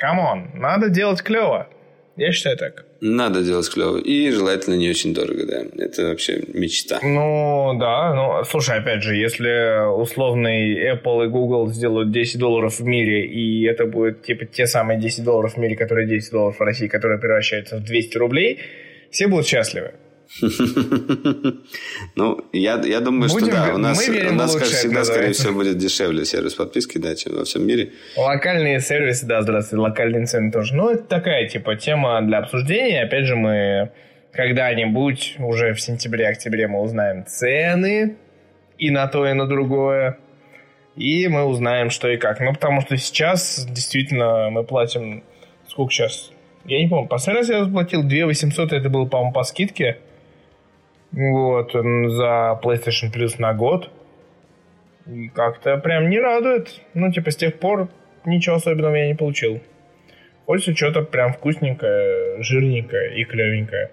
Come 0.00 0.29
on, 0.29 0.50
надо 0.54 0.88
делать 0.88 1.22
клево. 1.22 1.68
Я 2.16 2.32
считаю 2.32 2.56
так. 2.56 2.86
Надо 3.02 3.42
делать 3.42 3.68
клево. 3.70 3.98
И 3.98 4.30
желательно 4.30 4.74
не 4.74 4.88
очень 4.88 5.14
дорого, 5.14 5.46
да. 5.46 5.62
Это 5.84 6.08
вообще 6.08 6.42
мечта. 6.54 6.98
Ну, 7.02 7.76
да. 7.78 8.14
Ну, 8.14 8.44
слушай, 8.44 8.78
опять 8.78 9.02
же, 9.02 9.14
если 9.14 9.90
условный 9.94 10.92
Apple 10.92 11.26
и 11.26 11.28
Google 11.28 11.68
сделают 11.68 12.10
10 12.12 12.38
долларов 12.38 12.78
в 12.78 12.84
мире, 12.84 13.26
и 13.26 13.64
это 13.64 13.86
будет 13.86 14.22
типа 14.22 14.46
те 14.46 14.66
самые 14.66 14.98
10 14.98 15.22
долларов 15.22 15.54
в 15.54 15.56
мире, 15.58 15.76
которые 15.76 16.08
10 16.08 16.32
долларов 16.32 16.58
в 16.58 16.62
России, 16.62 16.88
которые 16.88 17.18
превращаются 17.18 17.76
в 17.76 17.84
200 17.84 18.18
рублей, 18.18 18.58
все 19.10 19.28
будут 19.28 19.46
счастливы. 19.46 19.92
Ну, 22.16 22.40
я, 22.52 22.80
я 22.84 23.00
думаю, 23.00 23.30
Будем, 23.30 23.48
что 23.48 23.56
да. 23.56 23.74
У 23.74 23.78
нас, 23.78 24.08
у 24.08 24.34
нас 24.34 24.54
как 24.54 24.64
всегда, 24.64 25.04
скорее 25.04 25.32
всего, 25.32 25.54
будет 25.54 25.78
дешевле 25.78 26.24
сервис 26.24 26.54
подписки, 26.54 26.98
да, 26.98 27.14
чем 27.14 27.36
во 27.36 27.44
всем 27.44 27.66
мире. 27.66 27.92
Локальные 28.16 28.80
сервисы, 28.80 29.26
да, 29.26 29.42
здравствуйте, 29.42 29.82
локальные 29.82 30.26
цены 30.26 30.52
тоже. 30.52 30.74
Ну, 30.74 30.90
это 30.90 31.02
такая, 31.04 31.48
типа, 31.48 31.76
тема 31.76 32.20
для 32.22 32.38
обсуждения. 32.38 33.02
Опять 33.02 33.26
же, 33.26 33.36
мы 33.36 33.90
когда-нибудь, 34.32 35.36
уже 35.38 35.74
в 35.74 35.80
сентябре-октябре 35.80 36.68
мы 36.68 36.80
узнаем 36.80 37.26
цены 37.26 38.16
и 38.78 38.90
на 38.90 39.06
то, 39.08 39.26
и 39.26 39.32
на 39.32 39.46
другое. 39.46 40.18
И 40.96 41.28
мы 41.28 41.44
узнаем, 41.44 41.90
что 41.90 42.08
и 42.08 42.16
как. 42.16 42.40
Ну, 42.40 42.52
потому 42.52 42.80
что 42.82 42.96
сейчас 42.96 43.66
действительно 43.68 44.50
мы 44.50 44.64
платим... 44.64 45.24
Сколько 45.68 45.92
сейчас? 45.92 46.30
Я 46.64 46.80
не 46.80 46.88
помню. 46.88 47.08
Последний 47.08 47.40
раз 47.40 47.48
я 47.48 47.64
заплатил 47.64 48.02
2 48.02 48.26
800, 48.26 48.72
это 48.72 48.88
было, 48.88 49.06
по-моему, 49.06 49.32
по 49.32 49.44
скидке. 49.44 49.98
Вот, 51.12 51.72
за 51.72 52.58
PlayStation 52.62 53.12
Plus 53.12 53.34
на 53.38 53.52
год. 53.52 53.90
И 55.06 55.28
как-то 55.28 55.76
прям 55.78 56.08
не 56.08 56.20
радует. 56.20 56.80
Ну, 56.94 57.10
типа, 57.10 57.30
с 57.30 57.36
тех 57.36 57.58
пор 57.58 57.88
ничего 58.24 58.56
особенного 58.56 58.94
я 58.94 59.08
не 59.08 59.14
получил. 59.14 59.60
Хочется 60.46 60.74
что-то 60.74 61.02
прям 61.02 61.32
вкусненькое, 61.32 62.42
жирненькое 62.42 63.20
и 63.20 63.24
клевенькое. 63.24 63.90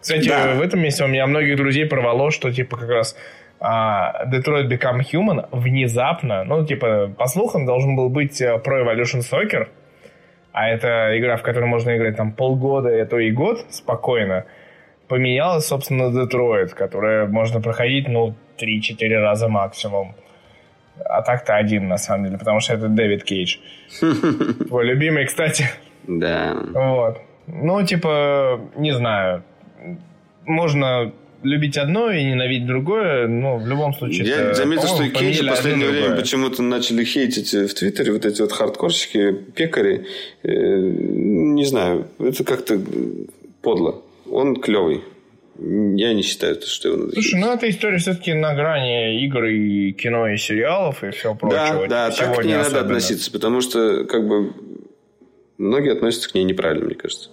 Кстати, 0.00 0.28
да. 0.28 0.54
в 0.54 0.62
этом 0.62 0.80
месте 0.80 1.04
у 1.04 1.08
меня 1.08 1.26
многих 1.26 1.56
друзей 1.56 1.86
порвало, 1.86 2.30
что, 2.30 2.52
типа, 2.52 2.76
как 2.76 2.88
раз 2.88 3.16
а, 3.60 4.24
Detroit 4.26 4.68
Become 4.68 5.00
Human 5.12 5.48
внезапно, 5.52 6.44
ну, 6.44 6.64
типа, 6.64 7.12
по 7.16 7.26
слухам, 7.26 7.66
должен 7.66 7.96
был 7.96 8.08
быть 8.08 8.40
э, 8.40 8.60
Pro 8.64 8.84
Evolution 8.84 9.20
Soccer, 9.20 9.68
а 10.52 10.68
это 10.68 11.18
игра, 11.18 11.36
в 11.36 11.42
которой 11.42 11.66
можно 11.66 11.96
играть 11.96 12.16
там 12.16 12.32
полгода, 12.32 12.88
это 12.88 13.16
и 13.18 13.30
год 13.30 13.66
спокойно 13.70 14.44
поменялась, 15.08 15.66
собственно, 15.66 16.12
Детройт, 16.12 16.74
которая 16.74 17.26
можно 17.26 17.60
проходить, 17.60 18.08
ну, 18.08 18.34
3-4 18.58 19.20
раза 19.20 19.48
максимум. 19.48 20.14
А 21.04 21.22
так-то 21.22 21.56
один, 21.56 21.88
на 21.88 21.96
самом 21.96 22.26
деле, 22.26 22.38
потому 22.38 22.60
что 22.60 22.74
это 22.74 22.88
Дэвид 22.88 23.24
Кейдж. 23.24 23.58
Твой 24.68 24.84
любимый, 24.84 25.26
кстати. 25.26 25.64
Да. 26.06 26.56
Вот. 26.74 27.18
Ну, 27.46 27.84
типа, 27.84 28.60
не 28.76 28.92
знаю. 28.92 29.42
Можно 30.44 31.12
любить 31.42 31.78
одно 31.78 32.10
и 32.10 32.24
ненавидеть 32.24 32.66
другое, 32.66 33.28
но 33.28 33.58
в 33.58 33.66
любом 33.66 33.94
случае... 33.94 34.26
Я 34.26 34.54
заметил, 34.54 34.88
что 34.88 35.08
Кейдж 35.08 35.40
в 35.42 35.48
последнее 35.48 35.88
время 35.88 36.16
почему-то 36.16 36.62
начали 36.62 37.04
хейтить 37.04 37.52
в 37.52 37.74
Твиттере 37.74 38.12
вот 38.12 38.26
эти 38.26 38.42
вот 38.42 38.52
хардкорщики, 38.52 39.32
пекари. 39.54 40.06
Э, 40.42 40.50
не 40.50 41.64
знаю, 41.64 42.08
это 42.18 42.42
как-то 42.42 42.80
подло 43.62 44.02
он 44.30 44.56
клевый. 44.56 45.02
Я 45.58 46.14
не 46.14 46.22
считаю, 46.22 46.60
что 46.62 46.88
его 46.88 46.98
надо 46.98 47.12
Слушай, 47.14 47.40
ну 47.40 47.52
эта 47.52 47.68
история 47.68 47.98
все-таки 47.98 48.32
на 48.32 48.54
грани 48.54 49.24
игр 49.24 49.44
и 49.44 49.92
кино, 49.92 50.28
и 50.28 50.36
сериалов, 50.36 51.02
и 51.02 51.10
всего 51.10 51.34
прочего. 51.34 51.88
Да, 51.88 52.08
да, 52.08 52.10
так 52.10 52.36
к 52.36 52.44
ней 52.44 52.54
надо 52.54 52.80
относиться, 52.80 53.32
потому 53.32 53.60
что 53.60 54.04
как 54.04 54.26
бы 54.28 54.52
многие 55.58 55.92
относятся 55.92 56.30
к 56.30 56.34
ней 56.34 56.44
неправильно, 56.44 56.86
мне 56.86 56.94
кажется. 56.94 57.30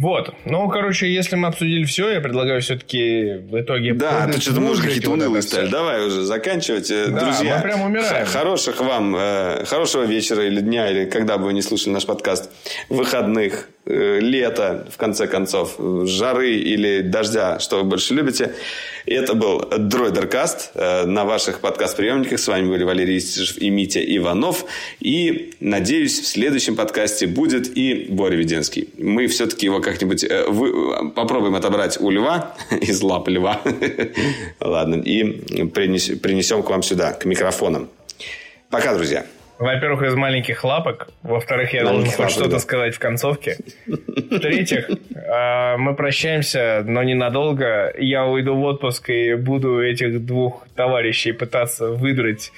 Вот. 0.00 0.34
Ну, 0.46 0.66
короче, 0.70 1.12
если 1.12 1.36
мы 1.36 1.48
обсудили 1.48 1.84
все, 1.84 2.10
я 2.10 2.20
предлагаю 2.22 2.62
все-таки 2.62 3.34
в 3.50 3.60
итоге... 3.60 3.92
Да, 3.92 4.26
ты 4.26 4.40
что-то 4.40 4.62
муж 4.62 4.80
какие-то 4.80 5.10
унылые 5.10 5.42
стали. 5.42 5.68
Давай 5.68 6.06
уже 6.06 6.22
заканчивать. 6.22 6.90
Э, 6.90 7.08
да, 7.08 7.20
Друзья, 7.20 7.56
мы 7.56 7.62
прям 7.62 7.82
умираем. 7.82 8.26
Хороших 8.26 8.80
вам, 8.80 9.14
э, 9.14 9.64
хорошего 9.66 10.04
вечера 10.04 10.46
или 10.46 10.60
дня, 10.60 10.90
или 10.90 11.04
когда 11.04 11.36
бы 11.36 11.44
вы 11.44 11.52
не 11.52 11.60
слушали 11.60 11.92
наш 11.92 12.06
подкаст, 12.06 12.50
выходных, 12.88 13.68
лета, 13.90 14.86
в 14.90 14.96
конце 14.96 15.26
концов, 15.26 15.76
жары 16.04 16.52
или 16.52 17.00
дождя, 17.00 17.58
что 17.58 17.78
вы 17.78 17.84
больше 17.84 18.14
любите. 18.14 18.54
Это 19.06 19.34
был 19.34 19.60
Дройдеркаст 19.60 20.72
э, 20.74 21.04
на 21.06 21.24
ваших 21.24 21.60
подкаст-приемниках. 21.60 22.38
С 22.38 22.48
вами 22.48 22.68
были 22.68 22.84
Валерий 22.84 23.18
Истишев 23.18 23.58
и 23.58 23.70
Митя 23.70 24.00
Иванов. 24.00 24.64
И, 25.00 25.54
надеюсь, 25.60 26.20
в 26.20 26.26
следующем 26.26 26.76
подкасте 26.76 27.26
будет 27.26 27.76
и 27.76 28.06
Боря 28.08 28.36
Веденский. 28.36 28.88
Мы 28.98 29.26
все-таки 29.26 29.66
его 29.66 29.80
как-нибудь 29.80 30.24
э, 30.24 30.46
вы, 30.48 31.10
попробуем 31.10 31.54
отобрать 31.54 32.00
у 32.00 32.10
льва, 32.10 32.54
из 32.80 33.00
лап 33.02 33.28
льва. 33.28 33.60
Ладно, 34.60 34.96
и 34.96 35.24
принесем 35.64 36.62
к 36.62 36.70
вам 36.70 36.82
сюда, 36.82 37.12
к 37.12 37.24
микрофонам. 37.24 37.88
Пока, 38.70 38.94
друзья. 38.94 39.26
Во-первых, 39.60 40.02
из 40.04 40.14
маленьких 40.14 40.64
лапок. 40.64 41.08
Во-вторых, 41.22 41.74
я 41.74 41.84
должен 41.84 42.10
хоть 42.10 42.30
что-то 42.30 42.52
да. 42.52 42.58
сказать 42.60 42.94
в 42.94 42.98
концовке. 42.98 43.58
В-третьих, 43.86 44.88
а, 45.14 45.76
мы 45.76 45.94
прощаемся, 45.94 46.82
но 46.86 47.02
ненадолго. 47.02 47.92
Я 47.98 48.24
уйду 48.24 48.56
в 48.56 48.62
отпуск 48.62 49.10
и 49.10 49.34
буду 49.34 49.82
этих 49.82 50.24
двух 50.24 50.66
товарищей 50.74 51.32
пытаться 51.32 51.88
выдрать 51.88 52.52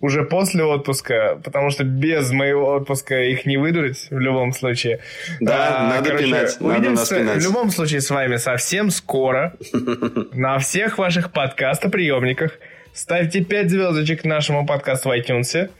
уже 0.00 0.24
после 0.24 0.64
отпуска, 0.64 1.38
потому 1.44 1.70
что 1.70 1.84
без 1.84 2.32
моего 2.32 2.74
отпуска 2.74 3.22
их 3.22 3.46
не 3.46 3.56
выдрать 3.56 4.08
в 4.10 4.18
любом 4.18 4.52
случае. 4.52 4.98
Да, 5.38 5.78
а, 5.78 5.88
надо 5.88 6.10
короче, 6.10 6.24
пинать. 6.24 6.56
Надо 6.60 7.06
пинать. 7.06 7.36
В 7.36 7.44
любом 7.44 7.70
случае 7.70 8.00
с 8.00 8.10
вами 8.10 8.36
совсем 8.36 8.90
скоро 8.90 9.54
на 10.32 10.58
всех 10.58 10.98
ваших 10.98 11.30
подкастоприемниках. 11.30 12.58
Ставьте 12.92 13.44
5 13.44 13.70
звездочек 13.70 14.24
нашему 14.24 14.66
подкасту 14.66 15.10
в 15.10 15.12
iTunes. 15.12 15.70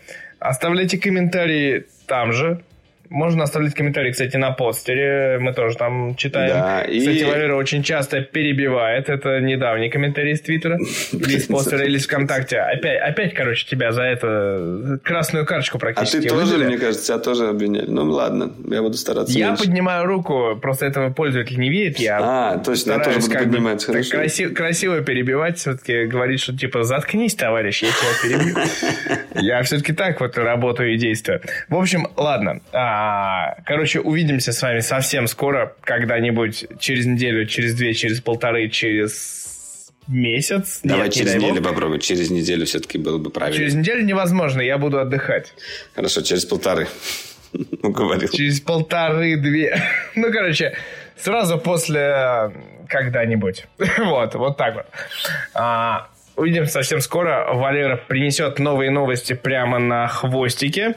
Оставляйте 0.41 0.99
комментарии 0.99 1.87
там 2.07 2.33
же. 2.33 2.63
Можно 3.11 3.43
оставлять 3.43 3.75
комментарии, 3.75 4.13
кстати, 4.13 4.37
на 4.37 4.53
постере. 4.53 5.39
Мы 5.41 5.53
тоже 5.53 5.77
там 5.77 6.15
читаем. 6.15 6.53
Да, 6.53 6.83
и... 6.83 7.01
Кстати, 7.01 7.25
Валера 7.25 7.57
очень 7.57 7.83
часто 7.83 8.21
перебивает. 8.21 9.09
Это 9.09 9.41
недавний 9.41 9.91
комментарий 9.91 10.33
из 10.33 10.41
Твиттера. 10.41 10.79
Или 11.13 11.37
из 11.37 11.47
постера, 11.47 11.85
или 11.85 11.97
из 11.97 12.07
ВКонтакте. 12.07 12.59
Опять, 12.61 13.01
опять, 13.03 13.35
короче, 13.35 13.67
тебя 13.67 13.91
за 13.91 14.03
это 14.03 15.01
красную 15.03 15.45
карточку 15.45 15.79
практически 15.79 16.19
А 16.19 16.21
ты 16.23 16.29
тоже, 16.29 16.59
мне 16.59 16.79
кажется, 16.79 17.05
тебя 17.09 17.19
тоже 17.19 17.49
обвиняли. 17.49 17.87
Ну, 17.89 18.05
ладно, 18.05 18.53
я 18.69 18.81
буду 18.81 18.95
стараться 18.95 19.37
Я 19.37 19.49
меньше. 19.49 19.65
поднимаю 19.65 20.07
руку, 20.07 20.57
просто 20.63 20.87
этого 20.87 21.13
пользователь 21.13 21.59
не 21.59 21.69
видит. 21.69 21.99
Я 21.99 22.21
а, 22.23 22.59
точно, 22.59 22.93
я 22.93 22.99
тоже 23.01 23.21
буду 23.21 23.33
поднимать. 23.33 23.85
Хорошо. 23.85 24.11
Красиво, 24.11 24.55
красиво 24.55 25.01
перебивать, 25.01 25.59
все-таки 25.59 26.05
говорить, 26.05 26.41
что 26.41 26.57
типа 26.57 26.85
заткнись, 26.85 27.35
товарищ, 27.35 27.83
я 27.83 27.89
тебя 27.89 28.39
перебью. 28.39 28.57
Я 29.35 29.63
все-таки 29.63 29.93
так 29.93 30.21
вот 30.21 30.37
работаю 30.37 30.95
и 30.95 30.99
действую. 30.99 31.41
В 31.69 31.77
общем, 31.77 32.09
ладно. 32.17 32.61
А, 32.73 33.00
короче, 33.65 34.01
увидимся 34.01 34.53
с 34.53 34.63
вами 34.63 34.81
совсем 34.81 35.27
скоро, 35.27 35.75
когда-нибудь 35.83 36.67
через 36.79 37.07
неделю, 37.07 37.47
через 37.47 37.75
две, 37.75 37.95
через 37.95 38.21
полторы, 38.21 38.69
через 38.69 39.91
месяц. 40.09 40.81
Давай 40.83 41.05
Нет, 41.05 41.15
через 41.15 41.35
неделю 41.37 41.63
попробуем. 41.63 42.01
Через 42.01 42.31
неделю 42.31 42.67
все-таки 42.67 42.99
было 42.99 43.19
бы 43.19 43.31
правильно. 43.31 43.57
Через 43.57 43.75
неделю 43.75 44.05
невозможно, 44.05 44.61
я 44.61 44.79
буду 44.79 44.99
отдыхать. 44.99 45.53
Хорошо, 45.95 46.23
через 46.23 46.45
полторы. 46.45 46.89
уговорил. 47.83 48.29
Через 48.29 48.61
полторы-две. 48.61 49.83
Ну, 50.15 50.33
короче, 50.33 50.77
сразу 51.17 51.59
после 51.59 52.53
когда-нибудь. 52.89 53.67
вот, 53.99 54.35
вот 54.35 54.57
так 54.57 54.75
вот. 54.75 54.87
А, 55.55 56.09
увидим 56.37 56.67
совсем 56.67 57.01
скоро. 57.01 57.53
Валера 57.55 57.97
принесет 57.97 58.59
новые 58.59 58.91
новости 58.91 59.35
прямо 59.35 59.79
на 59.79 60.09
хвостике. 60.09 60.97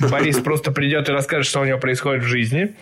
Борис 0.00 0.38
просто 0.38 0.72
придет 0.72 1.08
и 1.08 1.12
расскажет, 1.12 1.46
что 1.46 1.60
у 1.60 1.64
него 1.64 1.78
происходит 1.78 2.22
в 2.22 2.26
жизни. 2.26 2.74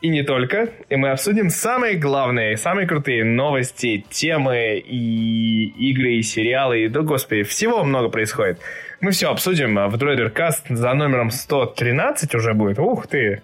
И 0.00 0.08
не 0.08 0.22
только. 0.22 0.70
И 0.88 0.96
мы 0.96 1.10
обсудим 1.10 1.50
самые 1.50 1.96
главные, 1.96 2.56
самые 2.56 2.86
крутые 2.86 3.22
новости, 3.22 4.04
темы 4.08 4.78
и 4.78 5.66
игры, 5.90 6.14
и 6.14 6.22
сериалы. 6.22 6.84
И, 6.84 6.88
да, 6.88 7.00
господи, 7.02 7.42
всего 7.42 7.84
много 7.84 8.08
происходит. 8.08 8.58
Мы 9.00 9.10
все 9.10 9.30
обсудим 9.30 9.76
в 9.88 9.96
Дроидеркаст 9.96 10.66
за 10.70 10.94
номером 10.94 11.30
113 11.30 12.34
уже 12.34 12.54
будет. 12.54 12.78
Ух 12.78 13.06
ты! 13.08 13.42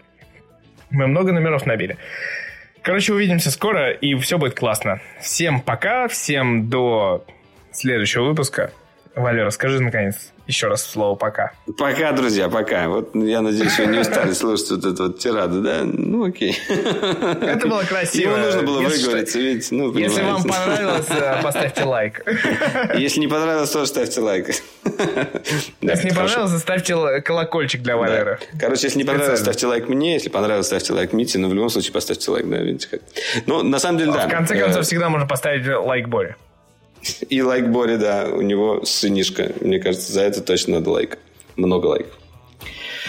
Мы 0.91 1.07
много 1.07 1.33
номеров 1.33 1.67
набили. 1.67 1.99
Короче, 2.81 3.13
увидимся 3.13 3.51
скоро, 3.51 3.91
и 3.91 4.15
все 4.15 4.39
будет 4.39 4.55
классно. 4.55 5.01
Всем 5.21 5.61
пока, 5.61 6.09
всем 6.09 6.71
до 6.71 7.27
следующего 7.73 8.25
выпуска. 8.25 8.73
Валера, 9.15 9.51
скажи 9.51 9.83
наконец 9.83 10.33
еще 10.47 10.69
раз 10.69 10.85
слово 10.85 11.17
«пока». 11.17 11.53
Пока, 11.77 12.13
друзья, 12.13 12.49
пока. 12.49 12.89
Вот 12.89 13.15
я 13.15 13.41
надеюсь, 13.41 13.79
вы 13.79 13.87
не 13.87 13.99
устали 13.99 14.33
слушать 14.33 14.71
вот 14.71 14.85
эту 14.85 15.03
вот 15.05 15.19
тираду, 15.19 15.61
да? 15.61 15.81
Ну, 15.85 16.25
окей. 16.25 16.59
Это 16.69 17.67
было 17.67 17.83
красиво. 17.83 18.31
Ему 18.31 18.45
нужно 18.45 18.63
было 18.63 18.81
выговориться, 18.81 19.39
ведь, 19.39 19.71
ну, 19.73 19.93
Если 19.97 20.23
вам 20.23 20.43
понравилось, 20.45 21.07
э, 21.11 21.43
поставьте 21.43 21.85
лайк. 21.85 22.25
Если 22.95 23.21
не 23.21 23.29
понравилось, 23.29 23.71
тоже 23.71 23.87
ставьте 23.87 24.21
лайк. 24.21 24.49
Если 25.81 26.09
не 26.09 26.15
понравилось, 26.15 26.61
ставьте 26.61 27.21
колокольчик 27.23 27.83
для 27.83 27.97
Валеры. 27.97 28.39
Короче, 28.59 28.87
если 28.87 28.99
не 28.99 29.05
понравилось, 29.05 29.41
ставьте 29.41 29.67
лайк 29.67 29.89
мне. 29.89 30.15
Если 30.15 30.29
понравилось, 30.29 30.67
ставьте 30.67 30.93
лайк 30.93 31.13
Мите. 31.13 31.39
Но 31.39 31.49
в 31.49 31.55
любом 31.55 31.71
случае 31.71 31.93
поставьте 31.93 32.31
лайк, 32.31 32.49
да, 32.49 32.59
видите 32.59 32.89
как. 32.89 33.01
Ну, 33.47 33.63
на 33.63 33.79
самом 33.79 33.99
деле, 33.99 34.13
да. 34.13 34.27
В 34.27 34.31
конце 34.31 34.59
концов, 34.59 34.83
э, 34.83 34.85
всегда 34.85 35.09
можно 35.09 35.27
поставить 35.27 35.67
лайк 35.67 36.09
Боре. 36.09 36.37
И 37.29 37.43
лайк 37.43 37.69
Бори, 37.69 37.97
да, 37.97 38.29
у 38.33 38.41
него 38.41 38.85
сынишка. 38.85 39.53
Мне 39.61 39.79
кажется, 39.79 40.13
за 40.13 40.23
это 40.23 40.41
точно 40.41 40.75
надо 40.75 40.91
лайк. 40.91 41.19
Много 41.57 41.87
лайков. 41.87 42.19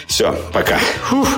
Все, 0.06 0.34
пока. 0.52 0.78
Фух. 0.78 1.28